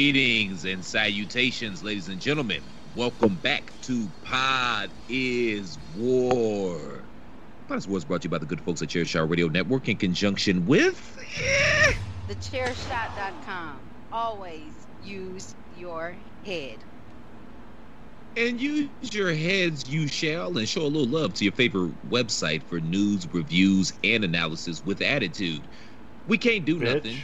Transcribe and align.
Greetings 0.00 0.64
and 0.64 0.82
salutations, 0.82 1.82
ladies 1.82 2.08
and 2.08 2.18
gentlemen. 2.18 2.64
Welcome 2.94 3.36
back 3.36 3.74
to 3.82 4.10
Pod 4.22 4.94
is 5.10 5.78
War. 5.94 7.10
Pod 7.68 7.76
is 7.76 7.86
War 7.86 7.98
is 7.98 8.06
brought 8.06 8.22
to 8.22 8.26
you 8.26 8.30
by 8.30 8.38
the 8.38 8.46
good 8.46 8.62
folks 8.62 8.80
at 8.80 8.88
Chairshot 8.88 9.28
Radio 9.28 9.48
Network 9.48 9.90
in 9.90 9.98
conjunction 9.98 10.64
with. 10.64 11.18
eh, 11.38 11.92
TheChairShot.com. 12.30 13.90
Always 14.10 14.86
use 15.02 15.54
your 15.68 16.16
head. 16.46 16.82
And 18.36 18.58
use 18.58 18.88
your 19.12 19.34
heads, 19.34 19.86
you 19.86 20.08
shall, 20.08 20.56
and 20.56 20.66
show 20.66 20.80
a 20.80 20.88
little 20.88 21.08
love 21.08 21.34
to 21.34 21.44
your 21.44 21.52
favorite 21.52 21.92
website 22.08 22.62
for 22.62 22.80
news, 22.80 23.26
reviews, 23.30 23.92
and 24.02 24.24
analysis 24.24 24.82
with 24.82 25.02
attitude. 25.02 25.68
We 26.26 26.38
can't 26.38 26.64
do 26.64 26.80
Bitch. 26.80 26.94
nothing. 26.94 27.18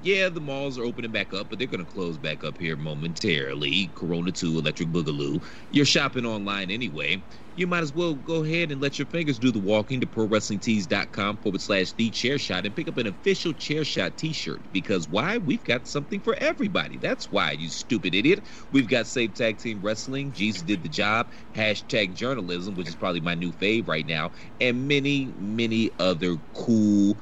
Yeah, 0.00 0.28
the 0.28 0.40
malls 0.40 0.78
are 0.78 0.84
opening 0.84 1.10
back 1.10 1.34
up, 1.34 1.48
but 1.50 1.58
they're 1.58 1.66
going 1.66 1.80
to 1.80 1.86
close 1.86 2.18
back 2.18 2.44
up 2.44 2.58
here 2.58 2.76
momentarily. 2.76 3.90
Corona 3.96 4.30
2, 4.30 4.58
Electric 4.58 4.90
Boogaloo. 4.90 5.44
You're 5.70 5.84
shopping 5.86 6.24
online 6.24 6.70
anyway. 6.70 7.24
You 7.54 7.66
might 7.66 7.82
as 7.82 7.92
well 7.92 8.14
go 8.14 8.44
ahead 8.44 8.70
and 8.70 8.80
let 8.80 9.00
your 9.00 9.06
fingers 9.06 9.40
do 9.40 9.50
the 9.50 9.58
walking 9.58 10.00
to 10.00 10.06
ProWrestlingTees.com 10.06 11.38
forward 11.38 11.60
slash 11.60 11.92
The 11.94 12.10
Chair 12.12 12.38
Shot 12.38 12.64
and 12.64 12.76
pick 12.76 12.86
up 12.86 12.98
an 12.98 13.08
official 13.08 13.52
Chair 13.52 13.84
Shot 13.84 14.16
t 14.16 14.32
shirt. 14.32 14.70
Because 14.70 15.08
why? 15.08 15.38
We've 15.38 15.64
got 15.64 15.88
something 15.88 16.20
for 16.20 16.36
everybody. 16.36 16.98
That's 16.98 17.32
why, 17.32 17.52
you 17.52 17.68
stupid 17.68 18.14
idiot. 18.14 18.46
We've 18.70 18.86
got 18.88 19.08
Safe 19.08 19.34
Tag 19.34 19.58
Team 19.58 19.80
Wrestling, 19.82 20.30
Jesus 20.32 20.62
Did 20.62 20.84
the 20.84 20.88
Job, 20.88 21.32
hashtag 21.56 22.14
journalism, 22.14 22.76
which 22.76 22.86
is 22.86 22.94
probably 22.94 23.20
my 23.20 23.34
new 23.34 23.50
fave 23.52 23.88
right 23.88 24.06
now, 24.06 24.30
and 24.60 24.86
many, 24.86 25.34
many 25.36 25.90
other 25.98 26.36
cool 26.54 27.18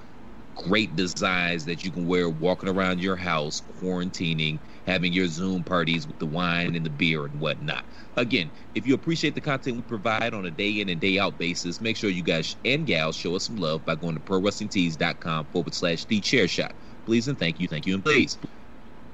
great 0.56 0.96
designs 0.96 1.64
that 1.66 1.84
you 1.84 1.90
can 1.90 2.06
wear 2.06 2.28
walking 2.28 2.68
around 2.68 2.98
your 3.00 3.16
house, 3.16 3.62
quarantining, 3.78 4.58
having 4.86 5.12
your 5.12 5.28
Zoom 5.28 5.62
parties 5.62 6.06
with 6.06 6.18
the 6.18 6.26
wine 6.26 6.74
and 6.74 6.84
the 6.84 6.90
beer 6.90 7.24
and 7.26 7.38
whatnot. 7.38 7.84
Again, 8.16 8.50
if 8.74 8.86
you 8.86 8.94
appreciate 8.94 9.34
the 9.34 9.40
content 9.40 9.76
we 9.76 9.82
provide 9.82 10.34
on 10.34 10.46
a 10.46 10.50
day 10.50 10.80
in 10.80 10.88
and 10.88 11.00
day 11.00 11.18
out 11.18 11.38
basis, 11.38 11.80
make 11.80 11.96
sure 11.96 12.10
you 12.10 12.22
guys 12.22 12.56
and 12.64 12.86
gals 12.86 13.16
show 13.16 13.36
us 13.36 13.44
some 13.44 13.56
love 13.56 13.84
by 13.84 13.94
going 13.94 14.14
to 14.14 14.20
prowrestlingtees.com 14.20 15.46
forward 15.46 15.74
slash 15.74 16.04
the 16.06 16.20
chair 16.20 16.48
shot. 16.48 16.74
Please 17.04 17.28
and 17.28 17.38
thank 17.38 17.60
you, 17.60 17.68
thank 17.68 17.86
you, 17.86 17.94
and 17.94 18.04
please. 18.04 18.38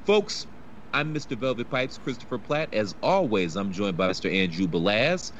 Folks, 0.06 0.46
I'm 0.94 1.12
Mr. 1.14 1.36
Velvet 1.36 1.68
Pipes, 1.70 1.98
Christopher 1.98 2.38
Platt. 2.38 2.72
As 2.72 2.94
always, 3.02 3.56
I'm 3.56 3.72
joined 3.72 3.96
by 3.96 4.08
Mr. 4.08 4.32
Andrew 4.32 4.66
Balaz. 4.66 5.32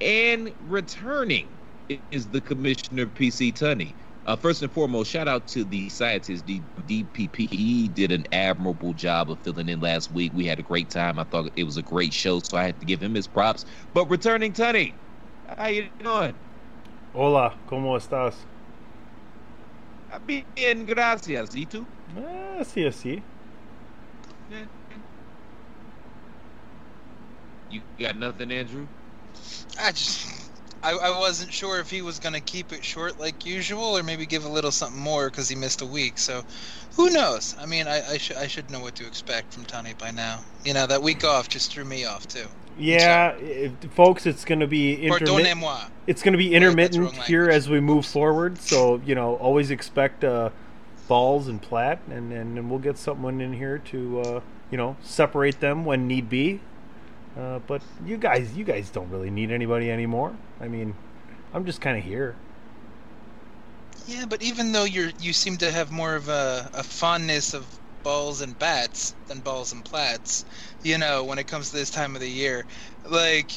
And 0.00 0.52
returning 0.58 1.48
is 2.10 2.28
the 2.28 2.40
Commissioner 2.40 3.06
PC 3.06 3.52
Tunney. 3.52 3.94
Uh, 4.26 4.36
first 4.36 4.62
and 4.62 4.72
foremost, 4.72 5.10
shout 5.10 5.28
out 5.28 5.48
to 5.48 5.64
the 5.64 5.88
scientist 5.90 6.46
D- 6.46 6.66
DPP. 6.80 7.48
He 7.50 7.88
did 7.88 8.12
an 8.12 8.24
admirable 8.32 8.94
job 8.94 9.30
of 9.30 9.40
filling 9.42 9.68
in 9.68 9.80
last 9.80 10.10
week. 10.10 10.32
We 10.34 10.46
had 10.46 10.60
a 10.60 10.62
great 10.64 10.90
time. 10.90 11.18
I 11.18 11.24
thought 11.24 11.52
it 11.56 11.64
was 11.64 11.76
a 11.76 11.82
great 11.82 12.12
show, 12.14 12.40
so 12.40 12.56
I 12.56 12.64
had 12.64 12.80
to 12.80 12.86
give 12.86 13.02
him 13.02 13.14
his 13.14 13.28
props. 13.28 13.64
But 13.94 14.10
returning 14.10 14.52
Tunney, 14.52 14.98
how 15.58 15.68
you 15.68 15.90
doing? 16.00 16.36
Hola, 17.12 17.62
¿cómo 17.66 17.96
estás? 17.96 18.48
Bien, 20.26 20.86
gracias. 20.86 21.54
¿Y 21.54 21.66
tú? 21.66 21.88
Ah, 22.16 22.64
sí, 22.64 22.84
así. 22.86 23.28
You 27.68 27.82
got 27.98 28.16
nothing, 28.16 28.52
Andrew? 28.52 28.90
I 29.80 29.92
just, 29.92 30.41
I, 30.82 30.92
I 30.92 31.18
wasn't 31.18 31.52
sure 31.52 31.78
if 31.78 31.90
he 31.90 32.02
was 32.02 32.18
gonna 32.18 32.40
keep 32.40 32.72
it 32.72 32.84
short 32.84 33.20
like 33.20 33.46
usual, 33.46 33.96
or 33.96 34.02
maybe 34.02 34.26
give 34.26 34.44
a 34.44 34.48
little 34.48 34.72
something 34.72 35.00
more 35.00 35.30
because 35.30 35.48
he 35.48 35.54
missed 35.54 35.80
a 35.80 35.86
week. 35.86 36.18
So, 36.18 36.44
who 36.96 37.10
knows? 37.10 37.54
I 37.58 37.66
mean, 37.66 37.86
I, 37.86 38.02
I 38.12 38.18
should, 38.18 38.36
I 38.36 38.46
should 38.46 38.70
know 38.70 38.80
what 38.80 38.94
to 38.96 39.06
expect 39.06 39.54
from 39.54 39.64
Tony 39.64 39.94
by 39.94 40.10
now. 40.10 40.40
You 40.64 40.74
know, 40.74 40.86
that 40.86 41.02
week 41.02 41.24
off 41.24 41.48
just 41.48 41.72
threw 41.72 41.84
me 41.84 42.04
off 42.04 42.26
too. 42.26 42.46
Yeah, 42.78 43.32
it, 43.32 43.72
folks, 43.92 44.26
it's 44.26 44.44
going 44.44 44.60
to 44.60 44.66
be 44.66 44.94
intermittent. 44.94 45.64
It's 46.06 46.22
going 46.22 46.32
to 46.32 46.38
be 46.38 46.54
intermittent 46.54 47.14
here 47.24 47.48
as 47.50 47.68
we 47.68 47.80
move 47.80 48.06
forward. 48.06 48.58
So 48.58 49.00
you 49.04 49.14
know, 49.14 49.36
always 49.36 49.70
expect 49.70 50.24
uh, 50.24 50.50
balls 51.06 51.48
and 51.48 51.60
plat, 51.60 52.00
and, 52.10 52.32
and 52.32 52.58
and 52.58 52.70
we'll 52.70 52.78
get 52.78 52.98
someone 52.98 53.40
in 53.40 53.52
here 53.52 53.78
to 53.78 54.20
uh, 54.20 54.40
you 54.70 54.78
know 54.78 54.96
separate 55.02 55.60
them 55.60 55.84
when 55.84 56.06
need 56.06 56.28
be. 56.28 56.60
Uh, 57.38 57.58
but 57.66 57.82
you 58.06 58.16
guys, 58.16 58.54
you 58.54 58.64
guys 58.64 58.90
don't 58.90 59.10
really 59.10 59.30
need 59.30 59.50
anybody 59.50 59.90
anymore. 59.90 60.36
I 60.60 60.68
mean, 60.68 60.94
I'm 61.54 61.64
just 61.64 61.80
kind 61.80 61.96
of 61.96 62.04
here. 62.04 62.34
Yeah, 64.06 64.26
but 64.28 64.42
even 64.42 64.72
though 64.72 64.84
you're, 64.84 65.10
you 65.20 65.32
seem 65.32 65.56
to 65.58 65.70
have 65.70 65.90
more 65.90 66.14
of 66.14 66.28
a, 66.28 66.70
a 66.74 66.82
fondness 66.82 67.54
of 67.54 67.66
balls 68.02 68.40
and 68.40 68.58
bats 68.58 69.14
than 69.28 69.40
balls 69.40 69.72
and 69.72 69.84
plats. 69.84 70.44
You 70.82 70.98
know, 70.98 71.24
when 71.24 71.38
it 71.38 71.46
comes 71.46 71.70
to 71.70 71.76
this 71.76 71.90
time 71.90 72.14
of 72.14 72.20
the 72.20 72.30
year, 72.30 72.64
like. 73.08 73.50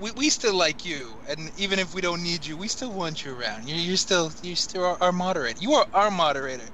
We, 0.00 0.10
we 0.12 0.30
still 0.30 0.54
like 0.56 0.84
you, 0.84 1.12
and 1.28 1.52
even 1.58 1.78
if 1.78 1.94
we 1.94 2.00
don't 2.00 2.22
need 2.24 2.44
you, 2.44 2.56
we 2.56 2.66
still 2.66 2.90
want 2.90 3.24
you 3.24 3.38
around. 3.38 3.68
You're, 3.68 3.78
you're 3.78 3.96
still 3.96 4.32
you 4.42 4.56
still 4.56 4.84
are 4.84 4.96
our 5.00 5.12
moderator. 5.12 5.60
You 5.60 5.74
are 5.74 5.86
our 5.92 6.10
moderator. 6.10 6.64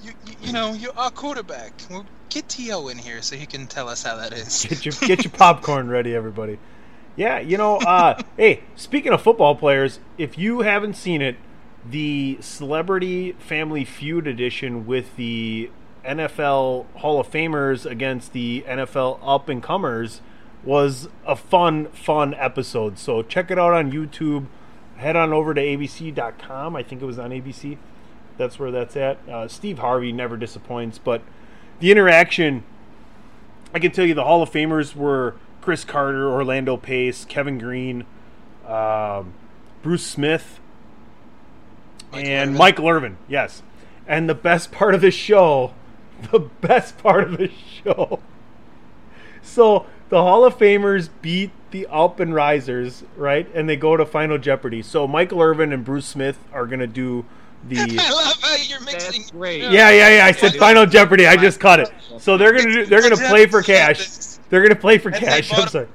You, 0.00 0.12
you 0.24 0.34
you 0.40 0.52
know 0.52 0.72
you're 0.72 0.96
our 0.96 1.10
quarterback. 1.10 1.72
Well, 1.90 2.06
get 2.28 2.48
To 2.48 2.88
in 2.88 2.98
here 2.98 3.22
so 3.22 3.36
he 3.36 3.46
can 3.46 3.66
tell 3.66 3.88
us 3.88 4.02
how 4.02 4.16
that 4.16 4.32
is. 4.32 4.66
Get 4.68 4.84
your 4.84 4.94
get 5.06 5.24
your 5.24 5.32
popcorn 5.32 5.88
ready, 5.88 6.14
everybody. 6.14 6.58
Yeah, 7.16 7.40
you 7.40 7.56
know, 7.56 7.78
uh, 7.78 8.20
hey, 8.36 8.62
speaking 8.76 9.12
of 9.12 9.22
football 9.22 9.54
players, 9.54 9.98
if 10.16 10.38
you 10.38 10.60
haven't 10.60 10.94
seen 10.94 11.20
it, 11.20 11.36
the 11.88 12.38
Celebrity 12.40 13.32
Family 13.32 13.84
Feud 13.84 14.26
edition 14.26 14.86
with 14.86 15.16
the 15.16 15.70
NFL 16.04 16.86
Hall 16.96 17.20
of 17.20 17.30
Famers 17.30 17.84
against 17.84 18.32
the 18.32 18.64
NFL 18.66 19.18
up 19.22 19.48
and 19.48 19.62
comers 19.62 20.20
was 20.64 21.08
a 21.26 21.36
fun, 21.36 21.86
fun 21.88 22.34
episode. 22.34 22.98
So 22.98 23.22
check 23.22 23.50
it 23.50 23.58
out 23.58 23.72
on 23.72 23.92
YouTube. 23.92 24.46
Head 24.96 25.16
on 25.16 25.32
over 25.32 25.54
to 25.54 25.60
abc.com. 25.60 26.76
I 26.76 26.82
think 26.82 27.02
it 27.02 27.04
was 27.04 27.18
on 27.18 27.30
ABC. 27.30 27.78
That's 28.36 28.58
where 28.58 28.70
that's 28.70 28.96
at. 28.96 29.18
Uh, 29.28 29.48
Steve 29.48 29.78
Harvey 29.78 30.12
never 30.12 30.36
disappoints, 30.36 30.98
but 30.98 31.22
the 31.80 31.90
interaction 31.90 32.64
I 33.74 33.78
can 33.78 33.92
tell 33.92 34.04
you 34.04 34.14
the 34.14 34.24
Hall 34.24 34.42
of 34.42 34.50
Famers 34.50 34.94
were 34.94 35.34
Cris 35.60 35.84
Carter, 35.84 36.30
Orlando 36.30 36.76
Pace, 36.76 37.24
Kevin 37.24 37.58
Greene, 37.58 38.06
um, 38.66 39.34
Bruce 39.82 40.06
Smith, 40.06 40.60
Michael 42.10 42.28
and 42.28 42.48
Irvin. 42.50 42.58
Michael 42.58 42.88
Irvin. 42.88 43.18
Yes. 43.28 43.62
And 44.06 44.28
the 44.28 44.34
best 44.34 44.72
part 44.72 44.94
of 44.94 45.02
the 45.02 45.10
show, 45.10 45.74
the 46.32 46.38
best 46.38 46.98
part 46.98 47.24
of 47.24 47.36
the 47.36 47.50
show. 47.84 48.20
So 49.42 49.86
the 50.08 50.22
Hall 50.22 50.44
of 50.44 50.56
Famers 50.56 51.10
beat 51.20 51.50
the 51.70 51.86
Up 51.90 52.18
and 52.18 52.34
Risers, 52.34 53.04
right? 53.16 53.46
And 53.54 53.68
they 53.68 53.76
go 53.76 53.98
to 53.98 54.06
Final 54.06 54.38
Jeopardy. 54.38 54.82
So 54.82 55.06
Michael 55.06 55.42
Irvin 55.42 55.72
and 55.72 55.84
Bruce 55.84 56.06
Smith 56.06 56.38
are 56.52 56.66
gonna 56.66 56.86
do 56.86 57.26
the. 57.66 57.76
I 58.00 58.10
love 58.10 58.40
how 58.40 58.56
you're 58.56 58.80
mixing. 58.80 59.22
That's 59.22 59.30
great. 59.30 59.62
Yeah, 59.62 59.90
yeah, 59.90 60.16
yeah. 60.16 60.24
I 60.26 60.32
said 60.32 60.54
Final 60.54 60.86
Jeopardy. 60.86 61.26
I 61.26 61.36
just 61.36 61.60
caught 61.60 61.80
it. 61.80 61.90
So 62.18 62.36
they're 62.36 62.52
gonna 62.52 62.72
do, 62.72 62.86
they're 62.86 63.02
gonna 63.02 63.16
play 63.16 63.46
for 63.46 63.62
cash. 63.62 64.08
They're 64.50 64.62
gonna 64.62 64.80
play 64.80 64.98
for 64.98 65.10
cash. 65.10 65.52
I'm 65.52 65.68
sorry. 65.68 65.88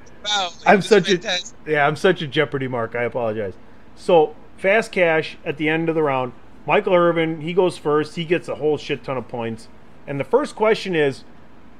I'm 0.65 0.81
such 0.81 1.09
a 1.09 1.39
yeah. 1.67 1.87
I'm 1.87 1.95
such 1.95 2.21
a 2.21 2.27
Jeopardy 2.27 2.67
mark. 2.67 2.95
I 2.95 3.03
apologize. 3.03 3.53
So 3.95 4.35
fast 4.57 4.91
cash 4.91 5.37
at 5.45 5.57
the 5.57 5.69
end 5.69 5.89
of 5.89 5.95
the 5.95 6.03
round. 6.03 6.33
Michael 6.65 6.93
Irvin 6.93 7.41
he 7.41 7.53
goes 7.53 7.77
first. 7.77 8.15
He 8.15 8.25
gets 8.25 8.47
a 8.47 8.55
whole 8.55 8.77
shit 8.77 9.03
ton 9.03 9.17
of 9.17 9.27
points. 9.27 9.67
And 10.07 10.19
the 10.19 10.25
first 10.25 10.55
question 10.55 10.95
is, 10.95 11.23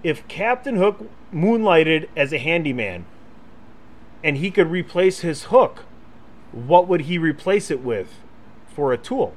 if 0.04 0.28
Captain 0.28 0.76
Hook 0.76 1.10
moonlighted 1.34 2.08
as 2.16 2.32
a 2.32 2.38
handyman, 2.38 3.06
and 4.24 4.38
he 4.38 4.50
could 4.50 4.72
replace 4.72 5.20
his 5.20 5.46
hook, 5.46 5.84
what 6.52 6.88
would 6.88 7.02
he 7.02 7.18
replace 7.18 7.70
it 7.70 7.82
with 7.82 8.16
for 8.74 8.94
a 8.94 8.98
tool? 8.98 9.34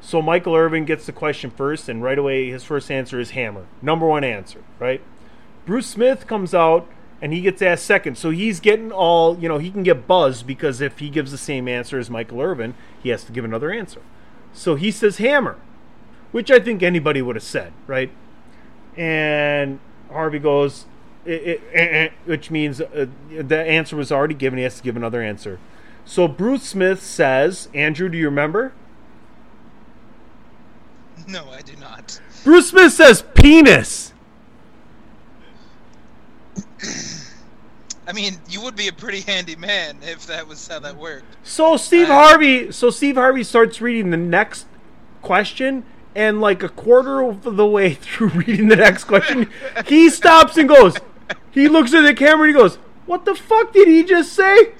So 0.00 0.22
Michael 0.22 0.54
Irvin 0.54 0.84
gets 0.84 1.06
the 1.06 1.12
question 1.12 1.50
first, 1.50 1.88
and 1.88 2.02
right 2.02 2.18
away 2.18 2.50
his 2.50 2.64
first 2.64 2.90
answer 2.90 3.18
is 3.18 3.30
hammer. 3.30 3.66
Number 3.82 4.06
one 4.06 4.24
answer, 4.24 4.62
right? 4.78 5.00
Bruce 5.64 5.86
Smith 5.88 6.26
comes 6.26 6.54
out 6.54 6.88
and 7.20 7.32
he 7.32 7.40
gets 7.40 7.62
asked 7.62 7.84
second. 7.84 8.16
So 8.16 8.30
he's 8.30 8.60
getting 8.60 8.92
all, 8.92 9.38
you 9.38 9.48
know, 9.48 9.58
he 9.58 9.70
can 9.70 9.82
get 9.82 10.06
buzzed 10.06 10.46
because 10.46 10.80
if 10.80 10.98
he 10.98 11.10
gives 11.10 11.30
the 11.32 11.38
same 11.38 11.66
answer 11.66 11.98
as 11.98 12.10
Michael 12.10 12.40
Irvin, 12.40 12.74
he 13.02 13.08
has 13.08 13.24
to 13.24 13.32
give 13.32 13.44
another 13.44 13.72
answer. 13.72 14.00
So 14.52 14.74
he 14.74 14.90
says 14.90 15.18
hammer, 15.18 15.58
which 16.30 16.50
I 16.50 16.60
think 16.60 16.82
anybody 16.82 17.22
would 17.22 17.36
have 17.36 17.42
said, 17.42 17.72
right? 17.86 18.10
And 18.96 19.80
Harvey 20.10 20.38
goes, 20.38 20.86
eh, 21.26 21.56
eh, 21.72 22.08
which 22.24 22.50
means 22.50 22.80
uh, 22.80 23.06
the 23.30 23.58
answer 23.58 23.96
was 23.96 24.12
already 24.12 24.34
given. 24.34 24.58
He 24.58 24.62
has 24.64 24.76
to 24.76 24.82
give 24.82 24.96
another 24.96 25.22
answer. 25.22 25.58
So 26.04 26.28
Bruce 26.28 26.62
Smith 26.62 27.02
says, 27.02 27.68
Andrew, 27.74 28.08
do 28.08 28.16
you 28.16 28.26
remember? 28.26 28.72
No, 31.32 31.48
I 31.50 31.60
do 31.62 31.74
not. 31.76 32.20
Bruce 32.44 32.70
Smith 32.70 32.92
says 32.92 33.24
penis. 33.34 34.12
I 38.08 38.12
mean, 38.12 38.34
you 38.48 38.62
would 38.62 38.76
be 38.76 38.86
a 38.86 38.92
pretty 38.92 39.20
handy 39.22 39.56
man 39.56 39.98
if 40.02 40.26
that 40.28 40.46
was 40.46 40.68
how 40.68 40.78
that 40.78 40.96
worked. 40.96 41.24
So 41.42 41.76
Steve 41.76 42.08
Uh, 42.08 42.14
Harvey, 42.14 42.70
so 42.70 42.90
Steve 42.90 43.16
Harvey 43.16 43.42
starts 43.42 43.80
reading 43.80 44.10
the 44.10 44.16
next 44.16 44.66
question, 45.22 45.84
and 46.14 46.40
like 46.40 46.62
a 46.62 46.68
quarter 46.68 47.20
of 47.22 47.56
the 47.56 47.66
way 47.66 47.94
through 48.00 48.28
reading 48.28 48.68
the 48.68 48.76
next 48.76 49.04
question, 49.04 49.50
he 49.86 50.08
stops 50.08 50.56
and 50.56 50.68
goes. 50.68 50.96
He 51.50 51.66
looks 51.68 51.92
at 51.94 52.02
the 52.02 52.14
camera 52.14 52.46
and 52.46 52.54
he 52.56 52.60
goes, 52.62 52.76
"What 53.06 53.24
the 53.24 53.34
fuck 53.34 53.72
did 53.72 53.88
he 53.88 54.04
just 54.04 54.32
say?" 54.32 54.72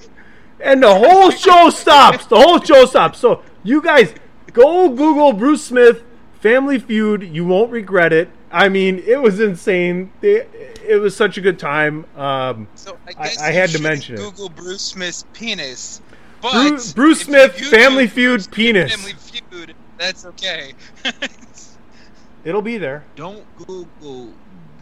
And 0.61 0.81
the 0.81 0.95
whole 0.95 1.29
show 1.31 1.69
stops. 1.69 2.25
The 2.27 2.37
whole 2.39 2.61
show 2.61 2.85
stops. 2.85 3.19
So 3.19 3.43
you 3.63 3.81
guys 3.81 4.13
go 4.53 4.87
Google 4.89 5.33
Bruce 5.33 5.65
Smith 5.65 6.03
Family 6.41 6.79
Feud. 6.79 7.23
You 7.23 7.45
won't 7.45 7.71
regret 7.71 8.13
it. 8.13 8.29
I 8.51 8.69
mean, 8.69 8.99
it 9.05 9.21
was 9.21 9.39
insane. 9.39 10.11
It, 10.21 10.49
it 10.87 10.97
was 11.01 11.15
such 11.15 11.37
a 11.37 11.41
good 11.41 11.59
time. 11.59 12.05
Um, 12.15 12.67
So 12.75 12.97
I, 13.07 13.09
I- 13.09 13.23
guess 13.25 13.41
I 13.41 13.47
you 13.49 13.53
had 13.55 13.65
to 13.69 13.71
shouldn't 13.73 13.83
mention 13.89 14.15
it. 14.15 14.17
Google 14.19 14.49
Bruce 14.49 14.81
Smith's 14.81 15.25
penis. 15.33 16.01
But 16.41 16.51
Bruce, 16.69 16.93
Bruce 16.93 17.21
if 17.27 17.59
you 17.59 17.65
Smith 17.65 17.81
Family 17.81 18.07
Feud 18.07 18.37
Bruce 18.37 18.47
penis. 18.47 18.95
Family 18.95 19.13
Feud. 19.13 19.73
That's 19.97 20.25
okay. 20.27 20.73
It'll 22.45 22.61
be 22.61 22.77
there. 22.77 23.03
Don't 23.15 23.43
Google 23.65 24.31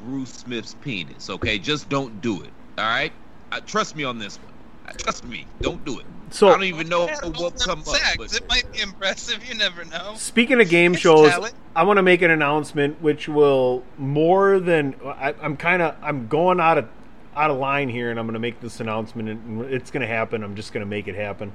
Bruce 0.04 0.30
Smith's 0.34 0.76
penis, 0.82 1.30
okay? 1.30 1.58
Just 1.58 1.90
don't 1.90 2.22
do 2.22 2.42
it. 2.44 2.50
All 2.78 2.84
right? 2.86 3.14
Uh, 3.52 3.62
trust 3.66 3.96
me 3.96 4.04
on 4.04 4.20
this 4.20 4.38
one. 4.38 4.52
Trust 4.98 5.26
me. 5.26 5.46
Don't 5.62 5.84
do 5.86 6.00
it. 6.00 6.06
So 6.32 6.48
I 6.48 6.52
don't 6.52 6.64
even 6.64 6.90
know 6.90 7.06
Yeah, 7.06 7.16
what 7.26 7.40
well, 7.40 7.52
come 7.52 7.80
up. 7.80 7.86
sex. 7.86 8.16
But 8.18 8.34
It 8.34 8.48
might 8.50 8.72
be 8.74 8.82
impressive. 8.82 9.48
You 9.48 9.56
never 9.56 9.86
know. 9.86 10.16
Speaking 10.18 10.60
of 10.60 10.70
game 10.70 10.94
It's 10.94 11.02
shows, 11.02 11.30
talent. 11.30 11.54
I 11.76 11.84
want 11.84 11.98
to 11.98 12.04
make 12.04 12.22
an 12.22 12.32
announcement, 12.32 13.02
which 13.02 13.28
will 13.28 13.84
more 13.98 14.60
than 14.60 14.96
I, 15.06 15.34
I'm 15.42 15.56
kind 15.58 15.82
of 15.82 15.96
I'm 16.02 16.28
going 16.28 16.60
out 16.60 16.78
of 16.78 16.88
out 17.36 17.52
of 17.52 17.58
line 17.58 17.90
here, 17.90 18.10
and 18.12 18.20
I'm 18.20 18.26
going 18.26 18.34
to 18.34 18.40
make 18.40 18.62
this 18.62 18.80
announcement, 18.80 19.30
and 19.30 19.62
it's 19.66 19.92
going 19.92 20.02
to 20.02 20.08
happen. 20.08 20.44
I'm 20.44 20.56
just 20.56 20.72
going 20.74 20.82
to 20.86 20.90
make 20.90 21.08
it 21.08 21.16
happen, 21.16 21.52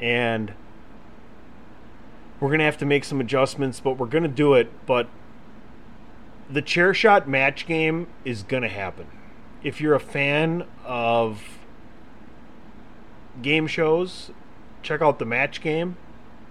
and 0.00 0.52
we're 2.40 2.48
going 2.48 2.58
to 2.60 2.64
have 2.64 2.78
to 2.78 2.86
make 2.86 3.04
some 3.04 3.20
adjustments, 3.20 3.78
but 3.78 3.98
we're 3.98 4.06
going 4.06 4.24
to 4.24 4.28
do 4.28 4.54
it. 4.54 4.70
But 4.86 5.08
the 6.50 6.62
chair 6.62 6.92
shot 6.92 7.28
match 7.28 7.66
game 7.66 8.08
is 8.24 8.42
going 8.42 8.62
to 8.62 8.68
happen. 8.68 9.06
If 9.62 9.80
you're 9.80 9.94
a 9.94 10.00
fan 10.00 10.66
of 10.84 11.51
game 13.40 13.66
shows, 13.66 14.30
check 14.82 15.00
out 15.00 15.18
the 15.18 15.24
match 15.24 15.60
game. 15.60 15.96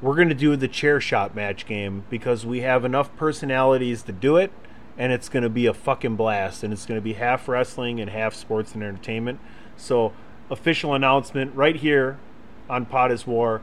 We're 0.01 0.15
going 0.15 0.29
to 0.29 0.35
do 0.35 0.55
the 0.55 0.67
chair 0.67 0.99
shot 0.99 1.35
match 1.35 1.65
game 1.65 2.05
because 2.09 2.45
we 2.45 2.61
have 2.61 2.83
enough 2.83 3.15
personalities 3.15 4.03
to 4.03 4.11
do 4.11 4.37
it 4.37 4.51
and 4.97 5.11
it's 5.11 5.29
going 5.29 5.43
to 5.43 5.49
be 5.49 5.65
a 5.65 5.73
fucking 5.73 6.15
blast 6.15 6.63
and 6.63 6.73
it's 6.73 6.85
going 6.85 6.97
to 6.97 7.03
be 7.03 7.13
half 7.13 7.47
wrestling 7.47 7.99
and 7.99 8.09
half 8.09 8.33
sports 8.33 8.73
and 8.73 8.83
entertainment. 8.83 9.39
So 9.77 10.13
official 10.49 10.93
announcement 10.93 11.55
right 11.55 11.75
here 11.75 12.19
on 12.69 12.85
pod 12.85 13.11
is 13.11 13.27
war. 13.27 13.61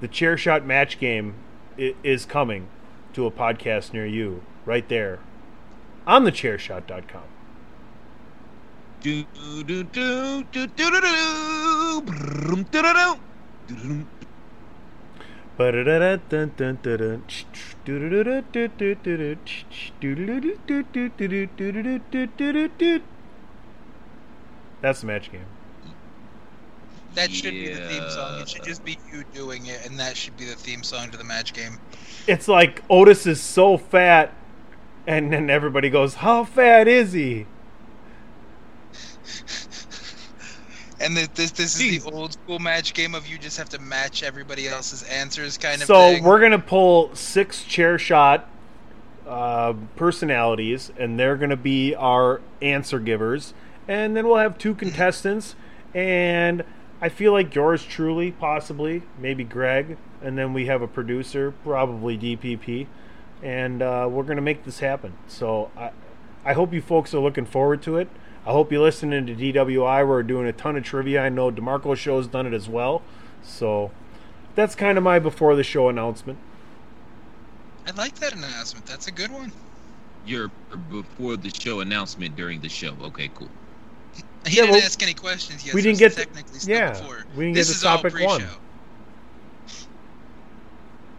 The 0.00 0.08
chair 0.08 0.36
shot 0.36 0.64
match 0.64 0.98
game 0.98 1.34
is 1.76 2.24
coming 2.24 2.68
to 3.12 3.26
a 3.26 3.30
podcast 3.30 3.92
near 3.92 4.06
you 4.06 4.42
right 4.64 4.88
there 4.88 5.18
on 6.06 6.24
thechairshot.com 6.24 7.29
do 9.00 9.24
do 9.64 9.84
do 9.84 10.44
do 10.44 10.66
do 10.66 10.66
do 10.66 11.00
do 11.00 12.02
brum, 12.02 12.66
do 12.70 12.82
do 12.82 12.92
do 22.28 22.42
do 22.52 22.68
do. 22.78 23.02
That's 24.80 25.00
the 25.00 25.06
match 25.06 25.30
game. 25.32 25.44
That 27.14 27.30
should 27.32 27.50
be 27.52 27.68
the 27.72 27.88
theme 27.88 28.10
song. 28.10 28.40
It 28.40 28.48
should 28.48 28.62
Yeah. 28.62 28.68
just 28.68 28.84
be 28.84 28.98
you 29.12 29.24
doing 29.34 29.66
it, 29.66 29.84
and 29.84 29.98
that 29.98 30.16
should 30.16 30.36
be 30.36 30.44
the 30.44 30.54
theme 30.54 30.82
song 30.82 31.10
to 31.10 31.18
the 31.18 31.24
match 31.24 31.52
game. 31.52 31.78
It's 32.26 32.48
like 32.48 32.82
Otis 32.88 33.26
is 33.26 33.40
so 33.40 33.76
fat, 33.76 34.32
and 35.06 35.32
then 35.32 35.50
everybody 35.50 35.90
goes, 35.90 36.16
"How 36.16 36.44
fat 36.44 36.86
is 36.86 37.12
he?" 37.12 37.46
And 41.00 41.16
th- 41.16 41.32
this 41.32 41.50
this 41.52 41.80
is 41.80 41.82
Jeez. 42.02 42.04
the 42.04 42.10
old 42.12 42.34
school 42.34 42.58
match 42.58 42.92
game 42.92 43.14
of 43.14 43.26
you 43.26 43.38
just 43.38 43.56
have 43.56 43.70
to 43.70 43.78
match 43.80 44.22
everybody 44.22 44.68
else's 44.68 45.02
answers, 45.04 45.56
kind 45.56 45.80
of 45.80 45.86
So 45.86 45.94
thing. 46.12 46.24
we're 46.24 46.40
gonna 46.40 46.58
pull 46.58 47.14
six 47.14 47.64
chair 47.64 47.98
shot 47.98 48.46
uh, 49.26 49.72
personalities, 49.96 50.92
and 50.98 51.18
they're 51.18 51.36
gonna 51.36 51.56
be 51.56 51.94
our 51.94 52.42
answer 52.60 52.98
givers, 52.98 53.54
and 53.88 54.14
then 54.14 54.26
we'll 54.28 54.36
have 54.36 54.58
two 54.58 54.74
contestants, 54.74 55.54
and 55.94 56.64
I 57.00 57.08
feel 57.08 57.32
like 57.32 57.54
yours 57.54 57.82
truly, 57.82 58.32
possibly, 58.32 59.02
maybe 59.18 59.42
Greg, 59.42 59.96
and 60.22 60.36
then 60.36 60.52
we 60.52 60.66
have 60.66 60.82
a 60.82 60.86
producer, 60.88 61.54
probably 61.64 62.18
DPP, 62.18 62.86
and 63.42 63.80
uh, 63.80 64.06
we're 64.10 64.24
gonna 64.24 64.42
make 64.42 64.64
this 64.64 64.80
happen. 64.80 65.14
So 65.28 65.70
I, 65.78 65.92
I 66.44 66.52
hope 66.52 66.74
you 66.74 66.82
folks 66.82 67.14
are 67.14 67.20
looking 67.20 67.46
forward 67.46 67.80
to 67.84 67.96
it. 67.96 68.08
I 68.46 68.52
hope 68.52 68.72
you're 68.72 68.80
listening 68.82 69.26
to 69.26 69.34
DWI. 69.34 70.06
We're 70.06 70.22
doing 70.22 70.46
a 70.46 70.52
ton 70.52 70.76
of 70.76 70.84
trivia. 70.84 71.22
I 71.22 71.28
know 71.28 71.50
DeMarco 71.50 71.96
Show's 71.96 72.26
done 72.26 72.46
it 72.46 72.54
as 72.54 72.68
well. 72.68 73.02
So 73.42 73.90
that's 74.54 74.74
kind 74.74 74.96
of 74.98 75.04
my 75.04 75.18
before 75.18 75.54
the 75.56 75.62
show 75.62 75.88
announcement. 75.88 76.38
I 77.86 77.90
like 77.92 78.14
that 78.16 78.34
announcement. 78.34 78.86
That's 78.86 79.08
a 79.08 79.12
good 79.12 79.30
one. 79.30 79.52
Your 80.26 80.50
before 80.90 81.36
the 81.36 81.50
show 81.50 81.80
announcement 81.80 82.36
during 82.36 82.60
the 82.60 82.68
show. 82.68 82.94
Okay, 83.02 83.30
cool. 83.34 83.48
He 84.46 84.56
Yeah, 84.56 84.62
didn't 84.62 84.70
well, 84.76 84.82
ask 84.84 85.02
any 85.02 85.14
questions 85.14 85.64
yet. 85.64 85.74
we 85.74 85.80
so 85.82 85.88
didn't 85.88 85.98
get 85.98 86.12
to- 86.12 86.24
technically 86.24 86.58
still 86.60 86.76
yeah, 86.76 86.90
before. 86.90 87.24
we 87.36 87.44
didn't 87.46 87.56
this 87.56 87.68
get 87.68 87.72
to 87.72 87.76
is 87.78 87.82
topic 87.82 88.20
all 88.20 88.26
one. 88.26 88.44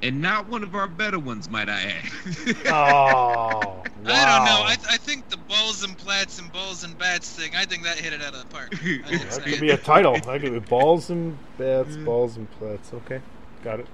Pre-show. 0.02 0.14
And 0.14 0.22
not 0.22 0.48
one 0.50 0.64
of 0.64 0.76
our 0.76 0.88
better 0.88 1.20
ones, 1.20 1.50
might 1.50 1.70
I 1.70 1.82
add. 1.82 2.56
Oh, 2.68 3.84
I 4.06 4.26
don't 4.26 4.46
know. 4.46 4.64
I, 4.66 4.76
I 4.90 4.98
think 4.98 5.30
the 5.30 5.38
balls 5.38 5.84
and 5.84 5.96
plats 5.98 6.40
and 6.40 6.52
balls 6.52 6.84
and 6.84 6.98
bats 6.98 7.30
thing. 7.30 7.52
I 7.56 7.66
think 7.66 7.84
that 7.84 7.98
hit 8.00 8.14
it 8.14 8.22
out 8.22 8.34
of 8.34 8.40
the 8.40 8.48
park. 8.48 8.70
I 8.74 9.18
that 9.18 9.42
could 9.44 9.62
be 9.62 9.70
a 9.70 9.78
title. 9.78 10.14
That 10.14 10.42
could 10.42 10.54
be 10.54 10.60
balls 10.60 11.10
and 11.12 11.38
bats, 11.58 11.96
balls 11.98 12.38
and 12.38 12.50
plats. 12.52 12.92
Okay, 12.94 13.22
got 13.64 13.80
it. 13.80 13.88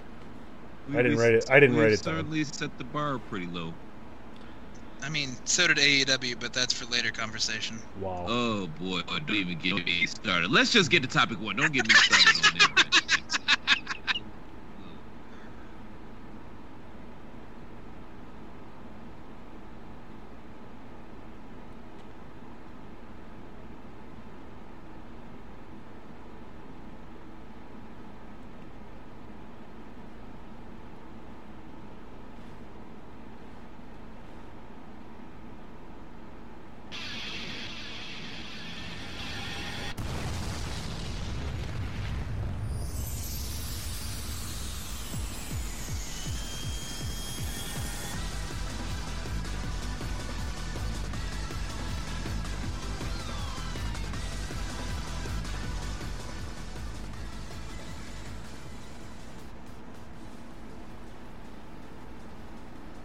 I 0.94 1.02
didn't 1.02 1.18
write 1.18 1.34
it- 1.34 1.52
I 1.52 1.60
didn't 1.60 1.76
write 1.76 1.92
it 1.92 2.02
down. 2.02 2.16
Certainly 2.16 2.44
set 2.46 2.78
the 2.78 2.86
bar 2.86 3.20
pretty 3.30 3.48
low. 3.48 3.74
I 5.04 5.10
mean, 5.10 5.36
so 5.46 5.68
did 5.68 5.78
AEW, 5.78 6.40
but 6.40 6.54
that's 6.54 6.74
for 6.74 6.86
later 6.86 7.12
conversation. 7.12 7.78
Wow. 8.00 8.26
Oh 8.28 8.68
boy, 8.68 9.02
oh, 9.10 9.20
don't 9.20 9.36
even 9.36 9.60
get 9.60 9.86
me 9.86 10.06
started. 10.08 10.50
Let's 10.50 10.72
just 10.72 10.90
get 10.90 11.04
to 11.04 11.10
topic 11.10 11.40
one. 11.42 11.56
Don't 11.56 11.72
get 11.74 11.88
me 11.88 11.94
started 11.94 12.46
on 12.46 12.76
this. 12.76 12.87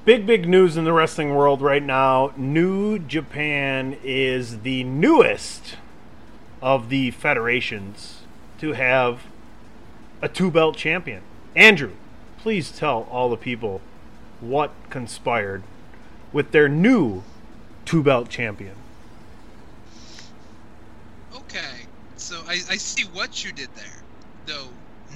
Big, 0.04 0.26
big 0.26 0.49
news 0.49 0.76
in 0.76 0.82
the 0.82 0.92
wrestling 0.92 1.32
world 1.32 1.62
right 1.62 1.82
now. 1.82 2.32
New 2.37 2.99
Japan 2.99 3.97
is 4.02 4.62
the 4.62 4.82
newest 4.82 5.76
of 6.61 6.88
the 6.88 7.12
federations 7.12 8.23
to 8.59 8.73
have 8.73 9.21
a 10.21 10.28
two 10.28 10.50
belt 10.50 10.76
champion. 10.76 11.23
Andrew, 11.54 11.92
please 12.38 12.73
tell 12.73 13.06
all 13.12 13.30
the 13.30 13.37
people 13.37 13.80
what 14.40 14.73
conspired 14.90 15.62
with 16.32 16.50
their 16.50 16.68
new 16.68 17.23
two 17.85 18.02
belt 18.02 18.28
champion. 18.28 18.75
Okay, 21.32 21.87
so 22.16 22.40
I, 22.49 22.54
I 22.54 22.76
see 22.76 23.04
what 23.04 23.44
you 23.44 23.52
did 23.52 23.68
there, 23.76 24.02
though. 24.47 24.68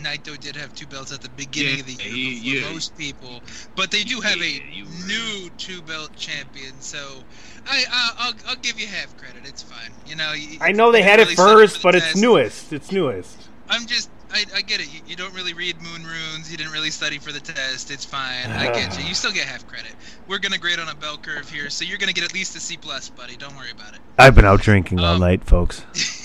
Naito 0.05 0.39
did 0.39 0.57
have 0.57 0.75
two 0.75 0.87
belts 0.87 1.13
at 1.13 1.21
the 1.23 1.29
beginning 1.31 1.75
Yeah, 1.75 1.81
of 1.81 1.87
the 1.87 1.93
year 2.05 2.13
he- 2.13 2.41
before 2.41 2.69
yeah. 2.69 2.73
most 2.75 2.97
people, 2.97 3.43
but 3.75 3.91
they 3.91 4.03
do 4.05 4.21
have 4.21 4.37
Yeah, 4.39 4.45
a 4.85 5.07
new 5.07 5.51
two 5.59 5.83
belt 5.83 6.11
champion. 6.17 6.73
So 6.81 6.99
I, 7.67 7.85
I 7.91 8.11
I'll, 8.19 8.35
I'll 8.49 8.57
give 8.57 8.79
you 8.81 8.87
half 8.87 9.17
credit. 9.17 9.43
It's 9.45 9.63
fine. 9.63 9.91
You 10.07 10.17
know, 10.17 10.33
I 10.61 10.73
know 10.73 10.93
they 10.93 11.03
had 11.03 11.21
it 11.21 11.25
really 11.25 11.37
set 11.37 11.47
up 11.49 11.59
first, 11.59 11.77
for 11.81 11.93
the 11.93 11.99
but 11.99 12.07
it's 12.09 12.17
newest. 12.17 12.73
It's 12.73 12.93
newest. 12.93 13.49
I'm 13.69 13.87
just 13.87 14.11
I, 14.33 14.45
I 14.57 14.61
get 14.63 14.81
it. 14.81 14.93
You, 14.93 15.01
you 15.07 15.17
don't 15.17 15.33
really 15.35 15.55
read 15.55 15.81
moon 15.81 16.05
runes. 16.05 16.51
You 16.51 16.57
didn't 16.57 16.73
really 16.73 16.91
study 16.91 17.19
for 17.19 17.31
the 17.33 17.41
test. 17.41 17.91
It's 17.91 18.05
fine. 18.05 18.51
I 18.51 18.67
get 18.73 18.99
you. 18.99 19.05
You 19.09 19.15
still 19.15 19.33
get 19.33 19.47
half 19.47 19.67
credit. 19.67 19.93
We're 20.29 20.39
gonna 20.39 20.59
grade 20.59 20.79
on 20.81 20.89
a 20.89 20.95
bell 20.95 21.17
curve 21.17 21.49
here, 21.49 21.71
so 21.71 21.85
you're 21.85 21.99
gonna 21.99 22.13
get 22.13 22.25
at 22.25 22.35
least 22.35 22.55
a 22.57 22.61
C 22.61 22.77
plus, 22.77 23.09
buddy. 23.09 23.37
Don't 23.37 23.57
worry 23.57 23.71
about 23.71 23.95
it. 23.95 24.01
I've 24.19 24.35
been 24.35 24.45
out 24.45 24.61
drinking 24.61 24.99
all 25.01 25.15
Um, 25.15 25.21
night, 25.21 25.45
folks. 25.45 25.83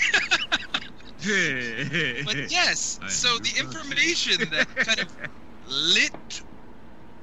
But 1.22 2.50
yes, 2.50 2.98
I 3.02 3.08
so 3.08 3.38
the 3.38 3.58
information 3.58 4.48
that 4.50 4.68
kind 4.76 5.00
of 5.00 5.08
lit 5.68 6.42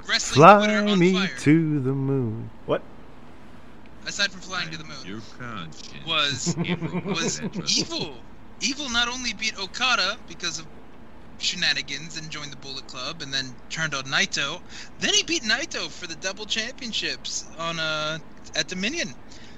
wrestling 0.08 0.36
Fly 0.36 0.58
Twitter 0.66 0.88
on 0.88 1.00
me 1.00 1.14
fire, 1.14 1.38
to 1.40 1.80
the 1.82 1.92
moon. 1.94 2.50
What? 2.66 2.82
aside 4.08 4.32
from 4.32 4.42
flying 4.42 4.72
to 4.72 4.78
the 4.78 4.84
moon, 4.86 4.98
Your 5.06 5.22
conscience. 5.38 5.94
was 6.08 6.58
Evil. 6.66 7.02
was 7.12 7.42
evil. 7.80 8.16
Evil 8.62 8.90
not 8.90 9.08
only 9.08 9.34
beat 9.34 9.58
Okada 9.60 10.18
because 10.28 10.58
of 10.60 10.66
shenanigans 11.38 12.18
and 12.18 12.30
joined 12.30 12.52
the 12.52 12.58
Bullet 12.58 12.88
Club, 12.88 13.22
and 13.22 13.32
then 13.34 13.54
turned 13.70 13.94
on 13.94 14.04
Naito. 14.06 14.62
Then 15.00 15.14
he 15.14 15.24
beat 15.24 15.44
Naito 15.44 15.90
for 15.90 16.08
the 16.08 16.16
double 16.16 16.46
championships 16.46 17.46
on 17.60 17.80
uh 17.80 18.18
at 18.56 18.68
Dominion. 18.68 19.14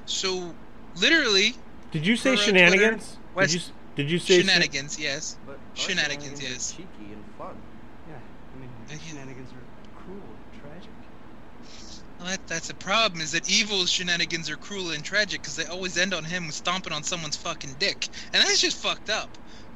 So 0.05 0.53
literally 0.98 1.55
Did 1.91 2.05
you 2.05 2.15
say 2.17 2.36
For, 2.36 2.41
uh, 2.41 2.45
shenanigans? 2.45 3.17
Did 3.39 3.53
you, 3.53 3.60
s- 3.60 3.71
did 3.95 4.10
you 4.10 4.19
say 4.19 4.38
shen- 4.38 4.48
shenanigans, 4.48 5.00
yes. 5.00 5.38
But 5.45 5.53
our 5.53 5.60
Shenanigans, 5.75 6.41
yes. 6.41 6.71
Cheeky 6.71 6.88
and 7.13 7.24
fun. 7.38 7.55
Yeah, 8.10 8.15
I 8.15 8.60
mean, 8.60 8.69
Uh, 8.89 8.98
shenanigans 9.07 9.50
are 9.51 10.01
cruel 10.03 10.21
and 10.21 10.62
tragic. 10.62 10.91
Well, 12.19 12.29
that, 12.29 12.48
that's 12.48 12.67
the 12.67 12.75
problem. 12.75 13.21
Is 13.21 13.31
that 13.31 13.50
Evil's 13.50 13.89
shenanigans 13.91 14.50
are 14.50 14.57
cruel 14.57 14.91
and 14.91 15.03
tragic 15.03 15.41
because 15.41 15.55
they 15.55 15.65
always 15.65 15.98
end 15.98 16.13
on 16.13 16.24
him 16.24 16.51
stomping 16.51 16.93
on 16.93 17.03
someone's 17.03 17.38
fucking 17.38 17.75
dick, 17.79 18.07
and 18.33 18.43
that's 18.43 18.60
just 18.62 18.77
fucked 18.77 19.10
up. 19.10 19.29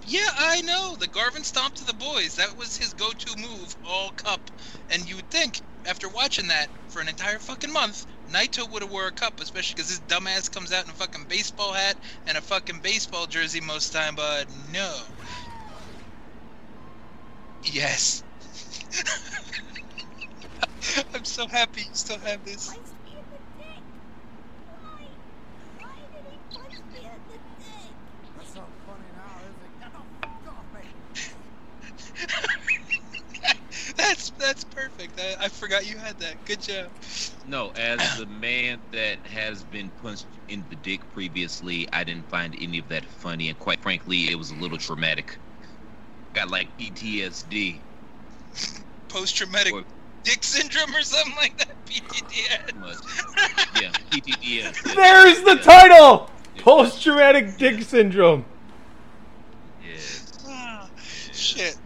Yeah, 0.07 0.27
I 0.37 0.61
know 0.61 0.95
the 0.99 1.07
Garvin 1.07 1.43
stomp 1.43 1.75
to 1.75 1.85
the 1.85 1.93
boys. 1.93 2.35
That 2.35 2.55
was 2.57 2.77
his 2.77 2.93
go-to 2.93 3.35
move 3.37 3.75
all 3.87 4.11
cup, 4.11 4.39
and 4.91 5.09
you 5.09 5.15
would 5.15 5.29
think 5.31 5.59
after 5.87 6.07
watching 6.07 6.47
that 6.49 6.67
for 6.89 7.01
an 7.01 7.07
entire 7.07 7.39
fucking 7.39 7.73
month, 7.73 8.05
Naito 8.29 8.69
would 8.69 8.81
have 8.81 8.91
wore 8.91 9.07
a 9.07 9.11
cup, 9.11 9.39
especially 9.39 9.75
because 9.75 9.89
his 9.89 10.01
dumbass 10.01 10.51
comes 10.51 10.71
out 10.71 10.85
in 10.85 10.91
a 10.91 10.93
fucking 10.93 11.25
baseball 11.25 11.73
hat 11.73 11.97
and 12.27 12.37
a 12.37 12.41
fucking 12.41 12.79
baseball 12.81 13.27
jersey 13.27 13.61
most 13.61 13.93
time. 13.93 14.15
But 14.15 14.47
no. 14.71 14.93
Yes. 17.63 18.23
I'm 21.13 21.25
so 21.25 21.47
happy 21.47 21.81
you 21.81 21.87
still 21.93 22.19
have 22.19 22.43
this. 22.45 22.67
Punched 22.67 22.93
me 23.05 23.11
in 23.19 23.25
the 23.31 23.39
dick. 23.57 23.83
Why? 24.65 25.07
Why 25.79 25.95
did 26.13 26.25
he 26.31 26.39
punch 26.53 26.73
me 26.93 26.99
in 26.99 27.19
the 27.27 27.39
dick? 27.59 27.95
That's 28.37 28.55
not 28.55 28.69
funny 28.85 29.07
now, 29.15 29.41
is 29.49 29.55
it? 29.63 29.79
Get 29.79 29.91
the 29.93 30.03
fuck 30.21 30.47
off 30.47 30.65
me! 30.73 30.81
that's 33.97 34.29
that's 34.31 34.63
perfect. 34.65 35.19
I, 35.19 35.45
I 35.45 35.49
forgot 35.49 35.85
you 35.85 35.97
had 35.97 36.19
that. 36.19 36.43
Good 36.45 36.61
job. 36.61 36.91
No, 37.47 37.71
as 37.75 38.17
the 38.17 38.25
man 38.25 38.79
that 38.91 39.17
has 39.27 39.63
been 39.65 39.89
punched 40.01 40.25
in 40.49 40.63
the 40.69 40.75
dick 40.77 41.01
previously, 41.13 41.87
I 41.93 42.03
didn't 42.03 42.27
find 42.29 42.55
any 42.59 42.79
of 42.79 42.89
that 42.89 43.05
funny, 43.05 43.49
and 43.49 43.59
quite 43.59 43.81
frankly, 43.81 44.29
it 44.31 44.35
was 44.35 44.51
a 44.51 44.55
little 44.55 44.77
traumatic. 44.79 45.37
Got 46.33 46.49
like 46.49 46.75
PTSD. 46.79 47.77
Post 49.09 49.35
traumatic 49.37 49.73
Or- 49.73 49.83
dick 50.23 50.43
syndrome 50.43 50.95
or 50.95 51.01
something 51.03 51.35
like 51.35 51.57
that. 51.59 51.67
PTSD. 51.85 52.75
Much. 52.79 52.97
Yeah, 53.81 53.91
PTSD. 54.09 54.95
There's 54.95 55.41
the 55.43 55.55
title! 55.63 56.29
Post 56.57 57.03
traumatic 57.03 57.57
dick 57.57 57.83
syndrome. 57.83 58.43
Yes. 59.87 60.31
Ah, 60.47 60.89
Shit. 61.31 61.77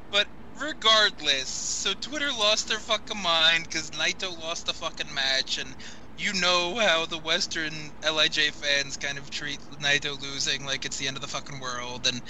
Regardless, 0.62 1.50
so 1.50 1.94
Twitter 2.02 2.32
lost 2.32 2.68
their 2.68 2.80
fucking 2.80 3.22
mind 3.22 3.64
because 3.64 3.90
Naito 3.92 4.38
lost 4.42 4.66
the 4.66 4.74
fucking 4.74 5.14
match, 5.14 5.58
and 5.58 5.74
you 6.18 6.34
know 6.34 6.76
how 6.76 7.06
the 7.06 7.18
Western 7.18 7.74
Lij 8.04 8.52
fans 8.52 8.98
kind 8.98 9.18
of 9.18 9.30
treat 9.30 9.60
Naito 9.82 10.22
losing 10.22 10.66
like 10.66 10.86
it's 10.86 10.98
the 10.98 11.08
end 11.08 11.16
of 11.16 11.22
the 11.22 11.28
fucking 11.28 11.60
world, 11.62 12.08
and 12.08 12.22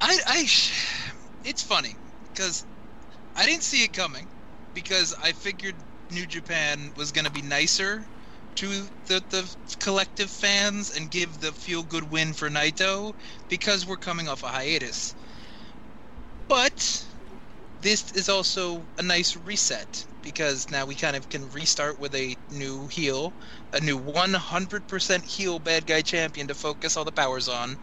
I, 0.00 0.18
I, 0.26 0.40
it's 1.44 1.62
funny 1.62 1.96
because 2.34 2.66
I 3.36 3.46
didn't 3.46 3.62
see 3.64 3.84
it 3.84 3.92
coming 3.94 4.28
because 4.74 5.14
I 5.22 5.32
figured 5.32 5.76
New 6.10 6.26
Japan 6.26 6.92
was 6.96 7.12
gonna 7.12 7.30
be 7.30 7.42
nicer 7.42 8.04
to 8.56 8.68
the, 9.06 9.22
the 9.30 9.56
collective 9.80 10.30
fans 10.30 10.90
and 10.90 11.10
give 11.10 11.40
the 11.40 11.52
feel 11.52 11.82
good 11.82 12.10
win 12.10 12.34
for 12.34 12.50
Naito 12.50 13.14
because 13.48 13.86
we're 13.86 13.96
coming 13.96 14.28
off 14.28 14.42
a 14.42 14.48
hiatus. 14.48 15.14
But 16.48 17.06
this 17.82 18.12
is 18.12 18.28
also 18.28 18.80
a 18.98 19.02
nice 19.02 19.36
reset 19.36 20.06
because 20.22 20.70
now 20.70 20.86
we 20.86 20.94
kind 20.94 21.16
of 21.16 21.28
can 21.28 21.50
restart 21.50 21.98
with 21.98 22.14
a 22.14 22.36
new 22.52 22.86
heel, 22.86 23.32
a 23.72 23.80
new 23.80 23.98
100% 23.98 25.24
heel 25.24 25.58
bad 25.58 25.84
guy 25.84 26.00
champion 26.00 26.46
to 26.46 26.54
focus 26.54 26.96
all 26.96 27.04
the 27.04 27.10
powers 27.10 27.48
on. 27.48 27.76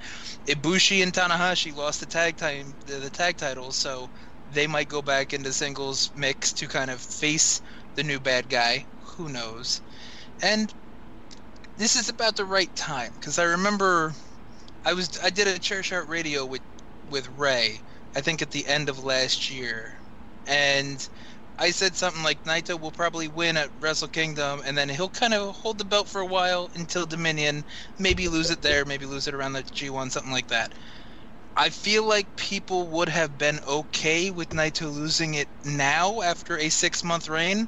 Ibushi 0.47 1.03
and 1.03 1.13
Tanahashi 1.13 1.75
lost 1.75 1.99
the 1.99 2.05
tag 2.05 2.37
time 2.37 2.73
the, 2.87 2.95
the 2.95 3.09
tag 3.09 3.37
titles, 3.37 3.75
so 3.75 4.09
they 4.53 4.67
might 4.67 4.87
go 4.87 5.01
back 5.01 5.33
into 5.33 5.51
singles 5.51 6.11
mix 6.15 6.53
to 6.53 6.67
kind 6.67 6.89
of 6.89 7.01
face 7.01 7.61
the 7.95 8.03
new 8.03 8.19
bad 8.19 8.47
guy. 8.49 8.85
Who 9.17 9.27
knows? 9.27 9.81
And 10.41 10.73
this 11.77 11.97
is 11.97 12.07
about 12.07 12.37
the 12.37 12.45
right 12.45 12.73
time 12.75 13.11
because 13.19 13.37
I 13.37 13.43
remember 13.43 14.13
I 14.85 14.93
was 14.93 15.19
I 15.21 15.29
did 15.29 15.47
a 15.47 15.59
chair 15.59 15.83
shot 15.83 16.07
radio 16.07 16.45
with 16.45 16.61
with 17.09 17.27
Ray 17.37 17.81
I 18.15 18.21
think 18.21 18.41
at 18.41 18.51
the 18.51 18.67
end 18.67 18.89
of 18.89 19.03
last 19.03 19.49
year, 19.49 19.93
and 20.45 21.07
I 21.59 21.71
said 21.71 21.95
something 21.95 22.23
like 22.23 22.43
Naito 22.43 22.79
will 22.79 22.91
probably 22.91 23.27
win 23.27 23.57
at 23.57 23.69
Wrestle 23.79 24.07
Kingdom, 24.07 24.61
and 24.65 24.77
then 24.77 24.89
he'll 24.89 25.09
kind 25.09 25.33
of 25.33 25.55
hold 25.55 25.77
the 25.77 25.85
belt 25.85 26.07
for 26.09 26.21
a 26.21 26.25
while 26.25 26.69
until 26.73 27.05
Dominion, 27.05 27.65
maybe 27.97 28.27
lose 28.27 28.49
it 28.49 28.61
there, 28.61 28.85
maybe 28.85 29.05
lose 29.05 29.27
it 29.27 29.33
around 29.33 29.53
the 29.53 29.63
G1, 29.63 30.11
something 30.11 30.31
like 30.31 30.47
that. 30.47 30.73
I 31.55 31.69
feel 31.69 32.03
like 32.03 32.35
people 32.37 32.87
would 32.89 33.09
have 33.09 33.37
been 33.37 33.59
okay 33.67 34.31
with 34.31 34.49
Naito 34.49 34.91
losing 34.91 35.33
it 35.33 35.49
now 35.63 36.21
after 36.21 36.57
a 36.57 36.69
six 36.69 37.03
month 37.03 37.27
reign 37.27 37.67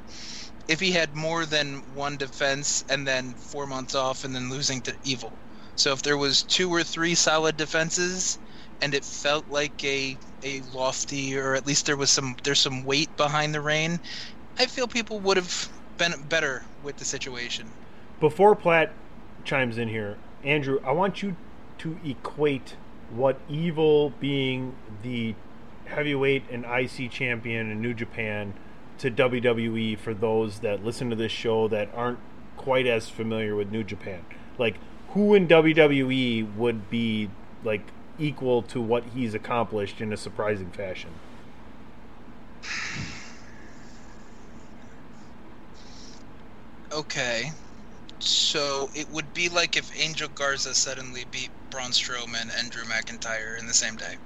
if 0.68 0.80
he 0.80 0.92
had 0.94 1.16
more 1.16 1.46
than 1.46 1.94
one 1.94 2.18
defense 2.18 2.84
and 2.90 3.06
then 3.06 3.36
four 3.36 3.68
months 3.68 3.94
off 3.94 4.24
and 4.24 4.34
then 4.34 4.50
losing 4.50 4.82
to 4.84 4.98
Evil. 5.04 5.42
So 5.76 5.92
if 5.92 6.02
there 6.02 6.18
was 6.18 6.44
two 6.44 6.70
or 6.74 6.84
three 6.84 7.16
solid 7.16 7.58
defenses 7.58 8.40
and 8.82 8.94
it 8.94 9.04
felt 9.04 9.50
like 9.50 9.84
a 9.84 10.18
a 10.44 10.62
lofty 10.74 11.38
or 11.38 11.56
at 11.56 11.66
least 11.66 11.86
there 11.86 11.98
was 11.98 12.10
some 12.10 12.36
there's 12.44 12.60
some 12.60 12.84
weight 12.84 13.16
behind 13.18 13.54
the 13.54 13.62
reign, 13.62 14.00
I 14.58 14.66
feel 14.66 14.88
people 14.88 15.20
would 15.20 15.38
have 15.38 15.70
been 15.98 16.14
better 16.30 16.64
with 16.84 16.98
the 16.98 17.06
situation. 17.06 17.68
Before 18.20 18.56
Platt 18.56 18.92
chimes 19.44 19.78
in 19.78 19.88
here, 19.88 20.18
Andrew, 20.44 20.80
I 20.86 20.92
want 20.92 21.24
you 21.24 21.36
to 21.80 21.98
equate 22.06 22.76
what 23.10 23.40
Evil 23.50 24.12
being 24.20 24.76
the 25.04 25.36
heavyweight 25.86 26.44
and 26.50 26.66
IC 26.66 27.12
champion 27.12 27.70
in 27.72 27.82
New 27.82 27.94
Japan 27.94 28.54
to 29.00 29.12
WWE 29.12 29.98
for 29.98 30.14
those 30.14 30.60
that 30.60 30.86
listen 30.86 31.10
to 31.10 31.16
this 31.16 31.32
show 31.32 31.68
that 31.68 31.90
aren't 31.96 32.20
quite 32.56 32.88
as 32.88 33.10
familiar 33.10 33.56
with 33.56 33.72
New 33.72 33.84
Japan. 33.84 34.24
Like, 34.58 34.76
who 35.10 35.34
in 35.34 35.48
WWE 35.48 36.56
would 36.56 36.90
be 36.90 37.30
like 37.64 37.82
equal 38.22 38.62
to 38.64 38.80
what 38.80 39.04
he's 39.16 39.34
accomplished 39.34 40.00
in 40.00 40.14
a 40.14 40.18
surprising 40.18 40.70
fashion? 40.72 41.10
Okay. 46.94 47.52
So 48.20 48.90
it 48.94 49.10
would 49.10 49.34
be 49.34 49.50
like 49.50 49.76
if 49.78 50.00
Angel 50.00 50.30
Garza 50.36 50.76
suddenly 50.76 51.26
beat 51.32 51.50
Braun 51.72 51.92
Strowman 51.92 52.52
and 52.60 52.70
Drew 52.70 52.84
McIntyre 52.84 53.58
in 53.58 53.66
the 53.66 53.74
same 53.74 53.96
day. 53.96 54.18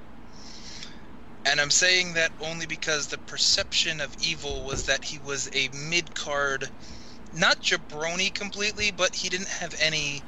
And 1.46 1.62
I'm 1.62 1.70
saying 1.70 2.16
that 2.16 2.32
only 2.42 2.66
because 2.66 3.08
the 3.08 3.20
perception 3.20 4.02
of 4.02 4.16
Evil 4.22 4.64
was 4.64 4.84
that 4.88 5.06
he 5.06 5.20
was 5.20 5.48
a 5.54 5.70
mid 5.90 6.16
card, 6.16 6.70
not 7.34 7.62
jabroni 7.62 8.34
completely, 8.34 8.92
but 8.92 9.16
he 9.16 9.30
didn't 9.30 9.48
have 9.48 9.76
any 9.80 10.24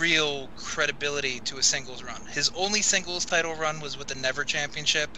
real 0.00 0.48
credibility 0.56 1.40
to 1.40 1.58
a 1.58 1.62
singles 1.62 2.02
run. 2.02 2.20
His 2.32 2.50
only 2.56 2.82
singles 2.82 3.24
title 3.24 3.54
run 3.54 3.80
was 3.80 3.96
with 3.98 4.08
the 4.08 4.14
Never 4.16 4.44
Championship, 4.44 5.10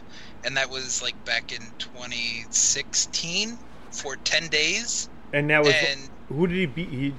and 0.44 0.56
that 0.56 0.70
was 0.70 1.02
like 1.02 1.24
back 1.24 1.52
in 1.52 1.60
2016 1.78 3.58
for 3.90 4.16
10 4.16 4.48
days. 4.48 5.08
And 5.32 5.50
that 5.50 5.64
was 5.64 5.74
and 5.74 6.08
who 6.28 6.46
did 6.46 6.56
he 6.56 6.66
beat? 6.66 6.88
He 6.88 7.12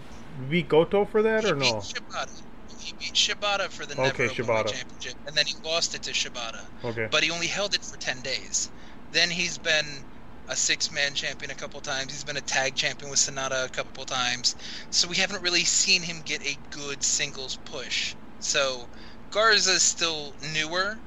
beat 0.50 0.70
Goto 0.70 1.06
for 1.06 1.22
that 1.22 1.44
he 1.44 1.52
or 1.52 1.56
beat 1.56 1.74
no? 1.74 1.80
Shibata. 1.80 2.42
He 2.80 2.94
beat 3.00 3.14
Shibata 3.14 3.70
for 3.70 3.86
the 3.86 3.94
Okay, 3.94 4.28
Never 4.28 4.34
Shibata. 4.34 4.72
Championship, 4.72 5.16
and 5.28 5.36
then 5.36 5.46
he 5.46 5.56
lost 5.64 5.96
it 5.96 6.04
to 6.04 6.12
Shibata. 6.12 6.62
Okay. 6.84 7.08
But 7.12 7.24
he 7.24 7.32
only 7.32 7.48
held 7.48 7.74
it 7.74 7.84
for 7.84 7.98
10 7.98 8.22
days. 8.22 8.70
Then 9.12 9.30
he's 9.30 9.58
been 9.58 9.86
a 10.48 10.56
six-man 10.56 11.14
champion 11.14 11.52
a 11.52 11.56
couple 11.56 11.82
times. 11.82 12.12
He's 12.12 12.24
been 12.24 12.38
a 12.38 12.42
tag 12.42 12.76
champion 12.76 13.10
with 13.10 13.20
SANADA 13.20 13.66
a 13.66 13.70
couple 13.70 14.06
times. 14.06 14.56
So 14.92 15.08
we 15.08 15.16
haven't 15.16 15.42
really 15.42 15.64
seen 15.64 16.02
him 16.02 16.22
get 16.24 16.46
a 16.46 16.58
good 16.72 17.04
singles 17.04 17.58
push. 17.66 18.16
So 18.40 18.88
Garza's 19.32 19.82
still 19.82 20.34
newer, 20.54 20.98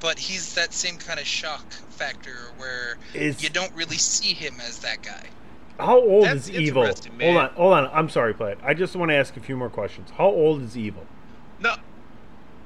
but 0.00 0.18
he's 0.18 0.54
that 0.54 0.72
same 0.72 0.96
kind 0.96 1.20
of 1.20 1.26
shock 1.26 1.70
factor 1.90 2.52
where 2.56 2.96
Is 3.14 3.42
you 3.42 3.50
don't 3.50 3.74
really 3.74 3.98
see 3.98 4.32
him 4.32 4.54
as 4.60 4.78
that 4.78 5.02
guy. 5.02 5.26
how 5.78 6.00
old 6.00 6.24
That's 6.24 6.48
is 6.48 6.50
Evil? 6.50 6.84
Hold 6.84 7.36
on, 7.36 7.50
hold 7.50 7.72
on. 7.74 7.90
I'm 7.92 8.08
sorry, 8.08 8.32
Platt. 8.34 8.58
I 8.62 8.72
just 8.74 8.96
want 8.96 9.10
to 9.10 9.16
ask 9.16 9.36
a 9.36 9.40
few 9.40 9.56
more 9.56 9.68
questions. 9.68 10.10
How 10.16 10.26
old 10.26 10.62
is 10.62 10.76
Evil? 10.76 11.06
No, 11.60 11.74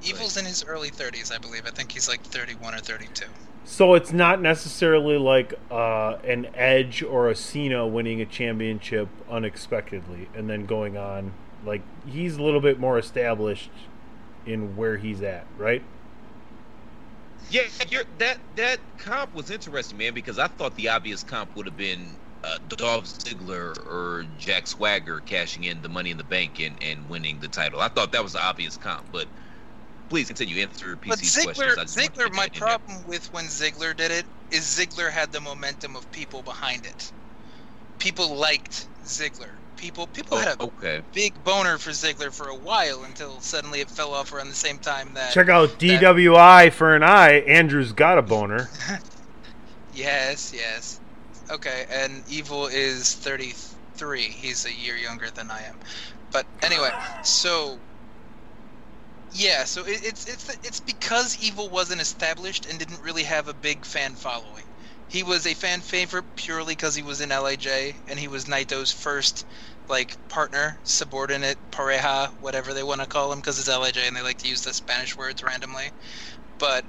Evil's 0.03 0.37
in 0.37 0.45
his 0.45 0.65
early 0.65 0.91
30s, 0.91 1.35
I 1.35 1.39
believe. 1.39 1.67
I 1.67 1.71
think 1.71 1.91
he's 1.91 2.09
like 2.09 2.23
31 2.23 2.75
or 2.75 2.79
32. 2.79 3.27
So 3.65 3.95
it's 3.95 4.13
not 4.13 4.43
necessarily 4.43 5.17
like 5.17 5.55
uh, 5.71 6.19
an 6.25 6.49
Edge 6.55 7.03
or 7.03 7.31
a 7.31 7.35
Cena 7.35 7.87
winning 7.87 8.21
a 8.21 8.27
championship 8.27 9.09
unexpectedly 9.31 10.29
and 10.35 10.49
then 10.49 10.67
going 10.67 10.99
on. 10.99 11.33
Like 11.65 11.83
he's 12.07 12.37
a 12.37 12.43
little 12.43 12.61
bit 12.61 12.79
more 12.79 12.99
established 12.99 13.71
in 14.45 14.77
where 14.77 14.99
he's 14.99 15.23
at, 15.23 15.47
right? 15.57 15.83
Yeah, 17.51 17.63
that 18.19 18.39
that 18.57 18.81
comp 18.99 19.35
was 19.35 19.51
interesting, 19.51 19.99
man, 19.99 20.15
because 20.15 20.39
I 20.39 20.49
thought 20.49 20.77
the 20.77 20.89
obvious 20.91 21.23
comp 21.23 21.55
would 21.57 21.67
have 21.67 21.77
been 21.77 22.17
uh, 22.43 22.59
Dolph 22.69 23.05
Ziggler 23.05 23.79
or 23.87 24.27
Jack 24.39 24.67
Swagger 24.67 25.21
cashing 25.21 25.65
in 25.65 25.81
the 25.83 25.89
Money 25.89 26.11
in 26.11 26.19
the 26.19 26.25
Bank 26.25 26.61
and, 26.61 26.77
and 26.83 27.09
winning 27.09 27.41
the 27.41 27.49
title. 27.49 27.81
I 27.81 27.89
thought 27.89 28.13
that 28.13 28.23
was 28.23 28.35
the 28.35 28.43
obvious 28.43 28.77
comp, 28.77 29.07
but 29.13 29.27
please 30.09 30.27
continue 30.29 30.63
answer 30.63 30.97
PC's 30.97 31.35
But 31.37 31.45
questions. 31.45 31.57
Ziggler, 31.57 31.79
I 31.79 31.85
just 31.85 31.97
want 31.99 32.15
to 32.15 32.25
Ziggler, 32.25 32.33
my 32.35 32.45
that 32.47 32.55
in 32.55 32.61
problem 32.61 33.07
with 33.07 33.33
when 33.33 33.45
Ziggler 33.47 33.97
did 33.97 34.11
it 34.11 34.27
is 34.51 34.63
Ziggler 34.65 35.11
had 35.11 35.33
the 35.33 35.41
momentum 35.41 35.97
of 35.97 36.11
people 36.13 36.43
behind 36.43 36.87
it. 36.87 37.13
People 37.99 38.37
liked 38.37 38.87
Ziggler. 39.05 39.49
People, 39.77 40.07
people 40.07 40.39
had 40.39 40.49
a 40.49 40.57
Oh, 40.61 40.73
okay. 40.79 41.03
big 41.13 41.43
boner 41.45 41.79
for 41.79 41.91
Ziggler 41.91 42.33
for 42.33 42.49
a 42.49 42.55
while 42.55 43.05
until 43.05 43.41
suddenly 43.41 43.81
it 43.81 43.91
fell 43.91 44.15
off 44.15 44.33
around 44.33 44.49
the 44.49 44.55
same 44.55 44.79
time 44.79 45.15
that. 45.15 45.33
Check 45.33 45.49
out 45.49 45.79
DWI 45.79 46.73
for 46.73 46.95
an 46.95 47.03
eye. 47.03 47.41
Andrew's 47.41 47.93
got 47.93 48.19
a 48.19 48.23
boner. 48.23 48.69
Yes, 49.95 50.53
yes. 50.55 51.01
Okay, 51.51 51.87
and 51.91 52.23
Evil 52.29 52.67
is 52.67 53.15
33. 53.15 54.23
He's 54.23 54.67
a 54.67 54.73
year 54.73 54.97
younger 54.97 55.31
than 55.31 55.51
I 55.51 55.63
am. 55.63 55.77
But 56.33 56.47
anyway, 56.63 56.91
so 57.23 57.79
yeah, 59.35 59.65
so 59.65 59.85
it, 59.85 60.01
it's 60.05 60.27
it's 60.27 60.49
it's 60.63 60.81
because 60.81 61.37
Evil 61.39 61.69
wasn't 61.69 62.01
established 62.01 62.67
and 62.67 62.79
didn't 62.79 63.03
really 63.03 63.25
have 63.25 63.49
a 63.49 63.55
big 63.55 63.85
fan 63.85 64.15
following. 64.15 64.65
He 65.09 65.23
was 65.23 65.47
a 65.47 65.55
fan 65.55 65.81
favorite 65.83 66.25
purely 66.37 66.73
because 66.75 66.95
he 66.95 67.03
was 67.03 67.21
in 67.21 67.29
Lij 67.31 67.67
and 68.07 68.19
he 68.19 68.29
was 68.29 68.47
Naito's 68.47 68.93
first 68.93 69.45
like 69.89 70.17
partner, 70.29 70.81
subordinate, 70.85 71.59
pareja, 71.73 72.31
whatever 72.39 72.73
they 72.73 72.83
want 72.85 73.01
to 73.03 73.07
call 73.07 73.31
him, 73.33 73.41
because 73.41 73.59
it's 73.59 73.69
Lij 73.69 73.97
and 73.99 74.17
they 74.17 74.23
like 74.23 74.39
to 74.39 74.49
use 74.49 74.63
the 74.63 74.73
Spanish 74.73 75.17
words 75.17 75.43
randomly. 75.43 75.91
But 76.59 76.87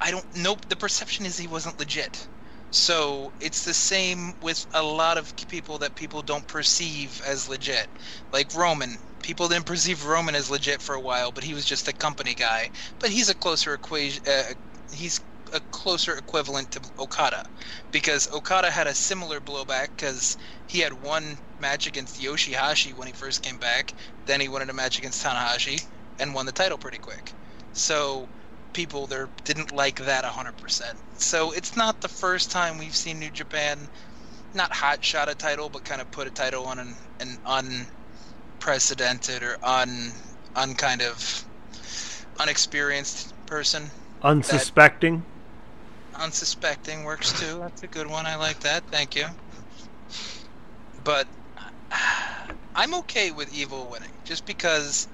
I 0.00 0.10
don't 0.10 0.26
know. 0.34 0.56
The 0.68 0.76
perception 0.76 1.24
is 1.26 1.36
he 1.38 1.46
wasn't 1.46 1.78
legit. 1.78 2.28
So 2.70 3.32
it's 3.40 3.64
the 3.64 3.72
same 3.74 4.34
with 4.40 4.66
a 4.72 4.82
lot 4.82 5.16
of 5.18 5.34
people 5.48 5.78
that 5.78 5.94
people 5.96 6.22
don't 6.22 6.46
perceive 6.46 7.20
as 7.26 7.48
legit. 7.48 7.88
Like 8.32 8.52
Roman. 8.54 8.98
People 9.22 9.48
didn't 9.48 9.66
perceive 9.66 10.04
Roman 10.04 10.34
as 10.34 10.50
legit 10.50 10.80
for 10.82 10.94
a 10.94 11.00
while, 11.00 11.32
but 11.32 11.44
he 11.44 11.54
was 11.54 11.64
just 11.64 11.88
a 11.88 11.92
company 11.92 12.34
guy. 12.34 12.70
But 12.98 13.10
he's 13.10 13.28
a 13.28 13.34
closer 13.34 13.74
equation. 13.74 14.20
Uh, 14.26 14.54
he's 14.92 15.20
a 15.52 15.60
closer 15.72 16.16
equivalent 16.16 16.70
to 16.72 16.80
Okada, 16.98 17.42
because 17.90 18.28
Okada 18.32 18.70
had 18.70 18.86
a 18.86 18.94
similar 18.94 19.40
blowback 19.40 19.88
because 19.96 20.36
he 20.66 20.78
had 20.80 20.92
one 20.92 21.38
match 21.58 21.86
against 21.86 22.20
Yoshihashi 22.20 22.94
when 22.94 23.08
he 23.08 23.12
first 23.12 23.42
came 23.42 23.58
back. 23.58 23.94
Then 24.26 24.40
he 24.40 24.48
wanted 24.48 24.70
a 24.70 24.74
match 24.74 24.98
against 24.98 25.22
Tanahashi 25.22 25.84
and 26.18 26.34
won 26.34 26.46
the 26.46 26.52
title 26.52 26.78
pretty 26.78 26.98
quick. 26.98 27.34
So 27.72 28.28
people 28.72 29.06
there 29.06 29.28
didn't 29.44 29.72
like 29.72 29.96
that 29.96 30.24
100%. 30.24 30.82
So 31.18 31.52
it's 31.52 31.76
not 31.76 32.00
the 32.00 32.08
first 32.08 32.50
time 32.50 32.78
we've 32.78 32.96
seen 32.96 33.18
New 33.18 33.30
Japan 33.30 33.88
not 34.54 34.72
hot 34.72 35.04
shot 35.04 35.28
a 35.28 35.34
title, 35.34 35.68
but 35.68 35.84
kind 35.84 36.00
of 36.00 36.10
put 36.10 36.26
a 36.26 36.30
title 36.30 36.66
on 36.66 36.78
an, 36.78 36.96
an 37.20 37.38
unprecedented 38.60 39.42
or 39.42 39.56
un, 39.62 40.12
un 40.54 40.74
kind 40.74 41.00
of 41.00 41.44
unexperienced 42.38 43.32
person. 43.46 43.90
Unsuspecting. 44.22 45.22
Unsuspecting 46.16 47.04
works 47.04 47.32
too. 47.40 47.58
That's 47.60 47.82
a 47.82 47.86
good 47.86 48.06
one. 48.06 48.26
I 48.26 48.36
like 48.36 48.60
that. 48.60 48.82
Thank 48.90 49.16
you. 49.16 49.26
But 51.04 51.26
I'm 52.74 52.94
okay 52.96 53.30
with 53.30 53.52
Evil 53.54 53.88
winning 53.90 54.12
just 54.24 54.44
because 54.44 55.08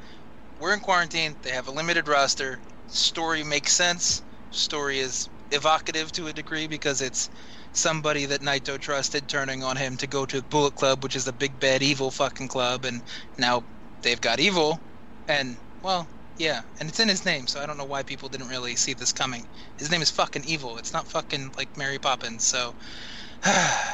we're 0.58 0.74
in 0.74 0.80
quarantine. 0.80 1.36
They 1.42 1.50
have 1.50 1.68
a 1.68 1.70
limited 1.70 2.08
roster. 2.08 2.58
Story 2.88 3.44
makes 3.44 3.72
sense. 3.72 4.22
Story 4.50 4.98
is 4.98 5.28
evocative 5.52 6.10
to 6.12 6.26
a 6.26 6.32
degree 6.32 6.66
because 6.66 7.00
it's 7.00 7.30
somebody 7.76 8.26
that 8.26 8.40
Naito 8.40 8.78
trusted 8.78 9.28
turning 9.28 9.62
on 9.62 9.76
him 9.76 9.96
to 9.98 10.06
go 10.06 10.26
to 10.26 10.42
Bullet 10.42 10.74
Club, 10.74 11.02
which 11.02 11.16
is 11.16 11.24
the 11.24 11.32
big 11.32 11.58
bad 11.60 11.82
evil 11.82 12.10
fucking 12.10 12.48
club, 12.48 12.84
and 12.84 13.02
now 13.38 13.62
they've 14.02 14.20
got 14.20 14.40
evil, 14.40 14.80
and 15.28 15.56
well, 15.82 16.06
yeah, 16.38 16.62
and 16.80 16.88
it's 16.88 17.00
in 17.00 17.08
his 17.08 17.24
name, 17.24 17.46
so 17.46 17.60
I 17.60 17.66
don't 17.66 17.78
know 17.78 17.84
why 17.84 18.02
people 18.02 18.28
didn't 18.28 18.48
really 18.48 18.76
see 18.76 18.94
this 18.94 19.12
coming. 19.12 19.46
His 19.78 19.90
name 19.90 20.02
is 20.02 20.10
fucking 20.10 20.44
evil. 20.46 20.76
It's 20.78 20.92
not 20.92 21.06
fucking 21.06 21.52
like 21.56 21.76
Mary 21.76 21.98
Poppins. 21.98 22.44
So 22.44 22.74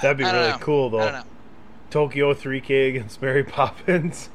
That'd 0.02 0.16
be 0.16 0.24
I 0.24 0.32
don't 0.32 0.40
really 0.40 0.52
know. 0.52 0.58
cool, 0.58 0.86
I 0.88 0.90
don't 0.90 1.12
though. 1.12 1.18
know. 1.18 1.24
Tokyo 1.90 2.34
3K 2.34 2.88
against 2.88 3.20
Mary 3.20 3.44
Poppins. 3.44 4.30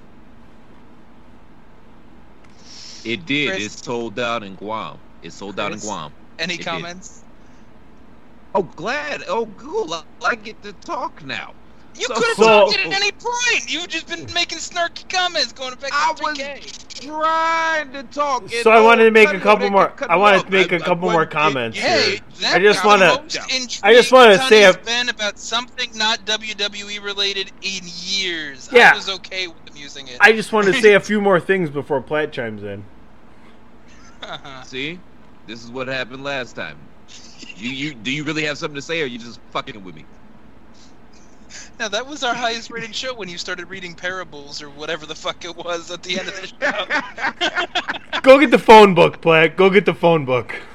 It 3.04 3.26
did. 3.26 3.50
Chris? 3.50 3.66
It's 3.66 3.84
sold 3.84 4.20
out 4.20 4.44
in 4.44 4.56
Guam. 4.56 5.00
It's 5.24 5.36
sold 5.36 5.60
out 5.60 5.72
in 5.72 5.80
Guam. 5.80 6.12
Any 6.38 6.56
It 6.56 6.58
did. 6.58 6.66
Comments? 8.62 8.76
Oh, 8.78 8.82
glad. 8.82 9.24
Oh, 9.28 9.48
cool. 9.58 9.94
I, 9.94 10.04
I 10.26 10.36
get 10.36 10.62
to 10.64 10.74
talk 10.74 11.24
now. 11.26 11.54
You 11.96 12.06
So- 12.06 12.14
could 12.14 12.28
have 12.28 12.38
So- 12.38 12.44
talked 12.44 12.74
it 12.76 12.80
at 12.82 12.88
oh. 12.88 12.96
any 12.96 13.12
point. 13.12 13.74
You've 13.74 13.88
just 13.88 14.08
been 14.08 14.32
making 14.34 14.60
snarky 14.60 15.10
comments 15.10 15.52
going 15.52 15.74
back 15.76 15.90
I 15.92 16.14
to 16.14 16.24
was 16.24 16.38
3K. 16.38 17.08
trying 17.08 17.92
to 17.94 18.04
talk. 18.04 18.50
So 18.62 18.70
I 18.70 18.80
wanted 18.82 19.06
to 19.06 19.12
make 19.12 19.30
a 19.30 19.40
couple 19.40 19.68
more- 19.72 19.92
I 20.08 20.16
wanted 20.16 20.46
to 20.46 20.52
make 20.52 20.72
a 20.72 20.76
I- 20.76 20.78
I 20.78 20.82
couple 20.82 21.10
more 21.10 21.26
comments 21.26 21.76
Hey, 21.78 22.20
that 22.42 22.58
I 22.58 22.60
just 22.60 22.86
wanna- 22.86 23.24
down. 23.28 23.28
I 23.82 23.94
just 23.96 24.12
wanna 24.12 24.38
say 24.48 24.62
Sonny's 24.62 24.76
a- 24.76 24.80
been 24.86 25.10
about 25.10 25.40
something 25.40 25.90
not 25.96 26.24
WWE 26.26 27.00
related 27.00 27.52
in 27.64 27.82
years. 27.84 28.70
Yeah. 28.72 28.92
I 28.94 28.96
was 28.96 29.10
okay 29.10 29.48
with 29.48 29.66
them 29.66 29.76
using 29.76 30.08
it. 30.08 30.18
I 30.22 30.34
just 30.34 30.54
wanted 30.54 30.76
to 30.76 30.82
say 30.84 30.94
a 30.94 31.00
few 31.00 31.20
more 31.20 31.40
things 31.40 31.72
before 31.72 32.00
Platt 32.02 32.32
chimes 32.32 32.62
in. 32.62 32.84
See, 34.66 35.00
this 35.48 35.64
is 35.64 35.72
what 35.72 35.88
happened 35.88 36.24
last 36.24 36.56
time. 36.56 36.78
You, 37.56 37.70
you, 37.70 37.96
do 37.96 38.12
you 38.12 38.24
really 38.24 38.44
have 38.46 38.58
something 38.58 38.76
to 38.76 38.82
say, 38.82 39.02
or 39.02 39.06
are 39.06 39.08
you 39.08 39.20
just 39.20 39.40
fucking 39.52 39.84
with 39.84 39.96
me? 39.96 40.08
now 41.80 41.88
that 41.88 42.06
was 42.08 42.24
our 42.24 42.34
highest 42.36 42.70
rated 42.70 42.96
show 42.96 43.16
when 43.16 43.30
you 43.30 43.38
started 43.38 43.70
reading 43.70 43.96
parables 43.96 44.62
or 44.62 44.70
whatever 44.70 45.06
the 45.06 45.16
fuck 45.16 45.44
it 45.46 45.56
was 45.56 45.90
at 45.92 46.04
the 46.04 46.20
end 46.20 46.28
of 46.28 46.36
the 46.36 46.48
show. 46.48 46.86
Go 48.22 48.40
get 48.40 48.52
the 48.52 48.60
phone 48.60 48.94
book, 48.96 49.22
Platt. 49.22 49.56
Go 49.58 49.70
get 49.70 49.86
the 49.86 49.94
phone 49.94 50.26
book. 50.26 50.56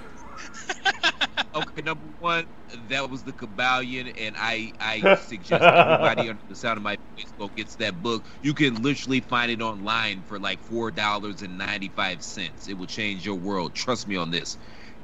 Okay, 1.55 1.83
number 1.83 2.07
one, 2.19 2.47
that 2.89 3.11
was 3.11 3.25
the 3.25 3.33
Kybalion, 3.33 4.13
and 4.17 4.35
I, 4.39 4.73
I 4.81 5.07
suggest 5.17 5.69
everybody 5.75 6.29
under 6.29 6.43
the 6.49 6.57
sound 6.57 6.79
of 6.79 6.83
my 6.83 6.97
voice 7.17 7.33
go 7.39 7.49
gets 7.49 7.77
that 7.77 8.01
book. 8.01 8.27
You 8.41 8.55
can 8.55 8.83
literally 8.83 9.21
find 9.21 9.51
it 9.51 9.61
online 9.61 10.23
for 10.23 10.39
like 10.39 10.63
four 10.63 10.91
dollars 10.91 11.43
and 11.43 11.59
ninety 11.59 11.91
five 11.91 12.23
cents. 12.23 12.69
It 12.69 12.75
will 12.79 12.87
change 12.87 13.27
your 13.27 13.37
world. 13.37 13.75
Trust 13.75 14.07
me 14.07 14.17
on 14.17 14.31
this. 14.31 14.57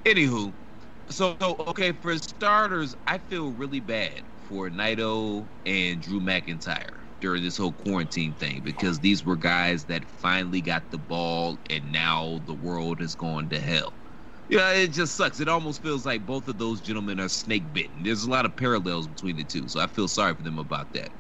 Anywho, 0.06 0.54
so 1.10 1.36
so, 1.40 1.56
okay, 1.68 1.92
for 1.92 2.16
starters, 2.18 2.94
I 3.06 3.18
feel 3.18 3.50
really 3.52 3.80
bad 3.80 4.22
for 4.36 4.70
Naito 4.70 5.48
and 5.66 6.00
Drew 6.00 6.20
McIntyre 6.20 6.98
during 7.20 7.42
this 7.42 7.56
whole 7.56 7.72
quarantine 7.72 8.34
thing 8.34 8.62
because 8.62 9.00
these 9.00 9.24
were 9.24 9.36
guys 9.36 9.84
that 9.86 10.08
finally 10.08 10.60
got 10.60 10.90
the 10.90 10.98
ball, 10.98 11.58
and 11.70 11.90
now 11.92 12.40
the 12.46 12.54
world 12.54 13.00
has 13.00 13.14
gone 13.14 13.48
to 13.50 13.60
hell. 13.60 13.92
Yeah, 14.48 14.70
it 14.72 14.88
just 14.88 15.16
sucks. 15.16 15.40
It 15.40 15.48
almost 15.48 15.82
feels 15.82 16.06
like 16.06 16.24
both 16.24 16.48
of 16.48 16.56
those 16.56 16.80
gentlemen 16.80 17.20
are 17.20 17.28
snake 17.28 17.72
bitten. 17.72 18.02
There's 18.02 18.22
a 18.22 18.30
lot 18.30 18.46
of 18.46 18.56
parallels 18.56 19.06
between 19.06 19.36
the 19.36 19.44
two, 19.44 19.68
so 19.68 19.80
I 19.80 19.86
feel 19.86 20.08
sorry 20.08 20.34
for 20.34 20.42
them 20.42 20.58
about 20.58 20.92
that. 20.94 21.10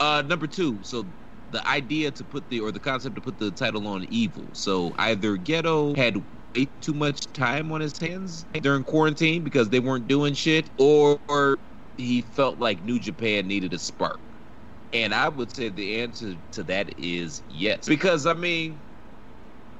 Uh, 0.00 0.22
number 0.26 0.46
two, 0.46 0.80
so 0.82 1.06
the 1.50 1.66
idea 1.68 2.10
to 2.10 2.24
put 2.24 2.48
the 2.48 2.60
or 2.60 2.72
the 2.72 2.80
concept 2.80 3.14
to 3.14 3.20
put 3.20 3.38
the 3.38 3.52
title 3.52 3.86
on 3.86 4.04
Evil. 4.08 4.50
So 4.52 4.94
either 4.98 5.36
Gedo 5.38 5.96
had 5.96 6.24
way 6.56 6.70
too 6.80 6.94
much 6.94 7.32
time 7.32 7.72
on 7.72 7.80
his 7.80 7.98
hands 7.98 8.46
during 8.60 8.84
quarantine 8.84 9.44
because 9.44 9.70
they 9.70 9.80
weren't 9.80 10.06
doing 10.06 10.34
shit, 10.34 10.70
or, 10.78 11.18
he 11.98 12.20
felt 12.20 12.58
like 12.58 12.82
New 12.82 12.98
Japan 12.98 13.46
needed 13.46 13.72
a 13.72 13.78
spark. 13.78 14.20
And 14.92 15.14
I 15.14 15.28
would 15.28 15.54
say 15.54 15.68
the 15.70 16.00
answer 16.00 16.36
to 16.52 16.62
that 16.64 16.90
is 16.98 17.42
yes, 17.48 17.86
because 17.86 18.26
I 18.26 18.34
mean 18.34 18.82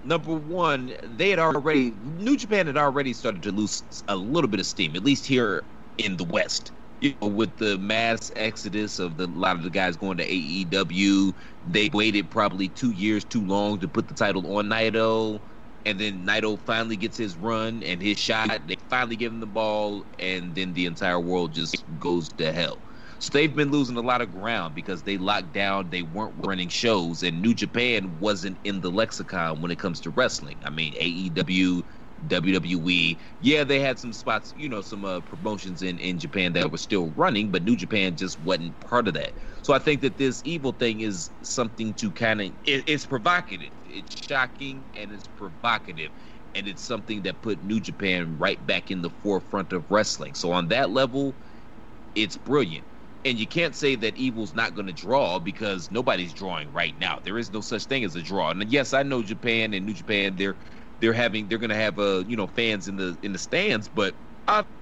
number 0.02 0.34
one, 0.34 0.94
they 1.04 1.30
had 1.30 1.38
already 1.38 1.92
New 2.00 2.36
Japan 2.36 2.66
had 2.66 2.76
already 2.76 3.12
started 3.12 3.42
to 3.44 3.52
lose 3.52 3.82
a 4.08 4.16
little 4.16 4.48
bit 4.48 4.60
of 4.60 4.66
steam, 4.66 4.96
at 4.96 5.04
least 5.04 5.26
here 5.26 5.64
in 5.98 6.16
the 6.16 6.24
West. 6.24 6.72
You 7.02 7.14
know, 7.20 7.28
with 7.28 7.56
the 7.58 7.76
mass 7.78 8.30
exodus 8.36 8.98
of 8.98 9.18
the 9.18 9.24
a 9.24 9.26
lot 9.26 9.56
of 9.56 9.62
the 9.62 9.70
guys 9.70 9.96
going 9.96 10.16
to 10.16 10.26
AEW, 10.26 11.32
they 11.62 11.90
waited 11.92 12.30
probably 12.30 12.68
two 12.70 12.90
years 12.92 13.24
too 13.24 13.44
long 13.44 13.78
to 13.80 13.88
put 13.88 14.08
the 14.08 14.14
title 14.14 14.56
on 14.56 14.66
Naito, 14.66 15.40
and 15.86 16.00
then 16.00 16.26
Naito 16.26 16.60
finally 16.66 16.96
gets 16.96 17.16
his 17.16 17.36
run 17.36 17.82
and 17.84 18.02
his 18.02 18.18
shot. 18.18 18.66
They 18.66 18.76
finally 18.90 19.14
give 19.16 19.32
him 19.32 19.38
the 19.40 19.46
ball, 19.46 20.04
and 20.18 20.54
then 20.54 20.72
the 20.72 20.84
entire 20.84 21.20
world 21.20 21.54
just 21.54 21.84
goes 21.98 22.28
to 22.34 22.52
hell. 22.52 22.82
So 23.20 23.30
they've 23.32 23.54
been 23.54 23.70
losing 23.70 23.96
a 23.96 24.02
lot 24.02 24.20
of 24.20 24.32
ground 24.32 24.74
because 24.74 25.04
they 25.04 25.16
locked 25.16 25.52
down. 25.52 25.88
They 25.90 26.02
weren't 26.02 26.34
running 26.44 26.68
shows, 26.68 27.22
and 27.22 27.40
New 27.40 27.54
Japan 27.54 28.18
wasn't 28.18 28.58
in 28.64 28.80
the 28.80 28.90
lexicon 28.90 29.62
when 29.62 29.70
it 29.70 29.78
comes 29.78 30.00
to 30.02 30.10
wrestling. 30.10 30.60
I 30.64 30.70
mean, 30.70 30.92
AEW, 30.94 31.82
WWE. 32.26 33.18
Yeah, 33.38 33.62
they 33.64 33.78
had 33.78 33.98
some 34.00 34.12
spots, 34.12 34.52
you 34.56 34.68
know, 34.68 34.80
some 34.82 35.04
uh, 35.04 35.20
promotions 35.20 35.82
in 35.82 35.98
in 35.98 36.18
Japan 36.18 36.52
that 36.54 36.70
were 36.72 36.78
still 36.78 37.12
running, 37.12 37.52
but 37.52 37.62
New 37.62 37.76
Japan 37.76 38.16
just 38.16 38.40
wasn't 38.40 38.78
part 38.80 39.06
of 39.06 39.14
that. 39.14 39.34
So 39.66 39.74
I 39.74 39.80
think 39.80 40.02
that 40.02 40.16
this 40.16 40.42
evil 40.44 40.70
thing 40.70 41.00
is 41.00 41.32
something 41.42 41.92
to 41.94 42.12
kind 42.12 42.40
of 42.40 42.46
it, 42.62 42.84
it's 42.86 43.04
provocative, 43.04 43.72
it's 43.84 44.14
shocking, 44.16 44.86
and 44.94 45.10
it's 45.10 45.26
provocative, 45.26 46.12
and 46.54 46.68
it's 46.68 46.84
something 46.84 47.22
that 47.22 47.42
put 47.42 47.64
New 47.64 47.80
Japan 47.80 48.38
right 48.38 48.64
back 48.64 48.92
in 48.92 49.02
the 49.02 49.10
forefront 49.10 49.72
of 49.72 49.84
wrestling. 49.90 50.36
So 50.36 50.52
on 50.52 50.68
that 50.68 50.90
level, 50.90 51.36
it's 52.14 52.36
brilliant. 52.36 52.86
And 53.24 53.38
you 53.38 53.48
can't 53.48 53.74
say 53.74 53.96
that 53.96 54.16
Evil's 54.16 54.54
not 54.54 54.74
going 54.74 54.86
to 54.86 54.94
draw 54.94 55.40
because 55.40 55.90
nobody's 55.90 56.32
drawing 56.34 56.72
right 56.72 56.96
now. 56.98 57.20
There 57.24 57.38
is 57.38 57.52
no 57.52 57.60
such 57.60 57.86
thing 57.86 58.04
as 58.04 58.16
a 58.16 58.22
draw. 58.22 58.50
And 58.50 58.64
yes, 58.70 58.94
I 58.94 59.02
know 59.02 59.22
Japan 59.22 59.74
and 59.74 59.86
New 59.86 59.94
Japan. 59.94 60.36
They're 60.36 60.58
they're 61.00 61.12
having 61.14 61.48
they're 61.48 61.58
going 61.58 61.70
to 61.70 61.76
have 61.76 61.98
uh 61.98 62.24
you 62.26 62.36
know 62.36 62.46
fans 62.48 62.88
in 62.88 62.96
the 62.96 63.18
in 63.22 63.32
the 63.32 63.38
stands, 63.40 63.88
but 63.88 64.16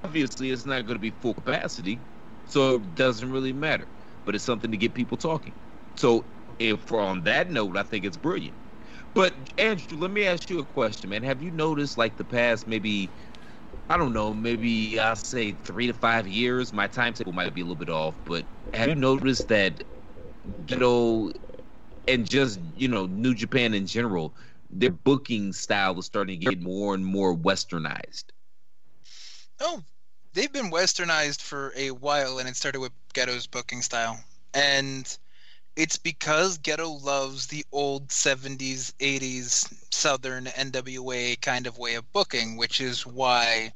obviously 0.05 0.51
it's 0.51 0.67
not 0.67 0.87
going 0.87 0.97
to 0.97 1.01
be 1.01 1.11
full 1.11 1.35
capacity, 1.35 2.05
so 2.45 2.77
it 2.77 2.95
doesn't 2.95 3.31
really 3.33 3.55
matter. 3.55 3.89
But 4.25 4.35
it's 4.35 4.45
something 4.45 4.71
to 4.71 4.77
get 4.79 4.95
people 4.95 5.17
talking. 5.19 5.55
So 5.97 6.31
if 6.59 6.93
on 6.93 7.25
that 7.25 7.51
note, 7.51 7.77
I 7.77 7.83
think 7.83 8.05
it's 8.05 8.17
brilliant. 8.17 8.57
But 9.15 9.53
Andrew, 9.59 9.99
let 9.99 10.11
me 10.11 10.27
ask 10.27 10.51
you 10.51 10.61
a 10.61 10.67
question, 10.67 11.11
man. 11.11 11.23
Have 11.23 11.43
you 11.43 11.51
noticed 11.51 11.99
like 11.99 12.17
the 12.17 12.25
past 12.25 12.67
maybe 12.67 13.15
I 13.91 13.97
don't 13.99 14.13
know, 14.15 14.35
maybe 14.35 14.99
I'll 14.99 15.17
say 15.17 15.53
three 15.53 15.87
to 15.89 15.95
five 15.95 16.27
years. 16.29 16.73
My 16.73 16.89
timetable 16.89 17.33
might 17.33 17.55
be 17.55 17.61
a 17.61 17.65
little 17.65 17.77
bit 17.77 17.91
off, 17.91 18.17
but 18.25 18.47
have 18.73 18.91
you 18.91 18.97
noticed 18.97 19.49
that 19.49 19.85
you 20.69 20.77
know 20.77 21.33
and 22.09 22.29
just 22.29 22.61
you 22.75 22.89
know 22.89 23.07
New 23.07 23.35
Japan 23.35 23.75
in 23.75 23.87
general, 23.87 24.37
their 24.71 24.91
booking 24.91 25.53
style 25.53 25.99
is 25.99 26.07
starting 26.07 26.41
to 26.41 26.47
get 26.47 26.61
more 26.61 26.95
and 26.95 27.05
more 27.05 27.37
westernized. 27.37 28.27
Oh, 29.61 29.83
they've 30.35 30.53
been 30.53 30.71
westernized 30.71 31.41
for 31.41 31.73
a 31.77 31.93
while, 31.93 32.39
and 32.39 32.49
it 32.49 32.57
started 32.57 32.81
with 32.81 32.93
Gedo's 33.15 33.47
booking 33.47 33.83
style. 33.83 34.23
And 34.53 35.17
it's 35.77 35.97
because 35.97 36.59
Ghetto 36.59 36.91
loves 36.91 37.47
the 37.47 37.65
old 37.73 38.09
70s, 38.09 38.93
80s 38.99 39.73
Southern 39.93 40.47
NWA 40.47 41.41
kind 41.41 41.67
of 41.67 41.79
way 41.79 41.95
of 41.95 42.13
booking, 42.13 42.57
which 42.57 42.81
is 42.81 43.07
why 43.07 43.73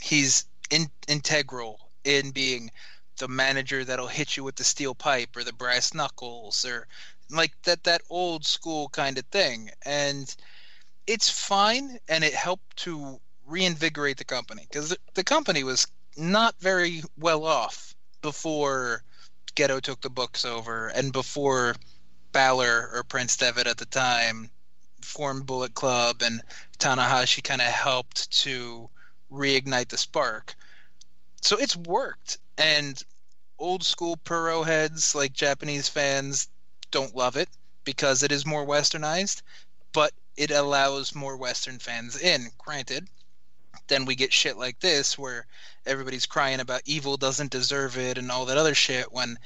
he's 0.00 0.44
in, 0.70 0.90
integral 1.08 1.80
in 2.04 2.30
being 2.30 2.70
the 3.18 3.28
manager 3.28 3.84
that'll 3.84 4.06
hit 4.06 4.36
you 4.36 4.44
with 4.44 4.56
the 4.56 4.64
steel 4.64 4.94
pipe 4.94 5.36
or 5.36 5.44
the 5.44 5.52
brass 5.52 5.94
knuckles 5.94 6.64
or 6.64 6.86
like 7.30 7.52
that 7.62 7.84
that 7.84 8.02
old 8.10 8.44
school 8.44 8.88
kind 8.88 9.18
of 9.18 9.24
thing 9.26 9.70
and 9.84 10.34
it's 11.06 11.28
fine 11.28 11.98
and 12.08 12.24
it 12.24 12.34
helped 12.34 12.76
to 12.76 13.20
reinvigorate 13.46 14.16
the 14.16 14.24
company 14.24 14.66
because 14.68 14.88
the, 14.88 14.96
the 15.14 15.22
company 15.22 15.62
was 15.62 15.86
not 16.16 16.54
very 16.60 17.02
well 17.16 17.44
off 17.44 17.94
before 18.20 19.02
Gedo 19.54 19.80
took 19.80 20.00
the 20.00 20.10
books 20.10 20.44
over 20.44 20.88
and 20.88 21.12
before 21.12 21.74
Balor 22.32 22.90
or 22.94 23.02
Prince 23.04 23.36
Devitt 23.36 23.66
at 23.66 23.76
the 23.78 23.86
time 23.86 24.50
formed 25.02 25.46
Bullet 25.46 25.74
Club 25.74 26.22
and 26.22 26.42
Tanahashi 26.78 27.42
kind 27.42 27.60
of 27.60 27.66
helped 27.66 28.30
to 28.42 28.88
reignite 29.30 29.88
the 29.88 29.98
spark. 29.98 30.54
So 31.40 31.56
it's 31.56 31.76
worked 31.76 32.38
and 32.56 33.02
old 33.58 33.84
school 33.84 34.16
Puro 34.16 34.62
heads 34.62 35.14
like 35.14 35.32
Japanese 35.32 35.88
fans 35.88 36.48
don't 36.90 37.14
love 37.14 37.36
it 37.36 37.48
because 37.84 38.22
it 38.22 38.32
is 38.32 38.46
more 38.46 38.66
westernized, 38.66 39.42
but 39.92 40.12
it 40.36 40.50
allows 40.50 41.14
more 41.14 41.36
Western 41.36 41.78
fans 41.78 42.18
in. 42.18 42.48
Granted, 42.58 43.08
then 43.92 44.06
we 44.06 44.14
get 44.14 44.32
shit 44.32 44.56
like 44.56 44.80
this 44.80 45.18
where 45.18 45.46
everybody's 45.84 46.26
crying 46.26 46.60
about 46.60 46.82
evil 46.86 47.16
doesn't 47.16 47.52
deserve 47.52 47.98
it 47.98 48.16
and 48.16 48.30
all 48.30 48.46
that 48.46 48.56
other 48.56 48.74
shit 48.74 49.12
when 49.12 49.38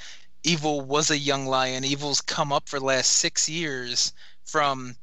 evil 0.44 0.80
was 0.80 1.10
a 1.10 1.18
young 1.18 1.46
lion. 1.46 1.84
Evil's 1.84 2.20
come 2.20 2.52
up 2.52 2.68
for 2.68 2.78
the 2.78 2.84
last 2.84 3.10
six 3.10 3.48
years 3.48 4.12
from 4.44 4.96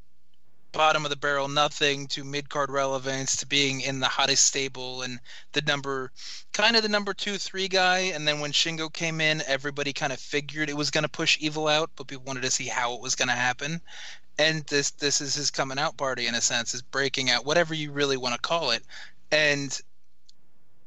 bottom 0.72 1.04
of 1.04 1.10
the 1.10 1.16
barrel 1.16 1.46
nothing 1.46 2.08
to 2.08 2.24
mid 2.24 2.48
card 2.48 2.68
relevance 2.68 3.36
to 3.36 3.46
being 3.46 3.80
in 3.80 4.00
the 4.00 4.08
hottest 4.08 4.44
stable 4.44 5.02
and 5.02 5.20
the 5.52 5.62
number 5.62 6.10
kind 6.52 6.74
of 6.74 6.82
the 6.82 6.88
number 6.88 7.14
two 7.14 7.38
three 7.38 7.68
guy. 7.68 7.98
And 7.98 8.26
then 8.26 8.40
when 8.40 8.50
shingo 8.50 8.92
came 8.92 9.20
in 9.20 9.42
everybody 9.46 9.92
kind 9.92 10.12
of 10.12 10.18
figured 10.18 10.68
it 10.68 10.76
was 10.76 10.90
going 10.90 11.04
to 11.04 11.08
push 11.08 11.36
evil 11.40 11.68
out 11.68 11.90
but 11.94 12.08
people 12.08 12.24
wanted 12.24 12.42
to 12.42 12.50
see 12.50 12.66
how 12.66 12.94
it 12.94 13.00
was 13.00 13.14
going 13.14 13.28
to 13.28 13.34
happen. 13.34 13.80
And 14.36 14.64
this 14.64 14.90
this 14.90 15.20
is 15.20 15.34
his 15.34 15.52
coming 15.52 15.78
out 15.78 15.96
party 15.96 16.26
in 16.26 16.34
a 16.34 16.40
sense 16.40 16.72
his 16.72 16.82
breaking 16.82 17.30
out 17.30 17.44
whatever 17.44 17.72
you 17.72 17.92
really 17.92 18.16
want 18.16 18.34
to 18.34 18.40
call 18.40 18.72
it 18.72 18.82
and 19.34 19.80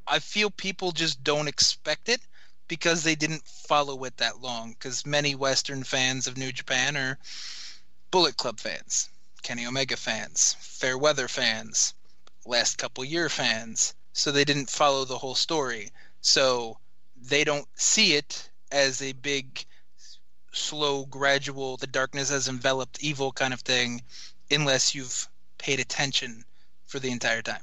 i 0.07 0.19
feel 0.19 0.49
people 0.49 0.91
just 0.91 1.23
don't 1.23 1.47
expect 1.47 2.09
it 2.09 2.21
because 2.67 3.03
they 3.03 3.15
didn't 3.15 3.45
follow 3.47 4.03
it 4.03 4.17
that 4.17 4.41
long 4.41 4.71
because 4.71 5.05
many 5.05 5.35
western 5.35 5.83
fans 5.83 6.27
of 6.27 6.37
new 6.37 6.51
japan 6.51 6.95
are 6.95 7.17
bullet 8.11 8.37
club 8.37 8.59
fans 8.59 9.09
kenny 9.43 9.65
omega 9.65 9.97
fans 9.97 10.55
fair 10.59 10.97
weather 10.97 11.27
fans 11.27 11.93
last 12.45 12.77
couple 12.77 13.03
year 13.03 13.29
fans 13.29 13.93
so 14.17 14.31
they 14.31 14.45
didn't 14.45 14.71
follow 14.71 15.05
the 15.05 15.19
whole 15.19 15.35
story. 15.35 15.91
So 16.21 16.79
they 17.15 17.43
don't 17.43 17.67
see 17.75 18.15
it 18.15 18.49
as 18.71 18.99
a 18.99 19.13
big 19.13 19.63
slow 20.51 21.05
gradual 21.05 21.77
the 21.77 21.85
darkness 21.85 22.29
has 22.29 22.47
enveloped 22.47 22.97
evil 22.99 23.31
kind 23.31 23.53
of 23.53 23.61
thing 23.61 24.01
unless 24.49 24.95
you've 24.95 25.27
paid 25.59 25.79
attention 25.79 26.43
for 26.87 26.99
the 26.99 27.11
entire 27.11 27.43
time 27.43 27.61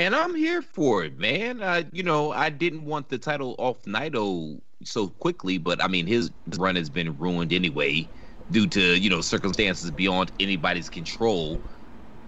And 0.00 0.16
I'm 0.16 0.34
here 0.34 0.62
for 0.62 1.04
it, 1.04 1.18
man. 1.18 1.62
I, 1.62 1.84
you 1.92 2.02
know, 2.02 2.32
I 2.32 2.48
didn't 2.48 2.86
want 2.86 3.10
the 3.10 3.18
title 3.18 3.54
off 3.58 3.82
Naito 3.82 4.58
so 4.82 5.08
quickly, 5.08 5.58
but 5.58 5.82
I 5.84 5.88
mean, 5.88 6.06
his 6.06 6.32
run 6.56 6.76
has 6.76 6.88
been 6.88 7.18
ruined 7.18 7.52
anyway 7.52 8.10
due 8.50 8.66
to 8.68 8.98
you 8.98 9.10
know 9.10 9.20
circumstances 9.20 9.90
beyond 9.90 10.32
anybody's 10.40 10.88
control. 10.88 11.66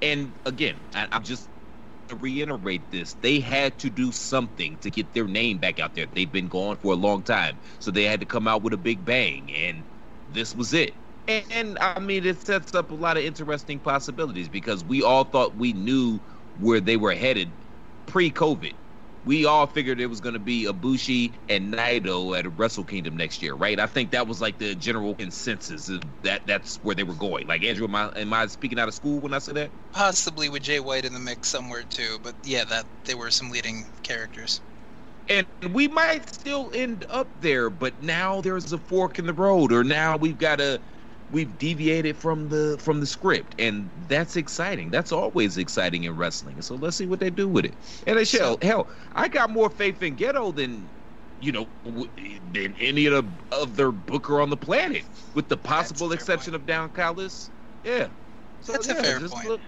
And 0.02 0.34
again, 0.46 0.80
I, 0.94 1.08
I'm 1.12 1.24
just 1.24 1.48
to 2.08 2.16
reiterate 2.16 2.90
this: 2.90 3.14
they 3.22 3.40
had 3.40 3.78
to 3.80 3.90
do 3.90 4.12
something 4.12 4.78
to 4.78 4.90
get 4.90 5.14
their 5.14 5.26
name 5.28 5.58
back 5.58 5.80
out 5.80 5.94
there. 5.94 6.06
They've 6.06 6.32
been 6.32 6.48
gone 6.48 6.76
for 6.76 6.92
a 6.92 6.96
long 6.96 7.22
time, 7.24 7.60
so 7.80 7.90
they 7.90 8.04
had 8.04 8.20
to 8.20 8.26
come 8.26 8.48
out 8.48 8.62
with 8.62 8.74
a 8.74 8.78
big 8.78 9.04
bang, 9.04 9.52
and 9.52 9.86
this 10.28 10.54
was 10.54 10.74
it. 10.74 10.96
And, 11.28 11.44
and 11.50 11.78
I 11.80 12.00
mean, 12.00 12.26
it 12.26 12.40
sets 12.40 12.74
up 12.74 12.90
a 12.92 12.96
lot 12.96 13.16
of 13.18 13.24
interesting 13.24 13.80
possibilities 13.80 14.50
because 14.50 14.84
we 14.84 15.02
all 15.02 15.24
thought 15.24 15.56
we 15.56 15.72
knew 15.72 16.20
where 16.56 16.80
they 16.80 16.98
were 16.98 17.14
headed 17.14 17.54
pre-COVID. 18.06 18.78
We 19.24 19.44
all 19.46 19.66
figured 19.68 20.00
it 20.00 20.06
was 20.06 20.20
going 20.20 20.32
to 20.34 20.40
be 20.40 20.64
Ibushi 20.64 21.36
and 21.48 21.72
Naito 21.72 22.36
at 22.36 22.58
Wrestle 22.58 22.84
Kingdom 22.84 23.16
next 23.16 23.40
year, 23.42 23.54
right? 23.54 23.78
I 23.78 23.86
think 23.86 24.10
that 24.12 24.26
was 24.26 24.40
like 24.40 24.58
the 24.58 24.74
general 24.74 25.14
consensus 25.14 25.88
that 26.22 26.42
that's 26.46 26.78
where 26.82 26.96
they 26.96 27.04
were 27.04 27.14
going. 27.14 27.46
Like 27.46 27.62
Andrew, 27.64 27.86
am 27.86 27.94
I, 27.94 28.10
am 28.16 28.32
I 28.32 28.46
speaking 28.46 28.80
out 28.80 28.88
of 28.88 28.94
school 28.94 29.20
when 29.20 29.32
I 29.32 29.38
say 29.38 29.52
that? 29.52 29.72
possibly 29.92 30.48
with 30.50 30.62
jay 30.62 30.80
white 30.80 31.04
in 31.04 31.12
the 31.14 31.18
mix 31.20 31.48
somewhere 31.48 31.84
too 31.84 32.18
but 32.20 32.36
yeah 32.42 32.64
that 32.64 32.86
they 33.04 33.14
were 33.14 33.30
some 33.30 33.48
leading 33.50 33.90
characters 34.02 34.60
And 35.28 35.46
we 35.70 35.88
might 35.88 36.28
still 36.28 36.70
end 36.74 37.04
up 37.08 37.32
there, 37.40 37.70
but 37.70 38.00
now 38.00 38.40
there's 38.40 38.72
a 38.72 38.78
fork 38.78 39.18
in 39.18 39.26
the 39.26 39.32
road, 39.32 39.72
or 39.72 39.84
now 39.84 40.16
we've 40.16 40.36
got 40.38 40.56
to 40.58 40.82
we've 41.32 41.58
deviated 41.58 42.16
from 42.16 42.48
the 42.50 42.76
from 42.78 43.00
the 43.00 43.06
script, 43.06 43.56
and 43.58 43.90
that's 44.06 44.36
exciting. 44.36 44.90
That's 44.90 45.12
always 45.12 45.58
exciting 45.58 46.04
in 46.04 46.14
wrestling. 46.16 46.62
So 46.62 46.76
let's 46.76 46.96
see 46.96 47.06
what 47.06 47.20
they 47.20 47.30
do 47.30 47.48
with 47.48 47.64
it. 47.64 47.76
And 48.06 48.18
they 48.18 48.24
shall. 48.24 48.58
Hell, 48.62 48.88
I 49.14 49.28
got 49.28 49.50
more 49.50 49.70
faith 49.70 50.02
in 50.02 50.16
Gedo 50.16 50.54
than 50.54 50.90
you 51.40 51.52
know 51.52 51.70
than 52.52 52.76
any 52.78 53.06
of 53.06 53.12
the 53.24 53.56
other 53.56 53.90
booker 53.90 54.40
on 54.40 54.50
the 54.50 54.56
planet, 54.56 55.04
with 55.34 55.48
the 55.48 55.56
possible 55.56 56.12
exception 56.12 56.54
of 56.54 56.66
Don 56.66 56.90
Callis. 56.90 57.50
Yeah, 57.82 58.08
so, 58.60 58.72
That's 58.72 58.88
a 58.88 58.94
fair 58.94 59.20
point. 59.20 59.48
look- 59.48 59.60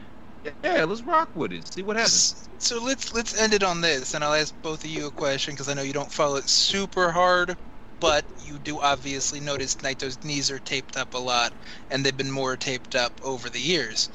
yeah, 0.63 0.85
let's 0.85 1.03
rock 1.03 1.31
with 1.35 1.53
it. 1.53 1.73
See 1.73 1.83
what 1.83 1.97
happens. 1.97 2.49
So 2.59 2.83
let's 2.85 3.13
let's 3.15 3.39
end 3.41 3.55
it 3.55 3.63
on 3.63 3.81
this, 3.81 4.15
and 4.15 4.23
I'll 4.23 4.35
ask 4.35 4.55
both 4.63 4.85
of 4.85 4.91
you 4.91 5.07
a 5.07 5.11
question 5.11 5.55
because 5.55 5.69
I 5.69 5.75
know 5.75 5.83
you 5.83 5.95
don't 5.95 6.13
follow 6.13 6.37
it 6.37 6.49
super 6.49 7.11
hard, 7.11 7.57
but 8.05 8.27
you 8.37 8.59
do 8.59 8.81
obviously 8.81 9.41
notice 9.41 9.77
Naito's 9.77 10.23
knees 10.23 10.51
are 10.51 10.59
taped 10.59 10.95
up 10.95 11.15
a 11.15 11.19
lot, 11.19 11.55
and 11.91 12.05
they've 12.05 12.15
been 12.15 12.31
more 12.31 12.55
taped 12.55 12.95
up 12.95 13.19
over 13.25 13.49
the 13.49 13.59
years. 13.59 14.11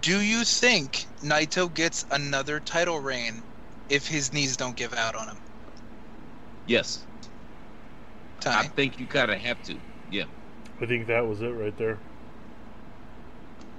Do 0.00 0.20
you 0.20 0.44
think 0.44 1.06
Naito 1.22 1.72
gets 1.72 2.04
another 2.10 2.58
title 2.58 2.98
reign 2.98 3.44
if 3.88 4.08
his 4.08 4.32
knees 4.32 4.56
don't 4.56 4.74
give 4.76 4.92
out 4.92 5.14
on 5.14 5.28
him? 5.28 5.38
Yes, 6.66 7.06
I 8.44 8.66
think 8.66 8.98
you 8.98 9.06
kind 9.06 9.30
of 9.30 9.38
have 9.38 9.62
to. 9.66 9.78
Yeah. 10.10 10.24
I 10.80 10.86
think 10.86 11.06
that 11.06 11.24
was 11.24 11.42
it 11.42 11.50
right 11.50 11.76
there. 11.78 12.00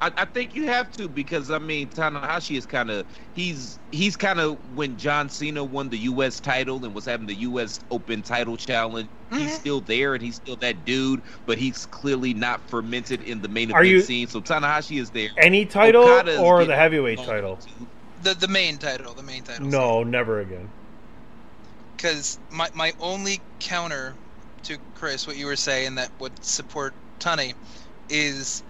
I, 0.03 0.11
I 0.17 0.25
think 0.25 0.53
you 0.53 0.67
have 0.67 0.91
to 0.91 1.07
because 1.07 1.49
I 1.49 1.59
mean 1.59 1.87
Tanahashi 1.89 2.57
is 2.57 2.65
kind 2.65 2.91
of 2.91 3.05
he's 3.33 3.79
he's 3.91 4.15
kind 4.17 4.39
of 4.39 4.57
when 4.75 4.97
John 4.97 5.29
Cena 5.29 5.63
won 5.63 5.89
the 5.89 5.97
U.S. 5.99 6.39
title 6.39 6.83
and 6.83 6.93
was 6.93 7.05
having 7.05 7.25
the 7.27 7.35
U.S. 7.35 7.79
Open 7.89 8.21
title 8.21 8.57
challenge. 8.57 9.09
He's 9.31 9.49
Mhm. 9.49 9.59
still 9.59 9.81
there 9.81 10.13
and 10.13 10.21
he's 10.21 10.35
still 10.35 10.57
that 10.57 10.85
dude, 10.85 11.21
but 11.45 11.57
he's 11.57 11.85
clearly 11.85 12.33
not 12.33 12.61
fermented 12.69 13.21
in 13.21 13.41
the 13.41 13.47
main 13.47 13.71
Are 13.71 13.81
event 13.81 13.91
you- 13.91 14.01
scene. 14.01 14.27
So 14.27 14.41
Tanahashi 14.41 14.99
is 15.01 15.09
there. 15.11 15.29
Any 15.37 15.65
title 15.65 16.03
Okada's 16.03 16.39
or 16.39 16.65
the 16.65 16.75
heavyweight 16.75 17.19
title? 17.19 17.59
The 18.21 18.33
the 18.33 18.47
main 18.49 18.77
title, 18.77 19.13
the 19.15 19.23
main 19.23 19.43
title. 19.43 19.67
No, 19.67 20.03
never 20.03 20.39
again. 20.41 20.69
because 21.97 22.37
my, 22.51 22.67
my 22.73 22.91
only 22.99 23.39
counter 23.59 24.15
to 24.63 24.77
Chris, 24.95 25.25
what 25.27 25.37
you 25.37 25.45
were 25.45 25.55
saying 25.55 25.95
that 25.95 26.11
would 26.19 26.43
support 26.43 26.93
Tunney, 27.19 27.53
is 28.09 28.63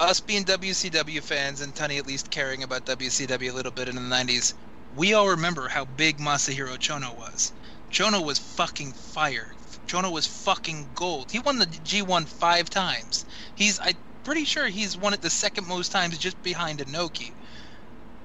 us 0.00 0.18
being 0.18 0.44
WCW 0.44 1.22
fans 1.22 1.60
and 1.60 1.74
Tunney 1.74 1.98
at 1.98 2.06
least 2.06 2.30
caring 2.30 2.62
about 2.62 2.86
WCW 2.86 3.50
a 3.50 3.52
little 3.52 3.70
bit 3.70 3.86
in 3.86 3.96
the 3.96 4.00
90s. 4.00 4.54
We 4.96 5.12
all 5.12 5.28
remember 5.28 5.68
how 5.68 5.84
big 5.84 6.18
Masahiro 6.18 6.78
Chono 6.78 7.14
was. 7.14 7.52
Chono 7.92 8.24
was 8.24 8.38
fucking 8.38 8.92
fire. 8.94 9.54
Chono 9.86 10.10
was 10.10 10.26
fucking 10.26 10.88
gold. 10.94 11.30
He 11.30 11.38
won 11.38 11.58
the 11.58 11.66
G1 11.66 12.26
five 12.28 12.70
times. 12.70 13.26
He's, 13.54 13.78
I'm 13.78 13.94
pretty 14.24 14.46
sure 14.46 14.68
he's 14.68 14.96
won 14.96 15.12
it 15.12 15.20
the 15.20 15.28
second 15.28 15.66
most 15.66 15.92
times 15.92 16.16
just 16.16 16.42
behind 16.42 16.78
Inoki. 16.78 17.32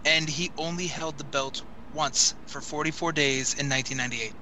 And 0.06 0.30
he 0.30 0.52
only 0.58 0.88
held 0.88 1.18
the 1.18 1.26
belt 1.26 1.62
once 1.94 2.36
for 2.48 2.62
44 2.62 3.12
days 3.12 3.54
in 3.54 3.70
1998. 3.70 4.34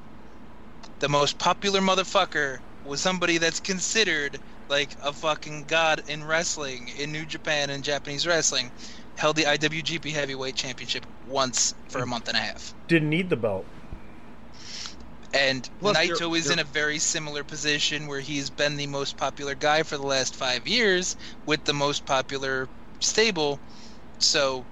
The 1.00 1.10
most 1.10 1.40
popular 1.40 1.82
motherfucker 1.82 2.60
was 2.86 3.02
somebody 3.02 3.40
that's 3.40 3.60
considered 3.60 4.40
like 4.74 4.96
a 5.04 5.14
fucking 5.14 5.66
god 5.66 6.02
in 6.08 6.24
wrestling 6.24 6.90
in 6.98 7.12
New 7.12 7.26
Japan 7.26 7.70
and 7.70 7.84
Japanese 7.84 8.26
wrestling. 8.26 8.72
Held 9.16 9.36
the 9.36 9.44
IWGP 9.46 10.12
Heavyweight 10.12 10.56
Championship 10.56 11.06
once 11.28 11.76
for 11.90 12.02
a 12.02 12.08
month 12.08 12.28
and 12.28 12.36
a 12.36 12.40
half. 12.40 12.74
Didn't 12.88 13.12
need 13.12 13.30
the 13.30 13.36
belt. 13.36 13.68
And 15.32 15.70
Plus, 15.80 15.96
Naito 15.98 16.20
you're- 16.20 16.40
is 16.40 16.50
in 16.50 16.58
a 16.60 16.64
very 16.64 16.98
similar 16.98 17.44
position 17.44 18.08
where 18.08 18.20
he's 18.20 18.50
been 18.50 18.76
the 18.78 18.88
most 18.88 19.16
popular 19.18 19.54
guy 19.54 19.84
for 19.84 19.98
the 19.98 20.06
last 20.08 20.36
five 20.36 20.68
years 20.68 21.16
with 21.46 21.64
the 21.66 21.74
most 21.74 22.06
popular 22.06 22.68
stable. 23.00 23.60
So 24.20 24.66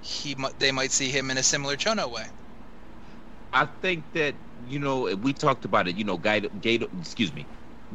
he 0.00 0.34
they 0.58 0.72
might 0.72 0.92
see 0.92 1.10
him 1.10 1.30
in 1.30 1.36
a 1.36 1.42
similar 1.42 1.76
Chono 1.76 2.10
way. 2.10 2.24
I 3.52 3.66
think 3.66 4.04
that 4.12 4.34
you 4.66 4.78
know 4.78 5.14
we 5.16 5.32
talked 5.32 5.64
about 5.64 5.86
it. 5.88 5.96
You 5.96 6.04
know, 6.04 6.16
Gato, 6.18 6.48
Gato 6.60 6.88
excuse 6.98 7.32
me, 7.32 7.46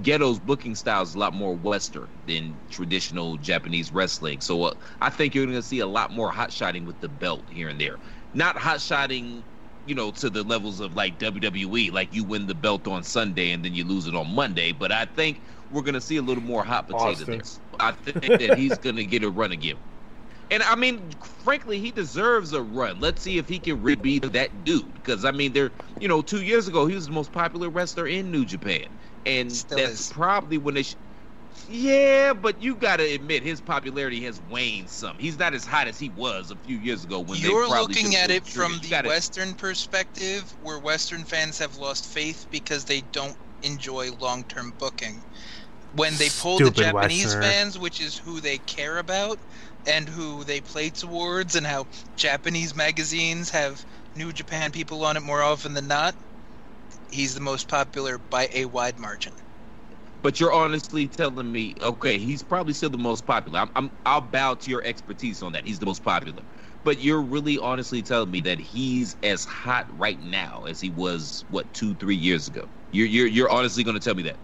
Gedo's 0.02 0.40
booking 0.40 0.76
style 0.76 1.02
is 1.04 1.14
a 1.16 1.20
lot 1.20 1.34
more 1.34 1.56
Western 1.56 2.10
than 2.26 2.62
traditional 2.70 3.38
Japanese 3.38 3.92
wrestling. 3.92 4.42
So 4.42 4.64
uh, 4.64 4.74
I 5.02 5.10
think 5.10 5.36
you're 5.36 5.46
going 5.46 5.58
to 5.58 5.64
see 5.64 5.80
a 5.80 5.88
lot 5.88 6.12
more 6.12 6.32
hot 6.32 6.54
shotting 6.54 6.86
with 6.86 7.00
the 7.02 7.10
belt 7.10 7.50
here 7.50 7.68
and 7.70 7.80
there. 7.82 8.00
Not 8.34 8.58
hot 8.58 8.82
shotting, 8.82 9.46
you 9.86 9.96
know, 9.96 10.12
to 10.12 10.30
the 10.30 10.44
levels 10.44 10.80
of 10.80 10.96
like 10.96 11.20
WWE, 11.20 11.92
like 11.92 12.14
you 12.14 12.24
win 12.24 12.48
the 12.48 12.56
belt 12.56 12.88
on 12.88 13.04
Sunday 13.04 13.52
and 13.52 13.66
then 13.66 13.74
you 13.74 13.84
lose 13.84 14.08
it 14.08 14.16
on 14.16 14.34
Monday. 14.34 14.72
But 14.72 14.92
I 14.92 15.06
think 15.06 15.44
we're 15.70 15.82
going 15.84 15.96
to 15.96 16.02
see 16.02 16.18
a 16.18 16.22
little 16.22 16.44
more 16.44 16.64
hot 16.64 16.88
potato 16.88 17.12
Austin. 17.12 17.32
there. 17.32 17.44
I 17.80 17.92
think 17.92 18.38
that 18.40 18.54
he's 18.54 18.78
going 18.80 18.96
to 18.98 19.06
get 19.06 19.24
a 19.24 19.30
run 19.30 19.52
again. 19.52 19.80
And 20.52 20.64
I 20.64 20.76
mean, 20.76 21.12
frankly, 21.24 21.80
he 21.80 21.92
deserves 21.92 22.54
a 22.54 22.62
run. 22.64 23.00
Let's 23.00 23.22
see 23.22 23.38
if 23.38 23.48
he 23.48 23.60
can 23.60 23.82
re- 23.82 23.96
be 23.96 24.20
that 24.20 24.64
dude. 24.64 24.96
Because 24.96 25.24
I 25.26 25.32
mean, 25.32 25.54
there, 25.54 25.74
you 26.00 26.08
know, 26.08 26.22
two 26.22 26.42
years 26.42 26.68
ago 26.68 26.88
he 26.88 26.96
was 26.96 27.06
the 27.06 27.12
most 27.12 27.32
popular 27.32 27.70
wrestler 27.70 28.08
in 28.08 28.32
New 28.32 28.46
Japan, 28.46 28.88
and 29.26 29.52
Still 29.52 29.78
that's 29.78 30.02
is. 30.02 30.10
probably 30.12 30.58
when 30.58 30.76
they. 30.76 30.84
Sh- 30.84 30.96
yeah, 31.68 32.34
but 32.34 32.62
you 32.62 32.76
got 32.76 32.98
to 32.98 33.04
admit 33.04 33.44
his 33.44 33.62
popularity 33.62 34.24
has 34.24 34.42
waned 34.50 34.90
some. 34.90 35.18
He's 35.20 35.38
not 35.38 35.54
as 35.54 35.66
hot 35.66 35.88
as 35.88 36.00
he 36.00 36.10
was 36.10 36.52
a 36.52 36.56
few 36.56 36.78
years 36.78 37.04
ago 37.04 37.20
when 37.20 37.40
You're 37.40 37.68
they 37.68 37.80
looking 37.82 38.16
at 38.16 38.32
it 38.32 38.46
from 38.48 38.80
the 38.80 38.90
gotta- 38.90 39.10
Western 39.10 39.54
perspective, 39.54 40.44
where 40.64 40.80
Western 40.80 41.24
fans 41.26 41.60
have 41.60 41.78
lost 41.78 42.06
faith 42.06 42.48
because 42.50 42.86
they 42.86 43.02
don't 43.12 43.36
enjoy 43.62 44.12
long-term 44.20 44.74
booking. 44.80 45.22
When 45.96 46.16
they 46.18 46.30
pull 46.30 46.60
the 46.60 46.72
Japanese 46.72 47.26
Westerner. 47.26 47.42
fans, 47.44 47.78
which 47.80 48.00
is 48.00 48.18
who 48.18 48.40
they 48.40 48.60
care 48.60 48.98
about 49.00 49.40
and 49.86 50.08
who 50.08 50.44
they 50.44 50.62
play 50.62 50.90
towards, 50.90 51.56
and 51.56 51.66
how 51.66 51.88
Japanese 52.16 52.76
magazines 52.76 53.50
have 53.50 53.84
New 54.16 54.32
Japan 54.32 54.72
people 54.72 55.04
on 55.04 55.18
it 55.18 55.22
more 55.24 55.42
often 55.42 55.74
than 55.74 55.88
not, 55.88 56.16
he's 57.12 57.36
the 57.36 57.42
most 57.42 57.68
popular 57.68 58.18
by 58.18 58.50
a 58.54 58.66
wide 58.66 59.00
margin. 59.00 59.34
But 60.22 60.40
you're 60.40 60.52
honestly 60.52 61.08
telling 61.08 61.52
me, 61.52 61.76
okay, 61.82 62.18
he's 62.18 62.44
probably 62.44 62.74
still 62.74 62.90
the 62.90 62.98
most 62.98 63.26
popular. 63.26 63.60
I'm, 63.60 63.72
I'm, 63.76 63.92
I'll 64.06 64.22
bow 64.22 64.56
to 64.56 64.70
your 64.70 64.84
expertise 64.84 65.42
on 65.42 65.54
that. 65.54 65.66
He's 65.66 65.80
the 65.80 65.86
most 65.86 66.04
popular. 66.04 66.44
But 66.84 67.00
you're 67.00 67.22
really 67.22 67.58
honestly 67.58 68.02
telling 68.02 68.30
me 68.30 68.42
that 68.42 68.60
he's 68.60 69.16
as 69.24 69.46
hot 69.46 69.86
right 69.98 70.20
now 70.22 70.66
as 70.68 70.82
he 70.82 70.90
was 70.90 71.46
what 71.50 71.72
two, 71.74 71.96
three 71.96 72.16
years 72.16 72.48
ago. 72.48 72.68
You're, 72.92 73.08
you're, 73.08 73.28
you're 73.28 73.50
honestly 73.50 73.84
going 73.84 73.98
to 73.98 74.04
tell 74.04 74.16
me 74.16 74.24
that. 74.24 74.38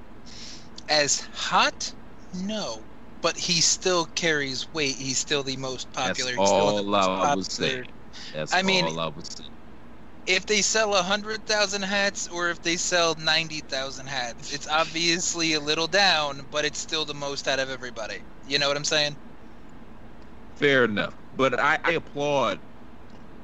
As 0.88 1.20
hot, 1.34 1.94
no. 2.34 2.84
But 3.22 3.36
he 3.36 3.60
still 3.60 4.06
carries 4.16 4.72
weight. 4.74 4.96
He's 4.96 5.18
still 5.18 5.44
the 5.44 5.58
most 5.58 5.92
popular. 5.92 6.32
That's 6.32 6.40
He's 6.40 6.50
still 6.50 6.84
the 6.84 6.98
all 6.98 7.24
I 7.24 7.36
was 7.36 7.48
saying. 7.52 7.86
That's 8.34 8.54
I 8.54 8.62
mean, 8.62 8.86
all 8.86 9.00
I 9.00 9.08
was 9.08 9.28
saying. 9.36 9.50
If 10.26 10.46
they 10.46 10.62
sell 10.62 10.96
a 10.96 11.04
hundred 11.04 11.46
thousand 11.46 11.84
hats 11.84 12.28
or 12.28 12.50
if 12.50 12.62
they 12.62 12.78
sell 12.78 13.16
ninety 13.16 13.62
thousand 13.62 14.08
hats, 14.08 14.54
it's 14.54 14.68
obviously 14.68 15.54
a 15.54 15.60
little 15.60 15.88
down, 15.88 16.48
but 16.52 16.66
it's 16.66 16.80
still 16.80 17.06
the 17.06 17.14
most 17.14 17.48
out 17.48 17.60
of 17.60 17.70
everybody. 17.70 18.20
You 18.48 18.60
know 18.60 18.68
what 18.68 18.78
I'm 18.78 18.86
saying? 18.86 19.18
Fair 20.56 20.86
enough. 20.86 21.16
But 21.36 21.60
I, 21.60 21.80
I 21.84 21.92
applaud, 21.94 22.60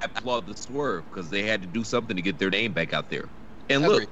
I 0.01 0.05
applaud 0.05 0.47
the 0.47 0.55
swerve 0.55 1.05
because 1.11 1.29
they 1.29 1.43
had 1.43 1.61
to 1.61 1.67
do 1.67 1.83
something 1.83 2.15
to 2.15 2.21
get 2.21 2.39
their 2.39 2.49
name 2.49 2.73
back 2.73 2.93
out 2.93 3.09
there. 3.09 3.25
And 3.69 3.83
look, 3.83 4.09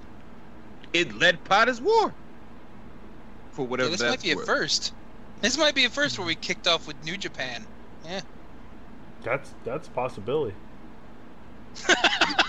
it 0.94 1.14
led 1.14 1.44
Potter's 1.44 1.82
War. 1.82 2.14
For 3.52 3.66
Yeah, 3.66 3.68
whatever 3.68 3.90
this 3.90 4.02
that's 4.02 4.12
might 4.12 4.22
be 4.22 4.32
a 4.32 4.38
first. 4.38 4.94
This 5.42 5.58
might 5.58 5.76
be 5.76 5.86
a 5.86 5.90
first 5.90 6.18
where 6.20 6.28
we 6.28 6.36
kicked 6.36 6.68
off 6.68 6.88
with 6.88 7.04
New 7.04 7.18
Japan. 7.18 7.66
Yeah. 8.04 8.22
That's 9.24 9.56
that's 9.64 9.88
a 9.88 9.92
possibility. 9.92 10.56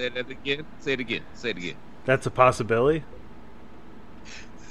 Say 0.00 0.08
that 0.08 0.30
again. 0.30 0.66
Say 0.78 0.92
it 0.94 1.00
again. 1.00 1.26
Say 1.34 1.50
it 1.50 1.58
again. 1.58 1.76
That's 2.06 2.26
a 2.26 2.30
possibility. 2.30 3.04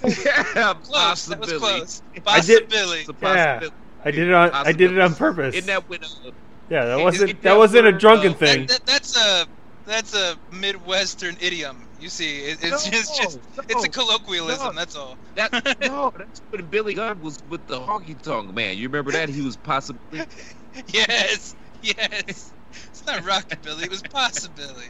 yeah, 0.03 0.73
Close. 0.83 1.25
That 1.25 1.39
was 1.39 1.53
close. 1.53 2.01
I 2.27 2.39
did- 2.41 2.67
It's 2.71 3.09
a 3.09 3.13
Yeah. 3.21 3.59
I 4.03 4.11
did 4.11 4.27
it 4.29 4.33
on 4.33 4.49
I 4.51 4.71
did 4.71 4.91
it 4.91 4.99
on 4.99 5.13
purpose. 5.13 5.55
Isn't 5.55 5.67
that 5.67 5.87
when 5.87 5.99
uh, 6.03 6.31
yeah, 6.69 6.85
that 6.85 6.97
Is 6.99 7.03
wasn't 7.03 7.29
it 7.31 7.41
that 7.43 7.57
wasn't 7.57 7.87
a 7.87 7.91
drunken 7.91 8.31
word, 8.31 8.39
thing. 8.39 8.59
That, 8.67 8.69
that, 8.69 8.85
that's 8.85 9.17
a 9.17 9.47
that's 9.85 10.13
a 10.15 10.37
Midwestern 10.51 11.35
idiom. 11.39 11.89
You 11.99 12.09
see, 12.09 12.39
it, 12.45 12.59
it's 12.63 12.85
No, 12.85 12.91
just 12.91 13.17
just 13.21 13.39
it's 13.69 13.83
a 13.83 13.89
colloquialism. 13.89 14.73
no. 14.73 14.79
That's 14.79 14.95
all. 14.95 15.19
that 15.35 15.51
no, 15.81 16.11
that's 16.17 16.41
when 16.49 16.67
Billy 16.67 16.95
Gunn 16.95 17.19
was 17.19 17.37
with 17.47 17.67
the 17.67 17.79
honky 17.79 18.19
tonk 18.19 18.53
man. 18.53 18.77
You 18.77 18.87
remember 18.89 19.11
that? 19.11 19.29
He 19.29 19.41
was 19.41 19.57
possibly 19.57 20.25
Yes, 20.93 21.55
yes. 21.81 22.53
It's 22.89 23.05
not 23.05 23.23
rockabilly. 23.23 23.83
It 23.83 23.89
was 23.91 24.03
possibility. 24.03 24.89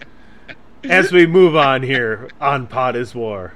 As 0.86 1.12
we 1.12 1.26
move 1.26 1.58
on 1.58 1.84
here 1.84 2.30
on 2.40 2.66
Pod 2.66 2.96
is 2.96 3.14
War. 3.14 3.54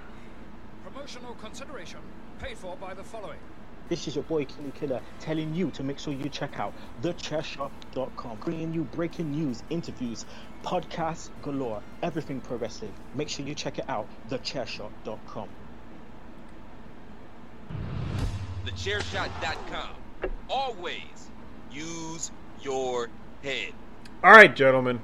Promotional 0.83 1.33
consideration 1.36 1.99
paid 2.38 2.57
for 2.57 2.75
by 2.75 2.93
the 2.93 3.03
following. 3.03 3.39
This 3.88 4.09
is 4.09 4.15
your 4.15 4.25
boy 4.25 4.43
Killy 4.43 4.73
Killer 4.77 4.99
telling 5.21 5.55
you 5.55 5.71
to 5.71 5.83
make 5.83 5.99
sure 5.99 6.13
you 6.13 6.27
check 6.27 6.59
out 6.59 6.73
thechairshot.com, 7.01 8.38
bringing 8.43 8.73
you 8.73 8.83
breaking 8.83 9.31
news, 9.31 9.63
interviews, 9.69 10.25
podcasts 10.63 11.29
galore, 11.41 11.81
everything 12.01 12.41
pro 12.41 12.57
wrestling. 12.57 12.93
Make 13.15 13.29
sure 13.29 13.45
you 13.45 13.55
check 13.55 13.79
it 13.79 13.89
out, 13.89 14.07
thechairshot.com. 14.29 15.47
thechairshot.com. 18.65 20.29
Always 20.49 21.29
use 21.71 22.31
your 22.62 23.09
head. 23.41 23.71
All 24.23 24.31
right, 24.31 24.53
gentlemen. 24.53 24.99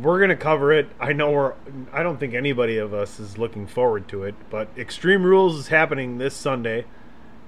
We're 0.00 0.20
gonna 0.20 0.36
cover 0.36 0.72
it. 0.72 0.88
I 1.00 1.12
know 1.12 1.30
we're. 1.30 1.54
I 1.92 2.02
don't 2.02 2.18
think 2.18 2.34
anybody 2.34 2.76
of 2.76 2.92
us 2.92 3.18
is 3.18 3.38
looking 3.38 3.66
forward 3.66 4.06
to 4.08 4.24
it, 4.24 4.34
but 4.50 4.68
Extreme 4.76 5.24
Rules 5.24 5.58
is 5.58 5.68
happening 5.68 6.18
this 6.18 6.34
Sunday, 6.34 6.84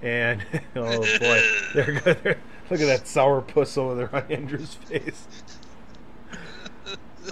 and 0.02 0.44
oh 0.76 1.00
boy, 1.18 1.42
they're. 1.74 2.38
Look 2.70 2.80
at 2.80 2.86
that 2.86 3.06
sour 3.06 3.42
puss 3.42 3.76
over 3.76 3.94
there 3.94 4.14
on 4.14 4.30
Andrew's 4.30 4.74
face. 4.74 5.26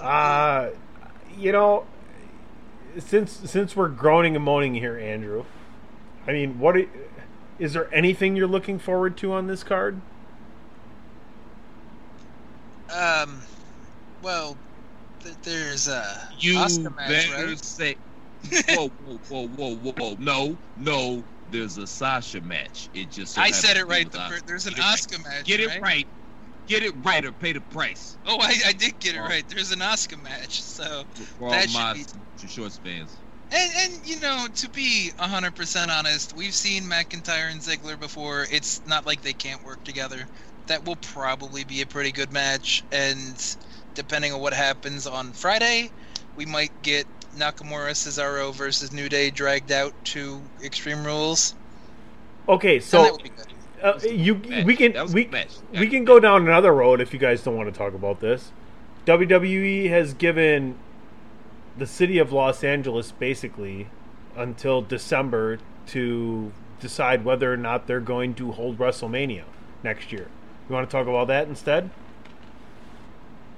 Uh 0.01 0.71
you 1.37 1.51
know, 1.51 1.85
since 2.99 3.31
since 3.45 3.75
we're 3.75 3.89
groaning 3.89 4.35
and 4.35 4.43
moaning 4.43 4.75
here, 4.75 4.97
Andrew. 4.97 5.45
I 6.27 6.31
mean, 6.31 6.59
what 6.59 6.77
are, 6.77 6.85
is 7.59 7.73
there 7.73 7.93
anything 7.93 8.35
you're 8.35 8.47
looking 8.47 8.79
forward 8.79 9.17
to 9.17 9.33
on 9.33 9.47
this 9.47 9.63
card? 9.63 9.99
Um, 12.93 13.41
well, 14.21 14.57
there's 15.43 15.87
a 15.87 16.29
You 16.39 16.57
Oscar 16.57 16.89
match, 16.91 17.07
better 17.29 17.47
right? 17.47 17.63
say. 17.65 17.95
whoa, 18.69 18.89
whoa, 18.99 19.47
whoa, 19.47 19.75
whoa, 19.77 19.93
whoa! 19.97 20.15
No, 20.19 20.57
no, 20.75 21.23
there's 21.49 21.77
a 21.77 21.87
Sasha 21.87 22.41
match. 22.41 22.89
It 22.93 23.09
just 23.09 23.33
so 23.35 23.41
I 23.41 23.51
said 23.51 23.77
it 23.77 23.85
right. 23.87 24.09
The 24.11 24.17
Asuka. 24.17 24.29
fir- 24.29 24.41
there's 24.45 24.65
an 24.67 24.73
right. 24.73 24.83
Oscar 24.85 25.19
match. 25.19 25.45
Get 25.45 25.59
it 25.61 25.67
right? 25.69 25.81
right. 25.81 26.07
Get 26.67 26.83
it 26.83 26.93
right 27.03 27.23
or 27.25 27.31
pay 27.31 27.51
the 27.53 27.61
price. 27.61 28.17
Oh, 28.25 28.37
I, 28.39 28.53
I 28.67 28.73
did 28.73 28.99
get 28.99 29.15
it 29.15 29.19
Oh. 29.19 29.25
right. 29.27 29.43
There's 29.47 29.71
an 29.71 29.81
Oscar 29.81 30.17
match. 30.17 30.61
So, 30.61 31.03
For 31.37 31.47
all 31.47 31.59
should 31.61 31.73
my 31.73 31.93
be- 31.93 32.47
shorts 32.47 32.77
fans. 32.77 33.15
and 33.51 33.71
and 33.77 34.07
you 34.07 34.19
know, 34.19 34.47
to 34.55 34.69
be 34.69 35.11
hundred 35.19 35.55
percent 35.55 35.89
honest, 35.91 36.35
we've 36.35 36.53
seen 36.53 36.83
McIntyre 36.83 37.49
and 37.51 37.61
Ziggler 37.61 37.99
before. 37.99 38.45
It's 38.51 38.81
not 38.85 39.05
like 39.05 39.21
they 39.21 39.33
can't 39.33 39.63
work 39.63 39.83
together. 39.85 40.25
That 40.67 40.85
will 40.85 40.95
probably 40.97 41.63
be 41.65 41.81
a 41.81 41.85
pretty 41.85 42.11
good 42.11 42.31
match. 42.31 42.83
And 42.91 43.37
depending 43.93 44.33
on 44.33 44.39
what 44.41 44.53
happens 44.53 45.07
on 45.07 45.31
Friday, 45.33 45.91
we 46.35 46.45
might 46.45 46.71
get 46.81 47.05
Nakamura 47.37 47.91
Cesaro 47.91 48.53
versus 48.53 48.91
New 48.91 49.09
Day 49.09 49.29
dragged 49.31 49.71
out 49.71 49.93
to 50.05 50.41
Extreme 50.63 51.05
Rules. 51.05 51.55
Okay, 52.47 52.79
so 52.79 53.11
would 53.13 53.23
be 53.23 53.29
good. 53.29 53.53
uh, 53.81 53.99
you 54.03 54.35
Match. 54.35 54.65
we 54.65 54.75
can 54.75 54.93
That 54.93 55.03
was 55.03 55.11
a 55.11 55.15
we 55.15 55.23
good 55.23 55.31
match. 55.31 55.55
we 55.71 55.87
can 55.87 56.03
go 56.05 56.19
down 56.19 56.47
another 56.47 56.73
road 56.73 57.01
if 57.01 57.13
you 57.13 57.19
guys 57.19 57.41
don't 57.43 57.55
want 57.55 57.73
to 57.73 57.77
talk 57.77 57.93
about 57.93 58.19
this. 58.19 58.51
WWE 59.05 59.89
has 59.89 60.13
given 60.13 60.77
the 61.77 61.87
city 61.87 62.17
of 62.19 62.31
Los 62.31 62.63
Angeles 62.63 63.11
basically 63.11 63.87
until 64.35 64.81
December 64.81 65.59
to 65.87 66.51
decide 66.79 67.25
whether 67.25 67.51
or 67.51 67.57
not 67.57 67.87
they're 67.87 67.99
going 67.99 68.33
to 68.35 68.51
hold 68.51 68.77
WrestleMania 68.77 69.43
next 69.83 70.11
year. 70.11 70.27
You 70.69 70.75
want 70.75 70.89
to 70.89 70.91
talk 70.91 71.07
about 71.07 71.27
that 71.27 71.47
instead? 71.47 71.89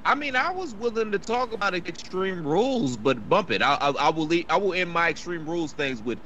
I 0.05 0.13
mean, 0.13 0.35
I 0.35 0.51
was 0.51 0.75
willing 0.75 1.11
to 1.11 1.19
talk 1.19 1.51
about 1.51 1.73
extreme 1.73 2.45
rules, 2.45 2.95
but 2.95 3.27
bump 3.27 3.49
it. 3.49 3.63
I, 3.63 3.73
I, 3.75 3.89
I 3.89 4.09
will. 4.09 4.27
Leave, 4.27 4.45
I 4.49 4.57
will 4.57 4.73
end 4.73 4.91
my 4.91 5.09
extreme 5.09 5.49
rules 5.49 5.73
things 5.73 6.01
with 6.01 6.19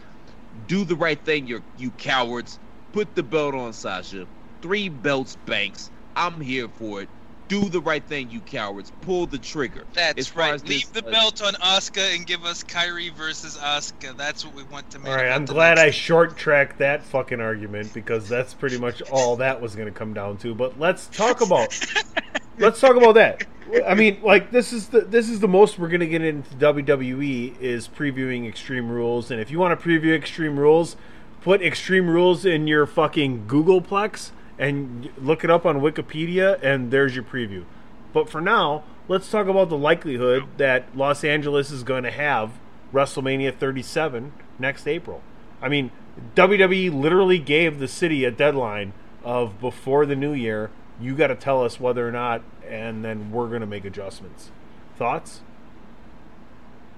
do 0.67 0.83
the 0.83 0.95
right 0.95 1.19
thing, 1.23 1.47
you 1.47 1.63
you 1.77 1.91
cowards. 1.91 2.59
Put 2.91 3.15
the 3.15 3.23
belt 3.23 3.55
on 3.55 3.71
Sasha. 3.71 4.27
Three 4.61 4.89
belts, 4.89 5.37
Banks. 5.45 5.89
I'm 6.15 6.41
here 6.41 6.67
for 6.67 7.03
it. 7.03 7.09
Do 7.47 7.69
the 7.69 7.79
right 7.79 8.03
thing, 8.03 8.29
you 8.29 8.41
cowards. 8.41 8.91
Pull 9.01 9.25
the 9.27 9.37
trigger. 9.37 9.85
That's 9.93 10.19
As 10.19 10.35
right. 10.35 10.61
Leave 10.67 10.91
this, 10.91 11.01
the 11.01 11.07
uh, 11.07 11.11
belt 11.11 11.41
on 11.41 11.53
Asuka 11.53 12.15
and 12.15 12.25
give 12.25 12.43
us 12.45 12.63
Kairi 12.63 13.11
versus 13.13 13.57
Asuka. 13.57 14.15
That's 14.17 14.45
what 14.45 14.53
we 14.53 14.63
want 14.63 14.89
to 14.91 14.99
make. 14.99 15.07
All 15.07 15.15
right, 15.15 15.29
I'm 15.29 15.45
glad 15.45 15.79
I 15.79 15.89
short 15.89 16.37
tracked 16.37 16.79
that 16.79 17.03
fucking 17.03 17.39
argument 17.39 17.93
because 17.93 18.27
that's 18.27 18.53
pretty 18.53 18.77
much 18.77 19.01
all 19.03 19.37
that 19.37 19.61
was 19.61 19.75
going 19.75 19.91
to 19.91 19.97
come 19.97 20.13
down 20.13 20.37
to. 20.39 20.53
But 20.53 20.79
let's 20.79 21.07
talk 21.07 21.41
about 21.41 21.75
let's 22.59 22.79
talk 22.79 22.95
about 22.95 23.15
that. 23.15 23.45
I 23.85 23.93
mean, 23.93 24.19
like 24.23 24.51
this 24.51 24.73
is 24.73 24.89
the 24.89 25.01
this 25.01 25.29
is 25.29 25.39
the 25.39 25.47
most 25.47 25.77
we're 25.77 25.89
to 25.89 26.07
get 26.07 26.23
into 26.23 26.55
WWE 26.55 27.59
is 27.59 27.87
previewing 27.87 28.47
Extreme 28.47 28.89
Rules, 28.89 29.29
and 29.29 29.39
if 29.39 29.51
you 29.51 29.59
want 29.59 29.79
to 29.79 29.87
preview 29.87 30.15
Extreme 30.15 30.59
Rules, 30.59 30.95
put 31.41 31.61
Extreme 31.61 32.09
Rules 32.09 32.45
in 32.45 32.67
your 32.67 32.85
fucking 32.85 33.45
Googleplex 33.47 34.31
and 34.57 35.09
look 35.17 35.43
it 35.43 35.49
up 35.49 35.65
on 35.65 35.81
Wikipedia, 35.81 36.61
and 36.61 36.91
there's 36.91 37.15
your 37.15 37.23
preview. 37.23 37.63
But 38.11 38.29
for 38.29 38.41
now, 38.41 38.83
let's 39.07 39.29
talk 39.29 39.47
about 39.47 39.69
the 39.69 39.77
likelihood 39.77 40.45
that 40.57 40.95
Los 40.97 41.23
Angeles 41.23 41.71
is 41.71 41.83
going 41.83 42.03
to 42.03 42.11
have 42.11 42.51
WrestleMania 42.93 43.55
37 43.55 44.33
next 44.57 44.87
April. 44.87 45.21
I 45.61 45.69
mean, 45.69 45.91
WWE 46.35 46.93
literally 46.93 47.39
gave 47.39 47.79
the 47.79 47.87
city 47.87 48.25
a 48.25 48.31
deadline 48.31 48.93
of 49.23 49.59
before 49.59 50.05
the 50.05 50.15
new 50.15 50.33
year. 50.33 50.71
You 51.01 51.15
got 51.15 51.27
to 51.27 51.35
tell 51.35 51.63
us 51.63 51.79
whether 51.79 52.07
or 52.07 52.11
not, 52.11 52.41
and 52.67 53.03
then 53.03 53.31
we're 53.31 53.47
going 53.47 53.61
to 53.61 53.67
make 53.67 53.85
adjustments. 53.85 54.51
Thoughts? 54.97 55.41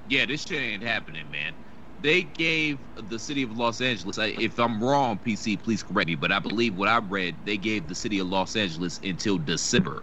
Yeah, 0.09 0.25
this 0.25 0.45
shit 0.45 0.61
ain't 0.61 0.83
happening, 0.83 1.29
man. 1.31 1.53
They 2.01 2.23
gave 2.23 2.79
the 3.09 3.19
city 3.19 3.43
of 3.43 3.55
Los 3.57 3.79
Angeles. 3.79 4.17
If 4.17 4.59
I'm 4.59 4.83
wrong, 4.83 5.19
PC, 5.23 5.61
please 5.61 5.83
correct 5.83 6.07
me. 6.07 6.15
But 6.15 6.31
I 6.31 6.39
believe 6.39 6.75
what 6.75 6.89
I 6.89 6.97
read, 6.97 7.35
they 7.45 7.57
gave 7.57 7.87
the 7.87 7.93
city 7.93 8.17
of 8.17 8.27
Los 8.27 8.55
Angeles 8.55 8.99
until 9.03 9.37
December. 9.37 10.01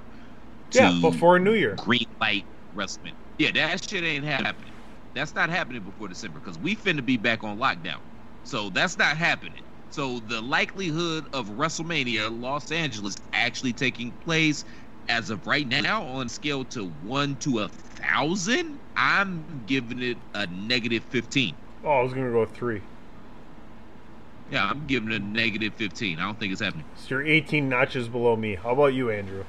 Yeah, 0.70 0.96
before 1.00 1.38
New 1.38 1.54
Year. 1.54 1.74
green 1.76 2.06
light 2.20 2.44
wrestling. 2.74 3.14
Yeah, 3.38 3.50
that 3.52 3.88
shit 3.88 4.04
ain't 4.04 4.24
happening. 4.24 4.72
That's 5.14 5.34
not 5.34 5.50
happening 5.50 5.82
before 5.82 6.06
December 6.06 6.38
because 6.38 6.58
we 6.58 6.76
finna 6.76 7.04
be 7.04 7.16
back 7.16 7.42
on 7.42 7.58
lockdown. 7.58 7.98
So 8.44 8.70
that's 8.70 8.96
not 8.96 9.16
happening. 9.16 9.62
So 9.90 10.20
the 10.20 10.40
likelihood 10.40 11.26
of 11.32 11.48
WrestleMania 11.48 12.40
Los 12.40 12.70
Angeles 12.70 13.16
actually 13.32 13.72
taking 13.72 14.12
place 14.12 14.64
as 15.08 15.30
of 15.30 15.46
right 15.46 15.66
now 15.66 16.02
on 16.02 16.28
scale 16.28 16.64
to 16.66 16.86
one 17.02 17.36
to 17.36 17.60
a 17.60 17.68
thousand, 17.68 18.78
I'm 18.96 19.64
giving 19.66 20.02
it 20.02 20.18
a 20.34 20.46
negative 20.46 21.02
fifteen. 21.04 21.54
Oh, 21.84 21.90
I 21.90 22.02
was 22.02 22.12
going 22.12 22.26
to 22.26 22.32
go 22.32 22.44
three. 22.44 22.82
Yeah, 24.50 24.68
I'm 24.68 24.86
giving 24.86 25.10
it 25.10 25.22
a 25.22 25.24
negative 25.24 25.74
fifteen. 25.74 26.18
I 26.18 26.24
don't 26.24 26.38
think 26.38 26.52
it's 26.52 26.60
happening. 26.60 26.84
So 26.96 27.16
you're 27.16 27.26
18 27.26 27.68
notches 27.68 28.08
below 28.08 28.36
me. 28.36 28.54
How 28.54 28.70
about 28.70 28.94
you, 28.94 29.10
Andrew? 29.10 29.44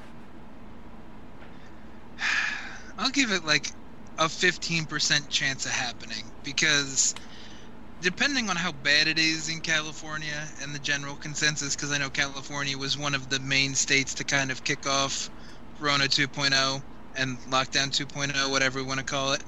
I'll 2.98 3.10
give 3.10 3.30
it 3.30 3.44
like 3.44 3.70
a 4.18 4.24
15% 4.24 5.28
chance 5.30 5.64
of 5.64 5.72
happening 5.72 6.24
because 6.44 7.14
depending 8.00 8.48
on 8.48 8.56
how 8.56 8.72
bad 8.72 9.08
it 9.08 9.18
is 9.18 9.48
in 9.48 9.60
California 9.60 10.48
and 10.62 10.74
the 10.74 10.78
general 10.78 11.16
consensus, 11.16 11.76
because 11.76 11.92
I 11.92 11.98
know 11.98 12.10
California 12.10 12.76
was 12.76 12.96
one 12.96 13.14
of 13.14 13.28
the 13.28 13.38
main 13.40 13.74
states 13.74 14.14
to 14.14 14.24
kind 14.24 14.50
of 14.50 14.64
kick 14.64 14.86
off 14.86 15.30
Rona 15.80 16.04
2.0 16.04 16.82
and 17.16 17.38
Lockdown 17.50 17.90
2.0, 17.90 18.50
whatever 18.50 18.78
we 18.78 18.86
want 18.86 19.00
to 19.00 19.06
call 19.06 19.32
it. 19.32 19.42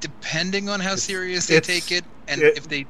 Depending 0.00 0.68
on 0.68 0.80
how 0.80 0.92
It's- 0.92 1.04
serious 1.04 1.46
they 1.46 1.60
take 1.60 1.92
it, 1.92 2.04
and 2.28 2.42
it- 2.42 2.56
if 2.56 2.68
they 2.68 2.86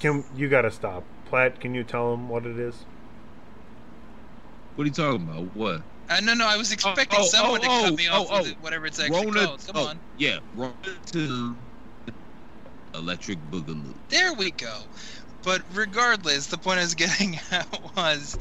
Can 0.00 0.24
you 0.36 0.48
got 0.48 0.62
to 0.62 0.70
stop. 0.70 1.02
Platt, 1.28 1.60
can 1.60 1.74
you 1.74 1.82
tell 1.82 2.10
them 2.10 2.28
what 2.28 2.46
it 2.46 2.58
is? 2.58 2.74
What 4.76 4.84
are 4.84 4.86
you 4.86 4.92
talking 4.92 5.28
about? 5.28 5.56
What? 5.56 5.82
Uh, 6.08 6.20
no, 6.20 6.34
no, 6.34 6.46
I 6.46 6.56
was 6.56 6.72
expecting 6.72 7.18
oh, 7.20 7.26
someone 7.26 7.60
to 7.60 7.66
oh, 7.68 7.82
cut 7.84 7.96
me 7.96 8.08
oh, 8.08 8.22
off 8.22 8.28
oh, 8.30 8.38
with 8.38 8.52
it, 8.52 8.56
whatever 8.60 8.86
it's 8.86 8.98
actually 8.98 9.26
Rona, 9.26 9.46
called. 9.46 9.66
Come 9.66 9.76
oh, 9.76 9.86
on. 9.88 10.00
yeah, 10.16 10.38
Rona 10.54 10.74
to 11.12 11.56
Electric 12.98 13.38
Boogaloo. 13.50 13.94
There 14.08 14.34
we 14.34 14.50
go. 14.50 14.82
But 15.44 15.62
regardless, 15.72 16.46
the 16.46 16.58
point 16.58 16.80
I 16.80 16.82
was 16.82 16.94
getting 16.96 17.38
at 17.50 17.66
was, 17.96 18.36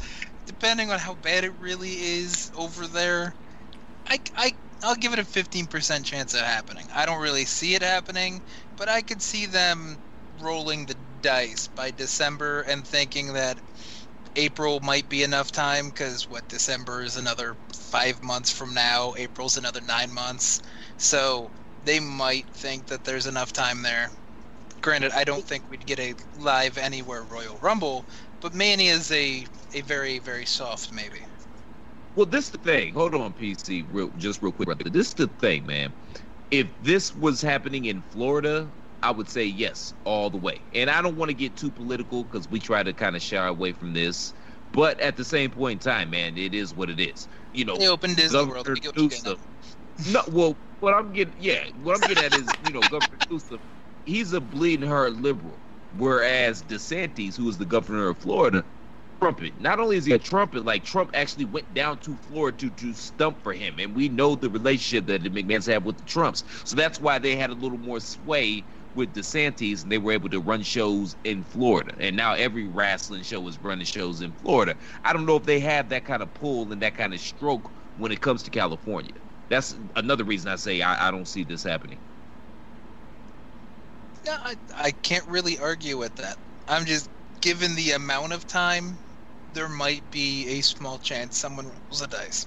depending 0.46 0.92
on 0.92 1.00
how 1.00 1.16
bad 1.16 1.44
it 1.44 1.54
really 1.60 1.94
is 1.94 2.52
over 2.58 2.88
there, 2.88 3.34
I, 4.10 4.20
I, 4.36 4.54
I'll 4.84 4.96
give 4.96 5.14
it 5.14 5.20
a 5.20 5.24
15% 5.24 6.04
chance 6.04 6.34
of 6.34 6.42
happening. 6.42 6.88
I 6.94 7.06
don't 7.06 7.22
really 7.22 7.46
see 7.46 7.76
it 7.76 7.82
happening, 7.82 8.42
but 8.78 8.90
I 8.90 9.02
could 9.02 9.22
see 9.22 9.46
them 9.46 9.98
rolling 10.42 10.86
the 10.86 10.96
dice 11.22 11.68
by 11.68 11.92
December 11.92 12.62
and 12.62 12.86
thinking 12.86 13.34
that 13.34 13.58
April 14.36 14.80
might 14.82 15.10
be 15.10 15.24
enough 15.24 15.52
time 15.52 15.90
because 15.90 16.30
what 16.30 16.48
December 16.48 17.02
is 17.02 17.18
another 17.18 17.56
five 17.74 18.22
months 18.24 18.52
from 18.52 18.74
now, 18.74 19.14
April's 19.18 19.58
another 19.58 19.82
nine 19.82 20.14
months, 20.14 20.62
so 20.98 21.50
they 21.86 22.00
might 22.00 22.46
think 22.54 22.86
that 22.88 23.04
there's 23.04 23.26
enough 23.26 23.52
time 23.52 23.82
there. 23.82 24.12
Granted, 24.82 25.12
I 25.14 25.24
don't 25.24 25.44
think 25.44 25.70
we'd 25.70 25.86
get 25.86 26.00
a 26.00 26.16
live 26.36 26.78
anywhere 26.78 27.24
Royal 27.24 27.58
Rumble, 27.62 28.06
but 28.42 28.54
Mania 28.54 28.94
is 28.94 29.12
a 29.12 29.46
a 29.74 29.82
very 29.82 30.20
very 30.20 30.46
soft 30.46 30.92
maybe. 30.92 31.20
Well, 32.16 32.26
this 32.26 32.50
the 32.50 32.58
thing. 32.58 32.94
Hold 32.96 33.14
on, 33.14 33.34
PC, 33.34 33.86
real, 33.92 34.10
just 34.18 34.42
real 34.42 34.52
quick. 34.52 34.70
This 34.92 35.14
the 35.14 35.28
thing, 35.28 35.66
man. 35.68 35.94
If 36.50 36.68
this 36.82 37.14
was 37.14 37.42
happening 37.42 37.86
in 37.86 38.02
Florida, 38.02 38.72
I 39.04 39.12
would 39.12 39.30
say 39.30 39.44
yes, 39.46 39.94
all 40.04 40.30
the 40.30 40.38
way. 40.38 40.62
And 40.74 40.90
I 40.90 41.02
don't 41.02 41.16
want 41.16 41.30
to 41.30 41.36
get 41.36 41.56
too 41.56 41.70
political 41.70 42.24
because 42.24 42.50
we 42.50 42.60
try 42.60 42.82
to 42.82 42.94
kind 42.94 43.16
of 43.16 43.22
shy 43.22 43.46
away 43.46 43.72
from 43.74 43.94
this. 43.94 44.34
But 44.72 45.00
at 45.00 45.16
the 45.16 45.26
same 45.26 45.52
point 45.52 45.86
in 45.86 45.92
time, 45.92 46.10
man, 46.10 46.38
it 46.38 46.56
is 46.56 46.74
what 46.74 46.90
it 46.90 47.00
is. 47.00 47.28
You 47.54 47.66
know, 47.66 47.78
They 47.78 47.88
opened 47.88 48.16
Disney 48.18 48.38
World. 48.40 48.66
Governor 48.66 48.74
We 48.74 48.80
get 48.80 48.88
what 48.88 48.98
you're 48.98 49.10
getting 49.10 49.38
Newsom. 49.98 50.14
No, 50.14 50.22
well, 50.32 50.58
what 50.80 50.94
I'm 50.94 51.14
getting, 51.14 51.36
yeah, 51.38 51.66
what 51.76 51.96
I'm 51.96 52.02
getting 52.08 52.24
at 52.24 52.34
is, 52.34 52.48
you 52.68 52.74
know, 52.74 52.82
Governor 52.82 53.18
Newsom, 53.30 53.60
he's 54.08 54.34
a 54.34 54.42
bleeding 54.42 54.88
heart 54.90 55.14
liberal, 55.16 55.64
whereas 55.92 56.64
DeSantis, 56.64 57.38
who 57.38 57.50
is 57.50 57.58
the 57.60 57.66
governor 57.66 58.10
of 58.10 58.20
Florida, 58.20 58.66
trumpet. 59.22 59.60
Not 59.60 59.80
only 59.80 59.98
is 59.98 60.06
he 60.06 60.14
a 60.14 60.20
trumpet, 60.20 60.66
like 60.66 60.84
Trump 60.86 61.12
actually 61.14 61.46
went 61.46 61.74
down 61.74 62.00
to 62.02 62.18
Florida 62.18 62.58
to 62.60 62.72
to 62.72 62.94
stump 62.96 63.44
for 63.44 63.54
him, 63.54 63.80
and 63.80 63.96
we 63.96 64.10
know 64.10 64.36
the 64.36 64.50
relationship 64.50 65.08
that 65.08 65.24
the 65.24 65.30
McMahon's 65.30 65.66
have 65.68 65.86
with 65.86 65.98
the 65.98 66.06
Trumps, 66.06 66.44
so 66.66 66.76
that's 66.76 67.00
why 67.00 67.20
they 67.20 67.36
had 67.36 67.52
a 67.52 67.56
little 67.56 67.80
more 67.80 68.00
sway 68.00 68.68
with 68.94 69.14
DeSantis, 69.14 69.84
and 69.84 69.92
they 69.92 70.00
were 70.00 70.14
able 70.14 70.30
to 70.30 70.42
run 70.42 70.64
shows 70.64 71.16
in 71.24 71.44
Florida. 71.44 71.94
And 72.00 72.16
now 72.16 72.34
every 72.34 72.68
wrestling 72.68 73.24
show 73.24 73.48
is 73.48 73.60
running 73.60 73.86
shows 73.86 74.22
in 74.22 74.34
Florida. 74.34 74.78
I 75.04 75.14
don't 75.14 75.26
know 75.28 75.36
if 75.38 75.44
they 75.46 75.60
have 75.62 75.90
that 75.90 76.06
kind 76.06 76.24
of 76.24 76.34
pull 76.34 76.72
and 76.72 76.82
that 76.82 76.96
kind 76.96 77.14
of 77.14 77.22
stroke 77.22 77.74
when 77.96 78.12
it 78.12 78.22
comes 78.22 78.44
to 78.44 78.52
California. 78.52 79.12
That's 79.50 79.78
another 79.96 80.24
reason 80.26 80.52
I 80.52 80.56
say 80.58 80.82
I, 80.82 81.10
I 81.10 81.12
don't 81.12 81.28
see 81.28 81.44
this 81.44 81.64
happening. 81.64 82.00
No, 84.28 84.36
I, 84.44 84.56
I 84.76 84.92
can't 84.92 85.26
really 85.28 85.58
argue 85.58 85.98
with 85.98 86.16
that. 86.18 86.38
I'm 86.68 86.86
just 86.86 87.10
given 87.42 87.76
the 87.76 87.92
amount 87.92 88.34
of 88.34 88.46
time, 88.46 88.98
there 89.54 89.70
might 89.70 90.10
be 90.12 90.48
a 90.50 90.62
small 90.62 90.98
chance 91.00 91.38
someone 91.38 91.68
rolls 91.68 92.02
a 92.02 92.08
dice. 92.08 92.46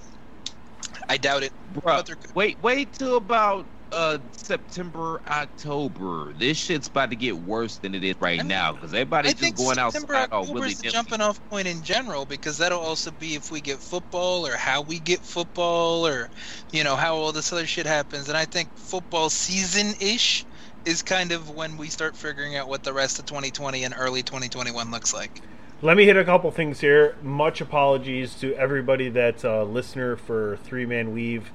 I 1.09 1.17
doubt 1.17 1.43
it. 1.43 1.53
Bruh, 1.73 1.81
But 1.83 2.05
they're 2.05 2.15
good. 2.15 2.31
wait, 2.35 2.59
wait 2.61 2.93
till 2.93 3.17
about 3.17 3.65
uh 3.91 4.19
September, 4.31 5.21
October. 5.27 6.33
This 6.33 6.57
shit's 6.57 6.87
about 6.87 7.09
to 7.09 7.15
get 7.15 7.35
worse 7.35 7.77
than 7.77 7.95
it 7.95 8.03
is 8.03 8.15
right 8.21 8.39
I 8.39 8.43
mean, 8.43 8.47
now 8.49 8.73
because 8.73 8.93
I 8.93 8.97
everybody's 8.99 9.33
think 9.33 9.55
just 9.57 9.65
going 9.65 9.75
September, 9.77 10.15
outside 10.15 10.31
October 10.31 10.59
willy 10.59 10.73
the 10.75 10.89
jumping 10.89 11.19
off 11.21 11.43
point 11.49 11.67
in 11.67 11.81
general 11.83 12.25
because 12.25 12.57
that'll 12.57 12.79
also 12.79 13.11
be 13.11 13.35
if 13.35 13.51
we 13.51 13.59
get 13.59 13.79
football 13.79 14.47
or 14.47 14.55
how 14.55 14.81
we 14.81 14.99
get 14.99 15.19
football 15.21 16.07
or 16.07 16.29
you 16.71 16.83
know 16.83 16.95
how 16.95 17.15
all 17.15 17.31
this 17.31 17.51
other 17.51 17.67
shit 17.67 17.85
happens. 17.85 18.29
And 18.29 18.37
I 18.37 18.45
think 18.45 18.69
football 18.75 19.29
season 19.29 19.93
ish 19.99 20.45
is 20.85 21.01
kind 21.01 21.31
of 21.31 21.49
when 21.55 21.77
we 21.77 21.87
start 21.87 22.15
figuring 22.15 22.55
out 22.55 22.67
what 22.67 22.83
the 22.83 22.93
rest 22.93 23.19
of 23.19 23.25
2020 23.25 23.83
and 23.83 23.93
early 23.97 24.23
2021 24.23 24.91
looks 24.91 25.13
like. 25.13 25.41
Let 25.83 25.97
me 25.97 26.05
hit 26.05 26.15
a 26.15 26.23
couple 26.23 26.51
things 26.51 26.79
here. 26.79 27.15
Much 27.23 27.61
apologies 27.61 28.35
to 28.35 28.53
everybody 28.55 29.09
that's 29.09 29.43
a 29.43 29.61
uh, 29.61 29.63
listener 29.63 30.15
for 30.15 30.57
Three 30.63 30.85
Man 30.85 31.11
Weave. 31.11 31.51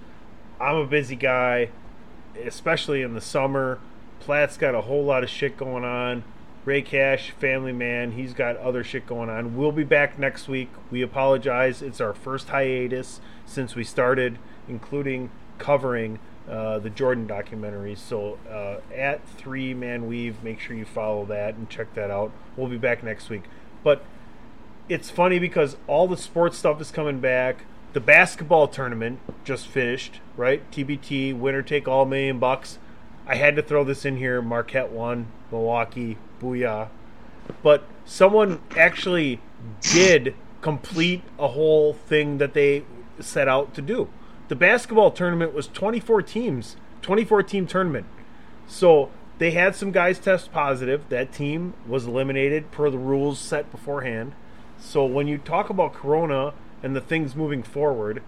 I'm 0.60 0.76
a 0.76 0.86
busy 0.86 1.16
guy, 1.16 1.70
especially 2.44 3.02
in 3.02 3.14
the 3.14 3.20
summer. 3.20 3.78
Platt's 4.18 4.56
got 4.56 4.74
a 4.74 4.80
whole 4.80 5.04
lot 5.04 5.22
of 5.22 5.30
shit 5.30 5.56
going 5.56 5.84
on. 5.84 6.24
Ray 6.64 6.82
Cash, 6.82 7.30
family 7.30 7.72
man, 7.72 8.12
he's 8.12 8.34
got 8.34 8.56
other 8.56 8.82
shit 8.82 9.06
going 9.06 9.30
on. 9.30 9.56
We'll 9.56 9.70
be 9.70 9.84
back 9.84 10.18
next 10.18 10.48
week. 10.48 10.70
We 10.90 11.00
apologize. 11.00 11.80
It's 11.80 12.00
our 12.00 12.12
first 12.12 12.48
hiatus 12.48 13.20
since 13.44 13.76
we 13.76 13.84
started, 13.84 14.38
including 14.66 15.30
covering 15.58 16.18
uh, 16.48 16.78
the 16.78 16.90
Jordan 16.90 17.26
documentary. 17.26 17.94
So 17.94 18.38
uh, 18.50 18.78
at 18.94 19.26
Three 19.28 19.74
Man 19.74 20.06
Weave, 20.06 20.42
make 20.42 20.60
sure 20.60 20.76
you 20.76 20.84
follow 20.84 21.24
that 21.26 21.54
and 21.54 21.68
check 21.68 21.94
that 21.94 22.10
out. 22.10 22.32
We'll 22.56 22.68
be 22.68 22.78
back 22.78 23.02
next 23.02 23.28
week. 23.28 23.44
But 23.82 24.04
it's 24.88 25.10
funny 25.10 25.38
because 25.38 25.76
all 25.86 26.06
the 26.06 26.16
sports 26.16 26.56
stuff 26.58 26.80
is 26.80 26.90
coming 26.90 27.20
back. 27.20 27.64
The 27.92 28.00
basketball 28.00 28.68
tournament 28.68 29.20
just 29.44 29.66
finished, 29.66 30.20
right? 30.36 30.68
TBT, 30.70 31.36
winner 31.36 31.62
take 31.62 31.88
all 31.88 32.04
million 32.04 32.38
bucks. 32.38 32.78
I 33.26 33.36
had 33.36 33.56
to 33.56 33.62
throw 33.62 33.82
this 33.82 34.04
in 34.04 34.18
here. 34.18 34.40
Marquette 34.40 34.92
won, 34.92 35.26
Milwaukee, 35.50 36.18
booyah. 36.40 36.88
But 37.62 37.84
someone 38.04 38.60
actually 38.76 39.40
did 39.80 40.34
complete 40.60 41.22
a 41.38 41.48
whole 41.48 41.92
thing 41.92 42.38
that 42.38 42.54
they 42.54 42.84
set 43.18 43.48
out 43.48 43.74
to 43.74 43.82
do. 43.82 44.08
The 44.48 44.56
basketball 44.56 45.10
tournament 45.10 45.52
was 45.52 45.66
24 45.68 46.22
teams, 46.22 46.76
24 47.02 47.42
team 47.42 47.66
tournament. 47.66 48.06
So 48.68 49.10
they 49.38 49.50
had 49.50 49.74
some 49.74 49.90
guys 49.90 50.18
test 50.18 50.52
positive. 50.52 51.08
That 51.08 51.32
team 51.32 51.74
was 51.86 52.06
eliminated 52.06 52.70
per 52.70 52.90
the 52.90 52.98
rules 52.98 53.38
set 53.38 53.70
beforehand. 53.70 54.32
So 54.78 55.04
when 55.04 55.26
you 55.26 55.38
talk 55.38 55.68
about 55.68 55.94
Corona 55.94 56.54
and 56.82 56.94
the 56.94 57.00
things 57.00 57.34
moving 57.34 57.62
forward, 57.62 58.22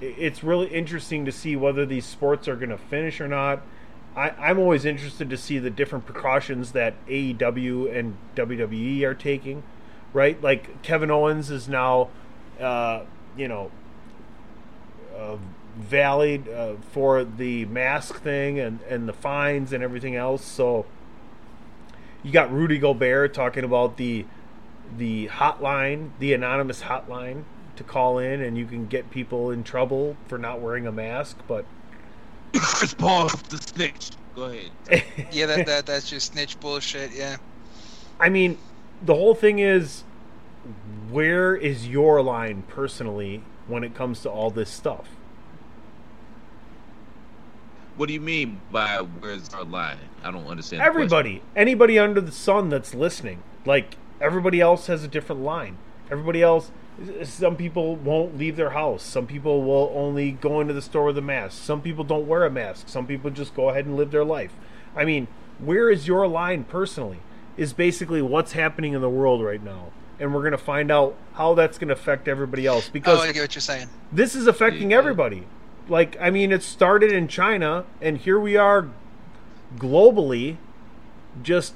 it's 0.00 0.42
really 0.42 0.68
interesting 0.68 1.24
to 1.24 1.32
see 1.32 1.56
whether 1.56 1.86
these 1.86 2.04
sports 2.04 2.48
are 2.48 2.56
going 2.56 2.70
to 2.70 2.78
finish 2.78 3.20
or 3.20 3.28
not. 3.28 3.62
I, 4.14 4.30
I'm 4.30 4.58
always 4.58 4.84
interested 4.84 5.30
to 5.30 5.36
see 5.36 5.58
the 5.58 5.70
different 5.70 6.04
precautions 6.04 6.72
that 6.72 6.94
AEW 7.06 7.96
and 7.96 8.16
WWE 8.36 9.02
are 9.04 9.14
taking, 9.14 9.62
right? 10.12 10.40
Like 10.42 10.82
Kevin 10.82 11.10
Owens 11.10 11.50
is 11.50 11.68
now, 11.68 12.10
uh, 12.60 13.04
you 13.36 13.48
know, 13.48 13.70
uh, 15.16 15.36
valid 15.76 16.48
uh, 16.48 16.74
for 16.90 17.24
the 17.24 17.64
mask 17.66 18.20
thing 18.20 18.58
and, 18.58 18.80
and 18.88 19.08
the 19.08 19.12
fines 19.12 19.72
and 19.72 19.82
everything 19.82 20.16
else. 20.16 20.44
So 20.44 20.86
you 22.22 22.30
got 22.32 22.52
Rudy 22.52 22.78
Gobert 22.78 23.34
talking 23.34 23.64
about 23.64 23.96
the 23.96 24.26
the 24.98 25.28
hotline, 25.28 26.10
the 26.18 26.34
anonymous 26.34 26.82
hotline 26.82 27.44
to 27.76 27.84
call 27.84 28.18
in, 28.18 28.42
and 28.42 28.58
you 28.58 28.66
can 28.66 28.86
get 28.86 29.10
people 29.10 29.50
in 29.50 29.64
trouble 29.64 30.16
for 30.28 30.36
not 30.36 30.60
wearing 30.60 30.86
a 30.86 30.92
mask. 30.92 31.38
But 31.48 31.64
Chris 32.54 32.94
Paul 32.94 33.28
the 33.48 33.58
snitch. 33.58 34.10
Go 34.34 34.44
ahead. 34.44 34.70
Yeah, 35.32 35.46
that, 35.46 35.66
that 35.66 35.86
that's 35.86 36.08
just 36.08 36.32
snitch 36.32 36.60
bullshit. 36.60 37.12
Yeah. 37.12 37.36
I 38.20 38.28
mean, 38.28 38.58
the 39.02 39.14
whole 39.14 39.34
thing 39.34 39.58
is, 39.58 40.04
where 41.10 41.56
is 41.56 41.88
your 41.88 42.22
line 42.22 42.62
personally 42.68 43.42
when 43.66 43.82
it 43.82 43.94
comes 43.94 44.20
to 44.22 44.30
all 44.30 44.50
this 44.50 44.70
stuff? 44.70 45.08
What 47.96 48.06
do 48.06 48.14
you 48.14 48.20
mean 48.20 48.60
by 48.70 48.96
where's 48.98 49.52
our 49.52 49.64
line? 49.64 49.98
I 50.22 50.30
don't 50.30 50.46
understand. 50.46 50.80
the. 50.80 50.86
Everybody, 50.86 51.42
anybody 51.54 51.98
under 51.98 52.20
the 52.20 52.32
sun 52.32 52.68
that's 52.68 52.94
listening, 52.94 53.42
like 53.66 53.96
everybody 54.20 54.60
else 54.60 54.86
has 54.86 55.04
a 55.04 55.08
different 55.08 55.42
line. 55.42 55.76
Everybody 56.10 56.42
else, 56.42 56.70
some 57.24 57.56
people 57.56 57.96
won't 57.96 58.38
leave 58.38 58.56
their 58.56 58.70
house. 58.70 59.02
Some 59.02 59.26
people 59.26 59.62
will 59.62 59.92
only 59.94 60.32
go 60.32 60.60
into 60.60 60.72
the 60.72 60.82
store 60.82 61.06
with 61.06 61.18
a 61.18 61.22
mask. 61.22 61.62
Some 61.62 61.80
people 61.82 62.04
don't 62.04 62.26
wear 62.26 62.44
a 62.44 62.50
mask. 62.50 62.88
Some 62.88 63.06
people 63.06 63.30
just 63.30 63.54
go 63.54 63.68
ahead 63.68 63.86
and 63.86 63.96
live 63.96 64.10
their 64.10 64.24
life. 64.24 64.52
I 64.96 65.04
mean, 65.04 65.28
where 65.58 65.90
is 65.90 66.06
your 66.06 66.26
line 66.26 66.64
personally? 66.64 67.18
Is 67.56 67.72
basically 67.72 68.22
what's 68.22 68.52
happening 68.52 68.94
in 68.94 69.00
the 69.02 69.10
world 69.10 69.42
right 69.42 69.62
now. 69.62 69.92
And 70.18 70.34
we're 70.34 70.40
going 70.40 70.52
to 70.52 70.58
find 70.58 70.90
out 70.90 71.16
how 71.34 71.54
that's 71.54 71.78
going 71.78 71.88
to 71.88 71.94
affect 71.94 72.28
everybody 72.28 72.66
else 72.66 72.88
because 72.88 73.18
oh, 73.18 73.22
I 73.22 73.32
get 73.32 73.42
what 73.42 73.54
you're 73.54 73.60
saying. 73.60 73.88
this 74.12 74.34
is 74.34 74.46
affecting 74.46 74.92
everybody. 74.92 75.46
Like, 75.88 76.16
I 76.20 76.30
mean, 76.30 76.52
it 76.52 76.62
started 76.62 77.12
in 77.12 77.28
China, 77.28 77.84
and 78.00 78.18
here 78.18 78.38
we 78.38 78.56
are 78.56 78.88
globally 79.76 80.56
just 81.42 81.74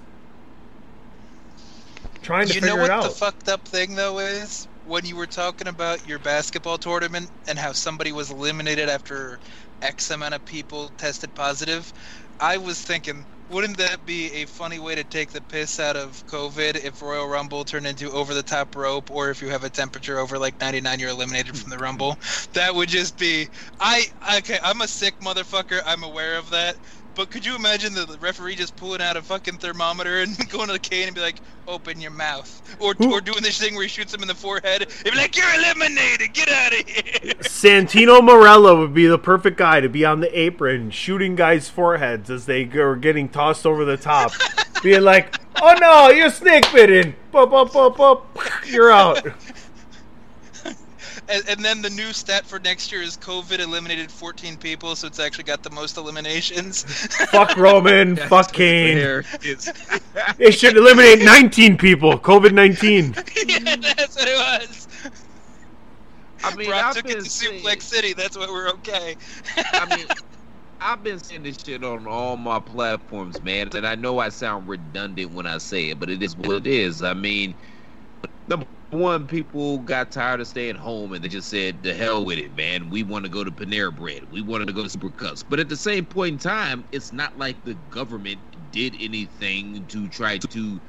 trying 2.23 2.49
to 2.49 2.55
you 2.55 2.61
figure 2.61 2.77
know 2.77 2.83
what 2.83 2.91
it 2.91 2.93
out. 2.93 3.03
the 3.05 3.11
fucked 3.11 3.49
up 3.49 3.67
thing 3.67 3.95
though 3.95 4.19
is 4.19 4.67
when 4.87 5.05
you 5.07 5.17
were 5.17 5.27
talking 5.27 5.69
about 5.69 6.07
your 6.09 6.19
basketball 6.19 6.79
tournament 6.79 7.31
and 7.49 7.59
how 7.59 7.73
somebody 7.73 8.13
was 8.13 8.31
eliminated 8.31 8.89
after 8.89 9.39
X 9.83 10.11
amount 10.11 10.35
of 10.35 10.45
people 10.45 10.91
tested 10.99 11.35
positive. 11.35 11.93
I 12.41 12.59
was 12.59 12.81
thinking, 12.81 13.25
wouldn't 13.49 13.77
that 13.79 14.05
be 14.05 14.33
a 14.33 14.47
funny 14.47 14.79
way 14.79 14.95
to 14.95 15.05
take 15.05 15.31
the 15.33 15.43
piss 15.43 15.79
out 15.79 15.97
of 15.97 16.25
COVID 16.27 16.83
if 16.85 17.01
Royal 17.03 17.29
Rumble 17.29 17.65
turned 17.65 17.87
into 17.87 18.11
over 18.13 18.35
the 18.35 18.43
top 18.43 18.75
rope, 18.75 19.11
or 19.11 19.31
if 19.31 19.41
you 19.41 19.49
have 19.49 19.65
a 19.65 19.71
temperature 19.71 20.19
over 20.19 20.39
like 20.39 20.61
99, 20.61 20.99
you're 20.99 21.11
eliminated 21.11 21.57
from 21.57 21.71
the 21.71 21.79
Rumble? 21.79 22.17
That 22.55 22.75
would 22.75 22.89
just 22.89 23.19
be. 23.19 23.49
I 23.81 24.05
okay. 24.39 24.59
I'm 24.63 24.81
a 24.81 24.89
sick 24.89 25.19
motherfucker. 25.21 25.81
I'm 25.87 26.03
aware 26.03 26.39
of 26.39 26.51
that. 26.51 26.77
But 27.17 27.31
could 27.31 27.47
you 27.47 27.57
imagine 27.57 27.95
the 27.95 28.17
referee 28.21 28.57
just 28.57 28.77
pulling 28.77 29.01
out 29.01 29.17
a 29.17 29.23
fucking 29.23 29.57
thermometer 29.57 30.21
and 30.21 30.37
going 30.51 30.67
to 30.67 30.75
the 30.75 30.79
cane 30.79 31.07
and 31.07 31.15
be 31.15 31.23
like, 31.23 31.37
"Open 31.67 31.99
your 31.99 32.11
mouth," 32.11 32.77
or 32.79 32.93
Who- 32.93 33.11
or 33.11 33.23
doing 33.23 33.43
this 33.43 33.59
thing 33.59 33.75
where 33.75 33.85
he 33.85 33.89
shoots 33.89 34.13
him 34.13 34.21
in 34.21 34.29
the 34.29 34.35
forehead 34.35 34.83
and 34.83 35.05
be 35.05 35.17
like, 35.19 35.35
"You're 35.35 35.53
eliminated. 35.55 36.35
Get 36.35 36.51
out 36.51 36.73
of 36.79 36.87
here." 36.87 37.33
Santino 37.41 38.21
Marella 38.21 38.79
would 38.79 38.93
be 38.93 39.07
the 39.07 39.19
perfect 39.19 39.57
guy 39.57 39.81
to 39.81 39.89
be 39.89 40.05
on 40.05 40.21
the 40.21 40.39
apron 40.39 40.91
shooting 40.91 41.35
guys' 41.37 41.71
foreheads 41.71 42.29
as 42.31 42.45
they 42.45 42.65
are 42.65 42.97
getting 42.97 43.31
tossed 43.31 43.65
over 43.65 43.87
the 43.87 43.97
top, 43.97 44.33
being 44.83 45.01
like, 45.03 45.35
"Oh 45.63 45.75
no, 45.81 46.11
you're 46.11 46.29
snake 46.31 46.71
bitten! 46.71 47.17
Bup, 47.33 47.51
bup, 47.51 47.73
bup, 47.73 47.97
bup. 47.97 48.39
You're 48.67 48.93
out." 48.93 49.27
And, 51.29 51.43
and 51.49 51.65
then 51.65 51.83
the 51.83 51.91
new 51.91 52.13
stat 52.13 52.47
for 52.47 52.59
next 52.61 52.93
year 52.93 53.03
is 53.03 53.17
COVID 53.17 53.59
eliminated 53.59 54.13
14 54.13 54.57
people, 54.59 54.95
so 54.95 55.09
it's 55.09 55.19
actually 55.19 55.45
got 55.45 55.63
the 55.63 55.71
most 55.71 55.97
eliminations. 55.97 56.83
Fuck 57.31 57.57
Roman. 57.57 58.17
fuck 58.17 58.53
Kane. 58.53 58.99
It 60.39 60.53
should 60.53 60.77
eliminate 60.77 61.25
19 61.25 61.77
people. 61.77 62.19
COVID 62.19 62.53
19. 62.53 63.15
yeah, 63.47 63.59
that's 63.77 64.17
what 64.17 64.29
it 64.29 64.37
was. 64.63 64.89
I 66.45 66.55
mean, 66.55 66.69
Brock 66.69 66.85
I've 66.85 66.95
took 66.95 67.11
it 67.11 67.15
to 67.15 67.25
saying- 67.25 67.63
Suplex 67.63 67.83
City. 67.83 68.13
That's 68.13 68.37
why 68.39 68.47
we're 68.47 68.69
okay. 68.71 69.17
I 69.57 69.97
mean, 69.97 70.07
I've 70.81 71.03
been 71.03 71.19
saying 71.19 71.43
this 71.43 71.59
shit 71.63 71.83
on 71.83 72.07
all 72.07 72.37
my 72.37 72.61
platforms, 72.61 73.43
man, 73.43 73.71
and 73.75 73.87
I 73.87 73.95
know 73.95 74.19
I 74.19 74.29
sound 74.29 74.69
redundant 74.69 75.33
when 75.33 75.47
I 75.47 75.59
say 75.59 75.91
it, 75.91 75.99
but 75.99 76.09
it 76.09 76.23
is 76.23 76.37
what 76.37 76.51
it 76.53 76.67
is. 76.67 77.03
I 77.03 77.15
mean, 77.15 77.55
number 78.47 78.67
one, 78.91 79.27
people 79.27 79.81
got 79.81 80.13
tired 80.13 80.41
of 80.41 80.49
staying 80.49 80.77
home 80.77 81.13
and 81.13 81.23
they 81.23 81.29
just 81.29 81.49
said, 81.49 81.83
"The 81.83 81.95
hell 81.95 82.25
with 82.25 82.39
it, 82.39 82.55
man. 82.55 82.89
We 82.91 83.03
want 83.03 83.25
to 83.25 83.31
go 83.31 83.45
to 83.45 83.51
Panera 83.51 83.95
Bread. 83.95 84.31
We 84.31 84.41
wanted 84.41 84.67
to 84.67 84.73
go 84.73 84.87
to 84.87 84.89
Supercuts." 84.89 85.45
But 85.49 85.59
at 85.61 85.69
the 85.69 85.77
same 85.77 86.07
point 86.07 86.33
in 86.35 86.39
time, 86.39 86.87
it's 86.93 87.13
not 87.13 87.37
like 87.37 87.65
the 87.65 87.75
government 87.75 88.41
did 88.71 88.97
anything 89.01 89.87
to 89.89 90.09
try 90.09 90.39
to 90.39 90.81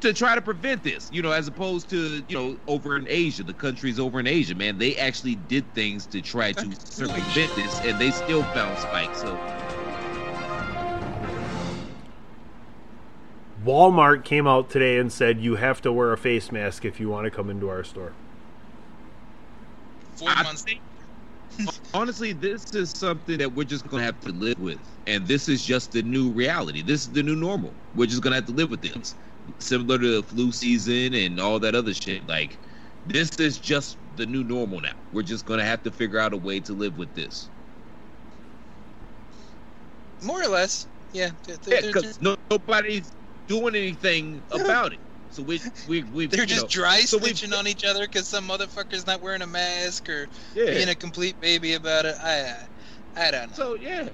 to 0.00 0.12
try 0.14 0.34
to 0.34 0.40
prevent 0.40 0.82
this, 0.82 1.10
you 1.12 1.20
know, 1.22 1.30
as 1.30 1.46
opposed 1.46 1.90
to, 1.90 2.24
you 2.26 2.34
know, 2.34 2.58
over 2.66 2.96
in 2.96 3.06
Asia, 3.08 3.44
the 3.44 3.54
countries 3.54 3.98
over 3.98 4.18
in 4.18 4.26
Asia, 4.26 4.54
man, 4.54 4.78
they 4.78 4.96
actually 4.96 5.34
did 5.34 5.72
things 5.74 6.06
to 6.06 6.22
try 6.22 6.52
to 6.52 6.74
circumvent 6.88 7.54
this, 7.54 7.80
and 7.80 7.98
they 8.00 8.10
still 8.10 8.42
found 8.44 8.78
spikes. 8.78 9.20
So, 9.20 9.38
Walmart 13.64 14.24
came 14.24 14.46
out 14.46 14.70
today 14.70 14.98
and 14.98 15.12
said 15.12 15.38
you 15.40 15.56
have 15.56 15.82
to 15.82 15.92
wear 15.92 16.12
a 16.12 16.18
face 16.18 16.50
mask 16.50 16.84
if 16.84 16.98
you 16.98 17.08
want 17.08 17.24
to 17.24 17.30
come 17.30 17.50
into 17.50 17.68
our 17.68 17.84
store. 17.84 18.12
Four 20.14 20.34
months. 20.34 20.64
honestly, 21.92 22.32
this 22.32 22.74
is 22.74 22.90
something 22.90 23.38
that 23.38 23.52
we're 23.52 23.64
just 23.64 23.86
gonna 23.88 24.02
have 24.02 24.18
to 24.22 24.32
live 24.32 24.58
with, 24.60 24.78
and 25.06 25.26
this 25.26 25.48
is 25.48 25.64
just 25.64 25.92
the 25.92 26.02
new 26.02 26.30
reality. 26.30 26.80
This 26.80 27.02
is 27.02 27.10
the 27.10 27.22
new 27.22 27.36
normal. 27.36 27.72
We're 27.94 28.06
just 28.06 28.22
gonna 28.22 28.36
have 28.36 28.46
to 28.46 28.52
live 28.52 28.70
with 28.70 28.80
this, 28.80 29.14
similar 29.58 29.98
to 29.98 30.20
the 30.20 30.22
flu 30.22 30.52
season 30.52 31.12
and 31.14 31.38
all 31.38 31.58
that 31.58 31.74
other 31.74 31.92
shit. 31.92 32.26
Like, 32.26 32.56
this 33.06 33.30
is 33.38 33.58
just 33.58 33.98
the 34.16 34.24
new 34.24 34.44
normal 34.44 34.80
now. 34.80 34.92
We're 35.12 35.22
just 35.22 35.44
gonna 35.44 35.64
have 35.64 35.82
to 35.82 35.90
figure 35.90 36.18
out 36.18 36.32
a 36.32 36.36
way 36.36 36.60
to 36.60 36.72
live 36.72 36.96
with 36.96 37.14
this. 37.14 37.50
More 40.22 40.42
or 40.42 40.48
less, 40.48 40.86
yeah. 41.12 41.30
They're, 41.44 41.56
Yeah, 41.56 41.58
they're, 41.62 41.80
they're 41.80 41.90
because 41.92 42.02
just, 42.02 42.22
no, 42.22 42.36
nobody's 42.50 43.10
doing 43.50 43.74
anything 43.74 44.40
about 44.52 44.92
it. 44.92 45.00
So 45.30 45.42
we 45.42 45.60
we 45.88 46.02
we 46.04 46.26
they're 46.26 46.46
just 46.46 46.62
know, 46.62 46.68
dry 46.68 47.00
so 47.00 47.18
snitching 47.18 47.56
on 47.56 47.68
each 47.68 47.84
other 47.84 48.00
because 48.00 48.26
some 48.26 48.48
motherfucker's 48.48 49.06
not 49.06 49.20
wearing 49.20 49.42
a 49.42 49.46
mask 49.46 50.08
or 50.08 50.28
yeah. 50.54 50.66
being 50.66 50.88
a 50.88 50.94
complete 50.94 51.40
baby 51.40 51.74
about 51.74 52.04
it. 52.04 52.16
I, 52.22 52.56
I 53.16 53.30
don't 53.30 53.50
know. 53.50 53.54
So 53.54 53.74
yeah, 53.74 54.08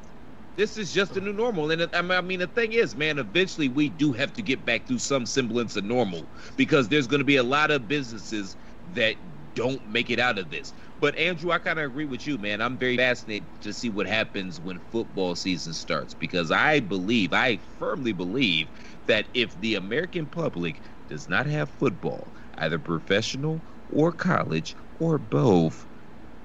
this 0.57 0.77
is 0.77 0.93
just 0.93 1.15
the 1.15 1.21
new 1.21 1.33
normal. 1.33 1.71
And 1.71 1.89
I 1.95 2.21
mean, 2.21 2.41
the 2.41 2.47
thing 2.47 2.73
is, 2.73 2.97
man, 2.97 3.19
eventually 3.19 3.69
we 3.69 3.89
do 3.89 4.13
have 4.13 4.33
to 4.35 4.43
get 4.43 4.65
back 4.65 4.87
to 4.89 4.99
some 4.99 5.25
semblance 5.25 5.77
of 5.77 5.85
normal 5.85 6.23
because 6.57 6.89
there's 6.89 7.07
going 7.07 7.21
to 7.21 7.25
be 7.25 7.37
a 7.37 7.43
lot 7.43 7.71
of 7.71 7.89
businesses 7.89 8.57
that 8.95 9.17
don't 9.55 9.87
make 9.89 10.11
it 10.11 10.19
out 10.19 10.39
of 10.39 10.51
this. 10.51 10.75
But 11.01 11.17
Andrew, 11.17 11.51
I 11.51 11.59
kind 11.59 11.79
of 11.79 11.87
agree 11.87 12.05
with 12.05 12.27
you, 12.27 12.39
man. 12.39 12.61
I'm 12.61 12.77
very 12.77 12.97
fascinated 12.97 13.47
to 13.63 13.73
see 13.73 13.89
what 13.89 14.07
happens 14.07 14.61
when 14.61 14.79
football 14.93 15.35
season 15.35 15.73
starts 15.73 16.15
because 16.15 16.51
I 16.51 16.81
believe, 16.81 17.33
I 17.33 17.59
firmly 17.79 18.13
believe 18.13 18.69
that 19.07 19.29
if 19.35 19.59
the 19.61 19.75
American 19.77 20.27
public 20.27 20.83
does 21.09 21.29
not 21.29 21.47
have 21.47 21.71
football, 21.71 22.35
either 22.59 22.79
professional 22.79 23.65
or 23.89 24.13
college 24.13 24.77
or 24.95 25.19
both, 25.19 25.87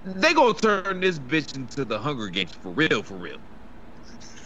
they 0.04 0.34
gonna 0.34 0.54
turn 0.54 1.00
this 1.00 1.20
bitch 1.20 1.56
into 1.56 1.86
the 1.86 2.00
Hunger 2.00 2.30
Games 2.30 2.52
for 2.52 2.72
real, 2.72 3.04
for 3.04 3.18
real. 3.18 3.38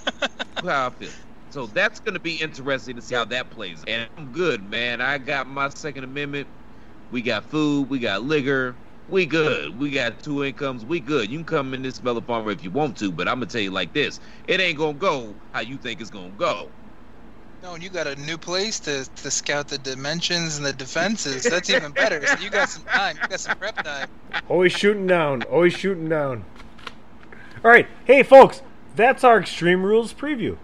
How 0.63 0.87
I 0.87 0.89
feel. 0.91 1.11
So 1.49 1.67
that's 1.67 1.99
gonna 1.99 2.19
be 2.19 2.35
interesting 2.35 2.95
to 2.97 3.01
see 3.01 3.15
how 3.15 3.25
that 3.25 3.49
plays. 3.49 3.83
And 3.87 4.09
I'm 4.17 4.31
good, 4.31 4.61
man. 4.63 4.99
I 4.99 5.17
got 5.17 5.47
my 5.47 5.69
Second 5.69 6.03
Amendment. 6.03 6.49
We 7.09 7.21
got 7.21 7.45
food. 7.45 7.89
We 7.89 7.99
got 7.99 8.23
liquor. 8.23 8.77
We 9.07 9.25
good. 9.25 9.77
We 9.79 9.91
got 9.91 10.21
two 10.21 10.43
incomes. 10.43 10.83
We 10.83 10.99
good. 10.99 11.29
You 11.29 11.37
can 11.37 11.45
come 11.45 11.73
in 11.73 11.81
this 11.81 12.01
Mellow 12.01 12.21
Farmer 12.21 12.51
if 12.51 12.63
you 12.63 12.71
want 12.71 12.97
to, 12.97 13.11
but 13.11 13.27
I'm 13.29 13.35
gonna 13.35 13.45
tell 13.45 13.61
you 13.61 13.71
like 13.71 13.93
this: 13.93 14.19
it 14.47 14.59
ain't 14.59 14.77
gonna 14.77 14.97
go 14.97 15.39
how 15.53 15.61
you 15.61 15.77
think 15.77 16.01
it's 16.01 16.09
gonna 16.09 16.33
go. 16.33 16.73
No, 17.65 17.73
and 17.73 17.81
you 17.81 17.89
got 17.89 18.05
a 18.05 18.15
new 18.17 18.37
place 18.37 18.79
to, 18.81 19.05
to 19.23 19.31
scout 19.31 19.69
the 19.69 19.79
dimensions 19.79 20.57
and 20.57 20.65
the 20.67 20.71
defenses. 20.71 21.41
That's 21.41 21.67
even 21.71 21.91
better. 21.93 22.23
So 22.23 22.37
you 22.37 22.51
got 22.51 22.69
some 22.69 22.83
time. 22.83 23.17
You 23.19 23.27
got 23.27 23.39
some 23.39 23.57
prep 23.57 23.83
time. 23.83 24.07
Always 24.47 24.71
shooting 24.71 25.07
down. 25.07 25.41
Always 25.41 25.73
shooting 25.73 26.07
down. 26.07 26.45
All 27.63 27.71
right. 27.71 27.87
Hey, 28.05 28.21
folks. 28.21 28.61
That's 28.95 29.23
our 29.23 29.39
Extreme 29.39 29.81
Rules 29.81 30.13
preview. 30.13 30.57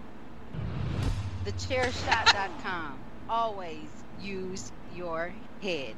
TheChairShot.com. 1.44 3.00
Always 3.28 3.88
use 4.20 4.70
your 4.94 5.34
head. 5.60 5.96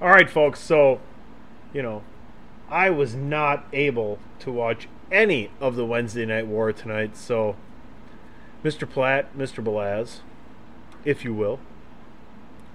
All 0.00 0.08
right, 0.08 0.30
folks. 0.30 0.60
So, 0.60 1.00
you 1.72 1.82
know, 1.82 2.02
I 2.68 2.90
was 2.90 3.14
not 3.14 3.66
able 3.72 4.18
to 4.40 4.52
watch 4.52 4.88
any 5.10 5.50
of 5.60 5.76
the 5.76 5.84
Wednesday 5.84 6.24
Night 6.24 6.46
War 6.46 6.72
tonight. 6.72 7.16
So, 7.16 7.56
Mr. 8.64 8.88
Platt, 8.88 9.36
Mr. 9.36 9.62
Balaz, 9.64 10.20
if 11.04 11.24
you 11.24 11.34
will, 11.34 11.58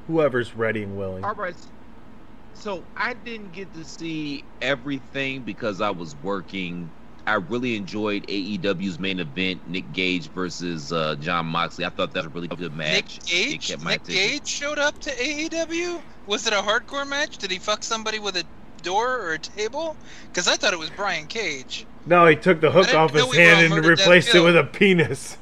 whoever's 0.08 0.56
ready 0.56 0.84
and 0.84 0.97
willing. 0.97 1.24
All 1.24 1.36
right. 1.36 1.56
So 2.53 2.84
I 2.95 3.14
didn't 3.14 3.51
get 3.51 3.74
to 3.74 3.84
see 3.84 4.43
everything 4.62 5.43
because 5.43 5.82
I 5.82 5.89
was 5.89 6.16
working. 6.24 6.89
I 7.28 7.36
really 7.36 7.76
enjoyed 7.76 8.28
AEW's 8.28 8.99
main 8.99 9.19
event, 9.19 9.67
Nick 9.67 9.91
Gage 9.93 10.28
versus 10.30 10.93
uh, 10.93 11.15
Jon 11.15 11.47
Moxley. 11.47 11.86
I 11.86 11.89
thought 11.89 12.13
that 12.13 12.23
was 12.23 12.28
a 12.28 12.30
really 12.30 12.47
good 12.47 12.76
match. 12.76 13.19
Nick 13.19 13.26
Gage? 13.26 13.71
Nick 13.71 13.80
attention. 13.80 14.13
Gage 14.13 14.47
showed 14.47 14.78
up 14.78 14.99
to 14.99 15.09
AEW? 15.09 16.01
Was 16.28 16.45
it 16.45 16.53
a 16.53 16.57
hardcore 16.57 17.07
match? 17.07 17.38
Did 17.38 17.51
he 17.51 17.57
fuck 17.57 17.84
somebody 17.84 18.19
with 18.19 18.38
a 18.38 18.43
door 18.84 19.19
or 19.19 19.34
a 19.34 19.39
table? 19.39 19.97
Because 20.28 20.47
I 20.47 20.55
thought 20.55 20.73
it 20.73 20.80
was 20.80 20.91
Brian 20.91 21.26
Cage. 21.26 21.88
No, 22.05 22.28
he 22.28 22.36
took 22.36 22.61
the 22.61 22.69
hook 22.69 22.93
off 22.93 23.13
his 23.13 23.23
know 23.23 23.30
we 23.30 23.38
were 23.38 23.43
hand 23.43 23.73
and 23.73 23.86
replaced 23.86 24.36
it 24.36 24.41
with 24.41 24.55
a 24.55 24.63
penis. 24.63 25.38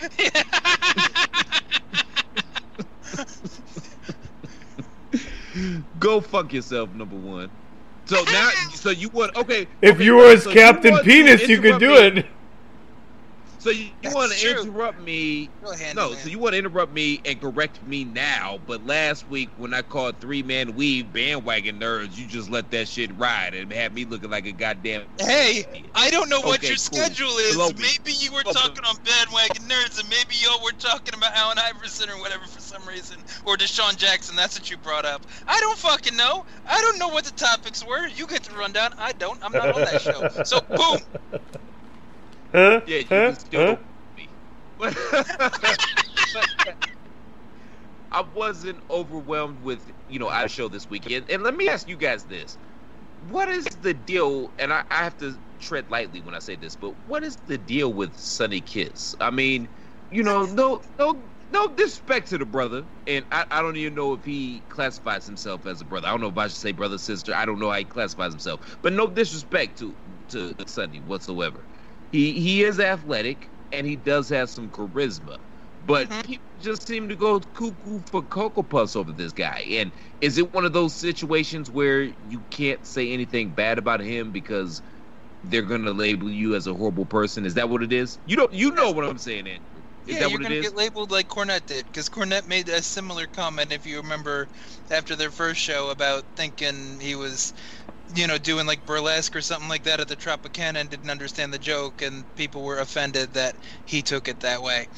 Go 5.98 6.22
fuck 6.22 6.54
yourself, 6.54 6.94
number 6.94 7.16
one. 7.16 7.50
So 8.10 8.24
now, 8.24 8.50
so 8.74 8.90
you 8.90 9.08
would 9.10 9.36
okay? 9.36 9.68
If 9.80 9.94
okay, 9.94 10.04
you 10.04 10.16
were 10.16 10.36
so 10.36 10.52
Captain 10.52 10.98
Penis, 11.04 11.48
you 11.48 11.60
could 11.60 11.78
do 11.78 11.94
it. 11.94 12.26
So 13.60 13.70
you, 13.70 13.90
you 14.02 14.10
want 14.14 14.32
to 14.32 14.50
interrupt 14.50 14.98
me? 15.00 15.52
No, 15.94 16.14
so 16.14 16.30
you 16.30 16.38
want 16.38 16.54
to 16.54 16.58
interrupt 16.58 16.92
me 16.92 17.20
and 17.26 17.38
correct 17.40 17.82
me 17.82 18.04
now, 18.04 18.58
but 18.66 18.82
last 18.86 19.28
week 19.28 19.50
when 19.56 19.74
I 19.74 19.82
called 19.82 20.18
three 20.18 20.42
man 20.42 20.74
weave 20.74 21.12
bandwagon 21.12 21.78
nerds, 21.78 22.16
you 22.16 22.26
just 22.26 22.48
let 22.48 22.70
that 22.70 22.88
shit 22.88 23.14
ride 23.18 23.54
and 23.54 23.70
had 23.70 23.94
me 23.94 24.06
looking 24.06 24.30
like 24.30 24.46
a 24.46 24.52
goddamn. 24.52 25.04
Hey, 25.18 25.90
I 25.94 26.10
don't 26.10 26.30
know 26.30 26.40
what 26.40 26.60
Okay, 26.60 26.68
your 26.68 26.76
cool. 26.78 27.00
schedule 27.00 27.36
is. 27.38 27.56
Maybe 27.76 28.16
you 28.16 28.32
were 28.32 28.44
talking 28.44 28.84
on 28.86 28.96
bandwagon 29.04 29.68
nerds, 29.68 30.00
and 30.00 30.08
maybe 30.08 30.36
y'all 30.42 30.62
were 30.64 30.72
talking 30.72 31.14
about 31.14 31.32
Allen 31.36 31.58
Iverson 31.58 32.08
or 32.10 32.18
whatever 32.20 32.46
for 32.46 32.60
some 32.60 32.88
reason, 32.88 33.22
or 33.44 33.56
DeSean 33.58 33.96
Jackson. 33.98 34.36
That's 34.36 34.56
what 34.56 34.70
you 34.70 34.78
brought 34.78 35.04
up. 35.04 35.26
I 35.46 35.60
don't 35.60 35.78
fucking 35.78 36.16
know. 36.16 36.44
I 36.66 36.80
don't 36.80 36.98
know 36.98 37.08
what 37.08 37.26
the 37.26 37.32
topics 37.32 37.84
were. 37.84 38.08
You 38.08 38.26
get 38.26 38.44
the 38.44 38.54
rundown. 38.54 38.90
I 38.98 39.12
don't. 39.12 39.38
I'm 39.42 39.54
not 39.54 39.70
on 39.70 39.84
that 39.84 39.98
show. 39.98 40.26
So 40.42 40.60
boom. 40.74 41.00
Huh? 42.54 42.82
Yeah, 42.86 42.98
you 42.98 43.04
huh? 43.10 43.16
can 43.22 43.36
still 43.36 43.64
Huh? 43.66 43.78
me. 44.16 44.36
But 44.78 44.96
I 48.12 48.22
wasn't 48.22 48.80
overwhelmed 48.90 49.60
with 49.60 49.90
you 50.08 50.18
know 50.20 50.30
our 50.30 50.48
show 50.48 50.68
this 50.68 50.88
weekend. 50.88 51.26
And 51.30 51.42
let 51.44 51.56
me 51.56 51.68
ask 51.68 51.88
you 51.88 51.96
guys 51.96 52.24
this: 52.26 52.58
What 53.20 53.48
is 53.48 53.66
the 53.80 53.94
deal? 53.94 54.54
And 54.58 54.72
I, 54.72 54.84
I 54.90 54.98
have 55.04 55.16
to 55.18 55.40
tread 55.60 55.90
lightly 55.90 56.20
when 56.22 56.34
I 56.36 56.40
say 56.40 56.56
this, 56.56 56.76
but 56.76 56.98
what 57.06 57.24
is 57.24 57.36
the 57.46 57.58
deal 57.58 57.92
with 57.94 58.16
Sonny 58.16 58.62
Kiss? 58.62 59.14
I 59.20 59.30
mean, 59.30 59.70
you 60.10 60.22
know, 60.22 60.46
no, 60.46 60.82
no, 60.98 61.32
no 61.50 61.74
disrespect 61.76 62.30
to 62.30 62.38
the 62.38 62.46
brother, 62.46 62.86
and 63.06 63.26
I, 63.32 63.46
I 63.50 63.62
don't 63.62 63.76
even 63.78 63.94
know 63.94 64.14
if 64.14 64.24
he 64.24 64.66
classifies 64.70 65.26
himself 65.26 65.66
as 65.66 65.80
a 65.80 65.86
brother. 65.86 66.08
I 66.08 66.12
don't 66.12 66.22
know 66.22 66.28
if 66.28 66.38
I 66.38 66.48
should 66.48 66.58
say 66.58 66.72
brother 66.72 66.98
sister. 66.98 67.34
I 67.34 67.46
don't 67.46 67.60
know 67.60 67.70
how 67.70 67.78
he 67.78 67.86
classifies 67.86 68.32
himself, 68.32 68.78
but 68.82 68.92
no 68.94 69.08
disrespect 69.08 69.78
to 69.80 69.96
to 70.30 70.54
Sonny 70.68 71.00
whatsoever. 71.00 71.66
He 72.12 72.40
he 72.40 72.64
is 72.64 72.80
athletic 72.80 73.52
and 73.72 73.86
he 73.86 73.96
does 73.96 74.28
have 74.30 74.50
some 74.50 74.70
charisma, 74.70 75.38
but 75.80 76.08
Mhm. 76.08 76.24
people 76.24 76.46
just 76.58 76.86
seem 76.86 77.08
to 77.08 77.16
go 77.16 77.40
cuckoo 77.40 78.00
for 78.10 78.22
cocoa 78.22 78.62
puffs 78.62 78.96
over 78.96 79.12
this 79.12 79.32
guy. 79.32 79.64
And 79.70 79.92
is 80.20 80.38
it 80.38 80.52
one 80.54 80.64
of 80.64 80.72
those 80.72 80.96
situations 80.96 81.70
where 81.70 82.02
you 82.02 82.44
can't 82.50 82.84
say 82.86 83.12
anything 83.12 83.54
bad 83.54 83.78
about 83.78 84.00
him 84.00 84.32
because 84.32 84.82
they're 85.44 85.62
gonna 85.62 85.92
label 85.92 86.30
you 86.30 86.54
as 86.56 86.66
a 86.66 86.74
horrible 86.74 87.06
person? 87.06 87.46
Is 87.46 87.54
that 87.54 87.70
what 87.70 87.82
it 87.82 87.92
is? 87.92 88.18
You 88.26 88.36
don't 88.36 88.52
you 88.52 88.72
know 88.72 88.92
what 88.92 89.04
I'm 89.04 89.18
saying, 89.18 89.46
Andrew? 89.48 89.82
Is 90.06 90.18
yeah, 90.18 90.20
that 90.20 90.30
you're 90.30 90.40
what 90.40 90.42
gonna 90.42 90.56
is? 90.56 90.64
get 90.64 90.76
labeled 90.76 91.12
like 91.12 91.28
Cornette 91.28 91.66
did, 91.66 91.86
because 91.86 92.08
Cornette 92.08 92.46
made 92.46 92.68
a 92.68 92.82
similar 92.82 93.26
comment, 93.28 93.72
if 93.72 93.86
you 93.86 93.98
remember, 93.98 94.48
after 94.90 95.16
their 95.16 95.30
first 95.30 95.60
show 95.60 95.90
about 95.90 96.24
thinking 96.36 97.00
he 97.00 97.14
was, 97.14 97.54
you 98.14 98.26
know, 98.26 98.38
doing 98.38 98.66
like 98.66 98.84
burlesque 98.86 99.34
or 99.36 99.42
something 99.42 99.68
like 99.68 99.84
that 99.84 100.00
at 100.00 100.08
the 100.08 100.16
Tropicana 100.16 100.76
and 100.76 100.90
didn't 100.90 101.10
understand 101.10 101.52
the 101.52 101.58
joke, 101.58 102.02
and 102.02 102.24
people 102.34 102.62
were 102.62 102.78
offended 102.80 103.34
that 103.34 103.56
he 103.84 104.02
took 104.02 104.28
it 104.28 104.40
that 104.40 104.62
way. 104.62 104.88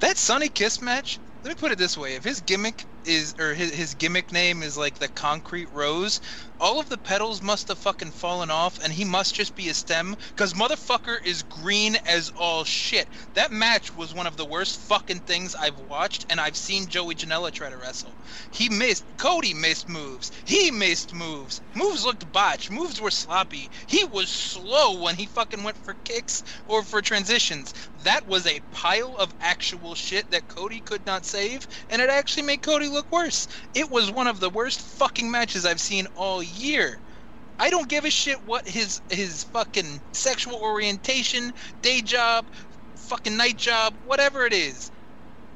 That 0.00 0.16
Sonny 0.16 0.48
Kiss 0.48 0.80
match. 0.80 1.20
Let 1.44 1.50
me 1.50 1.54
put 1.56 1.72
it 1.72 1.78
this 1.78 1.96
way: 1.96 2.14
if 2.14 2.24
his 2.24 2.40
gimmick 2.40 2.86
is, 3.04 3.34
or 3.38 3.54
his, 3.54 3.72
his 3.72 3.94
gimmick 3.94 4.32
name 4.32 4.62
is 4.62 4.76
like 4.76 4.98
the 4.98 5.08
Concrete 5.08 5.68
Rose, 5.70 6.20
all 6.58 6.80
of 6.80 6.88
the 6.88 6.98
petals 6.98 7.42
must 7.42 7.68
have 7.68 7.78
fucking 7.78 8.12
fallen 8.12 8.50
off, 8.50 8.78
and 8.82 8.92
he 8.92 9.04
must 9.04 9.34
just 9.34 9.54
be 9.54 9.68
a 9.68 9.74
stem, 9.74 10.16
because 10.30 10.54
motherfucker 10.54 11.18
is 11.24 11.42
green 11.42 11.96
as 12.06 12.30
all 12.36 12.64
shit. 12.64 13.08
That 13.34 13.52
match 13.52 13.94
was 13.94 14.14
one 14.14 14.26
of 14.26 14.36
the 14.36 14.44
worst 14.44 14.78
fucking 14.78 15.20
things 15.20 15.54
I've 15.54 15.78
watched, 15.78 16.26
and 16.30 16.40
I've 16.40 16.56
seen 16.56 16.86
Joey 16.86 17.14
Janela 17.14 17.52
try 17.52 17.68
to 17.70 17.76
wrestle. 17.76 18.16
He 18.50 18.68
missed. 18.68 19.04
Cody 19.16 19.54
missed 19.54 19.88
moves. 19.88 20.30
He 20.44 20.70
missed 20.70 21.12
moves. 21.12 21.60
Moves 21.74 22.04
looked 22.04 22.30
botched. 22.32 22.70
Moves 22.70 23.00
were 23.00 23.10
sloppy. 23.10 23.70
He 23.86 24.04
was 24.04 24.30
slow 24.30 25.02
when 25.02 25.16
he 25.16 25.26
fucking 25.26 25.62
went 25.62 25.76
for 25.76 25.94
kicks 26.04 26.42
or 26.66 26.82
for 26.82 27.02
transitions. 27.02 27.74
That 28.02 28.26
was 28.26 28.46
a 28.46 28.60
pile 28.70 29.16
of 29.18 29.34
actual 29.40 29.94
shit 29.94 30.30
that 30.30 30.48
Cody 30.48 30.80
could 30.80 31.04
not 31.06 31.24
save, 31.24 31.66
and 31.90 32.00
it 32.00 32.08
actually 32.08 32.44
made 32.44 32.62
Cody 32.62 32.88
look 32.88 33.10
worse. 33.12 33.46
It 33.74 33.90
was 33.90 34.10
one 34.10 34.26
of 34.26 34.40
the 34.40 34.50
worst 34.50 34.80
fucking 34.80 35.30
matches 35.30 35.66
I've 35.66 35.80
seen 35.80 36.06
all 36.14 36.42
year. 36.46 36.98
I 37.58 37.70
don't 37.70 37.88
give 37.88 38.04
a 38.04 38.10
shit 38.10 38.44
what 38.46 38.68
his 38.68 39.00
his 39.08 39.44
fucking 39.44 40.00
sexual 40.12 40.56
orientation, 40.56 41.52
day 41.82 42.02
job, 42.02 42.46
fucking 42.96 43.36
night 43.36 43.56
job, 43.56 43.94
whatever 44.04 44.44
it 44.46 44.52
is. 44.52 44.90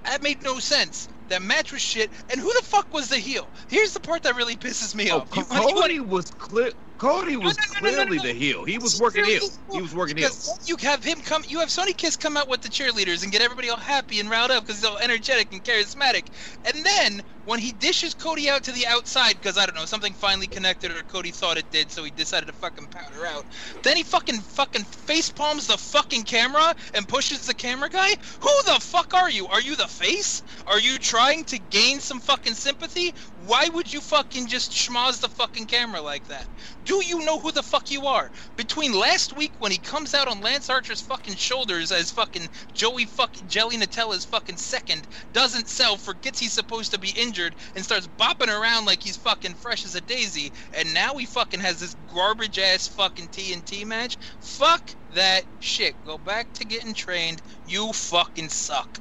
That 0.04 0.22
made 0.22 0.42
no 0.42 0.58
sense. 0.58 1.08
That 1.28 1.42
match 1.42 1.72
was 1.72 1.82
shit. 1.82 2.10
And 2.30 2.40
who 2.40 2.52
the 2.54 2.62
fuck 2.66 2.92
was 2.92 3.08
the 3.08 3.18
heel? 3.18 3.48
Here's 3.68 3.92
the 3.92 4.00
part 4.00 4.22
that 4.24 4.34
really 4.36 4.56
pisses 4.56 4.94
me 4.94 5.10
Oh, 5.10 5.18
off. 5.18 5.28
You 5.36 5.44
wanna- 5.50 5.60
you 5.60 5.66
wanna- 5.66 5.80
Cody 5.82 6.00
was 6.00 6.30
clear. 6.38 6.72
Cody 6.98 7.36
was 7.36 7.56
no, 7.56 7.62
no, 7.80 7.96
no, 7.96 8.04
clearly 8.04 8.18
the 8.18 8.32
heel. 8.38 8.64
He 8.64 8.76
was 8.76 9.00
working 9.00 9.24
heel. 9.24 9.48
He 9.72 9.80
was 9.80 9.94
working 9.94 10.18
heel. 10.18 10.28
You 10.66 10.76
have 10.80 11.02
him 11.02 11.20
come. 11.22 11.42
You 11.48 11.60
have 11.60 11.70
Sonny 11.70 11.94
Kiss 11.94 12.16
come 12.16 12.36
out 12.36 12.46
with 12.48 12.60
the 12.60 12.68
cheerleaders 12.68 13.22
and 13.22 13.32
get 13.32 13.40
everybody 13.40 13.70
all 13.70 13.78
happy 13.78 14.20
and 14.20 14.28
riled 14.28 14.50
up 14.50 14.64
because 14.66 14.80
he's 14.80 14.84
all 14.84 14.98
energetic 14.98 15.50
and 15.52 15.64
charismatic. 15.64 16.26
And 16.64 16.84
then 16.84 17.22
when 17.46 17.58
he 17.58 17.72
dishes 17.72 18.14
Cody 18.14 18.50
out 18.50 18.64
to 18.64 18.72
the 18.72 18.86
outside 18.86 19.34
because 19.40 19.56
I 19.56 19.66
don't 19.66 19.74
know 19.74 19.84
something 19.84 20.12
finally 20.12 20.46
connected 20.46 20.90
or 20.90 21.02
Cody 21.04 21.30
thought 21.30 21.56
it 21.56 21.70
did, 21.70 21.90
so 21.90 22.04
he 22.04 22.10
decided 22.10 22.46
to 22.46 22.52
fucking 22.52 22.86
powder 22.86 23.26
out. 23.26 23.44
Then 23.82 23.96
he 23.96 24.02
fucking 24.02 24.40
fucking 24.40 24.84
face 24.84 25.30
palms 25.30 25.66
the 25.66 25.78
fucking 25.78 26.24
camera 26.24 26.74
and 26.94 27.08
pushes 27.08 27.46
the 27.46 27.54
camera 27.54 27.88
guy. 27.88 28.10
Who 28.40 28.62
the 28.64 28.78
fuck 28.80 29.14
are 29.14 29.30
you? 29.30 29.46
Are 29.46 29.60
you 29.60 29.76
the 29.76 29.88
face? 29.88 30.42
Are 30.66 30.78
you 30.80 30.98
trying 30.98 31.44
to 31.46 31.58
gain 31.58 32.00
some 32.00 32.20
fucking 32.20 32.54
sympathy? 32.54 33.14
Why 33.46 33.68
would 33.68 33.92
you 33.92 34.00
fucking 34.00 34.46
just 34.46 34.72
schmoz 34.72 35.20
the 35.20 35.28
fucking 35.28 35.66
camera 35.66 36.02
like 36.02 36.28
that? 36.28 36.46
Do 36.84 37.02
you 37.04 37.24
know 37.24 37.38
who 37.38 37.52
the 37.52 37.62
fuck 37.62 37.90
you 37.90 38.06
are? 38.06 38.30
Between 38.56 38.92
last 38.92 39.36
week 39.36 39.52
when 39.58 39.72
he 39.72 39.78
comes 39.78 40.14
out 40.14 40.28
on 40.28 40.40
Lance 40.40 40.68
Archer's 40.68 41.00
fucking 41.00 41.36
shoulders 41.36 41.90
as 41.90 42.10
fucking 42.10 42.48
Joey 42.74 43.06
fucking 43.06 43.48
Jelly 43.48 43.76
Nutella's 43.76 44.24
fucking 44.24 44.56
second, 44.56 45.06
doesn't 45.32 45.68
sell, 45.68 45.96
forgets 45.96 46.38
he's 46.38 46.52
supposed 46.52 46.92
to 46.92 46.98
be 46.98 47.10
injured, 47.30 47.54
and 47.76 47.84
starts 47.84 48.08
bopping 48.18 48.48
around 48.48 48.86
like 48.86 49.00
he's 49.02 49.16
fucking 49.16 49.54
fresh 49.54 49.84
as 49.84 49.94
a 49.94 50.00
daisy, 50.00 50.52
and 50.76 50.92
now 50.92 51.14
he 51.14 51.26
fucking 51.26 51.60
has 51.60 51.78
this 51.78 51.94
garbage 52.12 52.58
ass 52.58 52.88
fucking 52.88 53.28
TNT 53.28 53.86
match? 53.86 54.18
Fuck 54.40 54.96
that 55.14 55.44
shit. 55.60 55.94
Go 56.04 56.18
back 56.18 56.52
to 56.54 56.64
getting 56.64 56.92
trained. 56.92 57.40
You 57.66 57.92
fucking 57.92 58.48
suck. 58.48 58.98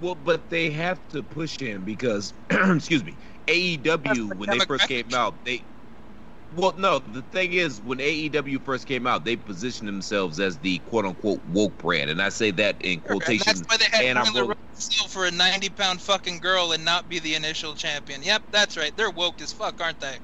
Well, 0.00 0.14
but 0.14 0.48
they 0.50 0.70
have 0.70 1.00
to 1.08 1.24
push 1.24 1.58
him 1.58 1.82
because, 1.82 2.32
excuse 2.50 3.02
me, 3.02 3.16
AEW 3.48 4.36
when 4.36 4.50
they 4.50 4.64
first 4.64 4.86
came 4.86 5.12
out, 5.12 5.34
they. 5.44 5.64
Well, 6.50 6.72
no. 6.78 6.98
The 6.98 7.22
thing 7.22 7.52
is, 7.52 7.80
when 7.80 7.98
AEW 7.98 8.64
first 8.64 8.86
came 8.86 9.06
out, 9.06 9.24
they 9.24 9.36
positioned 9.36 9.86
themselves 9.88 10.40
as 10.40 10.58
the 10.60 10.78
"quote 10.80 11.04
unquote" 11.04 11.42
woke 11.44 11.76
brand, 11.76 12.10
and 12.10 12.22
I 12.22 12.30
say 12.30 12.50
that 12.52 12.80
in 12.80 13.00
And 13.06 13.06
quotation. 13.10 13.44
that's 13.44 13.62
why 13.68 13.76
they 13.76 13.84
had 13.90 14.04
and 14.04 14.18
I'm 14.18 14.24
Chandler 14.24 14.42
ro- 14.42 14.48
Rose 14.48 14.54
sell 14.72 15.08
for 15.08 15.26
a 15.26 15.30
90 15.30 15.68
pound 15.70 16.02
fucking 16.02 16.40
girl 16.40 16.72
and 16.72 16.84
not 16.84 17.08
be 17.08 17.18
the 17.18 17.34
initial 17.34 17.74
champion. 17.74 18.22
Yep, 18.22 18.44
that's 18.50 18.76
right. 18.76 18.96
They're 18.96 19.10
woke 19.10 19.40
as 19.42 19.52
fuck, 19.52 19.80
aren't 19.80 20.00
they? 20.00 20.20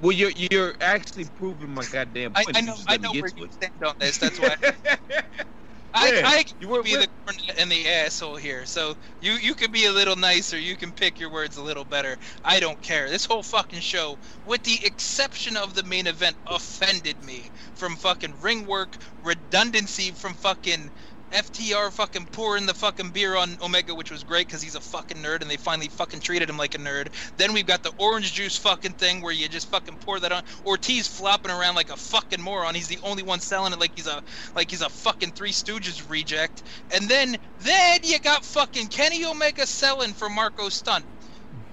Well, 0.00 0.12
you're 0.12 0.32
you're 0.50 0.74
actually 0.80 1.26
proving 1.26 1.70
my 1.70 1.84
goddamn 1.86 2.36
point. 2.36 2.56
I 2.56 2.60
You 2.60 2.66
know, 2.66 2.76
I 2.88 2.96
know 2.98 3.14
where 3.18 3.30
you 3.36 3.44
stand 3.50 3.72
on 3.84 3.94
this. 3.98 4.18
That's 4.18 4.38
why 4.38 4.56
I, 5.94 6.12
Yeah, 6.12 6.22
I 6.28 6.44
you 6.60 6.68
were- 6.68 6.82
be 6.82 6.94
the 6.96 7.08
Cornette 7.26 7.56
and 7.58 7.70
the 7.72 7.88
asshole 7.88 8.36
here. 8.36 8.66
So 8.66 8.94
you 9.20 9.32
you 9.34 9.54
can 9.54 9.72
be 9.72 9.86
a 9.86 9.92
little 9.92 10.16
nicer. 10.16 10.58
You 10.58 10.76
can 10.76 10.92
pick 10.92 11.18
your 11.18 11.30
words 11.30 11.56
a 11.56 11.62
little 11.62 11.84
better. 11.84 12.16
I 12.44 12.60
don't 12.60 12.80
care. 12.82 13.08
This 13.10 13.24
whole 13.24 13.42
fucking 13.42 13.80
show, 13.80 14.18
with 14.44 14.62
the 14.62 14.78
exception 14.84 15.56
of 15.56 15.74
the 15.74 15.82
main 15.82 16.06
event, 16.06 16.36
offended 16.46 17.22
me 17.22 17.50
from 17.74 17.96
fucking 17.96 18.40
ring 18.40 18.66
work, 18.66 18.96
redundancy 19.22 20.12
from 20.12 20.34
fucking. 20.34 20.90
FTR 21.32 21.92
fucking 21.92 22.26
pouring 22.32 22.66
the 22.66 22.74
fucking 22.74 23.10
beer 23.10 23.36
on 23.36 23.56
Omega, 23.62 23.94
which 23.94 24.10
was 24.10 24.24
great 24.24 24.46
because 24.46 24.62
he's 24.62 24.74
a 24.74 24.80
fucking 24.80 25.18
nerd, 25.18 25.42
and 25.42 25.50
they 25.50 25.56
finally 25.56 25.88
fucking 25.88 26.20
treated 26.20 26.48
him 26.48 26.56
like 26.56 26.74
a 26.74 26.78
nerd. 26.78 27.08
Then 27.36 27.52
we've 27.52 27.66
got 27.66 27.82
the 27.82 27.92
orange 27.98 28.32
juice 28.32 28.56
fucking 28.56 28.92
thing 28.92 29.20
where 29.20 29.32
you 29.32 29.48
just 29.48 29.68
fucking 29.68 29.96
pour 29.98 30.18
that 30.20 30.32
on. 30.32 30.42
Ortiz 30.64 31.06
flopping 31.06 31.50
around 31.50 31.74
like 31.74 31.90
a 31.90 31.96
fucking 31.96 32.40
moron. 32.40 32.74
He's 32.74 32.88
the 32.88 32.98
only 33.02 33.22
one 33.22 33.40
selling 33.40 33.72
it 33.72 33.78
like 33.78 33.92
he's 33.94 34.06
a 34.06 34.22
like 34.54 34.70
he's 34.70 34.82
a 34.82 34.88
fucking 34.88 35.32
Three 35.32 35.52
Stooges 35.52 36.08
reject. 36.08 36.62
And 36.94 37.08
then 37.08 37.36
then 37.60 38.00
you 38.04 38.18
got 38.18 38.44
fucking 38.44 38.88
Kenny 38.88 39.24
Omega 39.24 39.66
selling 39.66 40.12
for 40.12 40.28
Marco 40.28 40.68
Stunt. 40.68 41.04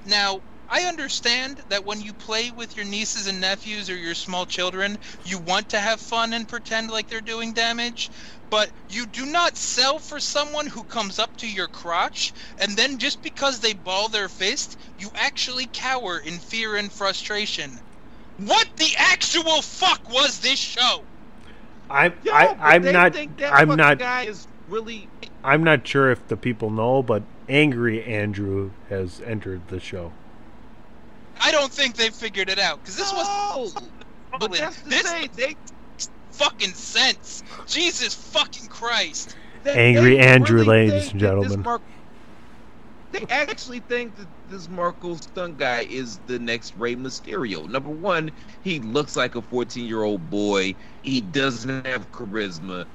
Now 0.05 0.41
I 0.69 0.83
understand 0.83 1.61
that 1.69 1.85
when 1.85 2.01
you 2.01 2.13
play 2.13 2.51
with 2.51 2.75
your 2.75 2.85
nieces 2.85 3.27
and 3.27 3.39
nephews 3.39 3.89
or 3.89 3.95
your 3.95 4.15
small 4.15 4.45
children, 4.45 4.97
you 5.23 5.37
want 5.37 5.69
to 5.69 5.79
have 5.79 5.99
fun 5.99 6.33
and 6.33 6.47
pretend 6.47 6.89
like 6.89 7.07
they're 7.07 7.21
doing 7.21 7.53
damage, 7.53 8.09
but 8.49 8.69
you 8.89 9.05
do 9.05 9.25
not 9.25 9.57
sell 9.57 9.99
for 9.99 10.19
someone 10.19 10.67
who 10.67 10.83
comes 10.83 11.19
up 11.19 11.35
to 11.37 11.47
your 11.47 11.67
crotch 11.67 12.33
and 12.59 12.75
then 12.75 12.97
just 12.97 13.21
because 13.21 13.59
they 13.59 13.73
ball 13.73 14.07
their 14.07 14.29
fist, 14.29 14.77
you 14.99 15.09
actually 15.15 15.67
cower 15.71 16.19
in 16.19 16.39
fear 16.39 16.75
and 16.75 16.91
frustration. 16.91 17.79
What 18.37 18.67
the 18.77 18.93
actual 18.97 19.61
fuck 19.61 20.09
was 20.09 20.39
this 20.39 20.59
show? 20.59 21.03
I'm 21.89 22.13
Yo, 22.23 22.33
I, 22.33 22.55
I'm 22.59 22.83
not 22.83 23.13
think 23.13 23.37
that 23.37 23.53
I'm 23.53 23.75
not 23.75 23.99
Guy 23.99 24.23
is 24.23 24.47
really. 24.69 25.07
I'm 25.43 25.63
not 25.63 25.87
sure 25.87 26.11
if 26.11 26.27
the 26.27 26.35
people 26.35 26.71
know, 26.71 27.03
but 27.03 27.21
Angry 27.47 28.03
Andrew 28.03 28.71
has 28.89 29.21
entered 29.21 29.61
the 29.67 29.79
show. 29.79 30.11
I 31.41 31.51
don't 31.51 31.71
think 31.71 31.95
they 31.95 32.09
figured 32.09 32.49
it 32.49 32.59
out 32.59 32.81
because 32.81 32.97
this 32.97 33.11
was 33.11 33.73
but 34.39 34.51
that's 34.53 34.81
the 34.81 34.89
this 34.89 35.11
thing. 35.11 35.29
They, 35.35 35.55
fucking 36.31 36.73
sense. 36.73 37.43
Jesus 37.67 38.13
fucking 38.13 38.67
Christ. 38.67 39.35
they 39.63 39.71
Angry 39.71 40.15
they 40.15 40.21
Andrew, 40.21 40.59
really 40.59 40.89
ladies 40.89 41.11
and 41.11 41.19
gentlemen. 41.19 41.61
Mar- 41.63 41.81
they 43.11 43.25
actually 43.29 43.79
think 43.79 44.15
that 44.17 44.27
this 44.45 44.67
Marco 44.67 45.15
Stunt 45.15 45.57
guy 45.57 45.81
is 45.89 46.19
the 46.25 46.37
next 46.37 46.75
Rey 46.75 46.95
Mysterio. 46.95 47.67
Number 47.69 47.89
one, 47.89 48.31
he 48.61 48.79
looks 48.79 49.15
like 49.15 49.35
a 49.35 49.41
14 49.41 49.85
year 49.85 50.03
old 50.03 50.29
boy. 50.29 50.75
He 51.01 51.21
doesn't 51.21 51.85
have 51.85 52.11
charisma. 52.11 52.85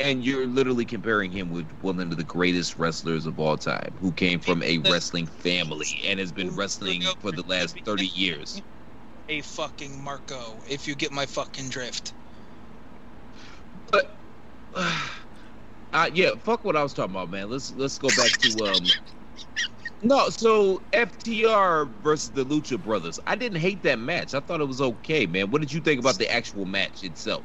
And 0.00 0.24
you're 0.24 0.46
literally 0.46 0.86
comparing 0.86 1.30
him 1.30 1.50
with 1.50 1.70
one 1.82 2.00
of 2.00 2.16
the 2.16 2.24
greatest 2.24 2.78
wrestlers 2.78 3.26
of 3.26 3.38
all 3.38 3.58
time, 3.58 3.94
who 4.00 4.12
came 4.12 4.40
from 4.40 4.62
a 4.62 4.78
wrestling 4.78 5.26
family 5.26 5.86
and 6.06 6.18
has 6.18 6.32
been 6.32 6.56
wrestling 6.56 7.02
for 7.20 7.32
the 7.32 7.42
last 7.42 7.78
30 7.84 8.06
years. 8.14 8.62
A 9.28 9.42
fucking 9.42 10.02
Marco, 10.02 10.62
if 10.68 10.88
you 10.88 10.94
get 10.94 11.12
my 11.12 11.26
fucking 11.26 11.68
drift. 11.68 12.14
But 13.92 14.20
uh, 15.92 16.10
yeah, 16.14 16.30
fuck 16.42 16.64
what 16.64 16.76
I 16.76 16.82
was 16.82 16.94
talking 16.94 17.14
about, 17.14 17.30
man. 17.30 17.50
Let's 17.50 17.70
let's 17.72 17.98
go 17.98 18.08
back 18.08 18.32
to 18.38 18.64
um. 18.64 18.90
No, 20.02 20.30
so 20.30 20.82
FTR 20.92 21.94
versus 22.02 22.32
the 22.32 22.44
Lucha 22.44 22.80
Brothers. 22.80 23.20
I 23.26 23.36
didn't 23.36 23.60
hate 23.60 23.82
that 23.82 23.98
match. 23.98 24.32
I 24.32 24.40
thought 24.40 24.62
it 24.62 24.66
was 24.66 24.80
okay, 24.80 25.26
man. 25.26 25.50
What 25.50 25.60
did 25.60 25.72
you 25.72 25.80
think 25.82 26.00
about 26.00 26.16
the 26.16 26.30
actual 26.32 26.64
match 26.64 27.02
itself? 27.02 27.44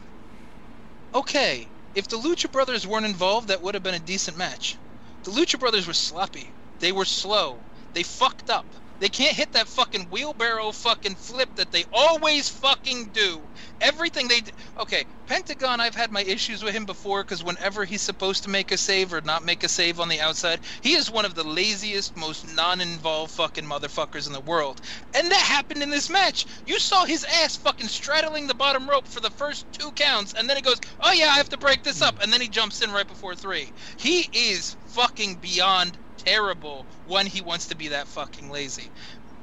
Okay, 1.14 1.75
if 1.96 2.08
the 2.10 2.18
Lucha 2.18 2.52
Brothers 2.52 2.86
weren't 2.86 3.06
involved, 3.06 3.48
that 3.48 3.62
would 3.62 3.74
have 3.74 3.84
been 3.84 3.96
a 3.96 4.00
decent 4.00 4.38
match. 4.38 4.76
The 5.24 5.32
Lucha 5.32 5.60
Brothers 5.60 5.88
were 5.88 5.94
sloppy. 5.94 6.52
They 6.80 6.92
were 6.92 7.06
slow. 7.06 7.58
They 7.94 8.04
fucked 8.04 8.50
up. 8.50 8.66
They 9.00 9.10
can't 9.10 9.36
hit 9.36 9.52
that 9.52 9.68
fucking 9.68 10.08
wheelbarrow 10.10 10.72
fucking 10.72 11.16
flip 11.16 11.50
that 11.56 11.72
they 11.72 11.84
always 11.92 12.48
fucking 12.50 13.10
do. 13.10 13.50
Everything 13.82 14.28
they. 14.30 14.42
Okay, 14.80 15.06
Pentagon, 15.26 15.82
I've 15.82 15.96
had 15.96 16.12
my 16.12 16.22
issues 16.22 16.64
with 16.64 16.74
him 16.74 16.86
before 16.86 17.24
because 17.24 17.44
whenever 17.44 17.84
he's 17.84 18.02
supposed 18.02 18.44
to 18.44 18.50
make 18.50 18.72
a 18.72 18.78
save 18.78 19.14
or 19.14 19.22
not 19.22 19.44
make 19.44 19.64
a 19.64 19.70
save 19.70 20.00
on 20.00 20.08
the 20.08 20.22
outside, 20.22 20.62
he 20.82 20.94
is 20.94 21.12
one 21.12 21.26
of 21.26 21.36
the 21.36 21.44
laziest, 21.44 22.16
most 22.16 22.48
non 22.56 22.80
involved 22.80 23.34
fucking 23.34 23.66
motherfuckers 23.66 24.28
in 24.28 24.34
the 24.34 24.40
world. 24.40 24.80
And 25.14 25.30
that 25.30 25.42
happened 25.42 25.84
in 25.84 25.90
this 25.90 26.10
match. 26.10 26.46
You 26.66 26.80
saw 26.80 27.04
his 27.06 27.26
ass 27.26 27.58
fucking 27.58 27.90
straddling 27.90 28.48
the 28.48 28.56
bottom 28.56 28.90
rope 28.90 29.08
for 29.08 29.20
the 29.20 29.30
first 29.30 29.66
two 29.74 29.92
counts, 29.92 30.34
and 30.34 30.50
then 30.50 30.56
he 30.56 30.62
goes, 30.62 30.80
Oh 31.02 31.12
yeah, 31.12 31.28
I 31.28 31.38
have 31.38 31.50
to 31.50 31.58
break 31.58 31.84
this 31.84 32.02
up. 32.02 32.22
And 32.22 32.32
then 32.32 32.40
he 32.40 32.48
jumps 32.48 32.82
in 32.82 32.92
right 32.92 33.08
before 33.08 33.36
three. 33.36 33.72
He 33.98 34.30
is 34.32 34.78
fucking 34.86 35.36
beyond 35.36 35.98
terrible 36.26 36.86
when 37.08 37.26
he 37.26 37.42
wants 37.42 37.68
to 37.68 37.76
be 37.78 37.90
that 37.90 38.08
fucking 38.08 38.50
lazy. 38.50 38.90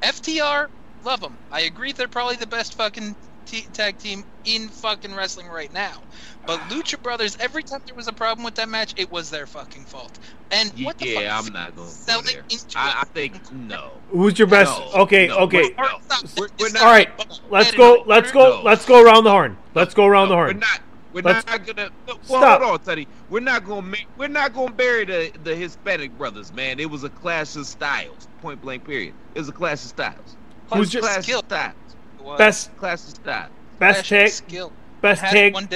FTR, 0.03 0.69
love 1.05 1.21
them. 1.21 1.37
I 1.51 1.61
agree 1.63 1.93
they're 1.93 2.09
probably 2.09 2.37
the 2.37 2.47
best 2.47 2.75
fucking 2.75 3.15
t- 3.47 3.67
tag 3.73 3.99
team 3.99 4.25
in 4.45 4.69
fucking 4.69 5.15
wrestling 5.15 5.49
right 5.49 5.73
now. 5.73 6.03
But 6.47 6.59
Lucha 6.71 7.01
Brothers, 7.01 7.37
every 7.41 7.63
time 7.63 7.83
there 7.87 7.95
was 7.95 8.09
a 8.09 8.13
problem 8.13 8.45
with 8.45 8.57
that 8.57 8.69
match, 8.69 8.95
it 8.97 9.11
was 9.13 9.31
their 9.31 9.47
fucking 9.47 9.85
fault. 9.85 10.19
And 10.51 10.71
what 10.85 10.99
the 10.99 11.07
yeah, 11.09 11.37
fuck? 11.39 11.47
I'm 11.47 11.53
not 11.53 11.77
going 11.77 11.89
to 11.89 11.95
go 11.95 11.99
Selling 11.99 12.27
there. 12.27 12.45
into 12.51 12.79
I, 12.79 12.95
I 12.99 13.03
a- 13.03 13.07
think 13.07 13.53
no. 13.53 13.91
Who's 14.11 14.39
your 14.39 14.49
best? 14.49 14.77
No, 14.79 15.03
okay, 15.03 15.29
no, 15.29 15.39
okay. 15.41 15.63
we're- 15.63 15.75
no. 15.79 15.99
We're- 16.37 16.51
we're 16.59 16.67
not 16.71 16.75
not- 16.75 16.83
All 16.83 16.89
right, 16.91 17.11
let's 17.51 17.73
go. 17.73 18.03
Let's 18.07 18.33
go. 18.33 18.57
No. 18.59 18.63
Let's 18.63 18.85
go 18.85 19.03
around 19.05 19.25
the 19.25 19.31
horn. 19.31 19.57
Let's 19.75 19.95
go 19.95 20.05
around 20.07 20.29
the 20.29 20.35
horn. 20.35 20.49
We're 20.49 20.61
not. 20.61 20.81
We're 21.13 21.23
Let's- 21.23 21.47
not 21.47 21.67
gonna. 21.67 21.91
Well, 22.07 22.19
Stop. 22.23 22.63
hold 22.63 22.73
on, 22.81 22.85
Teddy. 22.87 23.07
We're 23.29 23.41
not 23.41 23.65
gonna. 23.65 23.83
ma- 23.83 23.97
We're 24.17 24.29
not 24.29 24.55
gonna 24.55 24.73
bury 24.73 25.05
the 25.05 25.31
the 25.45 25.55
Hispanic 25.55 26.17
brothers, 26.17 26.53
man. 26.53 26.81
It 26.81 26.89
was 26.91 27.05
a 27.05 27.11
clash 27.11 27.55
of 27.57 27.67
styles. 27.67 28.29
Point 28.41 28.63
blank. 28.63 28.85
Period. 28.87 29.15
It 29.35 29.39
was 29.41 29.49
a 29.49 29.53
clash 29.53 29.83
of 29.85 29.89
styles. 29.91 30.37
Who's 30.73 30.91
Clash 30.91 30.95
your- 30.95 31.03
clash 31.03 31.25
Skill. 31.25 31.39
of 31.41 31.45
styles? 31.47 32.39
Best 32.39 32.77
Clash 32.79 33.01
of 33.05 33.09
styles. 33.11 33.51
best 33.79 34.09
tag 34.09 34.29
skill. 34.31 34.73
best 35.01 35.21
tag 35.23 35.53
one 35.55 35.69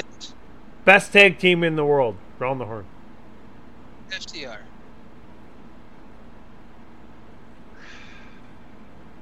best 0.85 1.13
tag 1.13 1.39
team 1.39 1.63
in 1.65 1.77
the 1.77 1.85
world. 1.85 2.17
Round 2.39 2.61
the 2.61 2.65
horn. 2.65 2.85
FTR. 4.11 4.59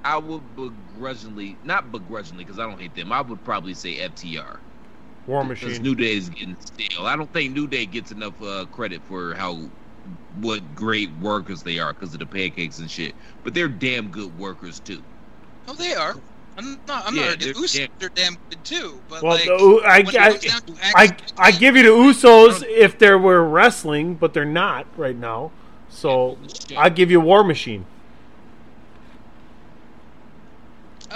I 0.05 0.19
would 0.19 0.43
begrudgingly, 0.55 1.57
not 1.65 1.91
begrudgingly, 1.91 2.45
because 2.45 2.59
I 2.59 2.65
don't 2.69 2.79
hate 2.79 2.95
them. 2.95 3.11
I 3.11 3.23
would 3.23 3.43
probably 3.45 3.73
say 3.73 3.97
FTR. 3.97 4.59
War 5.27 5.45
Machine. 5.45 5.69
Because 5.69 5.81
Machine. 5.81 5.83
New 5.83 5.95
Day 6.05 6.17
is 6.17 6.29
getting 6.29 6.57
stale. 6.61 7.07
I 7.07 7.17
don't 7.17 7.33
think 7.33 7.55
New 7.55 7.67
Day 7.67 7.87
gets 7.87 8.13
enough 8.13 8.41
uh, 8.43 8.67
credit 8.67 9.03
for 9.05 9.35
how 9.35 9.69
what 10.41 10.75
great 10.75 11.11
workers 11.21 11.63
they 11.63 11.79
are 11.79 11.93
because 11.95 12.13
of 12.13 12.21
the 12.21 12.27
pancakes 12.27 12.79
and 12.79 12.91
shit. 12.91 13.15
But 13.43 13.55
they're 13.55 13.69
damn 13.69 14.09
good 14.09 14.37
workers 14.39 14.81
too. 14.81 15.03
Oh, 15.69 15.73
they 15.75 15.95
are. 15.95 16.15
I'm 16.57 16.79
not. 16.87 17.07
I'm 17.07 17.17
Yeah, 17.17 17.31
not. 17.31 17.41
they're- 17.41 17.55
Usos 17.55 17.79
yeah. 18.01 18.07
are 18.07 18.11
damn 18.11 18.37
good 18.51 18.65
too. 18.65 19.01
But 19.09 19.23
Well, 19.23 19.35
like, 19.37 19.45
the, 19.45 19.83
I, 19.87 20.25
I, 20.27 20.31
comes 20.31 20.45
down 20.45 20.63
to 20.63 20.75
I, 20.83 21.17
I 21.39 21.51
give 21.53 21.77
you 21.77 21.83
the 21.85 21.89
Usos 21.89 22.65
if 22.69 22.99
they 22.99 23.15
were 23.15 23.45
wrestling, 23.45 24.15
but 24.15 24.35
they're 24.35 24.45
not 24.45 24.87
right 24.97 25.17
now. 25.17 25.51
So 25.89 26.39
I 26.77 26.89
give 26.91 27.11
you 27.11 27.21
War 27.21 27.43
Machine. 27.45 27.87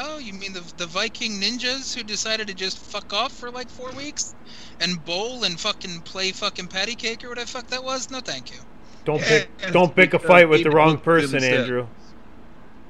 Oh, 0.01 0.19
you 0.19 0.33
mean 0.33 0.53
the 0.53 0.63
the 0.77 0.87
Viking 0.87 1.41
ninjas 1.41 1.93
who 1.95 2.05
decided 2.05 2.47
to 2.47 2.55
just 2.55 2.79
fuck 2.79 3.13
off 3.13 3.33
for 3.33 3.51
like 3.51 3.69
four 3.69 3.91
weeks 3.93 4.35
and 4.81 5.05
bowl 5.05 5.43
and 5.45 5.59
fucking 5.59 6.03
play 6.03 6.31
fucking 6.31 6.69
patty 6.69 6.95
cake 6.95 7.25
or 7.25 7.31
whatever 7.31 7.47
the 7.47 7.53
fuck 7.53 7.67
that 7.69 7.83
was? 7.83 8.09
No, 8.11 8.21
thank 8.21 8.53
you. 8.53 8.59
Don't 9.05 9.21
Yeah, 9.21 9.45
pick 9.59 9.73
don't 9.73 9.95
pick 9.97 10.15
a 10.15 10.19
fight 10.21 10.49
with 10.49 10.63
the 10.63 10.71
wrong 10.71 10.99
person, 10.99 11.33
themselves. 11.41 11.63
Andrew. 11.63 11.87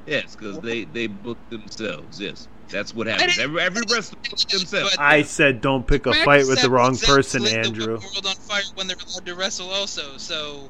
Yes, 0.06 0.36
because 0.36 0.58
they 0.60 0.84
they 0.84 1.06
book 1.06 1.38
themselves. 1.48 2.20
Yes, 2.20 2.46
that's 2.68 2.94
what 2.94 3.08
I 3.08 3.12
happens. 3.12 3.38
Every 3.38 3.60
every 3.62 3.82
I 3.82 3.84
didn't 3.84 3.90
wrestler 3.90 4.18
say 4.24 4.30
books 4.30 4.44
that, 4.44 4.58
themselves. 4.58 4.96
I 4.98 5.22
said 5.22 5.60
don't 5.62 5.86
pick 5.86 6.04
a 6.06 6.12
fight 6.12 6.46
with 6.46 6.60
the 6.60 6.70
wrong 6.70 6.96
person, 6.98 7.42
lit 7.42 7.52
the 7.52 7.58
Andrew. 7.60 7.94
world 7.98 8.26
on 8.26 8.34
fire 8.36 8.62
when 8.74 8.86
they're 8.86 8.96
allowed 8.96 9.24
to 9.26 9.34
wrestle, 9.34 9.70
also. 9.70 10.16
So, 10.18 10.68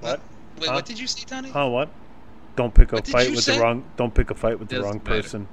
What? 0.00 0.20
wait, 0.60 0.68
Huh? 0.68 0.74
what 0.74 0.86
did 0.86 0.98
you 1.00 1.06
say, 1.06 1.24
Tony? 1.26 1.50
Huh? 1.50 1.68
What? 1.68 1.88
Don't 2.58 2.74
pick 2.74 2.92
a 2.92 3.00
fight 3.00 3.30
with 3.30 3.44
say? 3.44 3.54
the 3.54 3.62
wrong. 3.62 3.84
Don't 3.96 4.12
pick 4.12 4.32
a 4.32 4.34
fight 4.34 4.58
with 4.58 4.68
the 4.68 4.74
Doesn't 4.78 4.90
wrong 4.90 5.00
matter. 5.04 5.22
person. 5.22 5.46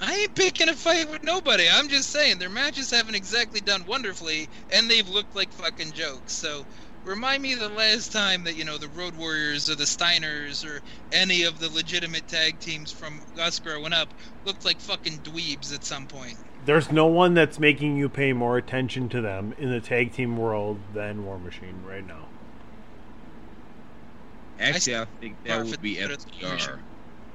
I 0.00 0.14
ain't 0.14 0.34
picking 0.34 0.70
a 0.70 0.72
fight 0.72 1.10
with 1.10 1.22
nobody. 1.22 1.66
I'm 1.70 1.90
just 1.90 2.08
saying 2.08 2.38
their 2.38 2.48
matches 2.48 2.90
haven't 2.90 3.14
exactly 3.14 3.60
done 3.60 3.84
wonderfully, 3.84 4.48
and 4.72 4.90
they've 4.90 5.06
looked 5.06 5.36
like 5.36 5.52
fucking 5.52 5.92
jokes. 5.92 6.32
So 6.32 6.64
remind 7.04 7.42
me 7.42 7.54
the 7.54 7.68
last 7.68 8.10
time 8.10 8.44
that 8.44 8.56
you 8.56 8.64
know 8.64 8.78
the 8.78 8.88
Road 8.88 9.14
Warriors 9.16 9.68
or 9.68 9.74
the 9.74 9.84
Steiners 9.84 10.64
or 10.66 10.80
any 11.12 11.42
of 11.42 11.60
the 11.60 11.68
legitimate 11.68 12.26
tag 12.26 12.58
teams 12.58 12.90
from 12.90 13.20
us 13.38 13.58
growing 13.58 13.92
up 13.92 14.08
looked 14.46 14.64
like 14.64 14.80
fucking 14.80 15.18
dweebs 15.18 15.74
at 15.74 15.84
some 15.84 16.06
point. 16.06 16.38
There's 16.64 16.90
no 16.90 17.04
one 17.04 17.34
that's 17.34 17.58
making 17.58 17.98
you 17.98 18.08
pay 18.08 18.32
more 18.32 18.56
attention 18.56 19.10
to 19.10 19.20
them 19.20 19.54
in 19.58 19.70
the 19.70 19.80
tag 19.80 20.14
team 20.14 20.38
world 20.38 20.78
than 20.94 21.26
War 21.26 21.38
Machine 21.38 21.82
right 21.86 22.06
now. 22.06 22.28
Actually, 24.58 24.96
I 24.96 25.06
think 25.20 25.36
that 25.44 25.64
would 25.64 25.80
be 25.80 25.98
it's 25.98 26.24
better 26.40 26.56
than 26.58 26.58
FTR. 26.58 26.80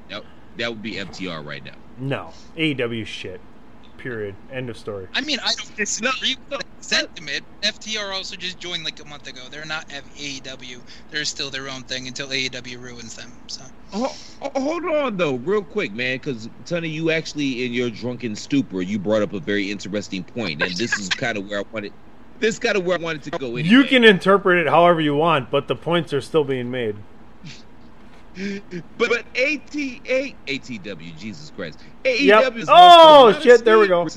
That, 0.09 0.23
that 0.55 0.69
would 0.69 0.81
be 0.81 0.93
FTR 0.93 1.45
right 1.45 1.63
now. 1.63 1.75
No, 1.97 2.33
AEW 2.55 3.05
shit. 3.05 3.41
Period. 3.97 4.35
End 4.51 4.69
of 4.69 4.77
story. 4.77 5.07
I 5.15 5.21
mean, 5.21 5.39
I 5.43 5.53
don't 5.57 5.75
disagree 5.75 6.37
no, 6.51 6.57
with 6.57 6.67
that 6.67 6.83
sentiment. 6.83 7.43
FTR 7.63 8.13
also 8.13 8.35
just 8.35 8.59
joined 8.59 8.83
like 8.83 8.99
a 8.99 9.09
month 9.09 9.25
ago. 9.25 9.47
They're 9.49 9.65
not 9.65 9.85
F- 9.89 10.05
AEW. 10.15 10.83
They're 11.09 11.25
still 11.25 11.49
their 11.49 11.67
own 11.67 11.81
thing 11.83 12.07
until 12.07 12.27
AEW 12.27 12.79
ruins 12.79 13.15
them. 13.15 13.39
So. 13.47 13.65
Oh, 13.93 14.15
oh, 14.41 14.61
hold 14.61 14.85
on 14.85 15.17
though, 15.17 15.35
real 15.35 15.63
quick, 15.63 15.93
man, 15.93 16.17
because 16.17 16.47
Tony, 16.65 16.89
you 16.89 17.09
actually 17.09 17.65
in 17.65 17.71
your 17.71 17.89
drunken 17.89 18.35
stupor, 18.35 18.83
you 18.83 18.99
brought 18.99 19.23
up 19.23 19.33
a 19.33 19.39
very 19.39 19.71
interesting 19.71 20.23
point, 20.23 20.61
and 20.61 20.71
this 20.75 20.99
is 20.99 21.09
kind 21.09 21.37
of 21.37 21.45
where 21.45 21.59
I 21.59 21.63
wanted. 21.71 21.93
This 22.39 22.55
is 22.55 22.59
kind 22.59 22.77
of 22.77 22.85
where 22.85 22.97
I 22.97 23.01
wanted 23.01 23.23
to 23.23 23.31
go. 23.31 23.55
Anyway. 23.55 23.63
You 23.63 23.83
can 23.83 24.03
interpret 24.03 24.59
it 24.59 24.67
however 24.67 25.01
you 25.01 25.15
want, 25.15 25.49
but 25.49 25.67
the 25.67 25.75
points 25.75 26.13
are 26.13 26.21
still 26.21 26.43
being 26.43 26.69
made. 26.69 26.95
but 28.97 29.09
but 29.09 29.25
ATA 29.35 30.35
ATW, 30.47 31.17
Jesus 31.17 31.51
Christ, 31.55 31.79
AEW. 32.03 32.25
Yep. 32.25 32.55
is 32.57 32.69
Oh, 32.69 33.37
shit, 33.41 33.65
there 33.65 33.79
we 33.79 33.87
go. 33.87 34.07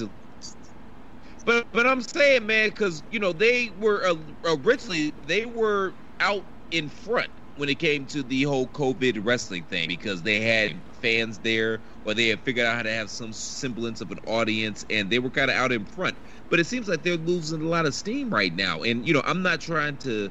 But 1.47 1.66
but 1.73 1.87
I'm 1.87 2.03
saying, 2.03 2.47
man, 2.47 2.68
because 2.68 3.03
you 3.11 3.18
know 3.18 3.33
they 3.33 3.71
were 3.81 4.05
uh, 4.05 4.14
originally 4.62 5.14
they 5.27 5.47
were 5.47 5.95
out 6.21 6.45
in 6.71 6.89
front 6.91 7.31
when 7.57 7.68
it 7.68 7.79
came 7.79 8.07
to 8.07 8.23
the 8.23 8.43
whole 8.43 8.66
COVID 8.68 9.21
wrestling 9.25 9.64
thing 9.64 9.89
because 9.89 10.23
they 10.23 10.41
had 10.41 10.77
fans 11.01 11.39
there 11.39 11.81
or 12.05 12.14
they 12.14 12.29
had 12.29 12.41
figured 12.41 12.66
out 12.66 12.77
how 12.77 12.83
to 12.83 12.93
have 12.93 13.11
some 13.11 13.33
semblance 13.33 14.01
of 14.01 14.11
an 14.11 14.18
audience 14.27 14.87
and 14.91 15.11
they 15.11 15.18
were 15.18 15.31
kind 15.31 15.51
of 15.51 15.57
out 15.57 15.73
in 15.73 15.85
front. 15.85 16.16
But 16.51 16.61
it 16.61 16.67
seems 16.67 16.89
like 16.89 17.03
they're 17.05 17.17
losing 17.19 17.63
a 17.63 17.69
lot 17.69 17.87
of 17.87 17.95
steam 17.97 18.31
right 18.31 18.55
now. 18.55 18.83
And 18.83 19.07
you 19.07 19.15
know, 19.15 19.23
I'm 19.27 19.43
not 19.43 19.61
trying 19.63 19.99
to 19.99 20.31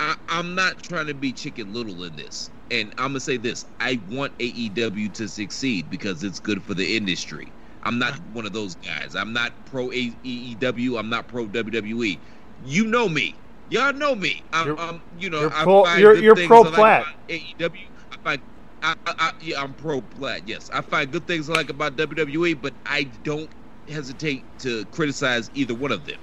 I, 0.00 0.16
I'm 0.28 0.54
not 0.56 0.78
trying 0.82 1.08
to 1.08 1.14
be 1.14 1.32
chicken 1.32 1.72
little 1.72 2.04
in 2.04 2.16
this. 2.16 2.50
And 2.70 2.94
I'm 2.98 3.10
gonna 3.10 3.20
say 3.20 3.38
this: 3.38 3.66
I 3.80 4.02
want 4.08 4.38
AEW 4.40 5.14
to 5.14 5.28
succeed 5.28 5.90
because 5.90 6.24
it's 6.24 6.40
good 6.40 6.64
for 6.64 6.74
the 6.74 6.96
industry. 6.98 7.54
I'm 7.84 7.98
not 7.98 8.20
one 8.32 8.46
of 8.46 8.52
those 8.54 8.74
guys. 8.76 9.14
I'm 9.14 9.32
not 9.32 9.64
pro 9.66 9.88
AEW. 9.90 10.98
I'm 11.00 11.10
not 11.10 11.28
pro 11.28 11.48
WWE. 11.48 12.20
You 12.58 12.86
know 12.86 13.08
me. 13.08 13.40
Y'all 13.68 13.94
know 13.94 14.16
me. 14.16 14.44
I'm, 14.52 14.66
You're- 14.68 14.80
I'm 14.80 15.02
you 15.16 15.30
know, 15.30 15.42
you're 15.42 15.52
I 15.54 15.64
pro- 15.64 15.84
find 15.84 16.00
you're- 16.02 16.20
you're 16.22 16.36
pro 16.36 16.64
I 16.64 16.68
like. 16.70 17.06
AEW. 17.30 17.72
I 18.12 18.16
find, 18.24 18.42
I, 18.82 18.94
I, 19.06 19.14
I, 19.18 19.32
yeah, 19.40 19.62
I'm 19.62 19.74
pro 19.74 20.02
plat. 20.02 20.48
Yes, 20.48 20.70
I 20.74 20.82
find 20.82 21.10
good 21.12 21.26
things 21.26 21.50
I 21.50 21.54
like 21.54 21.70
about 21.70 21.96
WWE, 21.96 22.60
but 22.60 22.74
I 22.86 23.04
don't 23.04 23.50
hesitate 23.88 24.46
to 24.60 24.84
criticize 24.86 25.50
either 25.54 25.74
one 25.74 25.92
of 25.92 26.04
them. 26.04 26.18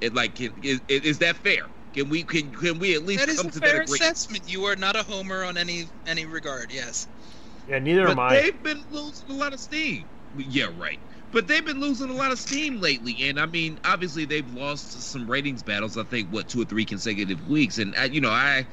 It 0.00 0.14
like, 0.14 0.34
can, 0.34 0.54
is, 0.62 0.80
is 0.88 1.18
that 1.18 1.36
fair? 1.36 1.68
Can 1.92 2.08
we 2.08 2.24
can 2.24 2.52
can 2.52 2.78
we 2.78 2.94
at 2.94 3.02
least 3.02 3.20
That 3.20 3.28
is 3.28 3.38
come 3.40 3.48
a 3.48 3.50
to 3.50 3.60
fair 3.60 3.72
that 3.74 3.82
agreement? 3.82 4.00
assessment. 4.02 4.48
You 4.48 4.64
are 4.64 4.76
not 4.76 4.96
a 4.96 5.02
homer 5.02 5.44
on 5.44 5.56
any 5.56 5.84
any 6.06 6.24
regard. 6.24 6.72
Yes. 6.72 7.06
Yeah, 7.66 7.78
neither 7.78 8.08
am 8.08 8.16
But 8.16 8.18
I. 8.18 8.40
they've 8.40 8.62
been 8.62 8.82
losing 8.90 9.30
a 9.30 9.34
lot 9.34 9.52
of 9.52 9.60
steam. 9.60 10.08
Yeah, 10.36 10.70
right. 10.76 10.98
But 11.30 11.46
they've 11.48 11.64
been 11.64 11.80
losing 11.80 12.10
a 12.10 12.14
lot 12.14 12.32
of 12.32 12.38
steam 12.38 12.80
lately, 12.80 13.16
and 13.22 13.38
I 13.38 13.46
mean, 13.46 13.78
obviously 13.84 14.24
they've 14.24 14.50
lost 14.50 15.02
some 15.02 15.30
ratings 15.30 15.62
battles. 15.62 15.96
I 15.96 16.04
think 16.04 16.30
what 16.30 16.48
two 16.48 16.62
or 16.62 16.64
three 16.64 16.84
consecutive 16.84 17.46
weeks, 17.46 17.78
and 17.78 17.94
I, 17.96 18.06
you 18.06 18.20
know, 18.20 18.30
I. 18.30 18.66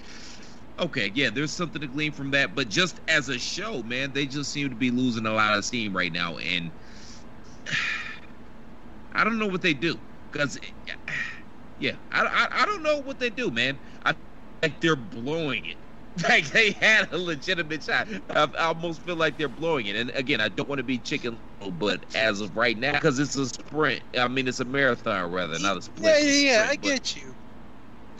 Okay, 0.79 1.11
yeah, 1.13 1.29
there's 1.29 1.51
something 1.53 1.81
to 1.81 1.87
glean 1.87 2.13
from 2.13 2.31
that, 2.31 2.55
but 2.55 2.69
just 2.69 3.01
as 3.09 3.27
a 3.27 3.37
show, 3.37 3.83
man, 3.83 4.13
they 4.13 4.25
just 4.25 4.49
seem 4.51 4.69
to 4.69 4.75
be 4.75 4.91
losing 4.91 5.25
a 5.25 5.33
lot 5.33 5.57
of 5.57 5.65
steam 5.65 5.93
right 5.95 6.11
now, 6.11 6.37
and 6.37 6.71
I 9.13 9.23
don't 9.23 9.39
know 9.39 9.47
what 9.47 9.61
they 9.61 9.73
do 9.73 9.99
because, 10.31 10.59
yeah, 11.79 11.93
I, 12.11 12.23
I, 12.25 12.61
I 12.61 12.65
don't 12.65 12.83
know 12.83 12.99
what 13.01 13.19
they 13.19 13.29
do, 13.29 13.51
man. 13.51 13.77
I 14.05 14.15
think 14.61 14.79
they're 14.81 14.95
blowing 14.95 15.65
it. 15.65 15.77
Like 16.27 16.47
they 16.47 16.71
had 16.71 17.13
a 17.13 17.17
legitimate 17.17 17.81
shot. 17.83 18.07
I, 18.31 18.49
I 18.57 18.65
almost 18.65 19.01
feel 19.01 19.15
like 19.15 19.37
they're 19.37 19.47
blowing 19.47 19.85
it. 19.85 19.95
And 19.95 20.09
again, 20.11 20.41
I 20.41 20.49
don't 20.49 20.67
want 20.67 20.79
to 20.79 20.83
be 20.83 20.97
chicken, 20.97 21.37
but 21.79 22.03
as 22.13 22.41
of 22.41 22.57
right 22.57 22.77
now, 22.77 22.93
because 22.93 23.19
it's 23.19 23.37
a 23.37 23.47
sprint. 23.47 24.01
I 24.17 24.27
mean, 24.27 24.47
it's 24.47 24.59
a 24.59 24.65
marathon 24.65 25.31
rather, 25.31 25.57
not 25.59 25.77
a 25.77 25.81
sprint. 25.81 26.05
Yeah, 26.05 26.17
yeah, 26.17 26.51
yeah. 26.51 26.63
I 26.69 26.75
but- 26.75 26.81
get 26.81 27.15
you. 27.15 27.33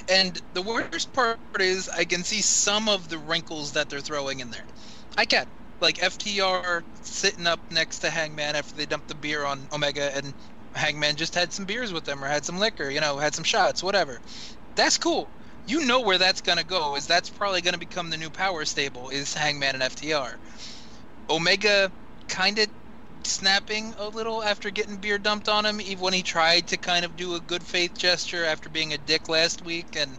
And 0.07 0.41
the 0.53 0.61
worst 0.61 1.11
part 1.13 1.37
is, 1.59 1.89
I 1.89 2.05
can 2.05 2.23
see 2.23 2.41
some 2.41 2.87
of 2.87 3.09
the 3.09 3.17
wrinkles 3.17 3.73
that 3.73 3.89
they're 3.89 3.99
throwing 3.99 4.39
in 4.39 4.49
there. 4.49 4.65
I 5.17 5.25
can. 5.25 5.45
Like 5.81 5.97
FTR 5.97 6.83
sitting 7.01 7.47
up 7.47 7.59
next 7.69 7.99
to 7.99 8.09
Hangman 8.09 8.55
after 8.55 8.75
they 8.77 8.85
dumped 8.85 9.07
the 9.09 9.15
beer 9.15 9.43
on 9.43 9.67
Omega, 9.73 10.15
and 10.15 10.33
Hangman 10.79 11.15
just 11.17 11.35
had 11.35 11.53
some 11.53 11.65
beers 11.65 11.93
with 11.93 12.05
them 12.05 12.23
or 12.23 12.27
had 12.27 12.45
some 12.45 12.57
liquor, 12.57 12.89
you 12.89 13.01
know, 13.01 13.17
had 13.17 13.35
some 13.35 13.43
shots, 13.43 13.83
whatever. 13.83 14.19
That's 14.75 14.97
cool. 14.97 15.29
You 15.67 15.85
know 15.85 15.99
where 16.01 16.17
that's 16.17 16.41
gonna 16.41 16.63
go. 16.63 16.95
Is 16.95 17.05
that's 17.05 17.29
probably 17.29 17.61
gonna 17.61 17.77
become 17.77 18.09
the 18.09 18.17
new 18.17 18.29
power 18.29 18.65
stable 18.65 19.09
is 19.09 19.33
Hangman 19.33 19.75
and 19.75 19.83
FTR. 19.83 20.33
Omega 21.29 21.91
kind 22.27 22.57
of 22.57 22.67
snapping 23.23 23.93
a 23.97 24.07
little 24.07 24.41
after 24.41 24.71
getting 24.71 24.97
beer 24.97 25.17
dumped 25.17 25.49
on 25.49 25.65
him, 25.65 25.81
even 25.81 25.99
when 25.99 26.13
he 26.13 26.23
tried 26.23 26.67
to 26.67 26.77
kind 26.77 27.05
of 27.05 27.15
do 27.15 27.35
a 27.35 27.39
good 27.41 27.61
faith 27.61 27.97
gesture 27.97 28.45
after 28.45 28.69
being 28.69 28.93
a 28.93 28.97
dick 28.97 29.29
last 29.29 29.63
week, 29.63 29.95
and 29.95 30.17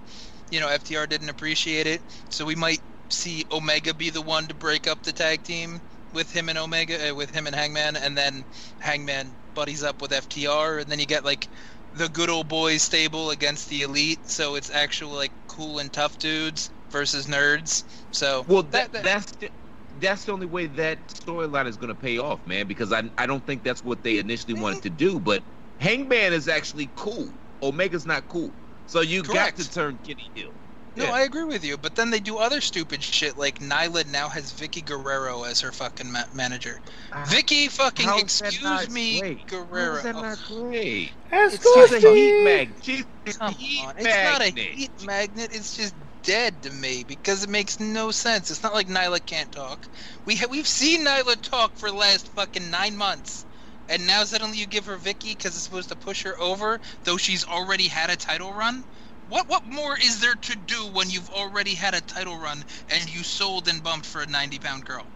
you 0.51 0.61
know 0.61 0.69
FTR 0.69 1.09
didn't 1.09 1.31
appreciate 1.31 1.87
it. 1.87 2.03
So 2.29 2.45
we 2.45 2.55
might 2.55 2.81
see 3.09 3.45
Omega 3.51 3.95
be 3.95 4.11
the 4.11 4.23
one 4.23 4.47
to 4.47 4.55
break 4.55 4.87
up 4.87 5.03
the 5.03 5.13
tag 5.13 5.43
team 5.43 5.81
with 6.13 6.31
him 6.31 6.49
and 6.49 6.59
Omega, 6.59 7.11
uh, 7.11 7.15
with 7.15 7.31
him 7.31 7.47
and 7.47 7.57
Hangman, 7.57 7.97
and 7.97 8.17
then 8.17 8.45
Hangman 8.79 9.40
buddies 9.55 9.83
up 9.83 10.03
with 10.03 10.13
FTR, 10.13 10.79
and 10.79 10.91
then 10.91 10.99
you 11.01 11.07
get 11.07 11.25
like 11.25 11.49
the 11.93 12.09
good 12.09 12.31
old 12.31 12.49
boys 12.49 12.83
stable 12.83 13.31
against 13.31 13.69
the 13.69 13.83
elite. 13.83 14.27
So 14.29 14.55
it's 14.57 14.71
actual 14.71 15.11
like 15.13 15.35
cool 15.49 15.79
and 15.79 15.93
tough 15.93 16.19
dudes 16.19 16.71
versus 16.91 17.27
nerds. 17.27 17.85
So 18.11 18.47
Well, 18.47 18.63
that, 18.65 18.91
that's 19.03 19.33
the, 19.37 19.51
that's 19.93 20.25
the 20.25 20.33
only 20.33 20.47
way 20.47 20.67
that 20.67 21.09
storyline 21.09 21.67
is 21.67 21.77
going 21.77 21.89
to 21.89 21.95
pay 21.95 22.19
off, 22.19 22.47
man. 22.47 22.67
Because 22.67 22.93
I 22.93 23.11
I 23.19 23.27
don't 23.27 23.45
think 23.45 23.63
that's 23.63 23.85
what 23.85 24.03
they 24.03 24.19
initially 24.19 24.55
wanted 24.55 24.83
to 24.83 24.91
do. 24.91 25.21
But 25.21 25.45
Hangman 25.79 26.33
is 26.33 26.49
actually 26.49 26.93
cool. 26.97 27.33
Omega's 27.63 28.07
not 28.07 28.29
cool. 28.29 28.57
So 28.87 29.01
you 29.01 29.23
Correct. 29.23 29.25
got 29.25 29.57
to 29.57 29.69
turn 29.69 29.99
Kenny 30.05 30.31
heel. 30.35 30.60
No, 31.01 31.07
Yeah. 31.07 31.13
I 31.15 31.21
agree 31.23 31.45
with 31.45 31.65
you. 31.65 31.79
But 31.79 31.95
then 31.95 32.11
they 32.11 32.21
do 32.21 32.37
other 32.39 32.61
stupid 32.61 33.03
shit, 33.03 33.37
like 33.37 33.59
Nyla 33.59 34.07
now 34.07 34.29
has 34.29 34.53
Vickie 34.53 34.85
Guerrero 34.85 35.45
as 35.45 35.61
her 35.61 35.73
fucking 35.73 36.11
ma- 36.13 36.25
manager. 36.33 36.81
Ah, 37.13 37.25
Vickie 37.27 37.71
fucking, 37.71 38.09
excuse 38.19 38.89
me, 38.91 39.21
great? 39.21 39.47
Guerrero. 39.47 39.95
How's 39.95 40.03
that 40.03 40.15
not 40.15 40.39
great? 40.47 41.13
Excuse 41.33 41.91
She's 41.91 42.05
a 42.05 42.15
heat 42.15 42.45
magnet. 42.45 42.77
She's 42.83 43.05
Come 43.39 43.53
heat 43.55 43.81
on, 43.85 43.95
it's 43.97 44.05
not 44.07 44.41
a 44.41 44.45
magnet. 44.47 44.73
heat 44.75 44.93
magnet. 45.07 45.51
It's 45.53 45.77
just 45.77 45.95
dead 46.23 46.63
to 46.65 46.71
me 46.71 47.05
because 47.05 47.45
it 47.45 47.49
makes 47.51 47.79
no 47.81 48.11
sense. 48.11 48.51
It's 48.51 48.63
not 48.63 48.75
like 48.75 48.89
Nyla 48.89 49.25
can't 49.25 49.51
talk. 49.53 49.89
We 50.25 50.37
ha- 50.37 50.49
we've 50.51 50.67
seen 50.67 51.07
Nyla 51.07 51.41
talk 51.41 51.77
for 51.77 51.91
the 51.91 51.97
last 51.97 52.29
fucking 52.35 52.71
nine 52.71 52.97
months, 52.97 53.47
and 53.89 54.07
now 54.07 54.25
suddenly 54.25 54.59
you 54.59 54.67
give 54.67 54.87
her 54.87 54.99
Vickie 54.99 55.33
because 55.37 55.55
it's 55.55 55.65
supposed 55.65 55.89
to 55.91 55.97
push 55.97 56.23
her 56.25 56.39
over, 56.41 56.81
though 57.05 57.17
she's 57.17 57.45
already 57.45 57.89
had 57.89 58.11
a 58.11 58.17
title 58.17 58.53
run. 58.53 58.85
What 59.31 59.49
what 59.49 59.65
more 59.65 59.97
is 59.97 60.21
there 60.21 60.35
to 60.35 60.57
do 60.57 60.87
when 60.89 61.09
you've 61.09 61.31
already 61.31 61.75
had 61.75 61.95
a 61.95 62.01
title 62.01 62.37
run 62.37 62.65
and 62.91 63.15
you 63.15 63.23
sold 63.23 63.69
and 63.69 63.81
bumped 63.83 64.05
for 64.07 64.21
a 64.21 64.27
90 64.27 64.59
pound 64.59 64.85
girl? 64.85 65.07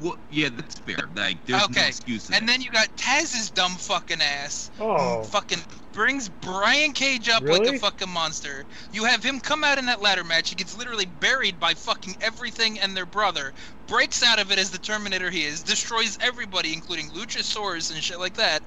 Well, 0.00 0.16
yeah, 0.30 0.48
that's 0.56 0.78
fair. 0.78 1.08
Like, 1.14 1.44
there's 1.44 1.58
no 1.60 1.64
Okay, 1.66 1.88
excuse. 1.88 2.28
in 2.28 2.34
And 2.34 2.48
that. 2.48 2.52
then 2.52 2.62
you 2.62 2.70
got 2.70 2.96
Taz's 2.96 3.50
dumb 3.50 3.72
fucking 3.72 4.22
ass. 4.22 4.70
Oh. 4.80 5.24
Fucking 5.24 5.58
brings 5.92 6.28
Brian 6.28 6.92
Cage 6.92 7.28
up 7.28 7.42
like 7.42 7.66
a 7.66 7.78
fucking 7.78 8.08
monster. 8.08 8.64
You 8.92 9.04
have 9.04 9.22
him 9.22 9.40
come 9.40 9.64
out 9.64 9.76
in 9.76 9.86
that 9.86 10.00
ladder 10.00 10.24
match. 10.24 10.48
He 10.50 10.54
gets 10.54 10.78
literally 10.78 11.06
buried 11.06 11.58
by 11.60 11.74
fucking 11.74 12.16
everything 12.20 12.78
and 12.78 12.96
their 12.96 13.06
brother. 13.06 13.52
Breaks 13.88 14.22
out 14.22 14.38
of 14.38 14.52
it 14.52 14.58
as 14.58 14.70
the 14.70 14.78
Terminator 14.78 15.30
he 15.30 15.44
is. 15.44 15.64
Destroys 15.64 16.16
everybody, 16.20 16.72
including 16.72 17.10
Luchasaurus 17.10 17.92
and 17.92 18.02
shit 18.02 18.20
like 18.20 18.34
that. 18.34 18.62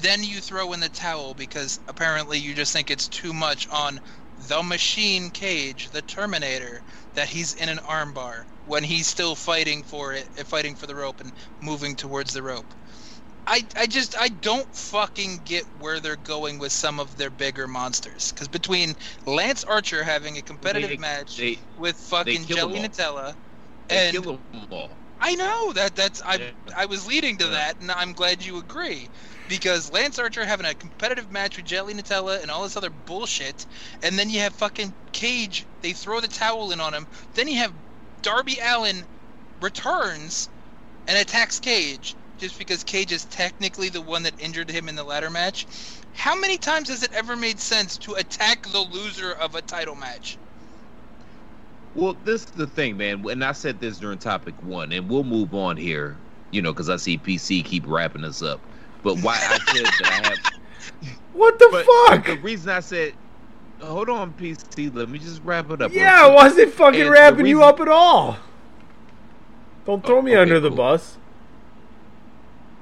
Then 0.00 0.22
you 0.22 0.40
throw 0.40 0.72
in 0.72 0.80
the 0.80 0.88
towel 0.88 1.34
because 1.34 1.80
apparently 1.88 2.38
you 2.38 2.54
just 2.54 2.72
think 2.72 2.90
it's 2.90 3.08
too 3.08 3.32
much 3.32 3.66
on 3.70 4.00
the 4.48 4.62
Machine 4.62 5.30
Cage, 5.30 5.90
the 5.90 6.02
Terminator, 6.02 6.82
that 7.14 7.28
he's 7.28 7.54
in 7.54 7.68
an 7.68 7.78
armbar 7.78 8.44
when 8.64 8.84
he's 8.84 9.08
still 9.08 9.34
fighting 9.34 9.82
for 9.82 10.12
it, 10.12 10.28
uh, 10.38 10.44
fighting 10.44 10.76
for 10.76 10.86
the 10.86 10.94
rope 10.94 11.20
and 11.20 11.32
moving 11.60 11.96
towards 11.96 12.32
the 12.32 12.42
rope. 12.42 12.72
I, 13.46 13.62
I 13.76 13.86
just 13.86 14.14
I 14.16 14.28
don't 14.28 14.72
fucking 14.74 15.40
get 15.44 15.64
where 15.80 16.00
they're 16.00 16.16
going 16.16 16.58
with 16.58 16.70
some 16.70 17.00
of 17.00 17.16
their 17.16 17.30
bigger 17.30 17.66
monsters. 17.66 18.30
Because 18.30 18.46
between 18.48 18.94
Lance 19.26 19.64
Archer 19.64 20.04
having 20.04 20.36
a 20.36 20.42
competitive 20.42 20.90
They- 20.90 20.96
match 20.98 21.36
they- 21.36 21.58
with 21.76 21.96
fucking 21.96 22.44
Jelly. 22.44 22.78
Nutella, 22.78 23.34
and 23.88 24.12
kill 24.12 24.22
them 24.52 24.66
all. 24.70 24.98
I 25.20 25.34
know 25.34 25.72
that 25.72 25.96
that's 25.96 26.20
I 26.24 26.34
Yeah. 26.36 26.50
I 26.76 26.86
was 26.86 27.06
leading 27.06 27.38
to 27.38 27.44
Yeah. 27.46 27.50
that, 27.50 27.80
and 27.80 27.90
I'm 27.90 28.12
glad 28.12 28.44
you 28.44 28.58
agree. 28.58 29.08
Because 29.48 29.90
Lance 29.92 30.18
Archer 30.18 30.44
having 30.44 30.66
a 30.66 30.74
competitive 30.74 31.32
match 31.32 31.56
with 31.56 31.66
Jelly 31.66 31.94
Nutella 31.94 32.42
and 32.42 32.50
all 32.50 32.64
this 32.64 32.76
other 32.76 32.90
bullshit, 33.06 33.66
and 34.02 34.18
then 34.18 34.30
you 34.30 34.40
have 34.40 34.52
fucking 34.54 34.92
Cage. 35.12 35.64
They 35.80 35.92
throw 35.92 36.20
the 36.20 36.28
towel 36.28 36.70
in 36.72 36.80
on 36.80 36.92
him. 36.92 37.06
Then 37.34 37.48
you 37.48 37.56
have 37.56 37.72
Darby 38.22 38.58
Allin 38.62 39.04
returns 39.60 40.48
and 41.06 41.16
attacks 41.16 41.58
Cage 41.60 42.14
just 42.38 42.58
because 42.58 42.84
Cage 42.84 43.12
is 43.12 43.24
technically 43.26 43.88
the 43.88 44.00
one 44.00 44.22
that 44.22 44.34
injured 44.40 44.70
him 44.70 44.88
in 44.88 44.96
the 44.96 45.02
ladder 45.02 45.30
match. 45.30 45.66
How 46.14 46.38
many 46.38 46.56
times 46.56 46.88
has 46.88 47.02
it 47.02 47.12
ever 47.12 47.36
made 47.36 47.58
sense 47.58 47.96
to 47.98 48.14
attack 48.14 48.66
the 48.68 48.80
loser 48.80 49.32
of 49.32 49.54
a 49.54 49.62
title 49.62 49.94
match? 49.94 50.36
Well, 51.94 52.16
this 52.24 52.44
is 52.44 52.50
the 52.50 52.66
thing, 52.66 52.96
man. 52.96 53.28
And 53.28 53.44
I 53.44 53.52
said 53.52 53.80
this 53.80 53.98
during 53.98 54.18
topic 54.18 54.54
one, 54.62 54.92
and 54.92 55.08
we'll 55.08 55.24
move 55.24 55.54
on 55.54 55.76
here, 55.76 56.16
you 56.50 56.62
know, 56.62 56.72
because 56.72 56.88
I 56.88 56.96
see 56.96 57.18
PC 57.18 57.64
keep 57.64 57.84
wrapping 57.86 58.24
us 58.24 58.42
up. 58.42 58.60
But 59.14 59.24
why 59.24 59.34
I 59.36 59.58
said 59.58 59.84
that 59.86 60.22
I 60.24 60.28
have. 60.28 60.38
What 61.32 61.58
the 61.58 61.68
But 61.70 61.86
fuck? 61.86 62.26
the 62.26 62.36
reason 62.38 62.70
I 62.70 62.80
said, 62.80 63.14
hold 63.80 64.08
on, 64.10 64.32
PC, 64.34 64.94
let 64.94 65.08
me 65.08 65.18
just 65.18 65.42
wrap 65.44 65.70
it 65.70 65.80
up. 65.80 65.92
Yeah, 65.92 66.24
I 66.24 66.24
quick. 66.26 66.34
wasn't 66.36 66.72
fucking 66.74 67.00
And 67.00 67.08
the 67.08 67.12
wrapping 67.12 67.46
you 67.46 67.62
up 67.62 67.80
at 67.80 67.88
all. 67.88 68.36
Don't 69.86 70.04
throw 70.04 70.18
Oh, 70.18 70.22
me 70.22 70.32
okay, 70.32 70.40
under 70.42 70.60
the 70.60 70.68
cool. 70.68 70.76
bus. 70.76 71.16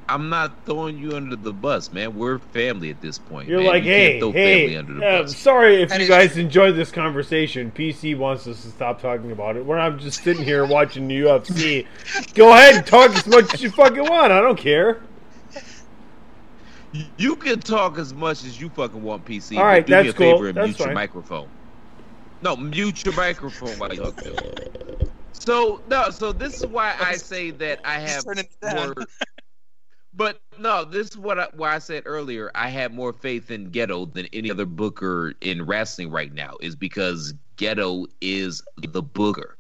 I'm 0.08 0.28
not 0.28 0.64
throwing 0.64 0.98
you 0.98 1.16
under 1.16 1.36
the 1.36 1.52
bus, 1.52 1.92
man. 1.92 2.16
We're 2.16 2.38
family 2.38 2.90
at 2.90 3.00
this 3.00 3.18
point. 3.18 3.48
You're 3.48 3.58
man. 3.58 3.66
like, 3.66 3.84
you 3.84 3.90
can't 3.90 4.20
hey, 4.20 4.20
family 4.20 4.68
hey, 4.72 4.76
under 4.76 4.94
the 4.94 5.04
uh, 5.04 5.22
bus. 5.22 5.36
sorry 5.36 5.82
if 5.82 5.96
you 5.98 6.06
guys 6.06 6.32
true. 6.32 6.42
enjoyed 6.42 6.76
this 6.76 6.92
conversation. 6.92 7.72
PC 7.74 8.16
wants 8.16 8.46
us 8.46 8.62
to 8.62 8.68
stop 8.68 9.00
talking 9.02 9.32
about 9.32 9.56
it. 9.56 9.64
When 9.66 9.78
I'm 9.80 9.98
just 9.98 10.22
sitting 10.22 10.44
here 10.44 10.64
watching 10.64 11.08
the 11.08 11.20
UFC, 11.22 11.86
go 12.34 12.52
ahead 12.52 12.76
and 12.76 12.86
talk 12.86 13.10
as 13.16 13.26
much 13.26 13.52
as 13.54 13.62
you 13.62 13.70
fucking 13.70 14.04
want. 14.04 14.32
I 14.32 14.40
don't 14.40 14.58
care. 14.58 15.00
You 16.96 17.36
can 17.36 17.60
talk 17.60 17.98
as 17.98 18.14
much 18.14 18.44
as 18.44 18.60
you 18.60 18.70
fucking 18.70 19.02
want, 19.02 19.24
PC. 19.24 19.52
All 19.56 19.64
but 19.66 19.66
right, 19.66 19.86
do 19.86 19.96
me 19.96 20.08
a 20.08 20.08
that's 20.08 20.14
cool. 20.14 20.34
favor 20.34 20.48
and 20.48 20.54
That's 20.54 20.60
mute 20.60 20.84
your 20.84 20.90
microphone. 20.90 21.50
No, 22.42 22.56
mute 22.56 23.04
your 23.04 23.14
microphone 23.14 23.78
while 23.78 23.90
you 23.92 23.98
talk. 23.98 24.16
So 25.32 25.82
no, 25.86 26.10
so 26.10 26.32
this 26.32 26.58
is 26.58 26.66
why 26.66 26.94
I 27.00 27.16
say 27.16 27.50
that 27.52 27.80
I 27.84 27.98
have 28.00 28.26
turning 28.26 28.44
it 28.46 28.60
down. 28.60 28.90
more. 28.90 28.94
But 30.14 30.40
no, 30.58 30.84
this 30.84 31.10
is 31.10 31.18
what 31.18 31.38
I, 31.38 31.48
why 31.54 31.74
I 31.74 31.78
said 31.78 32.04
earlier. 32.06 32.50
I 32.54 32.68
have 32.70 32.92
more 32.92 33.12
faith 33.12 33.50
in 33.50 33.70
Gedo 33.70 34.12
than 34.12 34.26
any 34.32 34.50
other 34.50 34.66
booker 34.66 35.34
in 35.42 35.64
wrestling 35.66 36.10
right 36.10 36.32
now. 36.32 36.54
Is 36.60 36.74
because 36.74 37.34
Gedo 37.56 38.06
is 38.20 38.62
the 38.78 39.02
booker, 39.02 39.58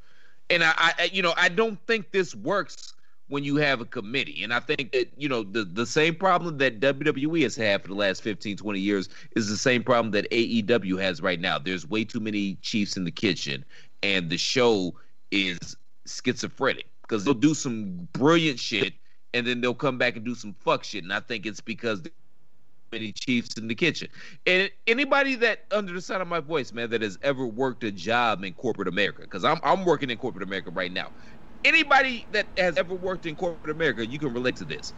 and 0.50 0.64
I, 0.64 0.72
I, 0.78 1.10
you 1.12 1.22
know, 1.22 1.34
I 1.36 1.50
don't 1.50 1.78
think 1.86 2.12
this 2.12 2.34
works 2.34 2.94
when 3.28 3.44
you 3.44 3.56
have 3.56 3.80
a 3.80 3.84
committee. 3.84 4.42
And 4.44 4.54
I 4.54 4.60
think 4.60 4.92
that 4.92 5.10
you 5.16 5.28
know 5.28 5.42
the 5.42 5.64
the 5.64 5.86
same 5.86 6.14
problem 6.14 6.58
that 6.58 6.80
WWE 6.80 7.42
has 7.42 7.56
had 7.56 7.82
for 7.82 7.88
the 7.88 7.94
last 7.94 8.22
15, 8.22 8.56
20 8.56 8.80
years 8.80 9.08
is 9.34 9.48
the 9.48 9.56
same 9.56 9.82
problem 9.82 10.12
that 10.12 10.30
AEW 10.30 11.00
has 11.00 11.20
right 11.20 11.40
now. 11.40 11.58
There's 11.58 11.88
way 11.88 12.04
too 12.04 12.20
many 12.20 12.56
chiefs 12.56 12.96
in 12.96 13.04
the 13.04 13.10
kitchen, 13.10 13.64
and 14.02 14.30
the 14.30 14.38
show 14.38 14.94
is 15.30 15.76
schizophrenic 16.06 16.86
because 17.02 17.24
they'll 17.24 17.34
do 17.34 17.54
some 17.54 18.08
brilliant 18.12 18.58
shit 18.58 18.94
and 19.34 19.46
then 19.46 19.60
they'll 19.60 19.74
come 19.74 19.98
back 19.98 20.16
and 20.16 20.24
do 20.24 20.34
some 20.34 20.54
fuck 20.60 20.84
shit. 20.84 21.02
And 21.02 21.12
I 21.12 21.20
think 21.20 21.46
it's 21.46 21.60
because 21.60 22.02
many 22.92 23.12
chiefs 23.12 23.56
in 23.58 23.68
the 23.68 23.74
kitchen. 23.74 24.08
And 24.46 24.70
anybody 24.86 25.34
that 25.36 25.64
under 25.70 25.92
the 25.92 26.00
sound 26.00 26.22
of 26.22 26.28
my 26.28 26.40
voice, 26.40 26.72
man, 26.72 26.90
that 26.90 27.02
has 27.02 27.18
ever 27.22 27.46
worked 27.46 27.84
a 27.84 27.90
job 27.90 28.44
in 28.44 28.54
corporate 28.54 28.88
America, 28.88 29.22
because 29.22 29.44
I'm 29.44 29.58
I'm 29.62 29.84
working 29.84 30.10
in 30.10 30.18
corporate 30.18 30.44
America 30.44 30.70
right 30.70 30.92
now. 30.92 31.10
Anybody 31.64 32.26
that 32.30 32.48
has 32.56 32.76
ever 32.76 32.94
worked 32.94 33.26
in 33.26 33.36
corporate 33.36 33.74
America, 33.74 34.06
you 34.06 34.18
can 34.18 34.32
relate 34.32 34.56
to 34.56 34.64
this. 34.64 34.94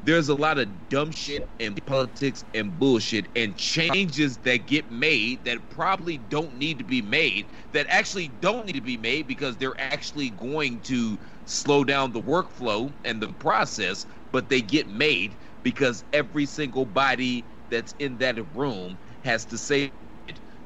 There's 0.00 0.28
a 0.28 0.34
lot 0.34 0.58
of 0.58 0.88
dumb 0.88 1.10
shit 1.10 1.50
and 1.58 1.84
politics 1.86 2.44
and 2.54 2.78
bullshit 2.78 3.26
and 3.34 3.56
changes 3.56 4.38
that 4.38 4.66
get 4.66 4.90
made 4.90 5.44
that 5.44 5.68
probably 5.70 6.18
don't 6.18 6.54
need 6.54 6.78
to 6.78 6.84
be 6.84 7.02
made, 7.02 7.48
that 7.72 7.86
actually 7.88 8.28
don't 8.28 8.66
need 8.66 8.76
to 8.76 8.80
be 8.80 8.96
made 8.96 9.26
because 9.26 9.56
they're 9.56 9.80
actually 9.80 10.30
going 10.30 10.80
to 10.82 11.18
slow 11.46 11.82
down 11.82 12.12
the 12.12 12.22
workflow 12.22 12.94
and 13.04 13.20
the 13.20 13.32
process, 13.34 14.06
but 14.30 14.48
they 14.48 14.62
get 14.62 14.88
made 14.88 15.36
because 15.64 16.04
every 16.12 16.46
single 16.46 16.86
body 16.86 17.44
that's 17.70 17.94
in 17.98 18.18
that 18.18 18.38
room 18.54 18.98
has 19.24 19.44
to 19.46 19.58
say 19.58 19.90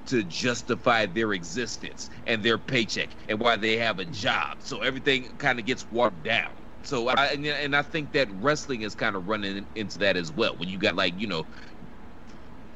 to 0.07 0.25
justify 0.25 1.07
their 1.07 1.33
existence 1.33 2.11
and 2.27 2.43
their 2.43 2.59
paycheck 2.59 3.17
and 3.29 3.41
why 3.41 3.57
they 3.57 3.77
have 3.77 3.99
a 3.99 4.05
job. 4.07 4.59
So 4.61 4.81
everything 4.81 5.37
kind 5.39 5.59
of 5.59 5.67
gets 5.67 5.91
watered 5.91 6.23
down. 6.23 6.51
So 6.85 7.09
I 7.09 7.27
and, 7.27 7.47
and 7.47 7.77
I 7.77 7.83
think 7.83 8.13
that 8.13 8.29
wrestling 8.33 8.83
is 8.83 8.95
kind 8.95 9.17
of 9.17 9.29
running 9.29 9.67
into 9.77 9.99
that 9.99 10.17
as 10.17 10.33
well. 10.33 10.57
When 10.57 10.69
you 10.69 10.79
got 10.79 10.97
like, 10.97 11.15
you 11.19 11.29
know, 11.29 11.47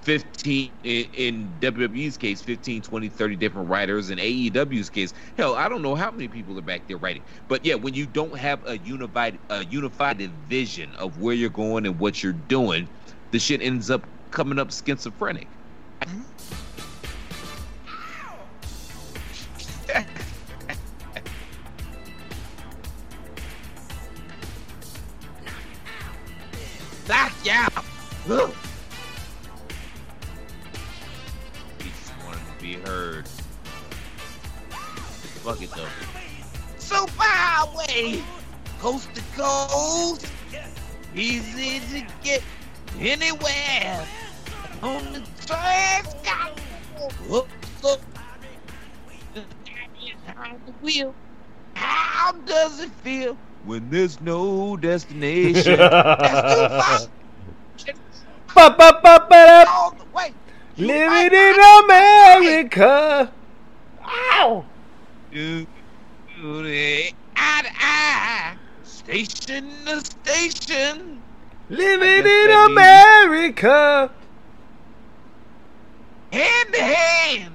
15 0.02 0.72
in, 0.84 1.06
in 1.14 1.58
WWE's 1.60 2.16
case 2.16 2.40
15 2.40 2.82
20 2.82 3.08
30 3.08 3.36
different 3.36 3.68
writers 3.68 4.08
in 4.08 4.18
AEW's 4.18 4.88
case 4.88 5.12
hell 5.36 5.56
I 5.56 5.68
don't 5.68 5.82
know 5.82 5.96
how 5.96 6.12
many 6.12 6.28
people 6.28 6.56
are 6.56 6.62
back 6.62 6.86
there 6.86 6.96
writing 6.96 7.24
but 7.48 7.64
yeah 7.64 7.74
when 7.74 7.94
you 7.94 8.06
don't 8.06 8.38
have 8.38 8.64
a 8.68 8.78
unified 8.78 9.40
a 9.50 9.64
unified 9.64 10.20
vision 10.46 10.94
of 10.94 11.18
where 11.18 11.34
you're 11.34 11.50
going 11.50 11.86
and 11.86 11.98
what 11.98 12.22
you're 12.22 12.32
doing 12.32 12.88
the 13.32 13.40
shit 13.40 13.60
ends 13.60 13.90
up 13.90 14.06
coming 14.30 14.60
up 14.60 14.70
schizophrenic 14.70 15.58
Knock 16.06 16.35
you 27.08 27.14
yeah! 27.44 27.68
Ugh. 28.28 28.52
He 31.78 31.90
just 31.90 32.12
wanted 32.24 32.40
to 32.40 32.62
be 32.62 32.74
heard. 32.74 33.28
Fuck 35.44 35.62
it 35.62 35.70
though. 35.70 35.86
Super 36.78 37.22
highway, 37.22 38.22
coast 38.80 39.14
to 39.14 39.22
coast, 39.36 40.26
easy 41.14 41.80
to 41.92 42.06
get 42.24 42.42
anywhere. 42.98 44.06
On 44.82 45.12
the 45.12 45.22
transit, 45.46 46.60
whoop, 47.28 47.48
whoop. 47.82 48.00
Behind 50.26 50.60
the 50.66 50.72
wheel. 50.82 51.14
How 51.74 52.32
does 52.32 52.80
it 52.80 52.90
feel 53.02 53.36
when 53.66 53.90
there's 53.90 54.20
no 54.20 54.76
destination? 54.76 55.76
That's 55.78 57.08
too 57.76 57.92
far. 58.46 58.70
Ba, 58.70 58.76
ba, 58.78 59.00
ba, 59.02 59.26
ba, 59.28 59.64
all 59.68 59.90
the 59.92 60.04
way. 60.16 60.32
You 60.76 60.86
Living 60.86 61.38
in 61.38 61.56
America. 61.84 63.32
Ow! 64.04 64.64
Do, 65.32 65.66
do 66.40 66.62
the 66.62 67.12
eye 67.36 67.70
eye, 67.80 68.56
station 68.84 69.70
to 69.86 70.00
station. 70.04 71.20
Living 71.68 72.08
in 72.18 72.24
that 72.24 72.66
means- 72.68 72.78
America. 72.78 74.10
hand 76.32 76.72
to 76.72 76.82
hand 76.82 77.54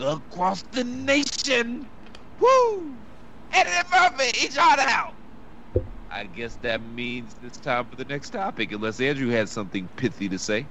across 0.00 0.62
the 0.72 0.82
nation. 0.84 1.86
Woo! 2.40 2.94
Eddie 3.52 3.88
Murphy, 3.92 4.44
each 4.44 4.56
other 4.58 4.82
out. 4.82 5.14
I 6.12 6.24
guess 6.24 6.56
that 6.62 6.82
means 6.82 7.34
it's 7.42 7.56
time 7.58 7.86
for 7.86 7.96
the 7.96 8.04
next 8.04 8.30
topic, 8.30 8.70
unless 8.72 9.00
Andrew 9.00 9.30
has 9.30 9.50
something 9.50 9.88
pithy 9.96 10.28
to 10.28 10.38
say. 10.38 10.66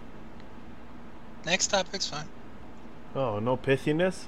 Next 1.45 1.67
topic's 1.71 2.07
fine. 2.07 2.27
Oh, 3.15 3.39
no 3.39 3.57
pithiness. 3.57 4.25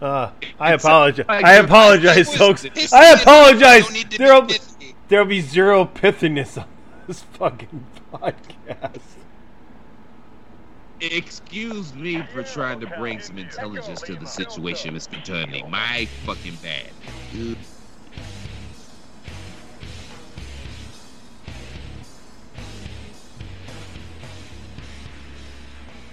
Uh, 0.00 0.30
I 0.58 0.72
apologize. 0.72 1.26
I- 1.28 1.42
I 1.42 1.52
apologize, 1.56 2.28
was 2.28 2.36
folks. 2.36 2.92
I 2.92 3.10
apologize. 3.12 3.84
don't 3.84 3.92
need 3.92 4.04
to 4.04 4.08
be 4.10 4.16
There'll 4.18 4.46
pithy. 4.46 4.94
there'll 5.08 5.26
be 5.26 5.42
zero 5.42 5.84
pithiness 5.84 6.56
on 6.56 6.66
this 7.06 7.20
fucking 7.22 7.84
podcast. 8.12 9.00
Excuse 11.02 11.94
me 11.94 12.22
for 12.32 12.42
trying 12.42 12.80
to 12.80 12.86
bring 12.98 13.20
some 13.20 13.38
intelligence 13.38 14.02
to 14.02 14.14
the 14.16 14.26
situation, 14.26 14.94
Mr. 14.94 15.14
Tunney. 15.24 15.68
My 15.68 16.06
fucking 16.26 16.56
bad. 16.62 16.90
Good. 17.32 17.56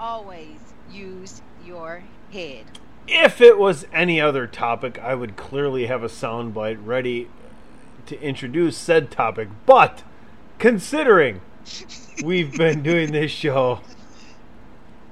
Always 0.00 0.56
use 0.90 1.42
your 1.62 2.04
head. 2.32 2.64
If 3.06 3.42
it 3.42 3.58
was 3.58 3.86
any 3.92 4.18
other 4.18 4.46
topic, 4.46 4.98
I 4.98 5.14
would 5.14 5.36
clearly 5.36 5.88
have 5.88 6.02
a 6.02 6.08
soundbite 6.08 6.78
ready 6.82 7.28
to 8.06 8.18
introduce 8.22 8.78
said 8.78 9.10
topic. 9.10 9.48
But 9.66 10.02
considering 10.58 11.42
we've 12.24 12.56
been 12.56 12.82
doing 12.82 13.12
this 13.12 13.30
show 13.30 13.80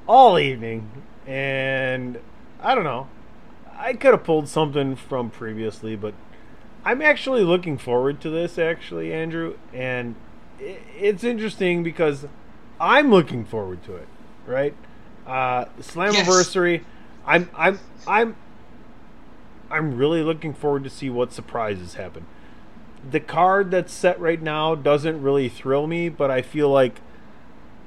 all 0.07 0.39
evening, 0.39 0.91
and 1.26 2.18
I 2.62 2.74
don't 2.74 2.84
know, 2.84 3.09
I 3.76 3.93
could 3.93 4.12
have 4.12 4.24
pulled 4.24 4.49
something 4.49 4.97
from 4.97 5.28
previously, 5.28 5.97
but 5.97 6.14
I'm 6.82 7.03
actually 7.03 7.43
looking 7.43 7.76
forward 7.76 8.22
to 8.22 8.30
this, 8.30 8.59
actually, 8.59 9.12
Andrew, 9.12 9.59
and 9.74 10.14
it's 10.59 11.24
interesting 11.24 11.82
because 11.82 12.26
I'm 12.80 13.11
looking 13.11 13.45
forward 13.45 13.84
to 13.84 13.97
it, 13.97 14.09
right? 14.49 14.74
Uh, 15.26 15.66
Slammiversary. 15.80 16.82
I'm 17.26 17.51
I'm 17.55 17.78
I'm 18.07 18.36
I'm 19.70 19.96
really 19.96 20.22
looking 20.22 20.55
forward 20.55 20.84
to 20.84 20.90
see 20.90 21.11
what 21.11 21.32
surprises 21.32 21.94
happen. 21.94 22.26
The 23.09 23.20
card 23.20 23.70
that's 23.70 23.92
set 23.92 24.18
right 24.18 24.40
now 24.40 24.74
doesn't 24.74 25.22
really 25.22 25.49
thrill 25.49 25.86
me, 25.86 26.09
but 26.09 26.30
I 26.30 26.42
feel 26.42 26.70
like 26.70 27.01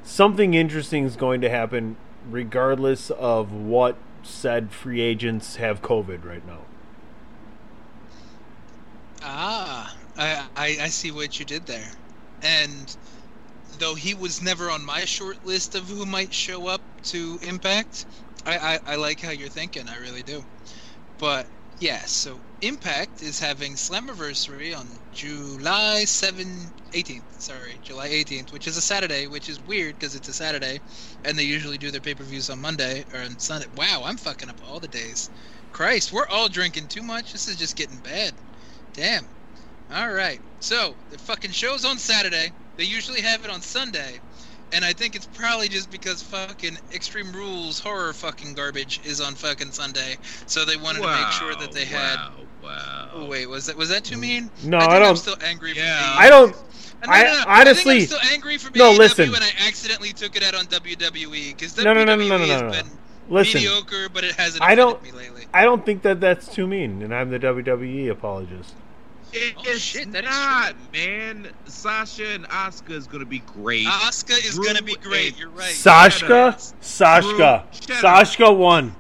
something 0.03 0.53
interesting 0.53 1.05
is 1.05 1.15
going 1.15 1.41
to 1.41 1.49
happen 1.49 1.97
regardless 2.29 3.09
of 3.11 3.51
what 3.51 3.97
said 4.23 4.71
free 4.71 5.01
agents 5.01 5.55
have 5.55 5.81
COVID 5.81 6.23
right 6.23 6.45
now. 6.45 6.59
Ah, 9.23 9.95
I, 10.17 10.45
I 10.55 10.65
I 10.81 10.87
see 10.87 11.11
what 11.11 11.39
you 11.39 11.45
did 11.45 11.65
there, 11.65 11.91
and 12.41 12.95
though 13.81 13.95
he 13.95 14.13
was 14.13 14.43
never 14.43 14.69
on 14.69 14.85
my 14.85 15.05
short 15.05 15.43
list 15.43 15.73
of 15.73 15.89
who 15.89 16.05
might 16.05 16.31
show 16.31 16.67
up 16.67 16.81
to 17.03 17.39
Impact, 17.41 18.05
I 18.45 18.57
I, 18.57 18.79
I 18.85 18.95
like 18.95 19.19
how 19.19 19.31
you're 19.31 19.49
thinking. 19.49 19.89
I 19.89 19.97
really 19.97 20.21
do. 20.21 20.43
But 21.17 21.47
yeah, 21.79 22.01
so 22.05 22.39
Impact 22.61 23.23
is 23.23 23.39
having 23.39 23.73
Slammiversary 23.73 24.77
on 24.77 24.87
July 25.13 26.05
7, 26.05 26.45
18th. 26.93 27.41
Sorry, 27.41 27.73
July 27.81 28.09
18th, 28.09 28.53
which 28.53 28.67
is 28.67 28.77
a 28.77 28.81
Saturday, 28.81 29.25
which 29.25 29.49
is 29.49 29.59
weird 29.65 29.97
because 29.97 30.13
it's 30.13 30.27
a 30.27 30.33
Saturday, 30.33 30.79
and 31.25 31.37
they 31.37 31.43
usually 31.43 31.79
do 31.79 31.89
their 31.89 32.01
pay 32.01 32.13
per 32.13 32.23
views 32.23 32.51
on 32.51 32.61
Monday 32.61 33.03
or 33.13 33.21
on 33.21 33.39
Sunday. 33.39 33.67
Wow, 33.75 34.03
I'm 34.05 34.17
fucking 34.17 34.49
up 34.49 34.61
all 34.69 34.79
the 34.79 34.87
days. 34.87 35.31
Christ, 35.71 36.13
we're 36.13 36.27
all 36.27 36.49
drinking 36.49 36.87
too 36.87 37.01
much. 37.01 37.31
This 37.31 37.47
is 37.47 37.55
just 37.55 37.75
getting 37.75 37.97
bad. 37.97 38.33
Damn. 38.93 39.25
All 39.91 40.11
right. 40.11 40.39
So 40.59 40.93
the 41.09 41.17
fucking 41.17 41.51
show's 41.51 41.83
on 41.83 41.97
Saturday. 41.97 42.51
They 42.81 42.87
usually 42.87 43.21
have 43.21 43.45
it 43.45 43.51
on 43.51 43.61
Sunday, 43.61 44.19
and 44.73 44.83
I 44.83 44.91
think 44.91 45.15
it's 45.15 45.27
probably 45.35 45.69
just 45.69 45.91
because 45.91 46.23
fucking 46.23 46.79
Extreme 46.91 47.31
Rules 47.31 47.79
horror 47.79 48.11
fucking 48.11 48.55
garbage 48.55 48.99
is 49.05 49.21
on 49.21 49.35
fucking 49.35 49.69
Sunday. 49.71 50.17
So 50.47 50.65
they 50.65 50.77
wanted 50.77 51.03
to 51.03 51.07
make 51.07 51.31
sure 51.33 51.53
that 51.53 51.71
they 51.73 51.85
had. 51.85 52.15
Wow, 52.15 52.31
wow. 52.63 53.09
Oh 53.13 53.25
wait, 53.27 53.45
was 53.45 53.67
that 53.67 53.77
was 53.77 53.89
that 53.89 54.03
too 54.03 54.15
mm. 54.15 54.21
mean? 54.21 54.49
No, 54.63 54.77
I, 54.77 54.79
I 54.79 54.83
think 54.85 54.93
I'm 54.95 55.01
don't- 55.03 55.17
still 55.17 55.35
angry. 55.43 55.73
Yeah. 55.75 56.15
For 56.15 56.21
I 56.23 56.29
don't. 56.29 56.55
No, 56.55 56.57
no, 57.05 57.13
I- 57.13 57.23
no, 57.23 57.33
no. 57.33 57.43
honestly- 57.49 57.91
I 57.97 57.99
think 57.99 58.13
I'm 58.13 58.17
still 58.17 58.33
angry 58.33 58.57
for 58.57 58.75
No, 58.75 58.93
AEW 58.93 58.97
listen. 58.97 59.25
and 59.35 59.43
I 59.43 59.51
accidentally 59.67 60.13
took 60.13 60.35
it 60.35 60.41
out 60.41 60.55
on 60.55 60.65
WWE 60.65 61.55
because 61.55 61.75
WWE 61.75 61.83
No, 61.83 61.93
no, 61.93 62.03
no, 62.03 62.15
no, 62.15 62.27
no, 62.27 62.37
no, 62.39 62.45
has 62.47 62.61
no, 62.61 62.67
no. 62.67 62.73
been 62.73 62.87
Listen, 63.29 63.61
mediocre, 63.61 64.09
but 64.09 64.23
it 64.23 64.33
hasn't 64.33 64.63
I 64.63 64.73
don't- 64.73 65.03
me 65.03 65.11
lately. 65.11 65.45
I 65.53 65.65
don't 65.65 65.85
think 65.85 66.01
that 66.01 66.19
that's 66.19 66.47
too 66.47 66.65
mean, 66.65 67.03
and 67.03 67.13
I'm 67.13 67.29
the 67.29 67.37
WWE 67.37 68.09
apologist. 68.09 68.73
It- 69.33 69.53
Oh, 69.57 69.61
it's 69.65 69.79
shit, 69.81 70.11
that 70.11 70.23
is 70.25 70.29
not, 70.29 70.75
man. 70.93 71.47
Sasha 71.65 72.27
and 72.27 72.47
Asuka 72.49 72.91
is 72.91 73.07
gonna 73.07 73.25
be 73.25 73.39
great. 73.39 73.87
Uh, 73.87 73.91
Asuka 73.91 74.37
is 74.45 74.55
Drew 74.55 74.65
gonna 74.65 74.81
be 74.81 74.95
great. 74.95 75.37
You're 75.37 75.49
right. 75.49 75.73
Sashka, 75.73 76.55
Sashka, 76.81 77.63
Drew, 77.87 77.95
shut 77.95 78.03
up. 78.05 78.25
Sashka 78.27 78.55
won. 78.57 78.95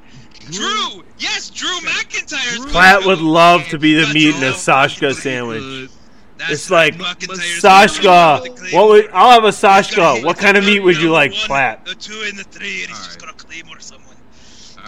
Drew, 0.49 1.03
yes, 1.19 1.49
Drew 1.49 1.69
McIntyre's 1.81 2.57
Drew- 2.57 2.71
Platt 2.71 3.05
would 3.05 3.19
love 3.19 3.67
to 3.69 3.77
be 3.77 3.93
the 3.93 4.01
That's 4.01 4.13
meat 4.13 4.35
in 4.35 4.43
a 4.43 4.47
all. 4.47 4.53
Sashka 4.53 5.13
sandwich. 5.13 5.89
That's 6.37 6.51
It's 6.53 6.71
like 6.71 6.95
McIntyre's 6.95 7.61
Sashka. 7.61 8.73
What 8.73 8.87
would 8.89 9.09
I'll 9.13 9.31
have 9.31 9.43
a 9.43 9.47
He's 9.51 9.61
gonna 9.61 9.83
Sashka. 9.83 10.23
What 10.25 10.37
kind 10.39 10.57
of 10.57 10.65
meat 10.65 10.79
would 10.79 10.97
you 10.97 11.11
like, 11.11 11.31
one, 11.33 11.41
Platt? 11.41 11.85
The 11.85 11.93
two 11.95 12.23
and 12.27 12.39
the 12.39 12.43
three, 12.45 12.81
and 12.83 12.89
he's 12.89 13.05
just 13.05 13.19
gonna 13.19 13.33
claymore 13.33 13.37
someone. 13.37 13.39
All 13.39 13.40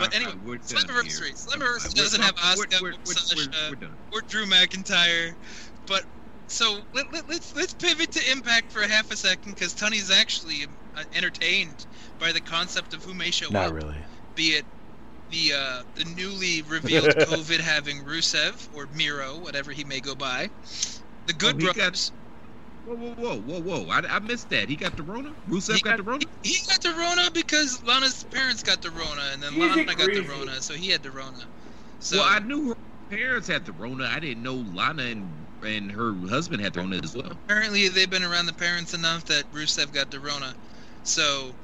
But 0.03 0.15
anyway, 0.15 0.33
we're 0.43 0.57
done 0.57 0.83
Slammiversary. 0.83 1.25
here. 1.25 1.33
Slammiversary 1.33 1.95
We're- 1.95 2.03
doesn't 2.03 2.21
have 2.21 2.35
we're- 2.57 2.67
Asuka, 2.67 2.81
we're- 2.81 2.97
we're- 3.05 3.15
Sasha, 3.15 3.49
we're- 3.71 3.77
we're 4.11 4.17
or 4.17 4.21
Drew 4.27 4.45
McIntyre. 4.45 5.33
But 5.87 6.03
so 6.47 6.81
let, 6.93 7.05
let, 7.13 7.27
let's 7.29 7.55
let's 7.55 7.73
pivot 7.73 8.11
to 8.11 8.31
Impact 8.31 8.71
for 8.71 8.81
half 8.81 9.11
a 9.11 9.17
second 9.17 9.53
because 9.55 9.73
Tony's 9.73 10.11
actually 10.11 10.65
uh, 10.95 11.03
entertained 11.13 11.85
by 12.19 12.31
the 12.31 12.41
concept 12.41 12.93
of 12.93 13.03
who 13.03 13.13
may 13.13 13.31
show 13.31 13.47
Not 13.49 13.67
up, 13.67 13.73
really. 13.73 13.97
be 14.35 14.49
it 14.55 14.65
the 15.29 15.53
uh, 15.53 15.83
the 15.95 16.05
newly 16.15 16.61
revealed 16.63 17.05
COVID 17.09 17.59
having 17.59 18.03
Rusev 18.03 18.67
or 18.73 18.87
Miro, 18.91 19.39
whatever 19.39 19.71
he 19.71 19.83
may 19.85 19.99
go 20.01 20.15
by, 20.15 20.49
the 21.27 21.33
Good 21.33 21.55
Oh, 21.55 21.59
he 21.59 21.65
got- 21.67 21.75
Brothers. 21.75 22.11
Whoa, 22.85 22.95
whoa, 22.95 23.13
whoa, 23.15 23.39
whoa, 23.39 23.59
whoa! 23.59 23.89
I, 23.89 24.15
I 24.15 24.19
missed 24.19 24.49
that. 24.49 24.67
He 24.67 24.75
got 24.75 24.97
the 24.97 25.03
Rona. 25.03 25.31
Rusev 25.47 25.75
He 25.75 25.81
got, 25.81 25.97
the 25.97 26.03
Rona. 26.03 26.19
He, 26.41 26.49
he 26.49 26.57
got 26.67 26.81
the 26.81 26.89
Rona 26.89 27.31
because 27.33 27.81
Lana's 27.83 28.23
parents 28.23 28.61
got 28.61 28.81
the 28.81 28.89
Rona, 28.89 29.29
and 29.31 29.41
then 29.41 29.53
He's 29.53 29.61
Lana 29.61 29.95
got 29.95 30.11
the. 30.11 30.21
Rona, 30.21 30.61
so 30.61 30.73
he 30.73 30.89
had 30.89 31.01
the 31.01 31.11
Rona. 31.11 31.47
So 31.99 32.17
well, 32.17 32.27
I 32.27 32.39
knew 32.39 32.69
her 32.69 32.75
parents 33.09 33.47
had 33.47 33.65
the 33.65 33.71
Rona. 33.71 34.05
I 34.05 34.19
didn't 34.19 34.43
know 34.43 34.55
Lana 34.55 35.03
and 35.03 35.47
and 35.63 35.91
her 35.91 36.13
husband 36.27 36.61
had 36.61 36.73
the 36.73 36.81
Rona 36.81 36.99
as 37.01 37.15
well. 37.15 37.31
apparently 37.31 37.87
they've 37.87 38.09
been 38.09 38.23
around 38.23 38.47
the 38.47 38.53
parents 38.53 38.93
enough 38.93 39.23
that 39.25 39.49
Rusev 39.53 39.93
got 39.93 40.11
the 40.11 40.19
Rona. 40.19 40.53
So 41.03 41.55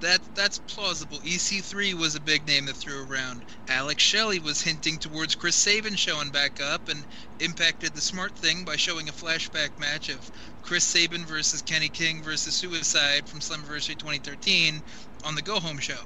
that 0.00 0.20
that's 0.34 0.58
plausible. 0.58 1.20
EC3 1.20 1.94
was 1.94 2.14
a 2.14 2.20
big 2.20 2.46
name 2.46 2.66
that 2.66 2.76
threw 2.76 3.04
around. 3.06 3.44
Alex 3.68 4.02
Shelley 4.02 4.38
was 4.38 4.60
hinting 4.60 4.98
towards 4.98 5.34
Chris 5.34 5.56
Sabin 5.56 5.96
showing 5.96 6.30
back 6.30 6.60
up 6.60 6.88
and 6.88 7.04
impacted 7.40 7.94
the 7.94 8.00
smart 8.00 8.36
thing 8.36 8.64
by 8.64 8.76
showing 8.76 9.08
a 9.08 9.12
flashback 9.12 9.78
match 9.78 10.08
of 10.08 10.30
Chris 10.62 10.84
Sabin 10.84 11.24
versus 11.26 11.62
Kenny 11.62 11.88
King 11.88 12.22
versus 12.22 12.54
Suicide 12.56 13.28
from 13.28 13.40
Slammiversary 13.40 13.98
2013 13.98 14.82
on 15.24 15.34
the 15.34 15.42
Go 15.42 15.60
Home 15.60 15.78
show. 15.78 16.00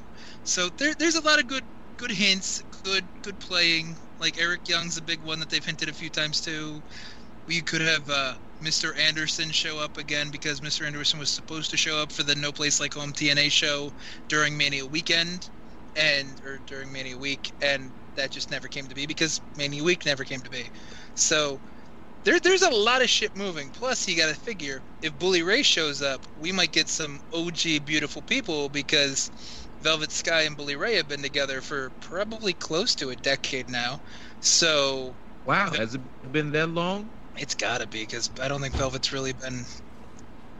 So 0.44 0.68
there, 0.78 0.94
there's 0.98 1.16
a 1.16 1.22
lot 1.22 1.38
of 1.40 1.46
good 1.46 1.64
good 1.96 2.10
hints, 2.12 2.62
good 2.84 3.08
good 3.22 3.38
playing. 3.40 3.96
Like 4.18 4.38
Eric 4.38 4.68
Young's 4.68 4.96
a 4.96 5.02
big 5.02 5.22
one 5.22 5.40
that 5.40 5.50
they've 5.50 5.64
hinted 5.64 5.88
a 5.88 5.92
few 5.94 6.10
times 6.10 6.40
too. 6.40 6.82
We 7.46 7.62
could 7.62 7.80
have 7.82 8.08
uh, 8.10 8.34
Mr. 8.60 8.96
Anderson 8.98 9.50
show 9.50 9.78
up 9.78 9.96
again 9.96 10.30
because 10.30 10.60
Mr. 10.60 10.86
Anderson 10.86 11.18
was 11.18 11.30
supposed 11.30 11.70
to 11.70 11.76
show 11.76 11.98
up 11.98 12.12
for 12.12 12.22
the 12.24 12.34
No 12.34 12.52
Place 12.52 12.80
Like 12.80 12.94
Home 12.94 13.12
TNA 13.12 13.50
show 13.52 13.92
during 14.28 14.56
Mania 14.56 14.86
weekend, 14.86 15.50
and 15.96 16.40
or 16.44 16.58
during 16.66 16.92
Mania 16.92 17.18
week, 17.18 17.52
and 17.60 17.92
that 18.14 18.30
just 18.30 18.50
never 18.50 18.68
came 18.68 18.86
to 18.88 18.94
be 18.94 19.06
because 19.06 19.40
Mania 19.56 19.84
week 19.84 20.04
never 20.06 20.24
came 20.24 20.40
to 20.40 20.50
be. 20.50 20.70
So 21.14 21.60
there, 22.24 22.40
there's 22.40 22.62
a 22.62 22.70
lot 22.70 23.02
of 23.02 23.10
shit 23.10 23.36
moving. 23.36 23.70
Plus, 23.70 24.06
you 24.08 24.16
got 24.16 24.28
to 24.28 24.40
figure 24.40 24.82
if 25.02 25.18
Bully 25.18 25.42
Ray 25.42 25.62
shows 25.62 26.02
up, 26.02 26.26
we 26.36 26.52
might 26.52 26.72
get 26.72 26.88
some 26.88 27.20
OG 27.32 27.84
beautiful 27.84 28.22
people 28.22 28.68
because 28.68 29.30
Velvet 29.80 30.10
Sky 30.12 30.42
and 30.42 30.56
Bully 30.56 30.76
Ray 30.76 30.96
have 30.96 31.08
been 31.08 31.22
together 31.22 31.60
for 31.62 31.90
probably 32.00 32.54
close 32.54 32.94
to 32.96 33.10
a 33.10 33.16
decade 33.16 33.70
now. 33.70 34.00
So 34.40 35.16
Wow, 35.44 35.70
has 35.72 35.94
it 35.94 36.32
been 36.32 36.52
that 36.52 36.68
long? 36.70 37.10
It's 37.38 37.54
got 37.54 37.80
to 37.80 37.86
be 37.86 38.00
because 38.00 38.30
I 38.40 38.48
don't 38.48 38.60
think 38.60 38.74
Velvet's 38.74 39.12
really 39.12 39.32
been 39.32 39.64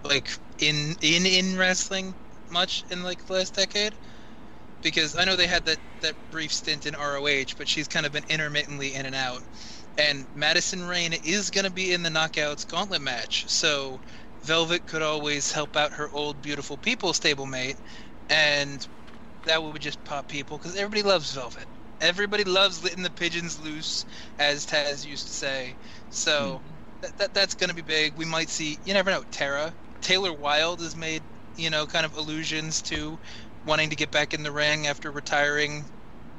like 0.04 0.30
in 0.60 0.96
in 1.02 1.26
in 1.26 1.58
wrestling 1.58 2.14
much 2.50 2.84
in 2.90 3.02
like 3.02 3.26
the 3.26 3.34
last 3.34 3.54
decade 3.54 3.92
because 4.82 5.16
I 5.16 5.24
know 5.24 5.36
they 5.36 5.46
had 5.46 5.64
that 5.66 5.78
that 6.02 6.14
brief 6.30 6.52
stint 6.52 6.86
in 6.86 6.94
ROH, 6.94 7.54
but 7.56 7.68
she's 7.68 7.88
kind 7.88 8.06
of 8.06 8.12
been 8.12 8.24
intermittently 8.28 8.94
in 8.94 9.06
and 9.06 9.14
out. 9.14 9.42
And 9.98 10.24
Madison 10.36 10.86
Rayne 10.86 11.12
is 11.12 11.50
to 11.50 11.70
be 11.70 11.92
in 11.92 12.04
the 12.04 12.10
Knockouts 12.10 12.68
Gauntlet 12.68 13.02
match, 13.02 13.48
so 13.48 14.00
Velvet 14.42 14.86
could 14.86 15.02
always 15.02 15.50
help 15.50 15.76
out 15.76 15.92
her 15.92 16.08
old 16.12 16.40
beautiful 16.40 16.76
people 16.76 17.12
stablemate, 17.12 17.76
and 18.30 18.86
that 19.44 19.60
would 19.62 19.82
just 19.82 20.02
pop 20.04 20.28
people 20.28 20.56
because 20.58 20.76
everybody 20.76 21.02
loves 21.02 21.32
Velvet. 21.34 21.66
Everybody 22.00 22.44
loves 22.44 22.84
letting 22.84 23.02
the 23.02 23.10
pigeons 23.10 23.58
loose, 23.58 24.04
as 24.38 24.64
Taz 24.66 25.04
used 25.04 25.26
to 25.26 25.32
say. 25.32 25.74
So 26.10 26.62
that, 27.02 27.16
that 27.18 27.34
that's 27.34 27.54
going 27.54 27.68
to 27.70 27.76
be 27.76 27.82
big. 27.82 28.16
We 28.16 28.24
might 28.24 28.48
see. 28.50 28.78
You 28.84 28.94
never 28.94 29.10
know. 29.10 29.24
Tara 29.30 29.74
Taylor 30.00 30.32
Wilde 30.32 30.80
has 30.80 30.96
made 30.96 31.22
you 31.56 31.70
know 31.70 31.86
kind 31.86 32.06
of 32.06 32.14
allusions 32.14 32.82
to 32.82 33.18
wanting 33.64 33.90
to 33.90 33.96
get 33.96 34.10
back 34.10 34.34
in 34.34 34.42
the 34.42 34.52
ring 34.52 34.86
after 34.86 35.10
retiring 35.12 35.84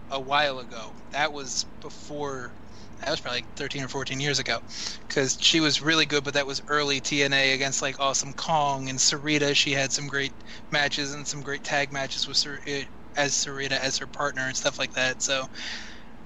a 0.10 0.20
while 0.22 0.60
ago. 0.60 0.96
That 1.12 1.34
was 1.34 1.66
before. 1.82 2.56
That 3.02 3.12
was 3.12 3.22
probably 3.22 3.38
like 3.40 3.48
13 3.56 3.84
or 3.84 3.88
14 3.88 4.20
years 4.20 4.40
ago, 4.40 4.60
because 5.08 5.38
she 5.40 5.62
was 5.62 5.82
really 5.82 6.06
good. 6.06 6.24
But 6.24 6.34
that 6.34 6.48
was 6.48 6.62
early 6.68 7.00
TNA 7.02 7.54
against 7.54 7.82
like 7.82 8.00
Awesome 8.00 8.34
Kong 8.34 8.90
and 8.90 9.00
Sarita. 9.00 9.56
She 9.56 9.72
had 9.72 9.92
some 9.94 10.08
great 10.08 10.34
matches 10.72 11.14
and 11.14 11.26
some 11.28 11.42
great 11.42 11.64
tag 11.64 11.94
matches 11.94 12.28
with 12.28 12.46
eh, 12.68 12.84
as 13.16 13.34
Sarita 13.34 13.80
as 13.80 13.98
her 13.98 14.08
partner 14.08 14.44
and 14.48 14.56
stuff 14.58 14.80
like 14.80 14.92
that. 14.94 15.22
So 15.22 15.46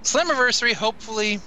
Slammiversary 0.05 0.73
hopefully 0.73 1.39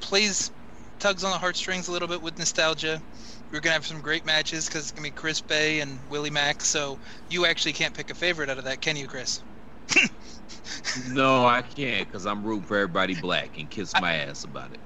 plays 0.00 0.50
tugs 0.98 1.24
on 1.24 1.30
the 1.32 1.38
heartstrings 1.38 1.88
a 1.88 1.92
little 1.92 2.08
bit 2.08 2.22
with 2.22 2.38
nostalgia. 2.38 3.02
We're 3.50 3.60
gonna 3.60 3.74
have 3.74 3.86
some 3.86 4.00
great 4.00 4.24
matches 4.24 4.66
because 4.66 4.82
it's 4.82 4.92
gonna 4.92 5.06
be 5.06 5.12
Chris 5.12 5.40
Bey 5.40 5.80
and 5.80 6.00
Willie 6.08 6.30
Mack. 6.30 6.62
So 6.62 6.98
you 7.28 7.46
actually 7.46 7.72
can't 7.74 7.94
pick 7.94 8.10
a 8.10 8.14
favorite 8.14 8.50
out 8.50 8.58
of 8.58 8.64
that, 8.64 8.80
can 8.80 8.96
you, 8.96 9.06
Chris? 9.06 9.42
No, 10.94 11.46
I 11.46 11.62
can't 11.62 12.06
because 12.08 12.26
I'm 12.26 12.44
rooting 12.44 12.64
for 12.64 12.76
everybody 12.76 13.14
black 13.14 13.56
and 13.58 13.70
kiss 13.70 13.96
my 13.96 14.14
ass 14.16 14.44
about 14.44 14.72
it. 14.72 14.80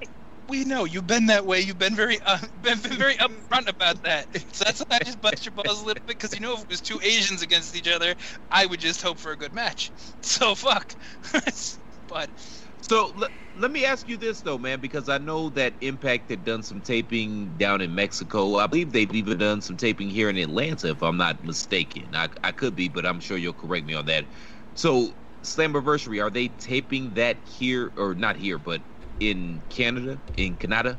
We 0.49 0.65
know 0.65 0.85
you've 0.85 1.07
been 1.07 1.27
that 1.27 1.47
way. 1.47 1.61
You've 1.61 1.79
been 1.79 1.95
very, 1.95 2.19
uh, 2.27 2.39
been, 2.61 2.79
been 2.83 2.99
very 2.99 3.15
upfront 3.17 3.69
about 3.69 4.03
that. 4.03 4.27
So 4.53 4.65
that's 4.65 4.81
why 4.81 4.99
I 5.01 5.05
just 5.05 5.21
bust 5.21 5.45
your 5.47 5.53
balls 5.53 5.81
a 5.81 5.85
little 5.85 6.03
bit 6.07 6.19
because 6.19 6.35
you 6.35 6.41
know 6.41 6.55
if 6.55 6.63
it 6.63 6.69
was 6.69 6.81
two 6.81 7.01
Asians 7.03 7.43
against 7.43 7.75
each 7.77 7.89
other, 7.89 8.15
I 8.51 8.67
would 8.67 8.81
just 8.81 9.03
hope 9.03 9.19
for 9.19 9.33
a 9.33 9.37
good 9.37 9.55
match. 9.55 9.93
So 10.23 10.55
fuck. 10.55 10.95
but 12.09 12.31
So 12.91 13.13
let, 13.15 13.31
let 13.55 13.71
me 13.71 13.85
ask 13.85 14.09
you 14.09 14.17
this 14.17 14.41
though, 14.41 14.59
man, 14.59 14.81
because 14.81 15.09
I 15.09 15.19
know 15.19 15.49
that 15.51 15.75
Impact 15.81 16.29
had 16.29 16.43
done 16.45 16.65
some 16.65 16.81
taping 16.81 17.57
down 17.57 17.81
in 17.81 17.95
Mexico. 17.95 18.57
I 18.57 18.67
believe 18.67 18.91
they've 18.91 19.15
even 19.15 19.39
done 19.39 19.61
some 19.61 19.77
taping 19.77 20.11
here 20.11 20.29
in 20.29 20.37
Atlanta, 20.37 20.89
if 20.89 21.01
I'm 21.01 21.17
not 21.17 21.45
mistaken. 21.45 22.09
I, 22.15 22.29
I 22.43 22.51
could 22.51 22.75
be, 22.75 22.89
but 22.89 23.07
I'm 23.07 23.21
sure 23.21 23.37
you'll 23.37 23.53
correct 23.53 23.87
me 23.87 23.95
on 23.95 24.07
that. 24.07 24.25
So 24.75 25.15
Slammiversary, 25.45 26.21
are 26.21 26.31
they 26.31 26.49
taping 26.49 27.15
that 27.15 27.37
here 27.47 27.93
or 27.97 28.17
not 28.17 28.35
here, 28.35 28.59
but 28.59 28.83
in 29.21 29.63
Canada, 29.69 30.19
in 30.37 30.57
Canada? 30.57 30.99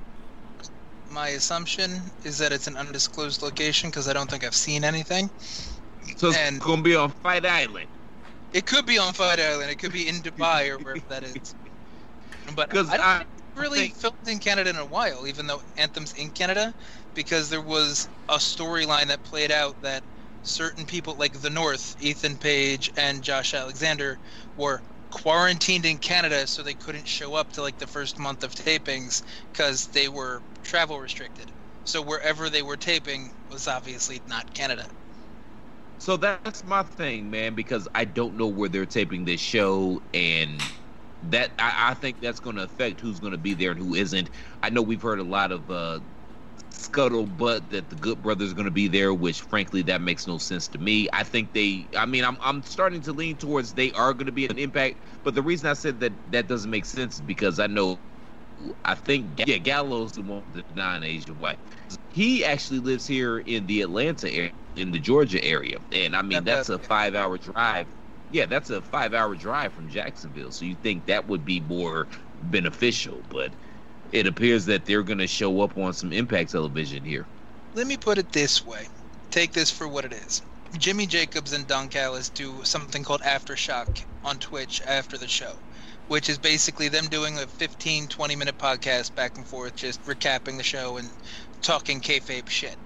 my 1.10 1.28
assumption 1.30 2.00
is 2.24 2.38
that 2.38 2.54
it's 2.54 2.68
an 2.68 2.78
undisclosed 2.78 3.42
location 3.42 3.90
because 3.90 4.08
I 4.08 4.14
don't 4.14 4.30
think 4.30 4.46
I've 4.46 4.56
seen 4.56 4.86
anything. 4.86 5.30
So 6.16 6.30
it's 6.30 6.38
And- 6.38 6.62
gonna 6.62 6.84
be 6.84 6.96
on 6.96 7.12
Fight 7.22 7.46
Island. 7.46 7.90
It 8.54 8.66
could 8.66 8.86
be 8.86 8.98
on 8.98 9.12
Fight 9.12 9.42
Island. 9.42 9.72
It 9.72 9.78
could 9.78 9.92
be 9.92 10.08
in 10.08 10.16
Dubai 10.22 10.70
or 10.70 10.78
wherever 10.78 11.02
that 11.10 11.24
is. 11.24 11.54
But 12.56 12.70
'Cause 12.70 12.90
I 12.90 12.98
don't 12.98 13.06
I- 13.06 13.18
think 13.20 13.30
really 13.56 13.80
think- 13.80 13.96
filmed 13.96 14.28
in 14.28 14.40
Canada 14.40 14.70
in 14.70 14.76
a 14.78 14.86
while, 14.86 15.28
even 15.28 15.48
though 15.48 15.62
Anthem's 15.78 16.14
in 16.14 16.30
Canada, 16.30 16.74
because 17.14 17.50
there 17.50 17.62
was 17.62 18.08
a 18.30 18.38
storyline 18.38 19.08
that 19.08 19.24
played 19.24 19.52
out 19.52 19.82
that 19.82 20.04
certain 20.44 20.86
people, 20.86 21.16
like 21.16 21.42
the 21.42 21.50
North, 21.50 21.96
Ethan 22.02 22.38
Page 22.38 22.92
and 22.98 23.22
Josh 23.22 23.54
Alexander, 23.54 24.18
were 24.58 24.82
quarantined 25.12 25.86
in 25.86 25.98
Canada, 25.98 26.48
so 26.48 26.64
they 26.64 26.74
couldn't 26.74 27.08
show 27.08 27.36
up 27.36 27.52
to 27.54 27.62
like 27.62 27.78
the 27.80 27.88
first 27.88 28.18
month 28.18 28.44
of 28.44 28.56
tapings 28.56 29.22
because 29.52 29.88
they 29.88 30.08
were 30.08 30.42
travel 30.64 31.00
restricted. 31.00 31.52
So 31.84 32.02
wherever 32.02 32.50
they 32.50 32.62
were 32.62 32.78
taping 32.78 33.34
was 33.52 33.68
obviously 33.68 34.22
not 34.28 34.54
Canada. 34.54 34.88
So 36.00 36.18
that's 36.18 36.64
my 36.64 36.84
thing, 36.84 37.30
man, 37.30 37.54
because 37.54 37.88
I 37.94 38.06
don't 38.06 38.38
know 38.38 38.48
where 38.48 38.70
they're 38.70 38.86
taping 38.86 39.26
this 39.26 39.42
show, 39.42 40.02
and 40.14 40.62
that 41.24 41.52
I, 41.60 41.92
I 41.92 41.94
think 41.94 42.20
that's 42.20 42.40
going 42.40 42.56
to 42.56 42.64
affect 42.64 43.00
who's 43.00 43.20
going 43.20 43.32
to 43.32 43.38
be 43.38 43.54
there 43.54 43.72
and 43.72 43.80
who 43.80 43.96
isn't. 43.96 44.30
I 44.64 44.70
know 44.70 44.82
we've 44.82 45.02
heard 45.02 45.20
a 45.20 45.24
lot 45.24 45.52
of 45.52 45.70
uh, 45.70 46.00
scuttlebutt 46.72 47.70
that 47.70 47.90
the 47.90 47.96
Good 47.96 48.22
Brothers 48.22 48.54
going 48.54 48.66
to 48.66 48.72
be 48.72 48.88
there, 48.88 49.14
which 49.14 49.42
frankly 49.42 49.82
that 49.84 50.02
makes 50.02 50.28
no 50.28 50.38
sense 50.38 50.68
to 50.70 50.78
me. 50.78 51.08
I 51.14 51.24
think 51.24 51.54
they, 51.54 51.88
I 51.98 52.06
mean, 52.06 52.24
I'm 52.24 52.38
I'm 52.42 52.64
starting 52.64 53.02
to 53.02 53.14
lean 53.14 53.38
towards 53.38 53.74
they 53.74 53.92
are 53.94 54.14
going 54.14 54.26
to 54.26 54.32
be 54.32 54.48
an 54.48 54.58
impact, 54.58 54.98
but 55.24 55.36
the 55.36 55.42
reason 55.42 55.70
I 55.70 55.74
said 55.74 56.00
that 56.00 56.14
that 56.32 56.48
doesn't 56.48 56.72
make 56.72 56.86
sense 56.86 57.16
is 57.16 57.22
because 57.22 57.60
I 57.60 57.68
know. 57.68 58.00
I 58.86 58.94
think 58.94 59.26
yeah, 59.48 59.58
Gallows 59.58 60.12
the 60.12 60.22
one 60.22 60.44
the 60.54 60.64
non-Asian 60.76 61.40
white. 61.40 61.58
He 62.14 62.46
actually 62.46 62.80
lives 62.80 63.08
here 63.08 63.40
in 63.40 63.66
the 63.66 63.82
Atlanta 63.82 64.32
area, 64.32 64.52
in 64.76 64.92
the 64.92 65.00
Georgia 65.00 65.44
area, 65.44 65.78
and 65.92 66.16
I 66.16 66.22
mean 66.22 66.44
that's 66.44 66.70
a 66.70 66.78
five-hour 66.78 67.40
drive. 67.40 67.88
Yeah, 68.32 68.46
that's 68.46 68.70
a 68.70 68.82
five-hour 68.82 69.36
drive 69.36 69.74
from 69.74 69.90
Jacksonville. 69.90 70.52
So 70.52 70.66
you 70.66 70.76
think 70.76 71.06
that 71.06 71.28
would 71.28 71.46
be 71.46 71.60
more 71.60 72.08
beneficial, 72.42 73.26
but 73.30 73.56
it 74.12 74.28
appears 74.28 74.66
that 74.66 74.86
they're 74.86 75.04
going 75.04 75.20
to 75.20 75.28
show 75.28 75.62
up 75.62 75.78
on 75.78 75.94
some 75.94 76.14
Impact 76.14 76.52
television 76.52 77.04
here. 77.04 77.30
let 77.74 77.88
me 77.88 77.98
put 77.98 78.18
it 78.18 78.32
this 78.32 78.66
way. 78.66 78.88
Take 79.32 79.54
this 79.54 79.72
for 79.72 79.88
what 79.88 80.06
it 80.06 80.14
is. 80.14 80.42
Jimmy 80.78 81.06
Jacobs 81.08 81.54
and 81.54 81.68
Don 81.68 81.90
Callis 81.90 82.30
do 82.30 82.64
something 82.64 83.04
called 83.04 83.22
Aftershock 83.22 84.06
on 84.24 84.40
Twitch 84.40 84.82
after 84.88 85.18
the 85.18 85.28
show, 85.28 85.62
which 86.08 86.30
is 86.30 86.38
basically 86.40 86.88
them 86.90 87.08
doing 87.10 87.38
a 87.40 87.48
15, 87.48 88.08
20 88.08 88.36
minute 88.38 88.58
podcast 88.58 89.14
back 89.16 89.38
and 89.38 89.48
forth, 89.48 89.76
just 89.76 90.04
recapping 90.04 90.58
the 90.58 90.64
show 90.64 90.98
and 90.98 91.12
talking 91.62 92.02
kayfabe 92.02 92.50
shit. 92.50 92.78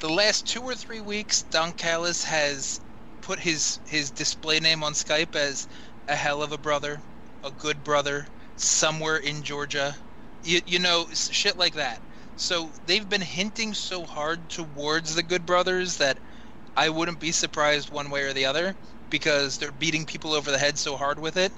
The 0.00 0.08
last 0.12 0.46
two 0.46 0.62
or 0.62 0.74
three 0.74 1.00
weeks, 1.00 1.42
Don 1.44 1.72
Callis 1.72 2.24
has 2.24 2.80
put 3.28 3.38
his, 3.38 3.78
his 3.86 4.10
display 4.10 4.58
name 4.58 4.82
on 4.82 4.94
Skype 4.94 5.36
as 5.36 5.68
a 6.08 6.16
hell 6.16 6.42
of 6.42 6.50
a 6.50 6.56
brother, 6.56 6.98
a 7.44 7.50
good 7.50 7.84
brother, 7.84 8.26
somewhere 8.56 9.18
in 9.18 9.42
Georgia. 9.42 9.94
You, 10.44 10.62
you 10.64 10.78
know, 10.78 11.06
shit 11.12 11.58
like 11.58 11.74
that. 11.74 12.00
So 12.36 12.70
they've 12.86 13.06
been 13.06 13.20
hinting 13.20 13.74
so 13.74 14.04
hard 14.04 14.48
towards 14.48 15.14
the 15.14 15.22
Good 15.22 15.44
Brothers 15.44 15.98
that 15.98 16.16
I 16.74 16.88
wouldn't 16.88 17.20
be 17.20 17.30
surprised 17.30 17.90
one 17.90 18.08
way 18.08 18.22
or 18.22 18.32
the 18.32 18.46
other 18.46 18.74
because 19.10 19.58
they're 19.58 19.72
beating 19.72 20.06
people 20.06 20.32
over 20.32 20.50
the 20.50 20.56
head 20.56 20.78
so 20.78 20.96
hard 20.96 21.18
with 21.18 21.36
it. 21.36 21.52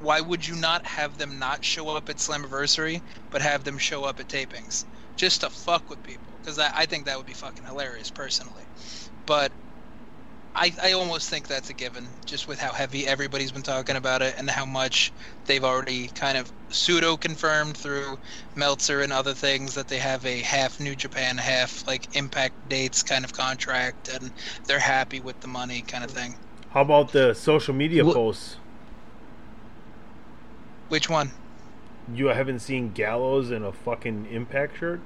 Why 0.00 0.20
would 0.20 0.46
you 0.46 0.54
not 0.54 0.84
have 0.84 1.16
them 1.16 1.38
not 1.38 1.64
show 1.64 1.88
up 1.96 2.10
at 2.10 2.18
Slammiversary, 2.18 3.00
but 3.30 3.40
have 3.40 3.64
them 3.64 3.78
show 3.78 4.04
up 4.04 4.20
at 4.20 4.28
tapings 4.28 4.84
just 5.16 5.40
to 5.40 5.48
fuck 5.48 5.88
with 5.88 6.02
people? 6.02 6.34
Because 6.42 6.58
I, 6.58 6.70
I 6.76 6.84
think 6.84 7.06
that 7.06 7.16
would 7.16 7.24
be 7.24 7.32
fucking 7.32 7.64
hilarious 7.64 8.10
personally. 8.10 8.64
But 9.24 9.50
I, 10.56 10.72
I 10.80 10.92
almost 10.92 11.28
think 11.30 11.48
that's 11.48 11.70
a 11.70 11.72
given, 11.72 12.06
just 12.26 12.46
with 12.46 12.60
how 12.60 12.70
heavy 12.72 13.06
everybody's 13.08 13.50
been 13.50 13.62
talking 13.62 13.96
about 13.96 14.22
it 14.22 14.36
and 14.38 14.48
how 14.48 14.64
much 14.64 15.12
they've 15.46 15.64
already 15.64 16.08
kind 16.08 16.38
of 16.38 16.52
pseudo 16.68 17.16
confirmed 17.16 17.76
through 17.76 18.18
Meltzer 18.54 19.00
and 19.00 19.12
other 19.12 19.34
things 19.34 19.74
that 19.74 19.88
they 19.88 19.98
have 19.98 20.24
a 20.24 20.38
half 20.42 20.78
New 20.78 20.94
Japan, 20.94 21.36
half 21.36 21.84
like 21.88 22.14
Impact 22.16 22.68
dates 22.68 23.02
kind 23.02 23.24
of 23.24 23.32
contract, 23.32 24.08
and 24.08 24.30
they're 24.66 24.78
happy 24.78 25.18
with 25.18 25.40
the 25.40 25.48
money 25.48 25.82
kind 25.82 26.04
of 26.04 26.10
thing. 26.12 26.36
How 26.70 26.82
about 26.82 27.10
the 27.12 27.34
social 27.34 27.74
media 27.74 28.04
What- 28.04 28.14
posts? 28.14 28.56
Which 30.88 31.08
one? 31.10 31.32
You 32.14 32.26
haven't 32.26 32.60
seen 32.60 32.92
Gallows 32.92 33.50
in 33.50 33.64
a 33.64 33.72
fucking 33.72 34.26
Impact 34.30 34.78
shirt? 34.78 35.00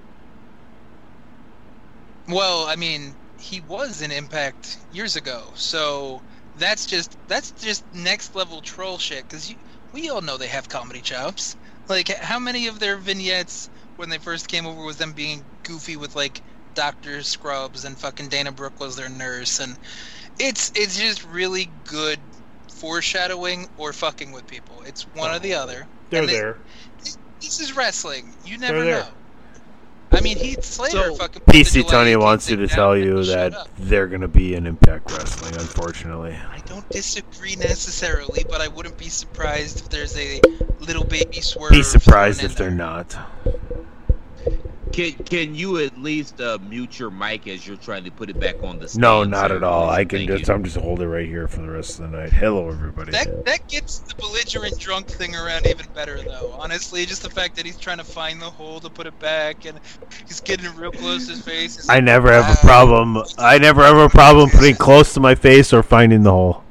Well, 2.29 2.66
I 2.66 2.77
mean, 2.77 3.15
he 3.39 3.60
was 3.60 4.02
in 4.02 4.10
Impact 4.10 4.77
years 4.93 5.16
ago, 5.16 5.43
so 5.55 6.23
that's 6.59 6.86
just 6.86 7.16
that's 7.28 7.51
just 7.52 7.85
next 7.94 8.35
level 8.35 8.60
troll 8.60 8.98
shit. 8.98 9.24
Because 9.28 9.55
we 9.93 10.10
all 10.10 10.20
know 10.20 10.36
they 10.36 10.48
have 10.48 10.69
comedy 10.69 11.01
chops. 11.01 11.56
Like, 11.89 12.09
how 12.09 12.39
many 12.39 12.66
of 12.66 12.78
their 12.78 12.97
vignettes 12.97 13.70
when 13.97 14.10
they 14.10 14.19
first 14.19 14.48
came 14.48 14.66
over 14.66 14.85
was 14.85 14.97
them 14.97 15.12
being 15.12 15.44
goofy 15.62 15.97
with 15.97 16.15
like 16.15 16.40
Doctor 16.74 17.23
Scrubs 17.23 17.85
and 17.85 17.97
fucking 17.98 18.28
Dana 18.28 18.52
Brooke 18.52 18.78
was 18.78 18.97
their 18.97 19.09
nurse, 19.09 19.60
and 19.60 19.77
it's 20.39 20.73
it's 20.74 20.98
just 20.98 21.24
really 21.27 21.70
good 21.85 22.19
foreshadowing 22.69 23.69
or 23.77 23.93
fucking 23.93 24.32
with 24.32 24.47
people. 24.47 24.82
It's 24.86 25.02
one 25.15 25.35
or 25.35 25.39
the 25.39 25.55
oh. 25.55 25.62
other. 25.62 25.86
They're 26.10 26.23
And 26.23 26.28
there. 26.28 26.59
This 27.40 27.60
is 27.60 27.77
wrestling. 27.77 28.35
You 28.44 28.59
never 28.59 28.85
know. 28.85 29.06
I 30.10 30.20
mean, 30.20 30.39
Heath 30.39 30.64
Slater 30.64 31.10
So- 31.10 31.14
fucking. 31.16 31.43
pulled 31.43 31.55
PC 31.55 31.82
Dwight 31.82 31.90
Tony 31.90 32.16
wants 32.16 32.48
you 32.51 32.56
to 32.56 32.66
tell 32.66 32.97
you 32.97 33.24
that 33.24 33.68
they're 33.78 34.06
going 34.06 34.22
to 34.22 34.28
be 34.28 34.55
in 34.55 34.66
Impact 34.66 35.10
Wrestling, 35.12 35.55
unfortunately. 35.55 36.36
I 36.51 36.59
don't 36.66 36.89
disagree 36.89 37.56
necessarily, 37.56 38.44
but 38.48 38.60
I 38.60 38.68
wouldn't 38.68 38.97
be 38.97 39.09
surprised 39.09 39.80
if 39.80 39.89
there's 39.90 40.16
a 40.16 40.40
little 40.80 41.05
baby 41.05 41.40
swerve. 41.40 41.72
Be 41.72 41.82
surprised 41.82 42.43
if 42.43 42.56
they're 42.56 42.68
there. 42.68 42.76
not. 42.76 43.16
Can 44.93 45.12
can 45.12 45.55
you 45.55 45.78
at 45.78 45.98
least 45.98 46.40
uh, 46.40 46.59
mute 46.69 46.98
your 46.98 47.10
mic 47.10 47.47
as 47.47 47.66
you're 47.66 47.77
trying 47.77 48.05
to 48.05 48.10
put 48.10 48.31
it 48.31 48.39
back 48.40 48.62
on 48.62 48.78
the 48.78 48.89
stand? 48.89 49.02
No, 49.02 49.24
not 49.24 49.51
sir? 49.51 49.56
at 49.56 49.62
all. 49.62 49.89
I 49.89 50.05
can 50.05 50.20
thank 50.20 50.31
just 50.31 50.48
you. 50.48 50.55
I'm 50.55 50.65
just 50.65 50.77
hold 50.77 51.01
it 51.01 51.09
right 51.09 51.27
here 51.27 51.47
for 51.48 51.60
the 51.60 51.70
rest 51.70 51.98
of 51.98 52.10
the 52.10 52.16
night. 52.16 52.32
Hello 52.32 52.69
everybody. 52.69 53.12
That 53.12 53.44
that 53.44 53.69
gets 53.69 53.98
the 54.01 54.15
belligerent 54.15 54.78
drunk 54.78 55.09
thing 55.09 55.35
around 55.35 55.66
even 55.66 55.86
better 55.94 56.23
though. 56.23 56.55
Honestly, 56.59 57.06
just 57.06 57.23
the 57.23 57.31
fact 57.31 57.56
that 57.56 57.66
he's 57.66 57.77
trying 57.77 57.98
to 57.98 58.05
find 58.05 58.40
the 58.40 58.51
hole 58.51 58.81
to 58.81 58.90
put 58.90 59.06
it 59.06 59.19
back 59.19 59.66
and 59.66 59.78
he's 60.27 60.40
getting 60.40 60.74
real 60.77 60.93
close 60.93 61.27
to 61.27 61.32
his 61.32 61.43
face. 61.43 61.89
I 61.89 61.94
like, 61.97 62.05
never 62.05 62.32
have 62.32 62.56
a 62.56 62.60
problem. 62.60 63.23
I 63.39 63.59
never 63.59 63.82
have 63.82 63.97
a 63.97 64.09
problem 64.09 64.51
putting 64.51 64.77
close 64.77 65.15
to 65.15 65.20
my 65.20 65.35
face 65.35 65.73
or 65.73 65.82
finding 65.82 66.23
the 66.23 66.32
hole. 66.32 66.65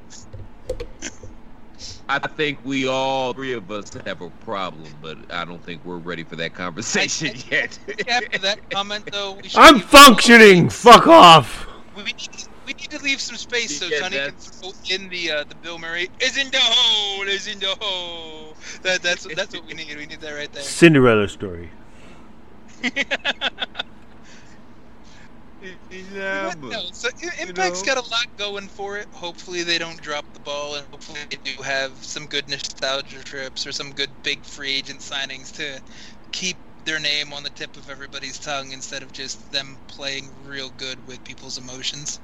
I 2.10 2.20
think 2.20 2.60
we 2.64 2.88
all 2.88 3.34
three 3.34 3.54
of 3.54 3.70
us 3.70 3.94
have 4.06 4.22
a 4.22 4.30
problem, 4.46 4.88
but 5.02 5.18
I 5.30 5.44
don't 5.44 5.62
think 5.64 5.84
we're 5.84 5.98
ready 5.98 6.24
for 6.24 6.38
that 6.38 6.54
conversation 6.54 7.36
yet. 7.52 7.78
After 8.08 8.38
that 8.40 8.70
comment 8.70 9.10
though, 9.12 9.34
we 9.34 9.50
should 9.50 9.60
I'm 9.60 9.76
leave- 9.76 9.86
functioning. 9.86 10.70
Fuck 10.70 11.08
off. 11.08 11.68
We 11.98 12.04
need 12.04 12.18
to, 12.20 12.50
we 12.66 12.74
need 12.74 12.90
to 12.92 13.00
leave 13.04 13.20
some 13.20 13.36
space 13.36 13.78
so 13.80 13.88
Yeah, 13.88 14.00
Johnny 14.00 14.18
can 14.18 14.32
throw 14.36 14.72
in 14.90 15.10
the 15.10 15.32
uh, 15.32 15.44
the 15.50 15.56
Bill 15.56 15.78
Murray 15.80 16.10
is 16.22 16.38
in 16.38 16.50
the 16.50 16.60
hole, 16.62 17.24
is 17.28 17.48
in 17.48 17.60
the 17.60 17.76
hole. 17.80 18.56
That 18.84 19.02
that's 19.02 19.28
that's 19.36 19.54
what 19.54 19.66
we 19.66 19.74
need. 19.74 19.96
We 19.98 20.06
need 20.06 20.22
that 20.22 20.32
right 20.34 20.52
there. 20.54 20.64
Cinderella 20.64 21.28
story. 21.28 21.72
Yeah, 25.60 26.50
But 26.50 26.62
but- 26.62 26.72
no, 26.72 26.82
so 26.94 27.10
I- 27.24 27.44
Impact's 27.44 27.82
know? 27.82 27.86
got 27.96 27.98
a 27.98 28.08
lot 28.10 28.28
going 28.38 28.68
for 28.68 28.98
it. 28.98 29.08
Hopefully 29.12 29.64
they 29.64 29.78
don't 29.78 30.00
drop 30.02 30.26
the 30.34 30.40
ball, 30.40 30.76
and 30.76 30.86
hopefully 30.92 31.20
they 31.30 31.38
do 31.38 31.62
have 31.64 32.04
some 32.04 32.28
good 32.28 32.48
nostalgia 32.50 33.24
trips 33.24 33.66
or 33.66 33.72
some 33.72 33.92
good 33.92 34.10
big 34.24 34.46
free 34.46 34.72
agent 34.76 35.00
signings 35.00 35.52
to 35.54 35.82
keep 36.32 36.58
their 36.86 37.00
name 37.00 37.34
on 37.34 37.44
the 37.44 37.50
tip 37.50 37.76
of 37.76 37.90
everybody's 37.90 38.40
tongue 38.40 38.72
instead 38.72 39.02
of 39.04 39.12
just 39.12 39.52
them 39.52 39.78
playing 39.88 40.30
real 40.46 40.70
good 40.78 41.06
with 41.08 41.24
people's 41.24 41.58
emotions. 41.58 42.20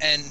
And 0.00 0.22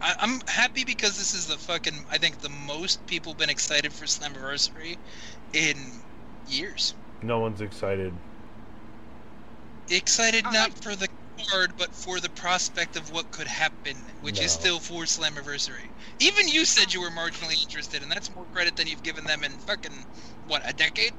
I, 0.00 0.14
I'm 0.20 0.40
happy 0.46 0.84
because 0.84 1.16
this 1.18 1.34
is 1.34 1.46
the 1.46 1.58
fucking 1.58 2.04
I 2.10 2.18
think 2.18 2.38
the 2.38 2.48
most 2.48 3.04
people 3.06 3.34
been 3.34 3.50
excited 3.50 3.92
for 3.92 4.04
Slammiversary 4.06 4.96
in 5.52 5.76
years. 6.46 6.94
No 7.22 7.40
one's 7.40 7.60
excited. 7.60 8.12
excited 9.90 10.44
I 10.46 10.52
not 10.52 10.70
like- 10.70 10.82
for 10.82 10.96
the 10.96 11.08
card 11.50 11.72
but 11.76 11.94
for 11.94 12.20
the 12.20 12.30
prospect 12.30 12.96
of 12.96 13.10
what 13.10 13.30
could 13.32 13.48
happen 13.48 13.96
which 14.20 14.40
is 14.40 14.52
No. 14.56 14.60
still 14.60 14.80
for 14.80 15.04
slammiversary 15.04 15.92
even 16.20 16.48
you 16.48 16.64
said 16.64 16.92
you 16.94 17.00
were 17.00 17.10
marginally 17.10 17.60
interested 17.62 18.02
and 18.02 18.10
that's 18.12 18.34
more 18.34 18.46
credit 18.46 18.76
than 18.76 18.86
you've 18.88 19.02
given 19.04 19.24
them 19.26 19.44
in 19.44 19.52
fucking 19.58 20.06
what 20.44 20.62
a 20.68 20.74
decade 20.74 21.12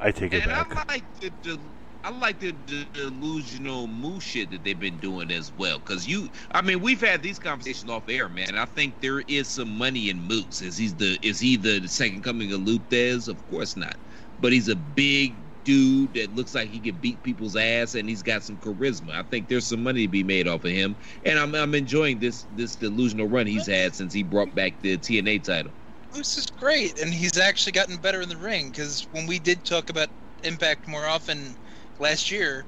I 0.00 0.12
take 0.12 0.34
it 0.34 0.44
And 0.44 0.52
I 0.52 0.64
like 0.88 1.04
the, 1.20 1.32
the 1.42 1.60
I 2.04 2.10
like 2.10 2.38
the, 2.40 2.52
the 2.52 2.86
delusional 2.94 3.88
moose 3.88 4.24
shit 4.24 4.50
that 4.52 4.64
they've 4.64 4.78
been 4.78 4.98
doing 5.00 5.32
as 5.32 5.52
well. 5.52 5.80
Cause 5.80 6.06
you, 6.06 6.30
I 6.52 6.62
mean, 6.62 6.80
we've 6.80 7.00
had 7.00 7.22
these 7.22 7.38
conversations 7.40 7.90
off 7.90 8.08
air, 8.08 8.28
man. 8.28 8.56
I 8.56 8.66
think 8.66 9.00
there 9.00 9.20
is 9.28 9.48
some 9.50 9.68
money 9.76 10.10
in 10.10 10.20
Moose. 10.22 10.62
Is 10.62 10.78
he's 10.78 10.96
the 10.96 11.18
is 11.22 11.40
he 11.40 11.56
the 11.56 11.88
second 11.88 12.22
coming 12.24 12.52
of 12.52 12.60
Lou 12.62 12.78
Thesz? 12.80 13.28
Of 13.28 13.44
course 13.46 13.76
not. 13.76 13.96
But 14.38 14.52
he's 14.52 14.68
a 14.68 14.76
big 14.76 15.47
dude 15.68 16.14
that 16.14 16.34
looks 16.34 16.54
like 16.54 16.68
he 16.68 16.80
can 16.80 16.96
beat 16.96 17.22
people's 17.22 17.54
ass, 17.54 17.94
and 17.94 18.08
he's 18.08 18.22
got 18.22 18.42
some 18.42 18.56
charisma. 18.56 19.12
I 19.12 19.22
think 19.22 19.48
there's 19.48 19.66
some 19.66 19.82
money 19.82 20.06
to 20.06 20.08
be 20.08 20.22
made 20.22 20.48
off 20.48 20.64
of 20.64 20.70
him, 20.70 20.96
and 21.24 21.38
I'm 21.38 21.54
I'm 21.54 21.74
enjoying 21.74 22.18
this 22.20 22.46
this 22.50 22.76
delusional 22.76 23.26
run 23.28 23.46
he's 23.46 23.66
had 23.66 23.94
since 23.94 24.12
he 24.14 24.22
brought 24.22 24.54
back 24.54 24.80
the 24.80 24.96
TNA 24.96 25.44
title. 25.44 25.72
this 26.12 26.38
is 26.38 26.46
great 26.46 26.98
and 27.00 27.12
he's 27.12 27.36
actually 27.38 27.72
gotten 27.72 27.98
better 27.98 28.22
in 28.22 28.28
the 28.28 28.36
ring 28.36 28.70
because 28.70 29.06
when 29.10 29.26
we 29.26 29.38
did 29.38 29.64
talk 29.64 29.90
about 29.90 30.08
impact 30.42 30.88
more 30.88 31.04
often 31.06 31.54
last 31.98 32.30
year 32.30 32.64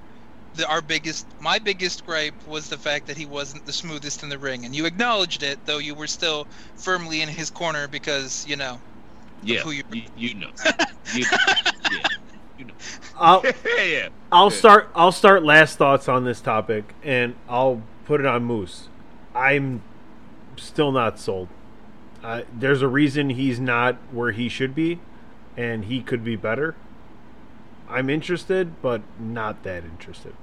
the, 0.54 0.68
our 0.68 0.82
biggest 0.82 1.26
my 1.40 1.58
biggest 1.58 2.04
gripe 2.04 2.34
was 2.46 2.68
the 2.68 2.76
fact 2.78 3.06
that 3.06 3.16
he 3.16 3.24
wasn't 3.24 3.64
the 3.64 3.72
smoothest 3.72 4.22
in 4.22 4.28
the 4.28 4.38
ring 4.38 4.64
and 4.64 4.74
you 4.74 4.84
acknowledged 4.84 5.42
it 5.42 5.58
though 5.64 5.78
you 5.78 5.94
were 5.94 6.06
still 6.06 6.46
firmly 6.76 7.22
in 7.22 7.28
his 7.28 7.48
corner 7.50 7.88
because 7.88 8.44
you 8.46 8.56
know 8.56 8.80
Yeah, 9.42 9.62
you, 9.70 9.82
you 10.14 10.34
know, 10.34 10.50
you, 11.14 11.24
yeah, 11.90 11.98
you 12.60 12.66
know. 12.66 12.74
I'll 13.16 13.42
yeah. 13.78 14.10
I'll 14.30 14.50
start 14.50 14.90
I'll 14.94 15.12
start 15.12 15.42
last 15.42 15.78
thoughts 15.78 16.08
on 16.08 16.24
this 16.24 16.40
topic 16.40 16.94
and 17.02 17.34
I'll 17.48 17.82
put 18.04 18.20
it 18.20 18.26
on 18.26 18.44
Moose. 18.44 18.88
I'm 19.34 19.82
still 20.56 20.92
not 20.92 21.18
sold. 21.18 21.48
Uh, 22.22 22.42
there's 22.52 22.82
a 22.82 22.88
reason 22.88 23.30
he's 23.30 23.58
not 23.58 23.96
where 24.12 24.32
he 24.32 24.48
should 24.48 24.74
be, 24.74 25.00
and 25.56 25.86
he 25.86 26.02
could 26.02 26.22
be 26.22 26.36
better. 26.36 26.76
I'm 27.88 28.10
interested, 28.10 28.82
but 28.82 29.00
not 29.18 29.62
that 29.62 29.84
interested. 29.84 30.34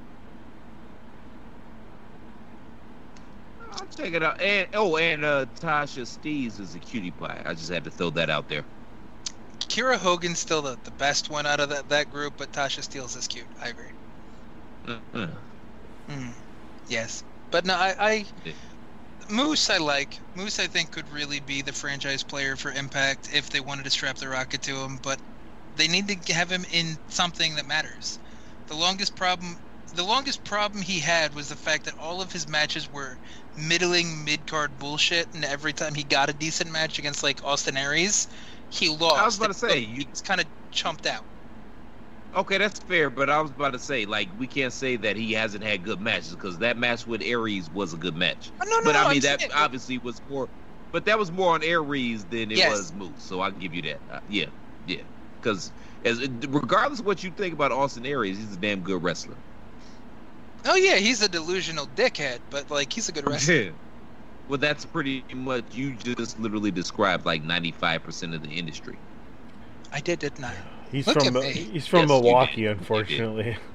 I'll 3.72 3.86
check 3.96 4.14
it 4.14 4.24
out. 4.24 4.42
And 4.42 4.68
oh, 4.74 4.98
and 4.98 5.24
uh, 5.24 5.46
Tasha 5.60 6.02
Steelz 6.02 6.60
is 6.60 6.74
a 6.74 6.80
cutie 6.80 7.12
pie. 7.12 7.44
I 7.46 7.54
just 7.54 7.70
had 7.70 7.84
to 7.84 7.92
throw 7.92 8.10
that 8.12 8.30
out 8.30 8.50
there. 8.50 8.66
Kiera 9.70 9.98
Hogan's 9.98 10.40
still 10.40 10.62
the, 10.62 10.78
the 10.84 10.92
best 10.92 11.30
one 11.30 11.46
out 11.46 11.60
of 11.60 11.70
that, 11.70 11.90
that 11.90 12.10
group, 12.10 12.36
but 12.38 12.52
Tasha 12.52 12.82
Steelz 12.82 13.16
is 13.16 13.28
cute. 13.28 13.50
I 13.62 13.70
agree. 13.70 13.92
Uh-uh. 14.88 15.28
Mm. 16.10 16.34
Yes, 16.88 17.24
but 17.52 17.66
no, 17.66 17.76
I, 17.76 17.96
I 18.00 18.26
Yeah. 18.44 18.54
Moose 19.30 19.70
I 19.70 19.78
like. 19.78 20.20
Moose 20.36 20.60
I 20.60 20.68
think 20.68 20.92
could 20.92 21.10
really 21.10 21.40
be 21.40 21.62
the 21.62 21.74
franchise 21.74 22.24
player 22.24 22.56
for 22.56 22.72
Impact 22.72 23.30
if 23.34 23.50
they 23.50 23.60
wanted 23.60 23.84
to 23.84 23.90
strap 23.92 24.18
the 24.18 24.30
rocket 24.30 24.62
to 24.64 24.78
him, 24.84 24.98
but 25.02 25.20
they 25.76 25.88
need 25.88 26.08
to 26.26 26.34
have 26.34 26.50
him 26.52 26.66
in 26.72 27.00
something 27.10 27.56
that 27.56 27.66
matters. 27.66 28.20
The 28.68 28.76
longest 28.76 29.16
problem, 29.16 29.58
the 29.94 30.04
longest 30.04 30.44
problem 30.44 30.82
he 30.82 31.00
had 31.00 31.34
was 31.34 31.50
the 31.50 31.58
fact 31.58 31.86
that 31.86 31.94
all 32.00 32.22
of 32.22 32.32
his 32.32 32.48
matches 32.48 32.90
were 32.90 33.20
middling 33.56 34.24
mid 34.24 34.46
card 34.48 34.78
bullshit, 34.80 35.34
and 35.34 35.44
every 35.44 35.74
time 35.74 35.94
he 35.96 36.04
got 36.04 36.30
a 36.30 36.34
decent 36.34 36.72
match 36.72 36.98
against 37.00 37.24
like 37.24 37.44
Austin 37.44 37.78
Aries, 37.78 38.28
he 38.70 38.90
lost. 38.90 39.18
I 39.18 39.26
was 39.26 39.38
about 39.38 39.48
to 39.48 39.54
say, 39.54 39.80
you- 39.80 40.06
he's 40.10 40.22
kind 40.22 40.42
of 40.42 40.48
chumped 40.72 41.06
out. 41.06 41.26
Okay, 42.36 42.58
that's 42.58 42.80
fair, 42.80 43.10
but 43.10 43.30
I 43.30 43.42
was 43.42 43.52
about 43.52 43.72
to 43.74 43.80
say, 43.80 44.06
like, 44.06 44.30
we 44.38 44.48
can't 44.48 44.74
say 44.74 44.98
that 44.98 45.16
he 45.16 45.32
hasn't 45.32 45.64
had 45.64 45.82
good 45.84 46.00
matches 46.00 46.32
because 46.32 46.58
that 46.60 46.78
match 46.78 47.08
with 47.08 47.22
Aries 47.24 47.70
was 47.70 47.94
a 47.94 47.98
good 47.98 48.16
match. 48.16 48.52
Oh, 48.62 48.66
no, 48.70 48.78
no, 48.78 48.84
but 48.84 48.92
no, 48.94 49.00
I 49.00 49.14
mean, 49.14 49.18
I'm 49.26 49.38
that 49.38 49.50
obviously 49.56 49.98
was 49.98 50.22
more, 50.28 50.50
but 50.92 51.06
that 51.06 51.18
was 51.18 51.32
more 51.32 51.54
on 51.56 51.64
Aries 51.64 52.26
than 52.26 52.52
it 52.52 52.58
Yes. 52.58 52.70
was 52.70 52.94
Moose. 52.94 53.24
So 53.24 53.40
I'll 53.40 53.52
give 53.52 53.74
you 53.74 53.82
that. 53.84 54.02
Uh, 54.10 54.20
yeah, 54.28 54.48
yeah, 54.86 55.04
because 55.42 55.72
as 56.04 56.20
regardless 56.50 57.00
of 57.00 57.06
what 57.06 57.24
you 57.24 57.32
think 57.32 57.54
about 57.54 57.72
Austin 57.72 58.06
Aries, 58.06 58.38
he's 58.38 58.54
a 58.54 58.58
damn 58.58 58.82
good 58.82 59.02
wrestler. 59.02 59.38
Oh 60.66 60.76
yeah, 60.76 60.98
he's 60.98 61.22
a 61.22 61.30
delusional 61.30 61.88
dickhead, 61.88 62.40
but 62.50 62.70
like 62.70 62.92
he's 62.92 63.08
a 63.10 63.14
good 63.14 63.26
wrestler. 63.30 63.74
Well, 64.48 64.58
that's 64.58 64.86
pretty 64.86 65.24
much 65.34 65.64
you 65.74 65.94
just 65.96 66.40
literally 66.40 66.72
described 66.72 67.26
like 67.26 67.44
ninety 67.44 67.72
five 67.72 68.04
percent 68.04 68.34
of 68.34 68.42
the 68.42 68.50
industry. 68.50 68.98
I 69.92 70.00
did, 70.00 70.20
didn't 70.20 70.44
I? 70.44 70.54
He's 70.92 71.08
Look 71.08 71.18
from 71.22 71.28
at 71.38 71.44
me. 71.44 71.52
he's 71.52 71.88
from 71.88 72.02
Yes. 72.02 72.08
Milwaukee, 72.10 72.66
unfortunately. 72.66 73.58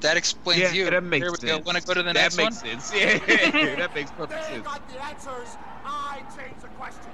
That 0.00 0.16
explains 0.16 0.60
yeah, 0.60 0.72
you. 0.72 0.90
that 0.90 1.04
makes 1.04 1.22
Here 1.22 1.30
we 1.30 1.36
sense. 1.36 1.58
go. 1.58 1.58
Want 1.64 1.78
to 1.78 1.84
go 1.86 1.94
to 1.94 2.02
the 2.02 2.12
that 2.12 2.36
next 2.36 2.36
one? 2.36 2.46
makes 2.46 2.56
sense. 2.56 2.92
Yeah, 2.96 3.76
that 3.76 3.94
makes 3.94 4.10
perfect 4.10 4.42
They 4.48 4.54
sense. 4.54 4.64
got 4.66 4.88
the 4.88 5.00
answers. 5.00 5.56
I 5.84 6.18
change 6.36 6.60
the 6.60 6.66
questions. 6.70 7.06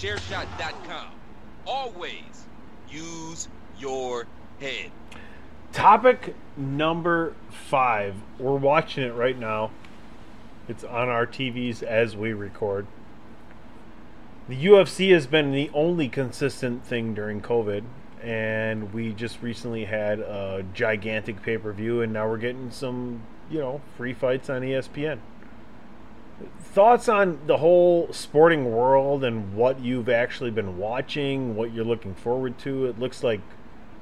TheChairShot.com. 0.00 1.08
Always 1.66 2.46
use 2.88 3.48
your 3.78 4.26
head. 4.58 4.90
Topic 5.72 6.34
number 6.56 7.34
five. 7.50 8.14
We're 8.38 8.56
watching 8.56 9.04
it 9.04 9.12
right 9.12 9.38
now. 9.38 9.70
It's 10.68 10.84
on 10.84 11.10
our 11.10 11.26
TVs 11.26 11.82
as 11.82 12.16
we 12.16 12.32
record. 12.32 12.86
The 14.48 14.64
UFC 14.64 15.12
has 15.12 15.26
been 15.26 15.52
the 15.52 15.70
only 15.74 16.08
consistent 16.08 16.82
thing 16.86 17.12
during 17.12 17.42
COVID, 17.42 17.84
and 18.22 18.94
we 18.94 19.12
just 19.12 19.42
recently 19.42 19.84
had 19.84 20.20
a 20.20 20.64
gigantic 20.72 21.42
pay 21.42 21.58
per 21.58 21.72
view, 21.74 22.00
and 22.00 22.10
now 22.10 22.26
we're 22.26 22.38
getting 22.38 22.70
some, 22.70 23.20
you 23.50 23.58
know, 23.58 23.82
free 23.98 24.14
fights 24.14 24.48
on 24.48 24.62
ESPN. 24.62 25.18
Thoughts 26.72 27.08
on 27.08 27.40
the 27.48 27.56
whole 27.56 28.12
sporting 28.12 28.70
world 28.70 29.24
and 29.24 29.54
what 29.54 29.80
you've 29.80 30.08
actually 30.08 30.52
been 30.52 30.78
watching, 30.78 31.56
what 31.56 31.72
you're 31.72 31.84
looking 31.84 32.14
forward 32.14 32.60
to? 32.60 32.86
It 32.86 32.96
looks 32.96 33.24
like 33.24 33.40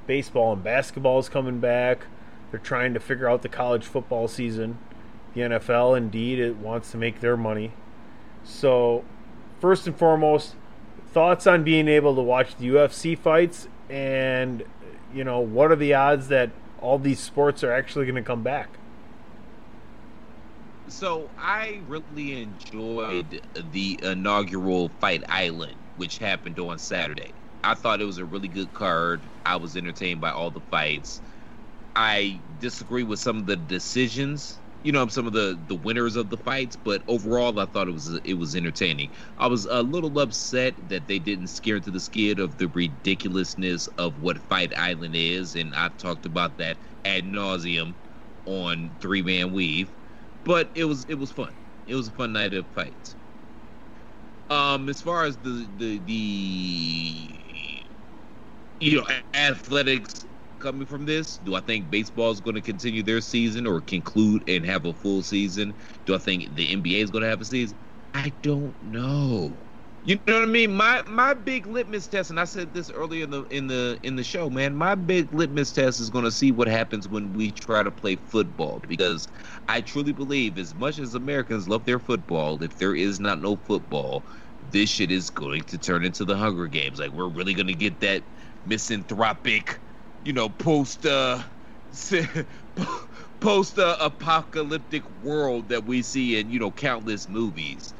baseball 0.05 0.53
and 0.53 0.63
basketball 0.63 1.17
is 1.17 1.29
coming 1.29 1.59
back. 1.59 2.05
They're 2.51 2.59
trying 2.59 2.93
to 2.93 2.99
figure 2.99 3.27
out 3.27 3.41
the 3.41 3.49
college 3.49 3.85
football 3.85 4.27
season. 4.27 4.77
The 5.33 5.41
NFL, 5.41 5.97
indeed, 5.97 6.37
it 6.37 6.57
wants 6.57 6.91
to 6.91 6.97
make 6.97 7.21
their 7.21 7.35
money. 7.35 7.71
So, 8.43 9.03
first 9.59 9.87
and 9.87 9.97
foremost, 9.97 10.53
thoughts 11.11 11.47
on 11.47 11.63
being 11.63 11.87
able 11.87 12.15
to 12.15 12.21
watch 12.21 12.55
the 12.55 12.67
UFC 12.67 13.17
fights, 13.17 13.67
and 13.89 14.63
you 15.13 15.23
know, 15.23 15.39
what 15.39 15.71
are 15.71 15.75
the 15.75 15.95
odds 15.95 16.27
that 16.27 16.51
all 16.81 16.99
these 16.99 17.19
sports 17.19 17.63
are 17.63 17.71
actually 17.71 18.05
going 18.05 18.15
to 18.15 18.21
come 18.21 18.43
back? 18.43 18.78
So 20.89 21.33
I 21.37 21.81
really 21.85 22.41
enjoyed 22.41 23.39
the 23.55 23.99
inaugural 24.03 24.89
Fight 24.99 25.23
Island, 25.29 25.81
which 25.95 26.17
happened 26.17 26.59
on 26.59 26.79
Saturday. 26.79 27.33
I 27.63 27.75
thought 27.75 28.01
it 28.01 28.05
was 28.05 28.17
a 28.17 28.25
really 28.25 28.47
good 28.47 28.73
card. 28.73 29.29
I 29.45 29.57
was 29.57 29.75
entertained 29.75 30.21
by 30.21 30.31
all 30.31 30.51
the 30.51 30.61
fights. 30.71 31.21
I 31.95 32.43
disagree 32.57 33.03
with 33.03 33.19
some 33.19 33.37
of 33.37 33.45
the 33.45 33.55
decisions, 33.57 34.61
you 34.83 34.91
know, 34.91 35.07
some 35.07 35.27
of 35.27 35.33
the 35.33 35.61
the 35.67 35.75
winners 35.75 36.15
of 36.15 36.29
the 36.29 36.37
fights, 36.37 36.75
but 36.75 37.03
overall, 37.07 37.59
I 37.59 37.65
thought 37.65 37.87
it 37.87 37.91
was 37.91 38.09
it 38.23 38.35
was 38.35 38.55
entertaining. 38.55 39.11
I 39.37 39.47
was 39.47 39.65
a 39.65 39.83
little 39.83 40.19
upset 40.19 40.75
that 40.89 41.07
they 41.07 41.19
didn't 41.19 41.47
scare 41.49 41.77
into 41.77 41.91
the 41.91 41.99
skid 41.99 42.39
of 42.39 42.57
the 42.57 42.69
ridiculousness 42.69 43.87
of 43.97 44.17
what 44.19 44.41
Fight 44.43 44.73
Island 44.77 45.15
is, 45.15 45.55
and 45.55 45.75
I've 45.75 45.97
talked 45.97 46.25
about 46.25 46.57
that 46.57 46.79
ad 47.05 47.25
nauseum 47.25 47.95
on 48.45 48.97
Three 49.01 49.21
Man 49.21 49.51
Weave 49.51 49.93
but 50.49 50.71
it 50.75 50.85
was 50.85 51.05
it 51.05 51.13
was 51.15 51.31
fun. 51.31 51.55
It 51.85 51.93
was 51.95 52.07
a 52.07 52.11
fun 52.13 52.33
night 52.33 52.55
of 52.55 52.67
fights. 52.71 53.15
Um, 54.49 54.89
as 54.89 54.99
far 55.01 55.25
as 55.25 55.37
the 55.37 55.69
the 55.77 55.99
the 55.99 57.85
you 58.79 58.97
know 58.97 59.05
athletics 59.35 60.25
coming 60.59 60.87
from 60.87 61.05
this, 61.05 61.37
do 61.37 61.53
I 61.55 61.61
think 61.61 61.91
baseball 61.91 62.31
is 62.31 62.41
going 62.41 62.55
to 62.55 62.63
continue 62.63 63.03
their 63.03 63.21
season 63.21 63.67
or 63.67 63.79
conclude 63.81 64.43
and 64.49 64.65
have 64.65 64.85
a 64.85 64.93
full 64.93 65.21
season? 65.21 65.75
Do 66.05 66.15
I 66.15 66.17
think 66.17 66.55
the 66.55 66.73
NBA 66.73 67.03
is 67.03 67.11
going 67.11 67.23
to 67.23 67.29
have 67.29 67.41
a 67.41 67.45
season? 67.45 67.79
I 68.15 68.33
don't 68.41 68.81
know. 68.81 69.67
You 70.03 70.19
know 70.27 70.35
what 70.35 70.43
I 70.43 70.47
mean? 70.47 70.73
My 70.73 71.03
my 71.07 71.35
big 71.35 71.67
litmus 71.67 72.07
test, 72.07 72.31
and 72.31 72.39
I 72.39 72.45
said 72.45 72.73
this 72.73 72.89
earlier 72.89 73.25
in 73.25 73.31
the 73.31 73.43
in 73.51 73.67
the 73.67 73.99
in 74.03 74.15
the 74.15 74.23
show, 74.23 74.49
man. 74.49 74.73
My 74.75 74.95
big 74.95 75.33
litmus 75.33 75.73
test 75.73 75.99
is 75.99 76.09
going 76.09 76.25
to 76.25 76.31
see 76.31 76.51
what 76.51 76.69
happens 76.69 77.07
when 77.07 77.33
we 77.33 77.51
try 77.51 77.83
to 77.83 77.91
play 77.91 78.15
football, 78.15 78.79
because 78.87 79.27
I 79.69 79.81
truly 79.81 80.13
believe, 80.13 80.57
as 80.57 80.73
much 80.75 80.99
as 80.99 81.13
Americans 81.13 81.69
love 81.69 81.85
their 81.85 81.99
football, 81.99 82.61
if 82.63 82.77
there 82.77 82.95
is 82.95 83.19
not 83.19 83.41
no 83.41 83.57
football, 83.57 84.25
this 84.61 84.89
shit 84.89 85.11
is 85.11 85.29
going 85.29 85.63
to 85.65 85.77
turn 85.77 86.03
into 86.03 86.25
the 86.25 86.35
Hunger 86.35 86.67
Games. 86.67 86.99
Like 86.99 87.11
we're 87.11 87.29
really 87.29 87.53
going 87.53 87.67
to 87.67 87.75
get 87.75 87.99
that 88.01 88.25
misanthropic, 88.65 89.81
you 90.23 90.33
know, 90.33 90.49
post 90.49 91.05
uh, 91.05 91.43
post 93.39 93.79
uh, 93.79 93.97
apocalyptic 94.01 95.09
world 95.11 95.69
that 95.69 95.85
we 95.85 96.01
see 96.01 96.39
in 96.39 96.49
you 96.49 96.59
know 96.59 96.71
countless 96.71 97.27
movies 97.27 97.93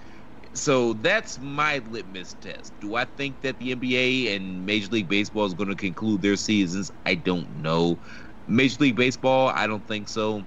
so 0.55 0.93
that's 0.93 1.39
my 1.39 1.79
litmus 1.79 2.33
test. 2.35 2.73
Do 2.79 2.95
I 2.95 3.05
think 3.05 3.41
that 3.41 3.59
the 3.59 3.75
NBA 3.75 4.35
and 4.35 4.65
Major 4.65 4.89
League 4.89 5.07
Baseball 5.07 5.45
is 5.45 5.53
going 5.53 5.69
to 5.69 5.75
conclude 5.75 6.21
their 6.21 6.35
seasons? 6.35 6.91
I 7.05 7.15
don't 7.15 7.57
know. 7.57 8.01
Major 8.47 8.77
League 8.81 8.95
Baseball, 8.95 9.49
I 9.49 9.67
don't 9.67 9.87
think 9.87 10.09
so. 10.09 10.45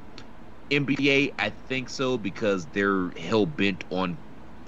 NBA, 0.71 1.33
I 1.39 1.51
think 1.51 1.89
so 1.89 2.17
because 2.19 2.67
they're 2.67 3.11
hell 3.17 3.47
bent 3.47 3.85
on 3.91 4.19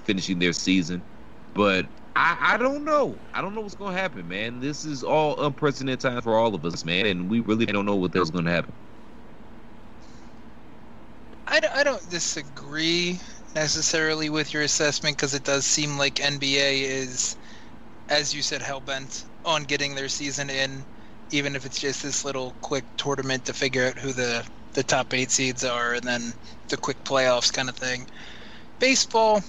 finishing 0.03 0.39
their 0.39 0.53
season. 0.53 1.03
But 1.53 1.87
I, 2.15 2.37
I 2.41 2.57
don't 2.57 2.85
know. 2.85 3.19
I 3.33 3.41
don't 3.41 3.55
know 3.55 3.61
what's 3.61 3.75
to 3.75 3.85
happen, 3.87 4.27
man. 4.27 4.59
This 4.59 4.85
is 4.85 5.03
all 5.03 5.43
unprecedented 5.43 5.99
time 5.99 6.21
for 6.21 6.37
all 6.37 6.55
of 6.55 6.65
us, 6.65 6.85
man, 6.85 7.05
and 7.05 7.29
we 7.29 7.41
really 7.41 7.65
don't 7.65 7.85
know 7.85 7.95
what 7.95 8.11
that's 8.11 8.29
to 8.29 8.43
happen. 8.43 8.73
I 11.47 11.59
don't, 11.59 11.75
I 11.75 11.83
don't 11.83 12.09
disagree 12.09 13.19
necessarily 13.53 14.29
with 14.29 14.53
your 14.53 14.63
assessment 14.63 15.17
because 15.17 15.33
it 15.33 15.43
does 15.43 15.65
seem 15.65 15.97
like 15.97 16.15
NBA 16.15 16.81
is, 16.81 17.37
as 18.09 18.33
you 18.33 18.41
said, 18.41 18.61
hell 18.61 18.81
bent 18.81 19.25
on 19.43 19.63
getting 19.63 19.95
their 19.95 20.09
season 20.09 20.49
in, 20.49 20.85
even 21.31 21.55
if 21.55 21.65
it's 21.65 21.79
just 21.79 22.03
this 22.03 22.25
little 22.25 22.55
quick 22.61 22.85
tournament 22.97 23.45
to 23.45 23.53
figure 23.53 23.85
out 23.85 23.97
who 23.97 24.11
the 24.11 24.45
the 24.75 24.83
top 24.83 25.13
eight 25.13 25.31
seeds 25.31 25.63
are, 25.65 25.93
and 25.93 26.03
then 26.03 26.31
the 26.69 26.77
quick 26.77 27.03
playoffs 27.03 27.51
kind 27.51 27.67
of 27.69 27.75
thing. 27.75 28.05
Baseball, 28.79 29.41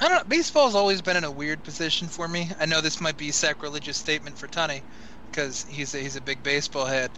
I 0.00 0.08
don't 0.08 0.18
know. 0.18 0.24
Baseball's 0.28 0.74
always 0.74 1.00
been 1.02 1.16
in 1.16 1.24
a 1.24 1.30
weird 1.30 1.62
position 1.62 2.08
for 2.08 2.26
me. 2.26 2.50
I 2.58 2.66
know 2.66 2.80
this 2.80 3.00
might 3.00 3.16
be 3.16 3.28
a 3.28 3.32
sacrilegious 3.32 3.96
statement 3.96 4.36
for 4.38 4.48
Tunney 4.48 4.80
because 5.30 5.64
he's 5.68 5.94
a, 5.94 5.98
he's 5.98 6.16
a 6.16 6.20
big 6.20 6.42
baseball 6.42 6.86
head, 6.86 7.10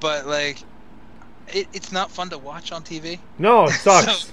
but 0.00 0.26
like. 0.26 0.58
It, 1.54 1.68
it's 1.72 1.92
not 1.92 2.10
fun 2.10 2.28
to 2.30 2.38
watch 2.38 2.72
on 2.72 2.82
TV. 2.82 3.20
No, 3.38 3.66
it 3.66 3.70
sucks. 3.74 4.24
So- 4.24 4.32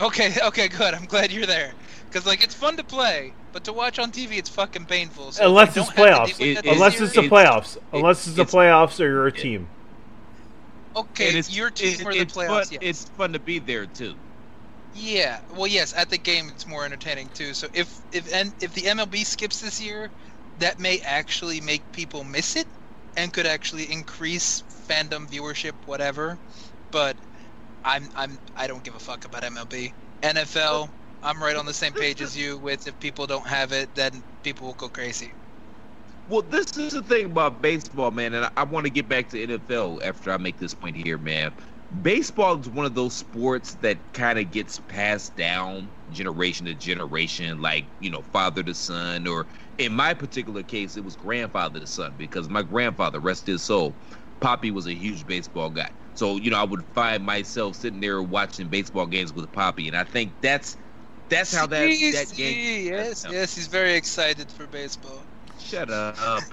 Okay, 0.00 0.32
okay, 0.46 0.66
good. 0.68 0.94
I'm 0.94 1.04
glad 1.06 1.30
you're 1.32 1.46
there. 1.46 1.72
Because, 2.08 2.24
like, 2.26 2.42
it's 2.42 2.54
fun 2.54 2.76
to 2.76 2.82
play, 2.84 3.32
but 3.52 3.62
to 3.64 3.72
watch 3.72 3.98
on 4.00 4.10
TV, 4.12 4.32
it's 4.38 4.48
fucking 4.48 4.86
painful. 4.86 5.30
So 5.32 5.46
Unless 5.46 5.76
it's 5.76 5.88
don't 5.92 5.96
have 6.08 6.26
to 6.28 6.34
playoffs. 6.34 6.38
deal 6.38 6.58
It- 6.58 6.66
Unless 6.66 7.00
it's 7.00 7.14
the 7.14 7.22
playoffs. 7.22 7.78
Unless 7.92 8.26
it's 8.26 8.34
the 8.36 8.42
it's- 8.42 8.52
playoffs 8.54 8.98
or 9.00 9.08
your 9.08 9.30
team. 9.30 9.68
Okay, 10.98 11.38
it's 11.38 11.50
your 11.50 11.70
team 11.70 11.94
it- 11.94 12.00
for 12.00 12.14
the 12.14 12.22
it's 12.22 12.34
playoffs, 12.34 12.68
Fun, 12.68 12.78
yes. 12.80 12.80
It's 12.82 13.04
fun 13.10 13.32
to 13.34 13.40
be 13.40 13.58
there 13.58 13.86
too. 13.86 14.16
Yeah, 14.92 15.40
well, 15.50 15.66
yes, 15.66 15.92
at 15.96 16.08
the 16.10 16.18
game, 16.18 16.48
it's 16.50 16.66
more 16.66 16.84
entertaining, 16.84 17.30
too. 17.30 17.54
So 17.54 17.68
if, 17.74 18.00
if, 18.12 18.32
and 18.32 18.54
if 18.60 18.72
the 18.74 18.86
MLB 18.86 19.24
skips 19.24 19.60
this 19.60 19.80
year, 19.80 20.10
that 20.56 20.78
may 20.78 21.00
actually 21.00 21.60
make 21.60 21.90
people 21.92 22.24
miss 22.24 22.56
it 22.56 22.66
and 23.16 23.32
could 23.32 23.46
actually 23.46 23.90
increase 23.90 24.62
fandom, 24.88 25.28
viewership, 25.28 25.74
whatever. 25.84 26.38
But 26.90 27.18
I'm, 27.84 28.10
I'm, 28.16 28.38
I 28.56 28.66
don't 28.66 28.84
give 28.84 28.94
a 28.96 29.00
fuck 29.00 29.24
about 29.24 29.44
MLB. 29.44 29.94
NFL, 30.22 30.90
I'm 31.22 31.42
right 31.42 31.56
on 31.56 31.66
the 31.66 31.74
same 31.74 31.94
page 31.94 32.20
as 32.22 32.36
you 32.36 32.58
with 32.58 32.86
if 32.86 32.98
people 32.98 33.26
don't 33.26 33.46
have 33.46 33.72
it, 33.72 33.90
then 33.94 34.24
people 34.42 34.68
will 34.68 34.74
go 34.74 34.90
crazy. 34.90 35.34
Well, 36.28 36.42
this 36.42 36.76
is 36.76 36.92
the 36.92 37.02
thing 37.02 37.26
about 37.26 37.62
baseball, 37.62 38.10
man, 38.10 38.34
and 38.34 38.44
I, 38.44 38.50
I 38.58 38.64
want 38.64 38.84
to 38.84 38.90
get 38.90 39.08
back 39.08 39.30
to 39.30 39.46
NFL 39.46 40.04
after 40.04 40.30
I 40.30 40.36
make 40.36 40.58
this 40.58 40.74
point 40.74 40.94
here, 40.96 41.16
man. 41.18 41.54
Baseball 42.02 42.60
is 42.60 42.68
one 42.68 42.84
of 42.84 42.94
those 42.94 43.16
sports 43.16 43.76
that 43.76 44.12
kind 44.12 44.38
of 44.38 44.50
gets 44.50 44.78
passed 44.78 45.36
down 45.36 45.90
generation 46.10 46.66
to 46.66 46.74
generation, 46.74 47.62
like 47.62 47.88
you 47.98 48.10
know, 48.10 48.22
father 48.22 48.62
to 48.62 48.74
son, 48.74 49.26
or 49.26 49.48
in 49.78 49.92
my 49.94 50.12
particular 50.12 50.62
case, 50.62 50.98
it 50.98 51.04
was 51.04 51.16
grandfather 51.16 51.80
to 51.80 51.86
son, 51.86 52.14
because 52.14 52.50
my 52.50 52.62
grandfather, 52.62 53.20
rest 53.20 53.46
his 53.46 53.64
soul, 53.64 53.98
Poppy 54.40 54.70
was 54.70 54.86
a 54.86 54.94
huge 54.94 55.24
baseball 55.26 55.70
guy. 55.70 55.90
So 56.12 56.36
you 56.36 56.50
know, 56.50 56.58
I 56.58 56.64
would 56.64 56.84
find 56.94 57.24
myself 57.24 57.76
sitting 57.76 58.00
there 58.00 58.22
watching 58.22 58.68
baseball 58.68 59.06
games 59.06 59.32
with 59.32 59.50
Poppy, 59.52 59.88
and 59.88 59.96
I 59.96 60.04
think 60.04 60.36
that's 60.42 60.76
that's 61.30 61.54
how 61.54 61.66
that 61.68 61.94
See, 61.94 62.12
that 62.12 62.26
see, 62.28 62.36
game. 62.36 62.92
Yes, 62.92 63.24
yes, 63.30 63.54
he's 63.54 63.68
very 63.68 63.94
excited 63.94 64.52
for 64.52 64.66
baseball. 64.66 65.27
Shut 65.68 65.90
up. 65.90 66.44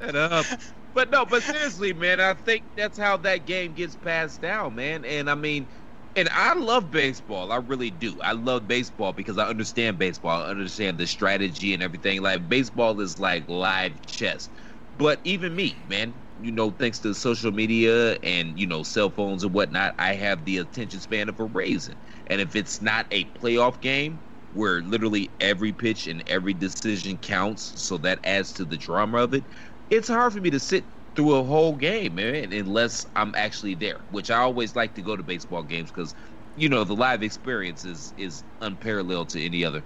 Shut 0.00 0.16
up. 0.16 0.52
But 0.94 1.10
no, 1.10 1.26
but 1.26 1.44
seriously, 1.44 1.92
man, 1.92 2.20
I 2.20 2.34
think 2.34 2.64
that's 2.76 2.96
how 2.98 3.18
that 3.18 3.44
game 3.46 3.74
gets 3.74 3.96
passed 3.96 4.40
down, 4.40 4.74
man. 4.74 5.04
And 5.04 5.28
I 5.28 5.34
mean, 5.34 5.68
and 6.14 6.28
I 6.32 6.54
love 6.54 6.90
baseball. 6.90 7.52
I 7.52 7.56
really 7.56 7.90
do. 7.90 8.18
I 8.22 8.32
love 8.32 8.66
baseball 8.66 9.12
because 9.12 9.36
I 9.36 9.46
understand 9.48 9.98
baseball. 9.98 10.42
I 10.42 10.48
understand 10.48 10.98
the 10.98 11.06
strategy 11.06 11.74
and 11.74 11.82
everything. 11.82 12.22
Like 12.22 12.48
baseball 12.48 13.00
is 13.00 13.18
like 13.18 13.48
live 13.48 14.00
chess. 14.06 14.48
But 14.94 15.20
even 15.24 15.54
me, 15.54 15.84
man, 15.86 16.22
you 16.40 16.50
know, 16.50 16.70
thanks 16.70 17.00
to 17.00 17.14
social 17.14 17.52
media 17.52 18.14
and 18.22 18.58
you 18.58 18.66
know 18.66 18.82
cell 18.82 19.10
phones 19.10 19.44
and 19.44 19.52
whatnot, 19.52 19.94
I 19.98 20.14
have 20.14 20.46
the 20.46 20.56
attention 20.58 21.00
span 21.00 21.28
of 21.28 21.38
a 21.38 21.44
raisin. 21.44 21.96
And 22.28 22.40
if 22.40 22.56
it's 22.56 22.80
not 22.80 23.06
a 23.10 23.30
playoff 23.32 23.80
game 23.82 24.22
where 24.56 24.80
literally 24.80 25.30
every 25.40 25.72
pitch 25.72 26.06
and 26.06 26.24
every 26.28 26.54
decision 26.54 27.18
counts, 27.18 27.72
so 27.76 27.98
that 27.98 28.18
adds 28.24 28.52
to 28.54 28.64
the 28.64 28.76
drama 28.76 29.18
of 29.18 29.34
it, 29.34 29.44
it's 29.90 30.08
hard 30.08 30.32
for 30.32 30.40
me 30.40 30.50
to 30.50 30.58
sit 30.58 30.82
through 31.14 31.34
a 31.34 31.42
whole 31.42 31.74
game, 31.74 32.14
man, 32.16 32.52
unless 32.52 33.06
I'm 33.14 33.34
actually 33.36 33.74
there. 33.74 34.00
Which 34.10 34.30
I 34.30 34.38
always 34.38 34.74
like 34.74 34.94
to 34.94 35.02
go 35.02 35.16
to 35.16 35.22
baseball 35.22 35.62
games 35.62 35.90
because, 35.90 36.14
you 36.56 36.68
know, 36.68 36.84
the 36.84 36.94
live 36.94 37.22
experience 37.22 37.84
is 37.84 38.12
is 38.18 38.42
unparalleled 38.60 39.28
to 39.30 39.42
any 39.42 39.64
other. 39.64 39.82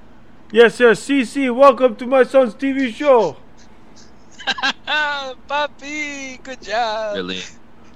Yes, 0.53 0.81
yes, 0.81 1.01
CC, 1.07 1.55
welcome 1.55 1.97
to 1.97 2.07
my 2.07 2.23
son's 2.25 2.55
TV 2.55 2.93
show. 2.93 3.37
Papi, 5.49 6.43
good 6.43 6.61
job. 6.63 7.17
Really. 7.17 7.41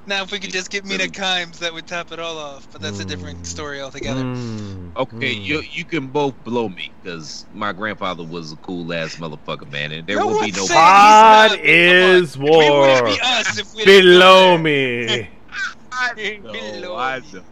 Now, 0.07 0.23
if 0.23 0.33
we 0.33 0.39
could 0.41 0.53
just 0.53 0.71
get 0.71 0.85
Mina 0.85 1.05
Kimes, 1.09 1.59
that 1.59 1.73
would 1.73 1.87
top 1.87 2.13
it 2.13 2.19
all 2.19 2.39
off. 2.39 2.69
But 2.73 2.83
that's 2.83 3.01
a 3.01 3.05
different 3.05 3.47
story 3.47 3.81
altogether. 3.81 4.25
Mm, 4.25 4.93
Okay, 4.97 5.35
mm. 5.35 5.43
you 5.43 5.63
you 5.71 5.85
can 5.85 6.09
both 6.09 6.43
blow 6.45 6.69
me 6.69 6.95
because 7.03 7.47
my 7.53 7.73
grandfather 7.73 8.25
was 8.25 8.53
a 8.53 8.57
cool 8.57 8.93
ass 8.93 9.17
motherfucker, 9.17 9.69
man, 9.71 9.93
and 9.93 10.07
there 10.07 10.19
No 10.19 10.27
will 10.27 10.35
be 10.35 10.53
no. 10.53 10.69
saying 10.69 10.69
Pod 10.69 11.53
is 11.63 12.37
Come 12.39 12.57
on. 12.57 12.57
It 12.59 12.75
wouldn't 12.77 13.05
war. 13.05 13.05
be 13.05 13.21
us 13.23 13.59
if 13.59 13.73
we 13.75 13.85
Below 13.85 14.59
me. 14.59 15.29
I 15.93 16.13
Below 16.15 16.81
know, 16.81 16.97
I 16.97 17.21
me. 17.21 17.33
know. 17.33 17.45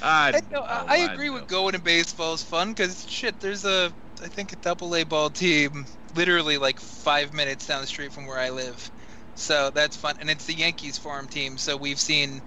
I. 0.00 0.32
I, 0.32 0.40
know, 0.50 0.62
I, 0.62 0.84
I 0.88 0.96
agree 0.98 1.30
know. 1.30 1.34
with 1.34 1.46
going 1.46 1.72
to 1.72 1.80
baseball 1.80 2.34
is 2.34 2.42
fun 2.42 2.70
because 2.70 3.04
shit, 3.08 3.40
there's 3.40 3.64
a 3.64 3.92
I 4.22 4.28
think 4.28 4.52
a 4.52 4.56
double 4.56 4.94
A 4.96 5.04
ball 5.04 5.30
team 5.30 5.86
literally 6.14 6.58
like 6.58 6.80
five 6.80 7.32
minutes 7.32 7.66
down 7.66 7.80
the 7.80 7.86
street 7.86 8.12
from 8.12 8.26
where 8.26 8.38
I 8.38 8.50
live. 8.50 8.90
So 9.34 9.70
that's 9.70 9.96
fun, 9.96 10.16
and 10.20 10.28
it's 10.30 10.44
the 10.46 10.54
Yankees 10.54 10.98
farm 10.98 11.26
team. 11.28 11.56
So 11.58 11.76
we've 11.76 12.00
seen 12.00 12.42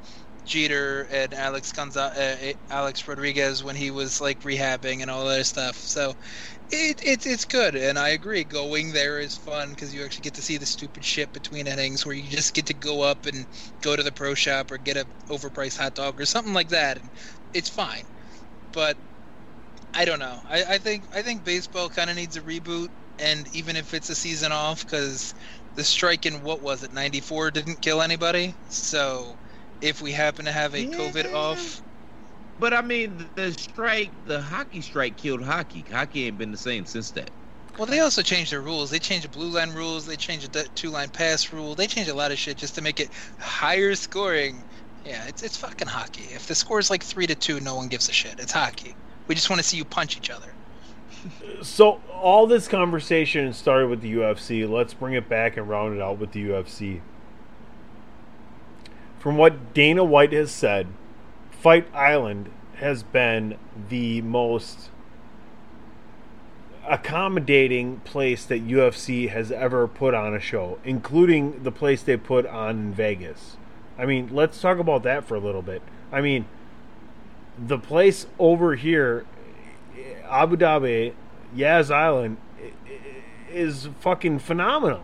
Jeter 0.45 1.03
and 1.11 1.34
Alex 1.34 1.72
Gonza- 1.72 2.14
uh, 2.15 2.53
Alex 2.69 3.07
Rodriguez 3.07 3.64
when 3.64 3.76
he 3.76 3.89
was 3.91 4.22
like 4.22 4.39
rehabbing 4.41 5.01
and 5.01 5.10
all 5.10 5.26
that 5.27 5.45
stuff. 5.45 5.76
So 5.77 6.14
it, 6.72 7.01
it 7.03 7.26
it's 7.27 7.45
good, 7.45 7.76
and 7.76 7.99
I 7.99 8.10
agree. 8.10 8.43
Going 8.45 8.93
there 8.93 9.19
is 9.19 9.38
fun 9.38 9.72
because 9.72 9.93
you 9.93 10.03
actually 10.05 10.23
get 10.23 10.35
to 10.35 10.43
see 10.43 10.57
the 10.57 10.65
stupid 10.68 11.05
shit 11.05 11.34
between 11.34 11.68
innings, 11.68 12.05
where 12.05 12.15
you 12.15 12.30
just 12.30 12.53
get 12.55 12.68
to 12.68 12.73
go 12.76 13.01
up 13.01 13.26
and 13.27 13.47
go 13.81 13.95
to 13.95 14.03
the 14.03 14.11
pro 14.14 14.34
shop 14.35 14.72
or 14.72 14.77
get 14.80 14.97
a 14.97 15.07
overpriced 15.30 15.77
hot 15.77 15.95
dog 15.95 16.19
or 16.22 16.26
something 16.26 16.53
like 16.53 16.69
that. 16.69 16.97
And 16.99 17.11
it's 17.53 17.69
fine, 17.69 18.05
but 18.73 18.97
I 19.93 20.05
don't 20.05 20.19
know. 20.19 20.41
I, 20.49 20.64
I 20.76 20.77
think 20.80 21.05
I 21.14 21.22
think 21.22 21.43
baseball 21.43 21.89
kind 21.89 22.10
of 22.10 22.15
needs 22.15 22.35
a 22.35 22.41
reboot, 22.41 22.89
and 23.19 23.47
even 23.53 23.76
if 23.76 23.93
it's 23.93 24.10
a 24.10 24.15
season 24.15 24.51
off, 24.51 24.85
because 24.85 25.34
the 25.76 25.84
strike 25.84 26.26
in 26.26 26.41
what 26.44 26.62
was 26.62 26.84
it 26.84 26.91
'94 26.94 27.52
didn't 27.52 27.82
kill 27.82 28.02
anybody. 28.02 28.56
So 28.70 29.38
if 29.82 30.02
we 30.02 30.12
happen 30.12 30.45
to 30.45 30.52
have 30.52 30.74
a 30.74 30.86
COVID 30.86 31.34
off, 31.34 31.82
But 32.60 32.74
I 32.74 32.82
mean, 32.82 33.30
the 33.36 33.52
strike, 33.54 34.12
the 34.26 34.41
hockey 34.41 34.82
strike 34.82 35.18
killed 35.18 35.44
hockey. 35.44 35.86
Hockey 35.90 36.26
ain't 36.28 36.38
been 36.38 36.52
the 36.52 36.58
same 36.58 36.86
since 36.86 37.12
that. 37.12 37.32
well, 37.78 37.88
they 37.88 38.00
also 38.00 38.22
changed 38.22 38.52
their 38.52 38.62
rules. 38.62 38.91
They 38.91 39.00
changed 39.00 39.26
the 39.26 39.30
blue 39.30 39.50
line 39.50 39.72
rules. 39.72 40.06
They 40.06 40.16
changed 40.16 40.52
the 40.54 40.68
two 40.76 40.90
line 40.90 41.10
pass 41.10 41.52
rule. 41.52 41.76
They 41.76 41.88
changed 41.88 42.10
a 42.12 42.14
lot 42.14 42.32
of 42.32 42.38
shit 42.40 42.58
just 42.58 42.76
to 42.76 42.82
make 42.82 43.00
it 43.00 43.10
higher 43.40 43.95
scoring. 43.95 44.66
Yeah, 45.04 45.26
it's 45.28 45.41
it's 45.44 45.58
fucking 45.58 45.88
hockey. 45.88 46.30
If 46.32 46.45
the 46.48 46.56
score 46.56 46.80
is 46.80 46.90
like 46.91 47.04
three 47.04 47.28
to 47.28 47.36
two, 47.36 47.60
no 47.60 47.76
one 47.76 47.90
gives 47.90 48.08
a 48.08 48.14
shit. 48.14 48.36
It's 48.40 48.54
hockey. 48.54 48.95
We 49.28 49.36
just 49.36 49.50
want 49.50 49.60
to 49.62 49.68
see 49.68 49.78
you 49.78 49.86
punch 49.86 50.16
each 50.18 50.30
other. 50.30 50.52
So 51.62 52.02
all 52.12 52.48
this 52.48 52.68
conversation 52.68 53.54
started 53.54 53.88
with 53.88 54.02
the 54.02 54.14
UFC. 54.14 54.70
Let's 54.70 54.94
bring 54.94 55.14
it 55.14 55.30
back 55.30 55.58
and 55.58 55.68
round 55.70 55.95
it 55.95 56.02
out 56.02 56.18
with 56.18 56.32
the 56.32 56.44
UFC. 56.50 57.02
From 59.20 59.38
what 59.38 59.74
Dana 59.74 60.04
White 60.04 60.34
has 60.34 60.52
said, 60.52 60.88
Fight 61.52 61.88
Island 61.94 62.52
has 62.76 63.04
been 63.04 63.58
the 63.90 64.22
most 64.22 64.90
accommodating 66.86 68.02
place 68.02 68.44
that 68.45 68.68
UFC 68.68 69.30
has 69.30 69.52
ever 69.52 69.88
put 69.88 70.14
on 70.14 70.34
a 70.34 70.40
show, 70.40 70.80
including 70.84 71.64
the 71.64 71.72
place 71.72 72.02
they 72.02 72.18
put 72.18 72.45
on 72.45 72.72
in 72.72 72.94
Vegas. 72.94 73.56
I 73.98 74.06
mean, 74.06 74.30
let's 74.32 74.60
talk 74.60 74.80
about 74.80 75.04
that 75.04 75.26
for 75.26 75.36
a 75.36 75.40
little 75.40 75.62
bit. 75.62 75.82
I 76.12 76.20
mean, 76.20 76.45
the 77.58 77.78
place 77.78 78.26
over 78.40 78.76
here, 78.76 79.26
Abu 80.30 80.58
Dhabi, 80.58 81.14
Yas 81.56 81.91
Island, 81.91 82.38
is 83.52 83.90
fucking 84.02 84.40
phenomenal. 84.40 85.04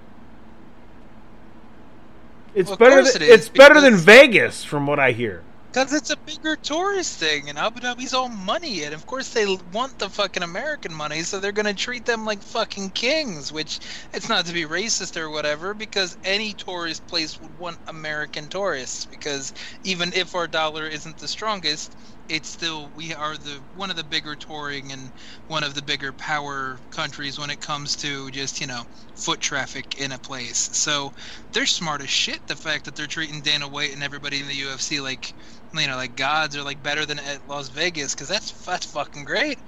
It's 2.55 2.69
Well, 2.69 2.77
better. 2.77 3.03
Than, 3.03 3.21
it 3.21 3.29
it's 3.29 3.49
better 3.49 3.79
than 3.79 3.95
Vegas, 3.95 4.63
from 4.63 4.87
what 4.87 4.99
I 4.99 5.11
hear. 5.11 5.43
Because 5.71 5.93
it's 5.93 6.09
a 6.09 6.17
bigger 6.17 6.55
tourist 6.55 7.19
thing, 7.19 7.47
and 7.47 7.59
Abu 7.59 7.79
Dhabi's 7.79 8.15
all 8.15 8.27
money, 8.27 8.83
and 8.85 8.93
of 8.95 9.05
course 9.05 9.29
they 9.29 9.45
want 9.71 9.99
the 9.99 10.09
fucking 10.09 10.41
American 10.41 10.91
money, 10.91 11.21
so 11.21 11.39
they're 11.39 11.51
gonna 11.51 11.75
treat 11.75 12.05
them 12.05 12.25
like 12.25 12.41
fucking 12.41 12.89
kings. 12.89 13.53
Which 13.53 13.79
it's 14.11 14.27
not 14.27 14.47
to 14.47 14.53
be 14.53 14.63
racist 14.63 15.15
or 15.15 15.29
whatever, 15.29 15.75
because 15.75 16.17
any 16.23 16.53
tourist 16.53 17.05
place 17.05 17.39
would 17.39 17.59
want 17.59 17.77
American 17.87 18.47
tourists. 18.47 19.05
Because 19.05 19.53
even 19.83 20.11
if 20.13 20.33
our 20.33 20.47
dollar 20.47 20.87
isn't 20.87 21.19
the 21.19 21.27
strongest, 21.27 21.95
it's 22.29 22.49
still 22.49 22.91
we 22.95 23.13
are 23.13 23.37
the 23.37 23.61
one 23.73 23.89
of 23.89 23.95
the 23.95 24.03
bigger 24.03 24.35
touring 24.35 24.91
and 24.91 25.11
one 25.47 25.63
of 25.63 25.73
the 25.73 25.81
bigger 25.81 26.13
power 26.13 26.79
countries 26.91 27.39
when 27.39 27.49
it 27.49 27.59
comes 27.59 27.95
to 27.97 28.29
just 28.31 28.61
you 28.61 28.67
know 28.67 28.83
foot 29.15 29.39
traffic 29.39 29.99
in 29.99 30.11
a 30.11 30.19
place. 30.19 30.69
So 30.73 31.11
they're 31.53 31.65
smart 31.65 32.01
as 32.01 32.09
shit. 32.09 32.45
The 32.47 32.55
fact 32.55 32.85
that 32.85 32.95
they're 32.95 33.07
treating 33.07 33.41
Dana 33.41 33.67
White 33.67 33.93
and 33.93 34.03
everybody 34.03 34.39
in 34.39 34.47
the 34.47 34.61
UFC 34.61 35.01
like 35.01 35.33
you 35.73 35.87
know, 35.87 35.95
like 35.95 36.15
gods 36.15 36.55
are 36.55 36.63
like 36.63 36.81
better 36.81 37.05
than 37.05 37.19
at 37.19 37.47
Las 37.47 37.69
Vegas 37.69 38.13
because 38.13 38.27
that's 38.29 38.51
that's 38.65 38.85
fucking 38.85 39.25
great. 39.25 39.59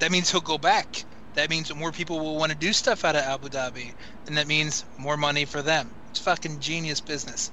That 0.00 0.10
means 0.12 0.30
he'll 0.30 0.40
go 0.40 0.58
back. 0.58 1.04
That 1.34 1.50
means 1.50 1.72
more 1.74 1.92
people 1.92 2.18
will 2.18 2.36
want 2.36 2.52
to 2.52 2.58
do 2.58 2.72
stuff 2.72 3.04
out 3.04 3.16
of 3.16 3.22
Abu 3.22 3.48
Dhabi, 3.48 3.92
and 4.26 4.36
that 4.36 4.48
means 4.48 4.84
more 4.96 5.16
money 5.16 5.44
for 5.44 5.62
them. 5.62 5.96
It's 6.10 6.20
fucking 6.20 6.60
genius 6.60 7.00
business. 7.00 7.50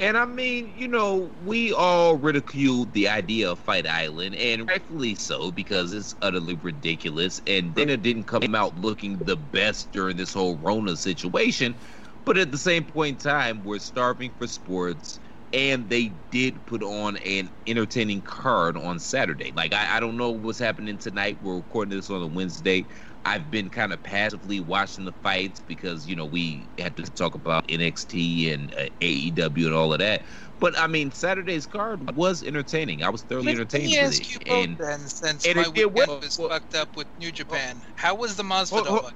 And 0.00 0.16
I 0.16 0.24
mean, 0.24 0.72
you 0.74 0.88
know, 0.88 1.30
we 1.42 1.74
all 1.74 2.16
ridiculed 2.16 2.94
the 2.94 3.06
idea 3.06 3.50
of 3.50 3.58
Fight 3.58 3.86
Island, 3.86 4.34
and 4.34 4.66
rightfully 4.66 5.14
so, 5.14 5.52
because 5.52 5.92
it's 5.92 6.14
utterly 6.22 6.54
ridiculous. 6.54 7.38
And 7.46 7.74
Dana 7.74 7.98
didn't 7.98 8.24
come 8.24 8.54
out 8.54 8.76
looking 8.76 9.18
the 9.18 9.36
best 9.36 9.92
during 9.92 10.16
this 10.16 10.32
whole 10.32 10.56
Rona 10.56 10.96
situation. 10.96 11.76
But 12.24 12.38
at 12.38 12.50
the 12.50 12.56
same 12.56 12.84
point 12.84 13.22
in 13.22 13.30
time, 13.30 13.62
we're 13.62 13.78
starving 13.78 14.32
for 14.38 14.46
sports, 14.46 15.20
and 15.52 15.90
they 15.90 16.08
did 16.30 16.64
put 16.64 16.82
on 16.82 17.18
an 17.18 17.50
entertaining 17.66 18.22
card 18.22 18.78
on 18.78 18.98
Saturday. 18.98 19.52
Like, 19.54 19.74
I, 19.74 19.96
I 19.96 20.00
don't 20.00 20.16
know 20.16 20.30
what's 20.30 20.58
happening 20.58 20.96
tonight. 20.96 21.36
We're 21.42 21.56
recording 21.56 21.94
this 21.94 22.08
on 22.08 22.22
a 22.22 22.26
Wednesday. 22.26 22.86
I've 23.24 23.50
been 23.50 23.68
kind 23.70 23.92
of 23.92 24.02
passively 24.02 24.60
watching 24.60 25.04
the 25.04 25.12
fights 25.12 25.60
because 25.60 26.06
you 26.08 26.16
know 26.16 26.24
we 26.24 26.68
had 26.78 26.96
to 26.96 27.02
talk 27.04 27.34
about 27.34 27.66
NXT 27.68 28.52
and 28.54 28.74
uh, 28.74 28.86
AEW 29.00 29.66
and 29.66 29.74
all 29.74 29.92
of 29.92 29.98
that. 29.98 30.24
But 30.58 30.78
I 30.78 30.86
mean, 30.86 31.10
Saturday's 31.12 31.66
card 31.66 32.14
was 32.16 32.42
entertaining. 32.42 33.02
I 33.02 33.10
was 33.10 33.22
thoroughly 33.22 33.46
Let 33.46 33.56
entertained 33.56 33.92
me 33.92 34.02
with 34.02 34.20
it. 34.20 34.48
And 34.48 34.78
then, 34.78 35.00
since 35.08 35.46
and 35.46 35.56
my 35.56 35.62
it 35.62 35.68
weekend 35.92 35.94
was 36.08 36.38
well- 36.38 36.48
fucked 36.48 36.74
up 36.74 36.96
with 36.96 37.08
New 37.18 37.30
Japan. 37.32 37.82
How 37.96 38.14
was 38.14 38.36
the 38.36 38.42
Masvidal 38.42 38.86
hold- 38.86 39.02
fight? 39.02 39.12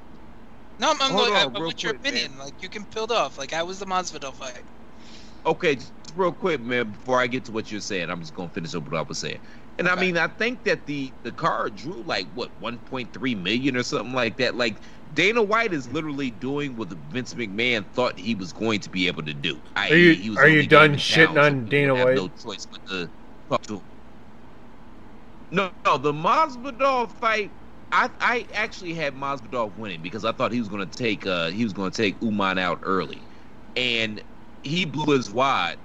No, 0.78 0.90
I'm, 0.90 0.96
I'm 1.00 1.14
like, 1.14 1.46
on, 1.46 1.56
I- 1.56 1.60
what's 1.60 1.82
your 1.82 1.92
quick, 1.92 2.02
man. 2.02 2.12
opinion? 2.14 2.38
Like, 2.38 2.60
you 2.60 2.68
can 2.68 2.84
build 2.92 3.12
off. 3.12 3.38
Like, 3.38 3.52
how 3.52 3.64
was 3.64 3.78
the 3.78 3.86
Masvidal 3.86 4.34
fight? 4.34 4.64
okay, 5.46 5.76
just 5.76 5.92
real 6.16 6.32
quick, 6.32 6.60
man, 6.60 6.90
before 6.92 7.20
I 7.20 7.26
get 7.26 7.44
to 7.44 7.52
what 7.52 7.70
you're 7.70 7.80
saying, 7.82 8.08
I'm 8.10 8.20
just 8.20 8.32
gonna 8.32 8.48
finish 8.48 8.74
up 8.74 8.84
what 8.84 8.98
I 8.98 9.02
was 9.02 9.18
saying. 9.18 9.40
And 9.78 9.88
I 9.88 9.96
mean, 9.96 10.18
I 10.18 10.28
think 10.28 10.64
that 10.64 10.86
the 10.86 11.14
the 11.24 11.32
card 11.32 11.76
drew 11.76 12.02
like 12.02 12.28
what 12.32 12.58
1.3 12.60 13.42
million 13.42 13.76
or 13.76 13.84
something 13.84 14.14
like 14.14 14.38
that. 14.38 14.56
Like 14.56 14.82
Dana 15.12 15.42
White 15.42 15.74
is 15.74 15.92
literally 15.92 16.30
doing 16.30 16.76
what 16.76 16.90
Vince 16.90 17.34
McMahon 17.34 17.88
thought 17.92 18.18
he 18.18 18.36
was 18.36 18.52
going 18.52 18.80
to 18.80 18.90
be 18.90 19.08
able 19.08 19.24
to 19.24 19.34
do. 19.34 19.62
Are 19.90 19.96
you- 19.96 20.14
he 20.14 20.30
was 20.30 20.38
are 20.40 20.48
you 20.48 20.62
done 20.68 20.94
shitting 20.96 21.38
on 21.38 21.68
Dana 21.68 21.96
White? 21.96 22.14
No 22.14 22.28
choice 22.28 22.66
but 22.70 22.80
to 22.88 23.10
talk 23.50 23.62
to. 23.64 23.82
No, 25.50 25.72
no, 25.86 25.98
the 25.98 26.12
Masvidal 26.12 27.10
fight. 27.12 27.54
I, 27.92 28.10
I 28.20 28.46
actually 28.54 28.94
had 28.94 29.14
Masvidal 29.14 29.76
winning 29.76 30.02
because 30.02 30.26
I 30.26 30.32
thought 30.32 30.52
he 30.52 30.60
was 30.60 30.68
going 30.68 30.88
to 30.88 30.98
take 30.98 31.26
uh, 31.26 31.48
he 31.50 31.64
was 31.64 31.72
going 31.72 31.90
to 31.92 32.02
take 32.02 32.18
Usman 32.22 32.58
out 32.58 32.80
early, 32.84 33.28
and 33.76 34.22
he 34.62 34.84
blew 34.84 35.14
his 35.16 35.30
wad 35.32 35.78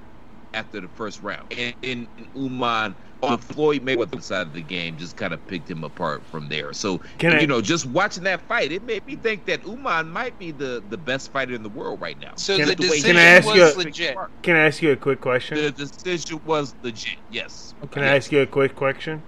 after 0.54 0.82
the 0.82 0.90
first 0.90 1.22
round. 1.22 1.46
And, 1.58 1.76
and 1.84 2.10
Usman 2.36 2.98
on 3.22 3.38
Floyd 3.38 3.84
Mayweather 3.86 4.22
side 4.24 4.48
of 4.48 4.54
the 4.54 4.62
game 4.62 4.98
just 4.98 5.18
kind 5.18 5.34
of 5.34 5.46
picked 5.48 5.70
him 5.70 5.84
apart 5.84 6.24
from 6.32 6.48
there. 6.48 6.72
So 6.74 7.00
Can 7.18 7.34
I- 7.34 7.42
you 7.42 7.48
know, 7.48 7.60
just 7.62 7.86
watching 7.86 8.24
that 8.24 8.40
fight, 8.48 8.72
it 8.72 8.84
made 8.84 9.06
me 9.06 9.16
think 9.18 9.46
that 9.46 9.66
Usman 9.66 10.10
might 10.10 10.38
be 10.40 10.52
the 10.52 10.82
the 10.90 10.98
best 10.98 11.32
fighter 11.32 11.54
in 11.54 11.62
the 11.64 11.70
world 11.70 12.00
right 12.00 12.20
now. 12.20 12.32
So 12.36 12.56
Can- 12.58 12.68
the 12.70 12.76
can 12.76 12.86
I 12.86 12.88
decision 12.90 13.18
ask 13.18 13.46
was 13.48 13.56
you 13.56 13.64
a- 13.64 13.76
legit. 13.84 14.18
Can 14.42 14.56
I 14.56 14.60
ask 14.66 14.82
you 14.82 14.92
a 14.92 14.96
quick 14.96 15.20
question? 15.22 15.58
The 15.58 15.72
decision 15.72 16.40
was 16.46 16.74
legit. 16.82 17.18
Yes. 17.32 17.74
Can 17.92 18.04
I 18.04 18.16
ask 18.16 18.32
you 18.32 18.40
a 18.40 18.46
quick 18.46 18.76
question? 18.76 19.22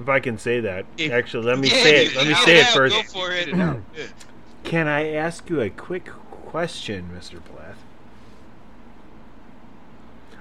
If 0.00 0.08
I 0.08 0.18
can 0.20 0.38
say 0.38 0.60
that, 0.60 0.86
If- 0.96 1.12
actually, 1.12 1.44
let 1.46 1.58
me 1.58 1.68
Yeah, 1.68 1.82
say 1.82 2.06
it. 2.06 2.16
Let 2.16 2.26
me 2.26 2.32
out 2.32 2.44
say 2.44 2.58
it 2.60 2.62
loud, 2.64 2.72
first. 2.74 2.94
Go 2.96 3.02
for 3.20 3.32
it. 3.32 3.48
Can 4.64 4.88
I 4.88 5.12
ask 5.12 5.48
you 5.50 5.60
a 5.60 5.68
quick 5.70 6.06
question, 6.30 7.10
Mister 7.14 7.38
Platt? 7.40 7.76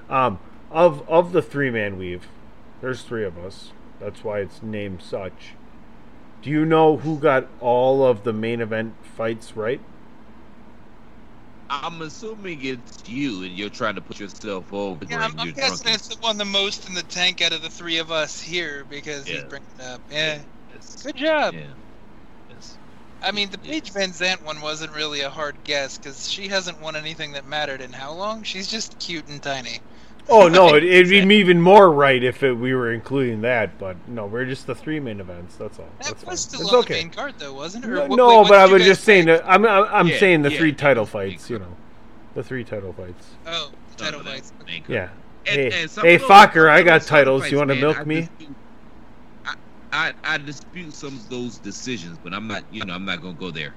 Um, 0.10 0.40
of 0.72 1.08
of 1.10 1.32
the 1.32 1.42
three 1.42 1.70
man 1.70 1.98
weave, 1.98 2.28
there's 2.82 3.02
three 3.04 3.26
of 3.26 3.38
us. 3.38 3.72
That's 4.00 4.24
why 4.24 4.40
it's 4.40 4.64
named 4.64 5.02
such. 5.04 5.54
Do 6.42 6.50
you 6.50 6.66
know 6.66 6.98
who 6.98 7.20
got 7.20 7.48
all 7.60 8.04
of 8.04 8.24
the 8.24 8.34
main 8.34 8.62
event 8.62 8.96
fights 9.16 9.56
right? 9.56 9.80
I'm 11.70 12.02
assuming 12.02 12.66
it's 12.66 13.08
you, 13.08 13.44
and 13.44 13.58
you're 13.58 13.70
trying 13.70 13.96
to 13.96 14.02
put 14.02 14.20
yourself 14.20 14.74
over. 14.74 15.06
Yeah, 15.06 15.20
I'm, 15.20 15.32
and 15.32 15.40
I'm 15.42 15.52
guessing 15.52 15.84
drunk. 15.84 15.96
it's 15.96 16.08
the 16.10 16.18
one 16.22 16.38
the 16.38 16.44
most 16.44 16.90
in 16.90 16.96
the 16.96 17.04
tank 17.04 17.42
out 17.42 17.54
of 17.54 17.62
the 17.62 17.70
three 17.70 17.98
of 18.00 18.12
us 18.12 18.42
here 18.42 18.86
because 18.90 19.26
he's 19.26 19.44
bringing 19.46 19.68
it 19.80 19.86
up. 19.86 20.02
Yeah, 20.12 20.42
Yes. 20.74 21.02
good 21.04 21.16
job. 21.16 21.54
Yeah. 21.54 21.68
Yes. 22.50 22.78
I 23.24 23.32
mean, 23.32 23.52
the 23.52 23.58
Paige 23.58 23.94
VanZant 23.94 24.42
one 24.44 24.60
wasn't 24.60 24.94
really 24.94 25.22
a 25.22 25.30
hard 25.30 25.56
guess 25.64 25.98
because 25.98 26.30
she 26.30 26.50
hasn't 26.50 26.82
won 26.82 26.98
anything 26.98 27.34
that 27.34 27.48
mattered 27.48 27.80
in 27.80 27.94
how 27.94 28.12
long? 28.14 28.44
She's 28.44 28.68
just 28.68 29.00
cute 29.00 29.28
and 29.30 29.42
tiny. 29.42 29.80
Oh 30.30 30.48
no, 30.48 30.76
it, 30.76 30.84
it'd 30.84 31.28
be 31.28 31.36
even 31.36 31.62
more 31.62 31.92
right 31.92 32.24
if 32.24 32.44
it, 32.44 32.54
we 32.54 32.74
were 32.74 32.94
including 32.94 33.42
that. 33.42 33.78
But 33.78 33.98
no, 34.08 34.26
we're 34.28 34.46
just 34.46 34.68
the 34.68 34.76
three 34.76 35.00
main 35.00 35.20
events. 35.20 35.56
That's 35.56 35.80
all. 35.80 35.86
That 36.00 36.08
That's 36.08 36.24
fine. 36.24 36.32
was 36.32 36.40
still 36.42 36.62
It's 36.62 36.70
on 36.74 36.80
okay. 36.80 36.94
the 36.96 37.00
main 37.02 37.10
card, 37.12 37.34
though, 37.38 37.54
wasn't 37.54 37.86
it? 37.86 37.90
Or 37.90 37.96
No, 37.96 38.06
what- 38.06 38.16
no, 38.18 38.42
wait, 38.42 38.50
but 38.50 38.58
I 38.60 38.66
was 38.68 38.84
just 38.84 39.04
saying 39.04 39.26
that 39.26 39.44
I'm 39.46 39.66
I'm, 39.66 39.86
I'm 39.92 40.08
Yeah, 40.08 40.18
saying 40.20 40.42
the 40.44 40.52
yeah, 40.52 40.58
three 40.58 40.74
title 40.74 41.06
fights. 41.06 41.50
You 41.50 41.60
know, 41.60 41.76
the 42.36 42.44
three 42.44 42.64
title 42.64 42.94
fights. 42.94 43.28
Oh, 43.48 43.72
the 43.98 44.04
title 44.04 44.20
Some 44.22 44.28
fights. 44.32 44.52
that 44.58 44.66
main 44.68 44.84
Yeah. 44.88 45.10
And- 45.48 45.56
hey, 45.60 45.82
and 45.82 45.92
hey, 45.92 46.18
Fokker, 46.20 46.70
I 46.70 46.84
got 46.84 47.02
those 47.02 47.08
title 47.10 47.40
titles. 47.40 47.52
You 47.52 47.58
want 47.58 47.70
to 47.72 47.76
milk 47.76 48.00
I 48.00 48.04
me? 48.04 48.20
just 48.22 48.38
do- 48.40 48.56
I- 49.46 49.56
I, 49.94 50.14
I 50.24 50.38
dispute 50.38 50.94
some 50.94 51.16
of 51.16 51.30
those 51.30 51.58
decisions, 51.58 52.18
but 52.24 52.34
I'm 52.34 52.48
not, 52.48 52.64
you 52.72 52.86
know, 52.86 52.94
I'm 52.94 53.06
not 53.06 53.22
gonna 53.22 53.34
go 53.34 53.50
there. 53.52 53.74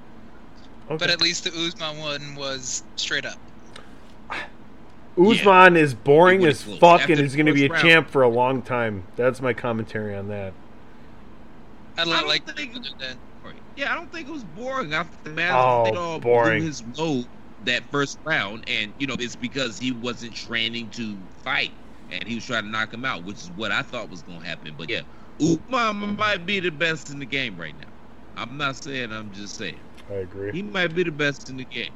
Okay. 0.87 0.97
But 0.99 1.09
at 1.11 1.21
least 1.23 1.45
the 1.45 1.51
Usman 1.59 1.99
one 1.99 2.35
was 2.37 2.85
straight 2.97 3.25
up. 3.25 3.39
Usman 5.19 5.77
is 5.77 5.95
boring 5.95 6.43
It 6.43 6.49
as 6.49 6.66
would've 6.66 6.81
fuck 6.81 7.01
closed. 7.01 7.11
and 7.11 7.12
After 7.20 7.24
is 7.24 7.36
going 7.36 7.47
to 7.47 7.53
be 7.53 7.66
a 7.66 7.69
round. 7.69 7.82
champ 7.82 8.11
for 8.11 8.23
a 8.23 8.28
long 8.28 8.62
time. 8.62 9.05
That's 9.16 9.41
my 9.41 9.53
commentary 9.53 10.15
on 10.15 10.28
that. 10.28 10.53
I, 11.97 12.03
I 12.03 12.05
don't 12.05 12.27
like 12.27 12.45
think- 12.57 12.74
that. 12.99 13.16
Yeah, 13.77 13.93
I 13.93 13.97
don't 13.97 14.11
think 14.12 14.28
it 14.28 14.32
was 14.32 14.45
boring. 14.45 14.95
After 14.95 15.31
Oh, 15.31 15.35
Masvidal 15.35 16.20
boring. 16.20 16.59
blew 16.61 16.66
his 16.69 16.85
load 16.97 17.27
that 17.65 17.82
first 17.91 18.19
round, 18.24 18.65
and 18.69 18.93
you 18.99 19.07
know 19.09 19.16
it's 19.19 19.35
because 19.36 19.78
he 19.81 19.91
wasn't 19.91 20.32
training 20.35 20.91
to 20.91 21.16
fight, 21.43 21.73
and 22.11 22.23
he 22.24 22.36
was 22.36 22.45
trying 22.45 22.62
to 22.65 22.69
knock 22.70 22.93
him 22.95 23.05
out, 23.05 23.24
which 23.24 23.36
is 23.39 23.51
what 23.57 23.73
I 23.73 23.82
thought 23.82 24.11
was 24.11 24.23
gonna 24.23 24.45
happen. 24.45 24.74
But 24.78 24.91
yeah, 24.91 25.01
Usman 25.41 26.16
might 26.16 26.47
be 26.47 26.61
the 26.61 26.70
best 26.70 27.11
in 27.11 27.19
the 27.19 27.27
game 27.27 27.57
right 27.57 27.74
now. 27.81 27.89
I'm 28.36 28.57
not 28.57 28.77
saying. 28.77 29.12
I'm 29.12 29.32
just 29.32 29.57
saying 29.57 29.81
I 30.09 30.15
agree. 30.15 30.53
he 30.53 30.62
might 30.62 30.95
be 30.95 31.03
the 31.03 31.11
best 31.12 31.51
in 31.51 31.57
the 31.57 31.65
game. 31.65 31.91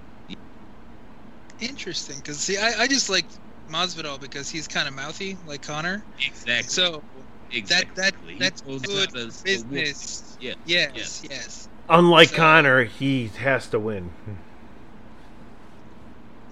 Interesting, 1.60 2.16
because 2.16 2.38
see, 2.38 2.56
I, 2.56 2.82
I 2.82 2.86
just 2.86 3.08
like 3.08 3.26
Masvidal 3.68 4.20
because 4.20 4.48
he's 4.48 4.68
kind 4.68 4.86
of 4.88 4.94
mouthy, 4.94 5.36
like 5.46 5.62
Conor. 5.62 6.04
Exactly. 6.24 6.68
So 6.68 7.02
exactly. 7.52 8.02
that- 8.02 8.14
He 8.26 8.38
that's 8.38 8.64
knows 8.64 8.82
good 8.82 9.10
how 9.10 9.14
to- 9.26 9.30
to 9.30 9.44
business. 9.44 10.36
Yes. 10.40 10.56
Yeah. 10.66 10.90
yes, 10.94 11.22
yes. 11.28 11.68
Unlike 11.88 12.30
So- 12.30 12.36
Conor, 12.36 12.84
he 12.84 13.28
has 13.38 13.66
to 13.68 13.78
win. 13.78 14.10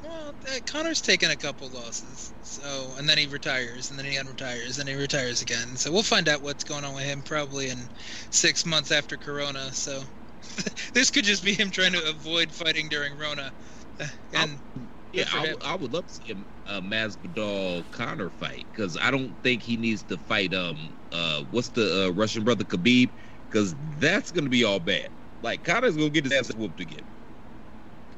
Well, 0.02 0.34
uh, 0.48 0.58
Conor's 0.66 1.00
taken 1.00 1.30
a 1.30 1.36
couple 1.36 1.68
losses, 1.68 2.32
so 2.42 2.90
and 2.98 3.08
then 3.08 3.18
he 3.18 3.26
retires, 3.26 3.90
and 3.90 3.98
then 3.98 4.06
he 4.06 4.16
unretires, 4.16 4.78
and 4.78 4.88
he 4.88 4.94
retires 4.94 5.42
again. 5.42 5.76
So 5.76 5.90
we'll 5.92 6.02
find 6.02 6.28
out 6.28 6.42
what's 6.42 6.64
going 6.64 6.84
on 6.84 6.94
with 6.94 7.04
him 7.04 7.22
probably 7.22 7.70
in 7.70 7.78
six 8.30 8.64
months 8.66 8.92
after 8.92 9.16
Corona. 9.16 9.72
So 9.72 10.02
this 10.92 11.10
could 11.10 11.24
just 11.24 11.44
be 11.44 11.52
him 11.54 11.70
trying 11.70 11.92
to 11.92 12.08
avoid 12.08 12.50
fighting 12.50 12.88
during 12.88 13.16
Rona. 13.18 13.52
And 14.34 14.58
Yeah, 15.16 15.26
I, 15.32 15.44
would- 15.44 15.64
I 15.64 15.76
would 15.76 15.92
love 15.94 16.06
to 16.06 16.14
see 16.14 16.32
a, 16.32 16.78
a 16.78 16.82
Masvidal 16.82 17.90
Conor 17.92 18.30
fight 18.30 18.68
because 18.72 18.98
I 18.98 19.10
don't 19.12 19.36
think 19.42 19.62
he 19.62 19.76
needs 19.78 20.04
to 20.06 20.18
fight 20.18 20.54
um 20.54 20.96
uh 21.12 21.44
what's 21.50 21.70
the 21.70 22.06
uh, 22.08 22.10
Russian 22.12 22.44
brother 22.44 22.64
Khabib 22.64 23.12
because 23.50 23.76
that's 23.98 24.32
gonna 24.32 24.50
be 24.50 24.64
all 24.64 24.80
bad. 24.80 25.10
Like 25.42 25.64
Conor's 25.64 25.96
gonna 25.96 26.10
get 26.10 26.24
his 26.26 26.34
ass 26.34 26.54
whooped 26.54 26.80
again. 26.80 27.04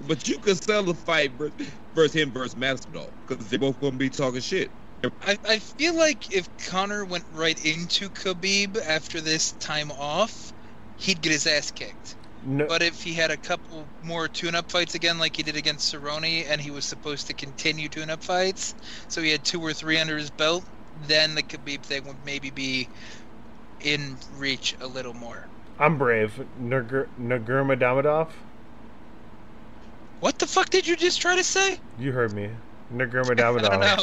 But 0.01 0.29
you 0.29 0.41
could 0.41 0.63
sell 0.63 0.85
the 0.85 0.95
fight 0.95 1.35
ver- 1.35 1.53
versus 1.95 2.15
him 2.15 2.33
versus 2.33 2.57
Masvidal 2.57 3.13
because 3.27 3.49
they're 3.51 3.61
both 3.61 3.81
gonna 3.81 3.99
be 3.99 4.11
talking 4.11 4.43
shit. 4.43 4.73
I, 5.23 5.39
I 5.49 5.61
feel 5.61 5.97
like 5.97 6.33
if 6.33 6.49
Conor 6.59 7.07
went 7.07 7.27
right 7.31 7.59
into 7.65 8.11
Khabib 8.11 8.79
after 8.83 9.23
this 9.23 9.55
time 9.55 9.93
off, 9.93 10.55
he'd 10.97 11.23
get 11.23 11.33
his 11.33 11.49
ass 11.49 11.73
kicked. 11.73 12.18
No, 12.45 12.67
But 12.67 12.83
if 12.83 13.03
he 13.03 13.13
had 13.15 13.31
a 13.31 13.37
couple 13.37 13.89
more 14.03 14.29
tune-up 14.29 14.71
fights 14.71 14.95
again, 14.95 15.19
like 15.19 15.37
he 15.37 15.43
did 15.43 15.57
against 15.57 15.93
Cerrone, 15.93 16.45
and 16.49 16.61
he 16.61 16.71
was 16.71 16.85
supposed 16.85 17.27
to 17.27 17.35
continue 17.35 17.89
tune-up 17.89 18.23
fights, 18.23 18.75
so 19.09 19.21
he 19.23 19.31
had 19.31 19.45
two 19.45 19.61
or 19.61 19.73
three 19.73 19.99
under 19.99 20.17
his 20.17 20.31
belt, 20.31 20.65
then 21.07 21.35
the 21.35 21.43
Khabib 21.43 21.83
thing 21.83 22.05
would 22.05 22.25
maybe 22.25 22.51
be 22.51 22.89
in 23.81 24.19
reach 24.37 24.75
a 24.81 24.87
little 24.87 25.15
more. 25.15 25.49
I'm 25.79 25.99
brave. 25.99 26.45
Nagur- 26.61 27.09
Nagurmagomedov? 27.21 28.29
What 30.21 30.39
the 30.39 30.47
fuck 30.47 30.71
did 30.71 30.87
you 30.87 30.97
just 30.97 31.21
try 31.21 31.37
to 31.37 31.45
say? 31.45 31.79
You 31.99 32.13
heard 32.13 32.35
me. 32.35 32.51
I 32.99 33.05
don't 33.05 33.63
know. 33.63 33.97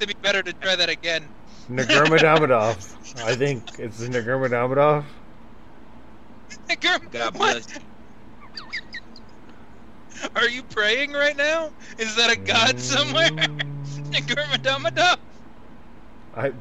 To 0.00 0.06
be 0.06 0.14
better 0.22 0.42
to 0.42 0.52
try 0.54 0.76
that 0.76 0.88
again. 0.88 1.28
Nagurmagomedov. 1.68 2.94
I 3.26 3.34
think 3.34 3.62
it's 3.78 4.00
Nagurmagomedov. 4.00 5.04
Girl, 6.74 6.98
God 7.10 7.38
what? 7.38 7.66
bless. 7.66 7.78
Are 10.36 10.48
you 10.48 10.62
praying 10.64 11.12
right 11.12 11.36
now? 11.36 11.70
Is 11.98 12.16
that 12.16 12.30
a 12.30 12.36
god 12.36 12.80
somewhere? 12.80 13.30
Nagurmagomedov? 14.10 15.18
I, 16.34 16.52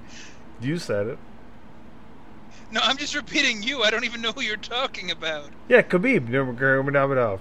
you 0.61 0.77
said 0.77 1.07
it. 1.07 1.17
No, 2.71 2.81
I'm 2.83 2.97
just 2.97 3.15
repeating 3.15 3.63
you. 3.63 3.83
I 3.83 3.89
don't 3.89 4.03
even 4.03 4.21
know 4.21 4.31
who 4.31 4.41
you're 4.41 4.57
talking 4.57 5.11
about. 5.11 5.49
Yeah, 5.67 5.81
Khabib 5.81 6.27
Nagurmagomedov. 6.27 7.39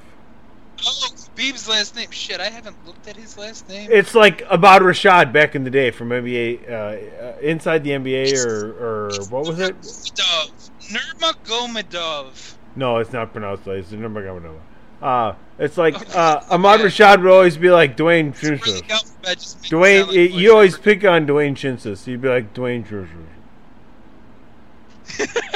Oh, 0.87 1.09
Beeb's 1.37 1.69
last 1.69 1.95
name. 1.97 2.11
Shit, 2.11 2.41
I 2.41 2.49
haven't 2.49 2.77
looked 2.87 3.07
at 3.09 3.17
his 3.17 3.39
last 3.39 3.69
name. 3.69 3.91
It's 3.93 4.15
like 4.15 4.43
Ahmad 4.51 4.83
Rashad 4.83 5.33
back 5.33 5.55
in 5.55 5.65
the 5.65 5.71
day 5.71 5.91
from 5.91 6.11
NBA, 6.11 6.69
uh, 6.69 6.75
uh, 6.75 7.39
inside 7.41 7.85
the 7.85 7.91
NBA, 7.91 8.45
or, 8.45 8.73
or 8.73 9.11
what 9.31 9.47
was 9.47 9.61
it? 9.61 9.81
Nurmagomedov. 9.81 10.51
Nurmagomedov. 10.89 12.55
No, 12.77 12.99
it's 12.99 13.13
not 13.13 13.33
pronounced 13.33 13.67
like 13.67 13.79
it's 13.79 13.91
Nagurmagomedov. 13.91 14.59
Uh, 15.03 15.35
it's 15.59 15.77
like 15.77 15.95
uh, 16.17 16.41
Ahmad 16.51 16.81
Rashad 16.81 17.23
would 17.23 17.31
always 17.31 17.57
be 17.57 17.71
like 17.71 17.97
Dwayne 17.97 18.39
Bring 18.41 18.59
Chinsus. 18.59 18.87
the 18.87 18.93
alphabet, 18.93 19.39
just 19.39 19.63
make 19.63 19.73
it 19.73 19.75
Dwayne, 19.75 20.07
like 20.07 20.15
you 20.17 20.29
voiceover. 20.29 20.53
always 20.55 20.79
pick 20.79 21.05
on 21.05 21.27
Dwayne 21.27 21.53
Chinsus. 21.55 22.07
You'd 22.07 22.23
be 22.23 22.29
like 22.29 22.55
Dwayne 22.55 22.87
Chinsus. 22.87 23.09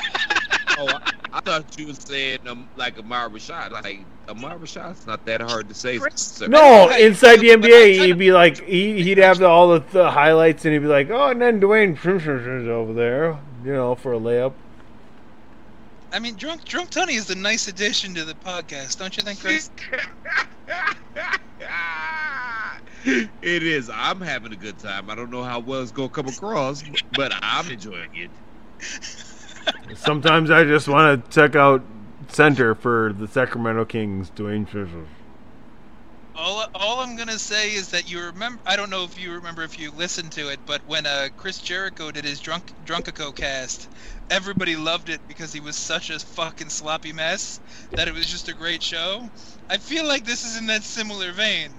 Oh, 0.80 0.86
I, 0.86 1.12
I 1.32 1.40
thought 1.40 1.76
you 1.76 1.88
were 1.88 1.94
saying 1.94 2.38
um, 2.46 2.68
like 2.76 2.98
Amar 2.98 3.28
Rashad. 3.30 3.72
Like 3.72 4.04
Amar 4.28 4.56
Rashad's 4.58 5.08
not 5.08 5.24
that 5.26 5.40
hard 5.40 5.68
to 5.68 5.74
say. 5.74 5.98
sir. 6.14 6.46
No, 6.46 6.88
inside 6.96 7.40
the 7.40 7.48
NBA, 7.48 7.94
he'd 8.06 8.16
be 8.16 8.30
like, 8.30 8.64
he, 8.64 9.02
he'd 9.02 9.18
have 9.18 9.38
the, 9.38 9.46
all 9.48 9.70
the, 9.70 9.80
the 9.90 10.08
highlights, 10.08 10.64
and 10.64 10.72
he'd 10.72 10.78
be 10.80 10.86
like, 10.86 11.10
oh, 11.10 11.30
and 11.30 11.42
then 11.42 11.60
Dwayne 11.60 11.96
Chinsus 11.98 12.62
is 12.62 12.68
over 12.68 12.92
there, 12.92 13.40
you 13.64 13.72
know, 13.72 13.96
for 13.96 14.12
a 14.12 14.20
layup. 14.20 14.52
I 16.12 16.18
mean, 16.20 16.36
Drunk 16.36 16.64
Drunk 16.64 16.90
Tony 16.90 17.14
is 17.14 17.30
a 17.30 17.34
nice 17.34 17.68
addition 17.68 18.14
to 18.14 18.24
the 18.24 18.34
podcast, 18.34 18.96
don't 18.96 19.16
you 19.16 19.22
think, 19.22 19.40
Chris? 19.40 19.70
it 23.42 23.62
is. 23.62 23.90
I'm 23.92 24.20
having 24.20 24.52
a 24.52 24.56
good 24.56 24.78
time. 24.78 25.10
I 25.10 25.14
don't 25.14 25.30
know 25.30 25.42
how 25.42 25.60
well 25.60 25.82
it's 25.82 25.92
gonna 25.92 26.08
come 26.08 26.28
across, 26.28 26.82
but 27.12 27.32
I'm 27.42 27.70
enjoying 27.70 28.08
it. 28.14 28.30
Sometimes 29.96 30.50
I 30.50 30.64
just 30.64 30.88
want 30.88 31.24
to 31.24 31.30
check 31.30 31.54
out 31.56 31.84
center 32.28 32.74
for 32.74 33.12
the 33.12 33.28
Sacramento 33.28 33.84
Kings, 33.84 34.30
Dwayne 34.30 34.66
Chinsus. 34.68 35.08
All, 36.38 36.64
all 36.72 37.00
I'm 37.00 37.16
gonna 37.16 37.36
say 37.36 37.72
is 37.74 37.88
that 37.88 38.08
you 38.08 38.20
remember. 38.26 38.62
I 38.64 38.76
don't 38.76 38.90
know 38.90 39.02
if 39.02 39.20
you 39.20 39.32
remember 39.32 39.64
if 39.64 39.76
you 39.76 39.90
listened 39.90 40.30
to 40.32 40.50
it, 40.50 40.60
but 40.66 40.80
when 40.86 41.04
uh, 41.04 41.30
Chris 41.36 41.58
Jericho 41.58 42.12
did 42.12 42.24
his 42.24 42.38
drunk 42.38 42.72
Drunkico 42.86 43.34
cast, 43.34 43.88
everybody 44.30 44.76
loved 44.76 45.08
it 45.08 45.20
because 45.26 45.52
he 45.52 45.58
was 45.58 45.74
such 45.74 46.10
a 46.10 46.18
fucking 46.20 46.68
sloppy 46.68 47.12
mess 47.12 47.58
that 47.90 48.06
it 48.06 48.14
was 48.14 48.24
just 48.24 48.48
a 48.48 48.54
great 48.54 48.84
show. 48.84 49.28
I 49.68 49.78
feel 49.78 50.06
like 50.06 50.24
this 50.24 50.44
is 50.44 50.56
in 50.56 50.66
that 50.66 50.84
similar 50.84 51.32
vein, 51.32 51.70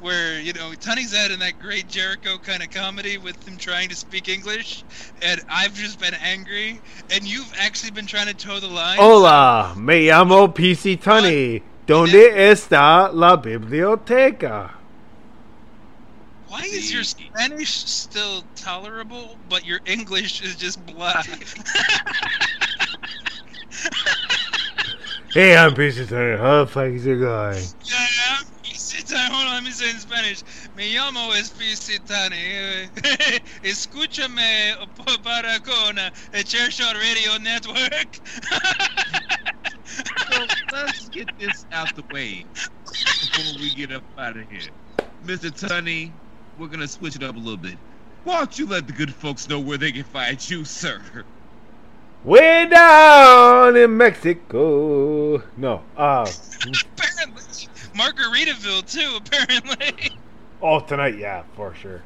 where 0.00 0.40
you 0.40 0.54
know 0.54 0.72
Tony's 0.72 1.14
out 1.14 1.30
in 1.30 1.40
that 1.40 1.58
great 1.58 1.86
Jericho 1.86 2.38
kind 2.38 2.62
of 2.62 2.70
comedy 2.70 3.18
with 3.18 3.46
him 3.46 3.58
trying 3.58 3.90
to 3.90 3.94
speak 3.94 4.30
English, 4.30 4.82
and 5.20 5.42
I've 5.50 5.74
just 5.74 6.00
been 6.00 6.14
angry, 6.14 6.80
and 7.10 7.22
you've 7.24 7.52
actually 7.58 7.90
been 7.90 8.06
trying 8.06 8.28
to 8.28 8.34
toe 8.34 8.60
the 8.60 8.68
line. 8.68 8.96
Hola, 8.96 9.74
me 9.76 10.06
llamo 10.06 10.54
PC 10.54 11.02
Tony. 11.02 11.62
¿Dónde 11.86 12.50
está 12.50 13.10
la 13.12 13.36
biblioteca? 13.36 14.74
Why 16.48 16.62
is 16.62 16.92
your 16.92 17.04
Spanish 17.04 17.84
still 17.84 18.42
tolerable, 18.56 19.36
but 19.48 19.64
your 19.64 19.80
English 19.86 20.42
is 20.42 20.56
just 20.56 20.84
blah? 20.86 21.22
Hey, 25.36 25.54
I'm 25.54 25.74
PC 25.74 26.08
Tony. 26.08 26.38
How 26.38 26.64
the 26.64 26.66
fuck 26.70 26.86
is 26.86 27.04
it 27.04 27.20
going? 27.20 27.62
Yeah, 27.84 28.38
PC 28.64 29.06
Tani. 29.06 29.34
Hold 29.34 29.48
on, 29.48 29.54
let 29.56 29.64
me 29.64 29.70
say 29.70 29.90
in 29.90 29.98
Spanish. 29.98 30.42
Me 30.74 30.94
llamo 30.94 31.38
es 31.38 31.50
PC 31.50 31.98
Tani. 32.06 32.88
Escúchame 33.62 34.74
para 35.22 35.60
con 35.60 35.98
el 36.32 36.42
Chair 36.42 36.70
Shot 36.70 36.94
Radio 36.94 37.38
Network. 37.38 38.18
So 39.96 40.46
let's 40.72 41.08
get 41.08 41.38
this 41.38 41.64
out 41.72 41.94
the 41.96 42.04
way 42.12 42.44
before 42.84 43.60
we 43.60 43.74
get 43.74 43.92
up 43.92 44.02
out 44.18 44.36
of 44.36 44.50
here. 44.50 44.68
Mr. 45.24 45.50
Tunney, 45.50 46.12
we're 46.58 46.68
gonna 46.68 46.88
switch 46.88 47.16
it 47.16 47.22
up 47.22 47.36
a 47.36 47.38
little 47.38 47.56
bit. 47.56 47.76
Why 48.24 48.38
don't 48.38 48.58
you 48.58 48.66
let 48.66 48.86
the 48.86 48.92
good 48.92 49.14
folks 49.14 49.48
know 49.48 49.60
where 49.60 49.78
they 49.78 49.92
can 49.92 50.04
find 50.04 50.50
you, 50.50 50.64
sir? 50.64 51.00
Way 52.24 52.66
down 52.66 53.76
in 53.76 53.96
Mexico. 53.96 55.42
No. 55.56 55.82
Uh, 55.96 56.26
apparently, 56.96 57.42
Margaritaville 57.94 58.84
too. 58.90 59.18
Apparently. 59.18 60.10
oh, 60.60 60.80
tonight, 60.80 61.18
yeah, 61.18 61.44
for 61.54 61.74
sure. 61.74 62.02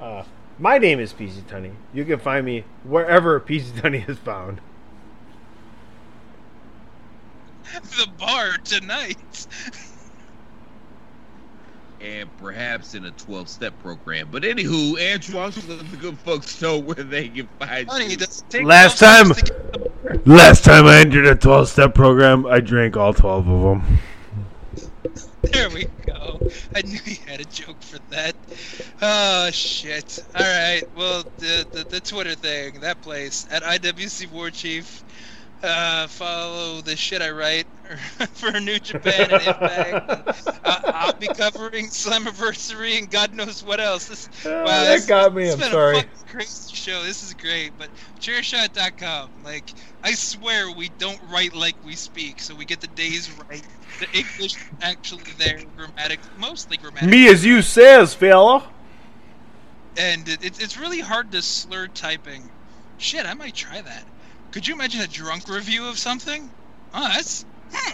Uh, 0.00 0.24
my 0.58 0.78
name 0.78 1.00
is 1.00 1.12
PC 1.12 1.42
Tunney. 1.42 1.72
You 1.92 2.04
can 2.04 2.18
find 2.18 2.46
me 2.46 2.64
wherever 2.84 3.38
PC 3.40 3.72
Tunney 3.72 4.08
is 4.08 4.18
found. 4.18 4.60
The 7.82 8.06
bar 8.18 8.56
tonight. 8.64 9.46
And 12.00 12.28
perhaps 12.38 12.94
in 12.94 13.04
a 13.06 13.10
12 13.10 13.48
step 13.48 13.76
program. 13.80 14.28
But 14.30 14.44
anywho, 14.44 15.00
Andrew, 15.00 15.36
why 15.36 15.50
don't 15.50 15.68
let 15.68 15.90
the 15.90 15.96
good 15.96 16.16
folks 16.20 16.62
know 16.62 16.78
where 16.78 16.94
they 16.94 17.28
can 17.28 17.48
find 17.58 17.88
Honey, 17.88 18.10
you? 18.10 18.16
does 18.16 18.40
it 18.42 18.50
take 18.50 18.64
Last 18.64 19.00
time- 19.00 19.28
get 19.30 19.46
to 19.46 19.52
the 19.52 20.22
Last 20.24 20.64
time 20.64 20.86
I 20.86 20.98
entered 20.98 21.26
a 21.26 21.34
12 21.34 21.68
step 21.68 21.94
program, 21.94 22.46
I 22.46 22.60
drank 22.60 22.96
all 22.96 23.12
12 23.12 23.48
of 23.48 23.62
them. 23.62 23.98
There 25.42 25.70
we 25.70 25.86
go. 26.06 26.38
I 26.74 26.82
knew 26.82 26.98
you 27.04 27.16
had 27.26 27.40
a 27.40 27.44
joke 27.44 27.80
for 27.82 27.98
that. 28.10 28.34
Oh 29.02 29.50
shit. 29.50 30.18
All 30.36 30.42
right. 30.44 30.82
Well, 30.96 31.24
the 31.38 31.66
the, 31.70 31.84
the 31.84 32.00
Twitter 32.00 32.34
thing, 32.34 32.80
that 32.80 33.00
place 33.02 33.46
at 33.50 33.62
IWC 33.62 34.30
War 34.30 34.50
Chief. 34.50 35.02
Uh, 35.60 36.06
follow 36.06 36.80
the 36.82 36.94
shit 36.94 37.20
I 37.20 37.30
write 37.30 37.66
for 38.34 38.60
New 38.60 38.78
Japan 38.78 39.30
and 39.32 39.42
Impact. 39.42 40.54
Uh, 40.68 40.92
I'll 40.94 41.12
be 41.14 41.26
covering 41.28 41.86
Slammiversary 41.86 42.98
and 42.98 43.10
God 43.10 43.32
knows 43.34 43.64
what 43.64 43.80
else. 43.80 44.06
This, 44.06 44.28
wow, 44.44 44.66
that 44.66 44.84
this- 44.96 45.06
got 45.06 45.34
me, 45.34 45.44
it's 45.44 45.54
I'm 45.54 45.60
been 45.60 45.70
sorry. 45.72 45.96
A 45.98 46.02
fucking 46.02 46.26
crazy 46.28 46.74
show. 46.74 47.02
This 47.02 47.22
is 47.24 47.32
great, 47.34 47.72
but 47.78 47.88
chairshot.com. 48.20 49.30
Like, 49.44 49.70
I 50.04 50.12
swear 50.12 50.70
we 50.70 50.90
don't 50.98 51.18
write 51.30 51.54
like 51.54 51.74
we 51.84 51.94
speak, 51.94 52.40
so 52.40 52.54
we 52.54 52.64
get 52.66 52.80
the 52.80 52.86
days 52.88 53.30
right. 53.48 53.62
The 53.98 54.06
English 54.18 54.56
actually 54.82 55.24
there, 55.38 55.60
grammatic, 55.76 56.20
mostly 56.38 56.76
grammatic. 56.76 57.08
Me 57.08 57.28
as 57.28 57.44
you 57.44 57.62
says, 57.62 58.14
fella. 58.14 58.68
and 59.96 60.28
it, 60.28 60.44
it's 60.44 60.58
it's 60.60 60.76
really 60.78 61.00
hard 61.00 61.32
to 61.32 61.40
slur 61.42 61.86
typing. 61.88 62.48
Shit, 62.98 63.24
I 63.26 63.32
might 63.34 63.54
try 63.54 63.80
that. 63.80 64.04
Could 64.50 64.66
you 64.66 64.74
imagine 64.74 65.00
a 65.00 65.06
drunk 65.06 65.48
review 65.48 65.86
of 65.86 65.98
something? 65.98 66.50
Oh, 66.94 67.08
that's. 67.08 67.44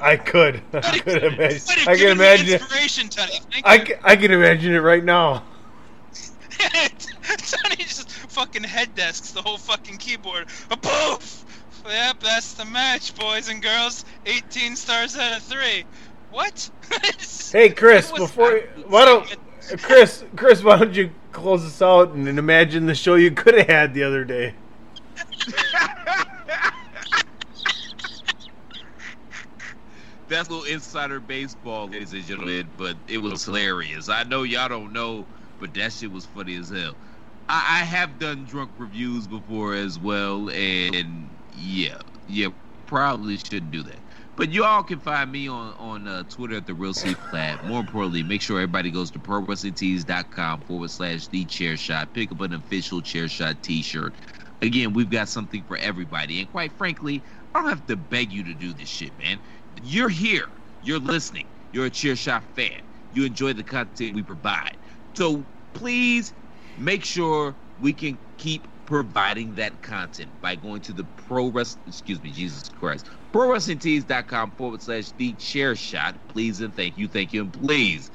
I 0.00 0.16
could. 0.16 0.62
I 0.72 0.98
could 0.98 1.24
imagine. 1.24 1.88
I 1.88 1.96
can 1.96 2.08
imagine. 2.08 2.54
Inspiration, 2.54 3.08
Tony. 3.08 3.40
I 3.64 3.78
can, 3.78 3.98
I 4.02 4.16
can 4.16 4.30
imagine 4.30 4.72
it 4.72 4.78
right 4.78 5.02
now. 5.02 5.42
Tony 6.58 7.76
just 7.76 8.10
fucking 8.10 8.62
head 8.62 8.94
desks 8.94 9.32
the 9.32 9.42
whole 9.42 9.58
fucking 9.58 9.96
keyboard. 9.96 10.46
A 10.70 10.76
poof! 10.76 11.44
Yep, 11.86 12.20
that's 12.20 12.54
the 12.54 12.64
match, 12.64 13.14
boys 13.14 13.48
and 13.48 13.62
girls. 13.62 14.04
18 14.26 14.76
stars 14.76 15.16
out 15.16 15.36
of 15.36 15.42
3. 15.42 15.84
What? 16.30 16.70
Hey, 17.52 17.70
Chris, 17.70 18.10
before 18.10 18.58
why 18.88 19.04
don't 19.04 19.36
Chris, 19.80 20.24
Chris, 20.34 20.64
why 20.64 20.76
don't 20.76 20.92
you 20.92 21.10
close 21.30 21.64
us 21.64 21.80
out 21.80 22.10
and, 22.10 22.26
and 22.26 22.36
imagine 22.36 22.86
the 22.86 22.96
show 22.96 23.14
you 23.14 23.30
could 23.30 23.54
have 23.54 23.68
had 23.68 23.94
the 23.94 24.02
other 24.02 24.24
day? 24.24 24.54
That's 30.28 30.48
a 30.48 30.52
little 30.52 30.72
insider 30.72 31.20
baseball, 31.20 31.88
ladies 31.88 32.12
and 32.12 32.22
gentlemen, 32.24 32.72
but 32.76 32.96
it 33.08 33.18
was 33.18 33.44
hilarious. 33.44 34.08
I 34.08 34.24
know 34.24 34.42
y'all 34.42 34.68
don't 34.68 34.92
know, 34.92 35.28
but 35.58 35.74
that 35.74 35.92
shit 35.92 36.10
was 36.12 36.26
funny 36.26 36.56
as 36.56 36.70
hell. 36.70 36.98
I, 37.48 37.82
I 37.82 37.84
have 37.84 38.18
done 38.18 38.44
drunk 38.46 38.72
reviews 38.78 39.26
before 39.26 39.74
as 39.74 39.98
well, 39.98 40.50
and 40.50 41.36
yeah, 41.52 41.98
yeah, 42.26 42.48
probably 42.86 43.36
shouldn't 43.36 43.70
do 43.72 43.82
that. 43.84 44.00
But 44.36 44.50
you 44.50 44.64
all 44.64 44.82
can 44.82 44.98
find 45.00 45.30
me 45.30 45.46
on 45.48 45.74
on 45.74 46.08
uh, 46.08 46.24
Twitter 46.24 46.56
at 46.56 46.66
the 46.66 46.74
Real 46.74 46.94
C 46.94 47.14
Platt. 47.14 47.64
More 47.66 47.80
importantly, 47.80 48.22
make 48.22 48.42
sure 48.42 48.58
everybody 48.58 48.90
goes 48.90 49.10
to 49.12 49.20
ProWrestlingTees.com 49.20 50.62
forward 50.62 50.90
slash 50.90 51.28
The 51.28 51.44
Chair 51.44 51.76
Shot. 51.76 52.14
Pick 52.14 52.32
up 52.32 52.40
an 52.40 52.54
official 52.54 53.02
Chair 53.02 53.28
Shot 53.28 53.62
T-shirt. 53.62 54.16
Again, 54.62 54.94
we've 54.94 55.10
got 55.10 55.28
something 55.28 55.64
for 55.64 55.76
everybody, 55.76 56.40
and 56.40 56.50
quite 56.50 56.72
frankly, 56.72 57.22
I 57.54 57.60
don't 57.60 57.68
have 57.68 57.86
to 57.86 57.96
beg 57.96 58.32
you 58.32 58.42
to 58.44 58.54
do 58.54 58.72
this 58.72 58.88
shit, 58.88 59.16
man. 59.18 59.38
You're 59.84 60.08
here. 60.08 60.46
You're 60.82 60.98
listening. 60.98 61.46
You're 61.72 61.86
a 61.86 61.90
Chair 61.90 62.16
Shot 62.16 62.42
fan. 62.54 62.80
You 63.12 63.24
enjoy 63.24 63.52
the 63.52 63.62
content 63.62 64.14
we 64.14 64.22
provide. 64.22 64.76
So 65.14 65.44
please 65.72 66.32
make 66.78 67.04
sure 67.04 67.54
we 67.80 67.92
can 67.92 68.18
keep 68.38 68.66
providing 68.86 69.54
that 69.54 69.80
content 69.82 70.30
by 70.42 70.54
going 70.56 70.80
to 70.82 70.92
the 70.92 71.04
pro 71.04 71.48
wrestling 71.48 71.82
excuse 71.86 72.22
me 72.22 72.30
jesus 72.30 72.68
christ 72.68 73.06
pro 73.32 73.50
wrestling 73.50 73.78
tees.com 73.78 74.50
forward 74.50 74.82
slash 74.82 75.10
the 75.12 75.32
chair 75.34 75.74
shot 75.74 76.14
please 76.28 76.60
and 76.60 76.74
thank 76.76 76.98
you 76.98 77.08
thank 77.08 77.32
you 77.32 77.40
and 77.40 77.52
please 77.52 78.10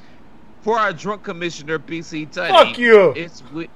for 0.62 0.78
our 0.78 0.94
drunk 0.94 1.24
commissioner 1.24 1.80
PC 1.80 2.30
Tunney, 2.30 2.50
Fuck 2.50 2.78
you. 2.78 3.12
it's 3.16 3.42
we- 3.52 3.70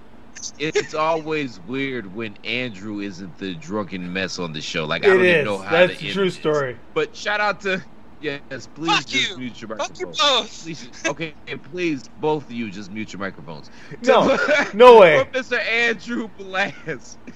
it's 0.60 0.94
always 0.94 1.60
weird 1.62 2.14
when 2.16 2.36
andrew 2.44 3.00
isn't 3.00 3.38
the 3.38 3.54
drunken 3.56 4.12
mess 4.12 4.40
on 4.40 4.52
the 4.54 4.62
show 4.62 4.86
like 4.86 5.06
i 5.06 5.10
don't 5.10 5.26
even 5.26 5.46
know 5.46 5.58
how 5.58 5.72
That's 5.72 5.94
to 5.94 6.00
the 6.00 6.06
end 6.08 6.14
true 6.14 6.26
this. 6.26 6.36
story. 6.36 6.78
but 6.94 7.16
shout 7.16 7.40
out 7.40 7.62
to 7.62 7.82
yes 8.22 8.68
please 8.76 8.96
Fuck 8.98 9.06
just 9.06 9.32
you. 9.32 9.38
mute 9.38 9.62
your 9.62 9.76
Fuck 9.78 10.00
you 10.00 10.08
both. 10.08 10.64
Please, 10.64 10.90
okay, 11.06 11.34
please, 11.72 12.10
both 12.22 12.46
of 12.46 12.52
you, 12.54 12.72
just 12.72 12.90
mute 12.92 13.12
your 13.12 13.20
microphones. 13.20 13.70
No, 14.04 14.38
no 14.74 15.00
way. 15.02 15.26
Mr. 15.34 15.60
Andrew 15.60 16.30
Balaz. 16.40 17.18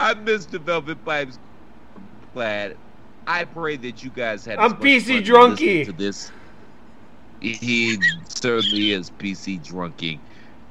I 0.00 0.14
missed 0.14 0.50
the 0.50 0.58
Velvet 0.58 1.04
Pipes 1.04 1.38
Platt. 2.32 2.76
I 3.26 3.44
pray 3.44 3.76
that 3.76 4.04
you 4.04 4.10
guys 4.10 4.44
had. 4.44 4.58
I'm 4.58 4.74
PC 4.74 5.26
fun 5.26 5.56
drunky. 5.56 5.84
To 5.86 5.92
this, 5.92 6.30
he 7.40 7.98
certainly 8.28 8.92
is 8.92 9.10
PC 9.10 9.64
drunky. 9.66 10.18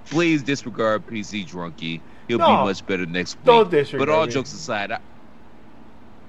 Please 0.06 0.44
disregard 0.44 1.06
PC 1.08 1.48
drunky. 1.48 2.02
He'll 2.28 2.38
No. 2.40 2.48
be 2.48 2.54
much 2.66 2.86
better 2.86 3.06
next 3.06 3.36
week. 3.38 3.46
Don't 3.46 3.70
disregard 3.72 4.08
But 4.08 4.14
all 4.16 4.26
me. 4.26 4.32
jokes 4.32 4.54
aside, 4.54 4.92
I, 4.92 5.00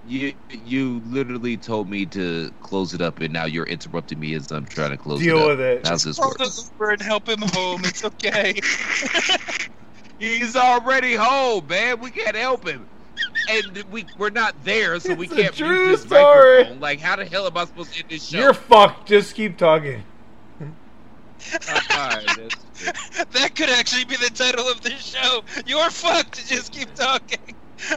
you 0.08 0.34
you 0.64 1.02
literally 1.06 1.56
told 1.56 1.88
me 1.90 2.06
to 2.06 2.52
close 2.62 2.94
it 2.94 3.00
up, 3.00 3.20
and 3.20 3.32
now 3.32 3.44
you're 3.44 3.66
interrupting 3.66 4.20
me 4.20 4.34
as 4.34 4.50
I'm 4.52 4.64
trying 4.66 4.90
to 4.90 4.96
close 4.96 5.20
Deal 5.20 5.38
it 5.38 5.42
up. 5.42 5.48
with 5.48 5.60
it. 5.60 5.86
How's 5.86 6.04
this 6.04 6.18
work? 6.18 6.38
the 6.38 6.62
Uber 6.72 6.90
and 6.92 7.02
help 7.02 7.28
him 7.28 7.40
home. 7.52 7.82
It's 7.84 8.04
okay. 8.04 8.60
He's 10.18 10.56
already 10.56 11.14
home, 11.14 11.66
man. 11.66 12.00
We 12.00 12.10
can't 12.10 12.36
help 12.36 12.66
him. 12.66 12.86
And 13.50 13.82
we 13.90 14.04
we're 14.18 14.30
not 14.30 14.54
there, 14.64 14.98
so 15.00 15.14
we 15.14 15.26
It's 15.26 15.34
a 15.34 15.42
can't 15.42 15.54
true 15.54 15.88
use 15.88 16.00
his 16.02 16.06
story. 16.08 16.58
microphone. 16.58 16.80
Like, 16.80 17.00
how 17.00 17.16
the 17.16 17.24
hell 17.24 17.46
am 17.46 17.56
I 17.56 17.64
supposed 17.64 17.92
to 17.94 18.00
end 18.00 18.10
this 18.10 18.28
show? 18.28 18.38
You're 18.38 18.54
fucked. 18.54 19.08
Just 19.08 19.34
keep 19.34 19.56
talking. 19.56 20.02
Uh, 20.60 20.64
all 20.64 20.66
right, 20.66 20.68
that's- 20.68 20.72
that 23.32 23.52
could 23.54 23.70
actually 23.70 24.04
be 24.04 24.16
the 24.16 24.30
title 24.34 24.68
of 24.68 24.82
this 24.82 25.02
show. 25.02 25.42
You're 25.66 25.90
fucked. 25.90 26.34
To 26.36 26.46
just 26.46 26.72
keep 26.72 26.94
talking. 26.94 27.38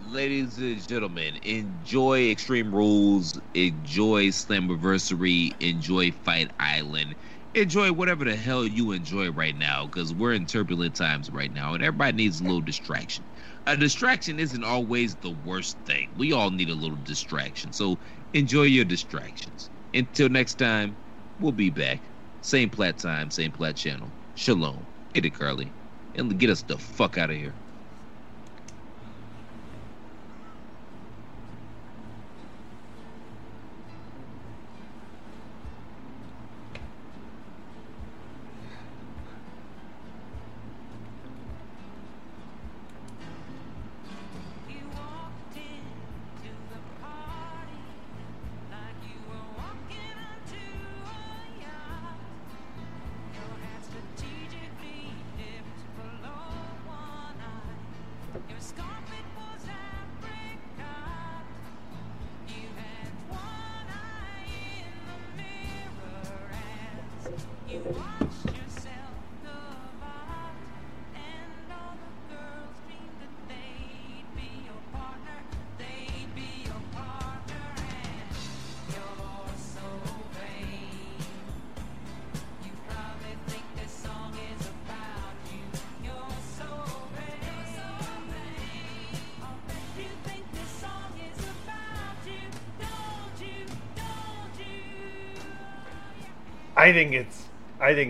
Ladies 0.00 0.58
and 0.58 0.86
gentlemen, 0.88 1.38
enjoy 1.42 2.30
Extreme 2.30 2.74
Rules, 2.74 3.40
enjoy 3.54 4.28
Slammiversary, 4.28 5.54
enjoy 5.60 6.12
Fight 6.12 6.50
Island, 6.60 7.16
enjoy 7.54 7.92
whatever 7.92 8.24
the 8.24 8.36
hell 8.36 8.64
you 8.66 8.92
enjoy 8.92 9.30
right 9.32 9.56
now, 9.56 9.86
because 9.86 10.14
we're 10.14 10.34
in 10.34 10.46
turbulent 10.46 10.94
times 10.96 11.30
right 11.30 11.52
now, 11.52 11.74
and 11.74 11.82
everybody 11.82 12.16
needs 12.16 12.40
a 12.40 12.44
little 12.44 12.60
distraction. 12.62 13.26
A 13.66 13.76
distraction 13.76 14.38
isn't 14.38 14.64
always 14.64 15.16
the 15.16 15.32
worst 15.32 15.78
thing. 15.84 16.10
We 16.16 16.32
all 16.32 16.50
need 16.52 16.70
a 16.70 16.76
little 16.76 16.96
distraction, 16.96 17.72
so 17.72 17.98
enjoy 18.32 18.64
your 18.64 18.84
distractions. 18.86 19.71
Until 19.94 20.28
next 20.28 20.56
time, 20.56 20.98
we'll 21.38 21.52
be 21.52 21.70
back. 21.70 22.10
Same 22.42 22.70
plat 22.70 22.98
time, 22.98 23.30
same 23.30 23.52
plat 23.52 23.76
channel. 23.76 24.14
Shalom. 24.34 24.86
Hit 25.14 25.26
it, 25.26 25.34
Carly. 25.34 25.74
And 26.14 26.38
get 26.38 26.50
us 26.50 26.62
the 26.62 26.78
fuck 26.78 27.18
out 27.18 27.30
of 27.30 27.36
here. 27.36 27.54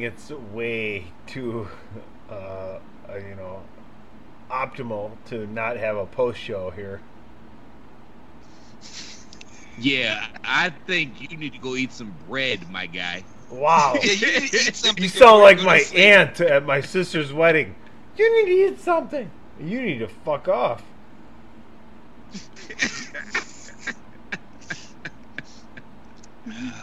It's 0.02 0.30
way 0.30 1.04
too 1.28 1.68
uh, 2.28 2.34
uh, 2.34 2.80
you 3.14 3.36
know 3.36 3.62
optimal 4.50 5.12
to 5.26 5.46
not 5.46 5.76
have 5.76 5.96
a 5.96 6.06
post 6.06 6.40
show 6.40 6.70
here. 6.70 7.00
Yeah, 9.78 10.26
I 10.42 10.70
think 10.88 11.30
you 11.30 11.36
need 11.36 11.52
to 11.52 11.60
go 11.60 11.76
eat 11.76 11.92
some 11.92 12.12
bread, 12.28 12.68
my 12.68 12.86
guy. 12.86 13.22
Wow. 13.48 13.94
Yeah, 14.02 14.12
you 14.12 14.40
need 14.40 14.50
to 14.50 14.56
eat 14.56 14.74
something 14.74 15.04
You 15.04 15.08
sound 15.08 15.40
like 15.40 15.62
my 15.62 15.84
aunt 15.94 16.40
at 16.40 16.66
my 16.66 16.80
sister's 16.80 17.32
wedding. 17.32 17.76
You 18.16 18.44
need 18.44 18.50
to 18.50 18.72
eat 18.72 18.80
something. 18.80 19.30
You 19.60 19.82
need 19.82 20.00
to 20.00 20.08
fuck 20.08 20.48
off. 20.48 20.82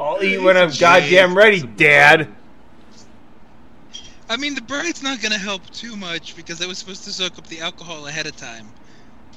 I'll 0.00 0.22
eat 0.22 0.38
when 0.38 0.56
I'm 0.56 0.70
goddamn 0.78 1.36
ready, 1.36 1.60
Dad. 1.62 2.28
I 4.30 4.36
mean, 4.36 4.54
the 4.54 4.62
bread's 4.62 5.02
not 5.02 5.20
gonna 5.20 5.36
help 5.38 5.68
too 5.70 5.96
much 5.96 6.36
because 6.36 6.62
I 6.62 6.66
was 6.66 6.78
supposed 6.78 7.04
to 7.04 7.12
soak 7.12 7.36
up 7.38 7.46
the 7.48 7.60
alcohol 7.60 8.06
ahead 8.06 8.26
of 8.26 8.36
time. 8.36 8.68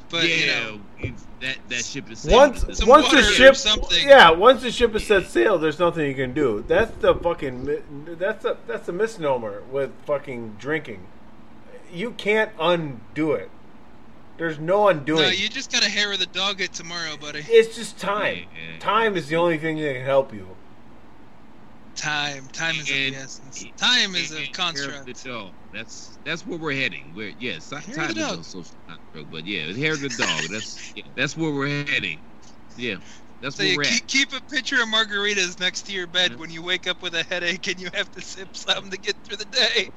But 0.10 0.30
yeah, 0.30 0.78
you 1.00 1.10
know, 1.10 1.16
that 1.42 1.58
that 1.70 1.84
ship 1.84 2.10
is 2.12 2.24
Once, 2.26 2.62
sailing. 2.62 2.76
Some 2.76 2.88
once 2.88 3.10
the 3.10 3.16
water 3.16 3.28
or 3.28 3.32
ship, 3.32 3.56
something. 3.56 4.08
yeah, 4.08 4.30
once 4.30 4.62
the 4.62 4.72
ship 4.72 4.94
is 4.94 5.08
set 5.08 5.26
sail, 5.26 5.58
there's 5.58 5.80
nothing 5.80 6.08
you 6.08 6.14
can 6.14 6.34
do. 6.34 6.64
That's 6.68 6.96
the 6.98 7.16
fucking, 7.16 8.16
that's 8.20 8.46
a 8.46 8.58
that's 8.68 8.88
a 8.88 8.94
misnomer 8.94 9.64
with 9.72 9.92
fucking 10.06 10.58
drinking. 10.60 11.08
You 11.92 12.12
can't 12.12 12.52
undo 12.60 13.32
it. 13.32 13.50
There's 14.38 14.58
no 14.60 14.88
undoing. 14.90 15.22
no, 15.22 15.30
you 15.30 15.48
just 15.48 15.72
gotta 15.72 15.90
hair 15.90 16.12
of 16.12 16.20
the 16.20 16.26
dog 16.26 16.60
it 16.60 16.74
tomorrow, 16.74 17.16
buddy. 17.18 17.44
It's 17.48 17.76
just 17.76 18.00
time. 18.00 18.38
Yeah, 18.54 18.74
yeah. 18.74 18.80
Time 18.80 19.16
is 19.16 19.28
the 19.28 19.36
only 19.36 19.58
thing 19.58 19.78
that 19.78 19.94
can 19.94 20.04
help 20.06 20.34
you. 20.34 20.48
Time, 21.96 22.48
time 22.52 22.76
is 22.76 22.90
of 22.90 22.96
And- 22.96 23.14
the 23.14 23.20
essence. 23.20 23.66
Time 23.78 24.16
is 24.16 24.32
a 24.34 24.48
construct. 24.48 24.92
hair 24.92 25.00
of 25.02 25.06
the 25.06 25.30
dog. 25.30 25.52
That's 25.72 26.18
that's 26.26 26.46
where 26.46 26.58
we're 26.58 26.74
heading. 26.76 27.14
We're 27.16 27.34
yes, 27.40 27.70
Hair 27.70 27.80
of 27.80 27.86
time 27.86 28.14
the 28.14 28.20
is 28.22 28.28
dog. 28.28 28.36
no 28.38 28.42
social 28.42 28.76
construct, 28.88 29.32
but 29.32 29.46
yeah, 29.46 29.72
hair 29.74 29.94
of 29.94 30.02
the 30.02 30.10
dog. 30.10 30.42
That's 30.52 30.94
yeah, 30.96 31.04
that's 31.16 31.38
where 31.38 31.52
we're 31.52 31.86
heading. 31.86 32.20
Yeah, 32.76 32.96
that's 33.44 33.58
So 33.58 33.64
where 33.64 33.72
you 33.72 33.78
we're 33.78 33.84
keep, 33.84 34.02
at. 34.04 34.08
keep 34.08 34.34
a 34.34 34.42
pitcher 34.42 34.82
of 34.82 34.88
margaritas 34.88 35.60
next 35.60 35.84
to 35.84 35.92
your 35.94 36.08
bed 36.08 36.32
Yeah. 36.32 36.38
when 36.38 36.50
you 36.50 36.62
wake 36.64 36.88
up 36.88 37.02
with 37.02 37.14
a 37.14 37.24
headache 37.24 37.68
and 37.68 37.80
you 37.80 37.90
have 37.94 38.12
to 38.14 38.22
sip 38.22 38.56
something 38.56 38.90
to 38.92 38.98
get 38.98 39.16
through 39.24 39.38
the 39.38 39.46
day. 39.46 39.90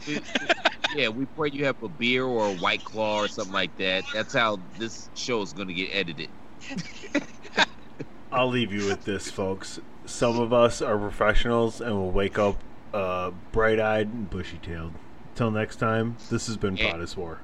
yeah, 0.95 1.09
we 1.09 1.25
pray 1.27 1.51
you 1.51 1.65
have 1.65 1.83
a 1.83 1.89
beer 1.89 2.25
or 2.25 2.49
a 2.49 2.55
white 2.57 2.85
claw 2.85 3.19
or 3.23 3.29
something 3.29 3.55
like 3.55 3.77
that. 3.79 4.05
That's 4.13 4.35
how 4.35 4.59
this 4.79 5.09
show 5.15 5.41
is 5.43 5.53
going 5.53 5.69
to 5.69 5.75
get 5.75 5.89
edited. 5.93 6.29
I'll 8.33 8.49
leave 8.49 8.73
you 8.73 8.87
with 8.87 9.05
this, 9.05 9.31
folks. 9.31 9.81
Some 10.05 10.39
of 10.39 10.53
us 10.53 10.83
are 10.83 10.99
professionals 10.99 11.81
and 11.81 11.95
will 11.95 12.11
wake 12.11 12.39
up 12.39 12.57
uh, 12.93 13.31
bright 13.53 13.81
eyed 13.81 14.09
and 14.09 14.29
bushy 14.29 14.59
tailed. 14.59 14.93
Till 15.35 15.51
next 15.51 15.77
time, 15.77 16.17
this 16.31 16.47
has 16.47 16.57
been. 16.57 16.77
Pod 16.77 17.01
is 17.01 17.17
War. 17.17 17.41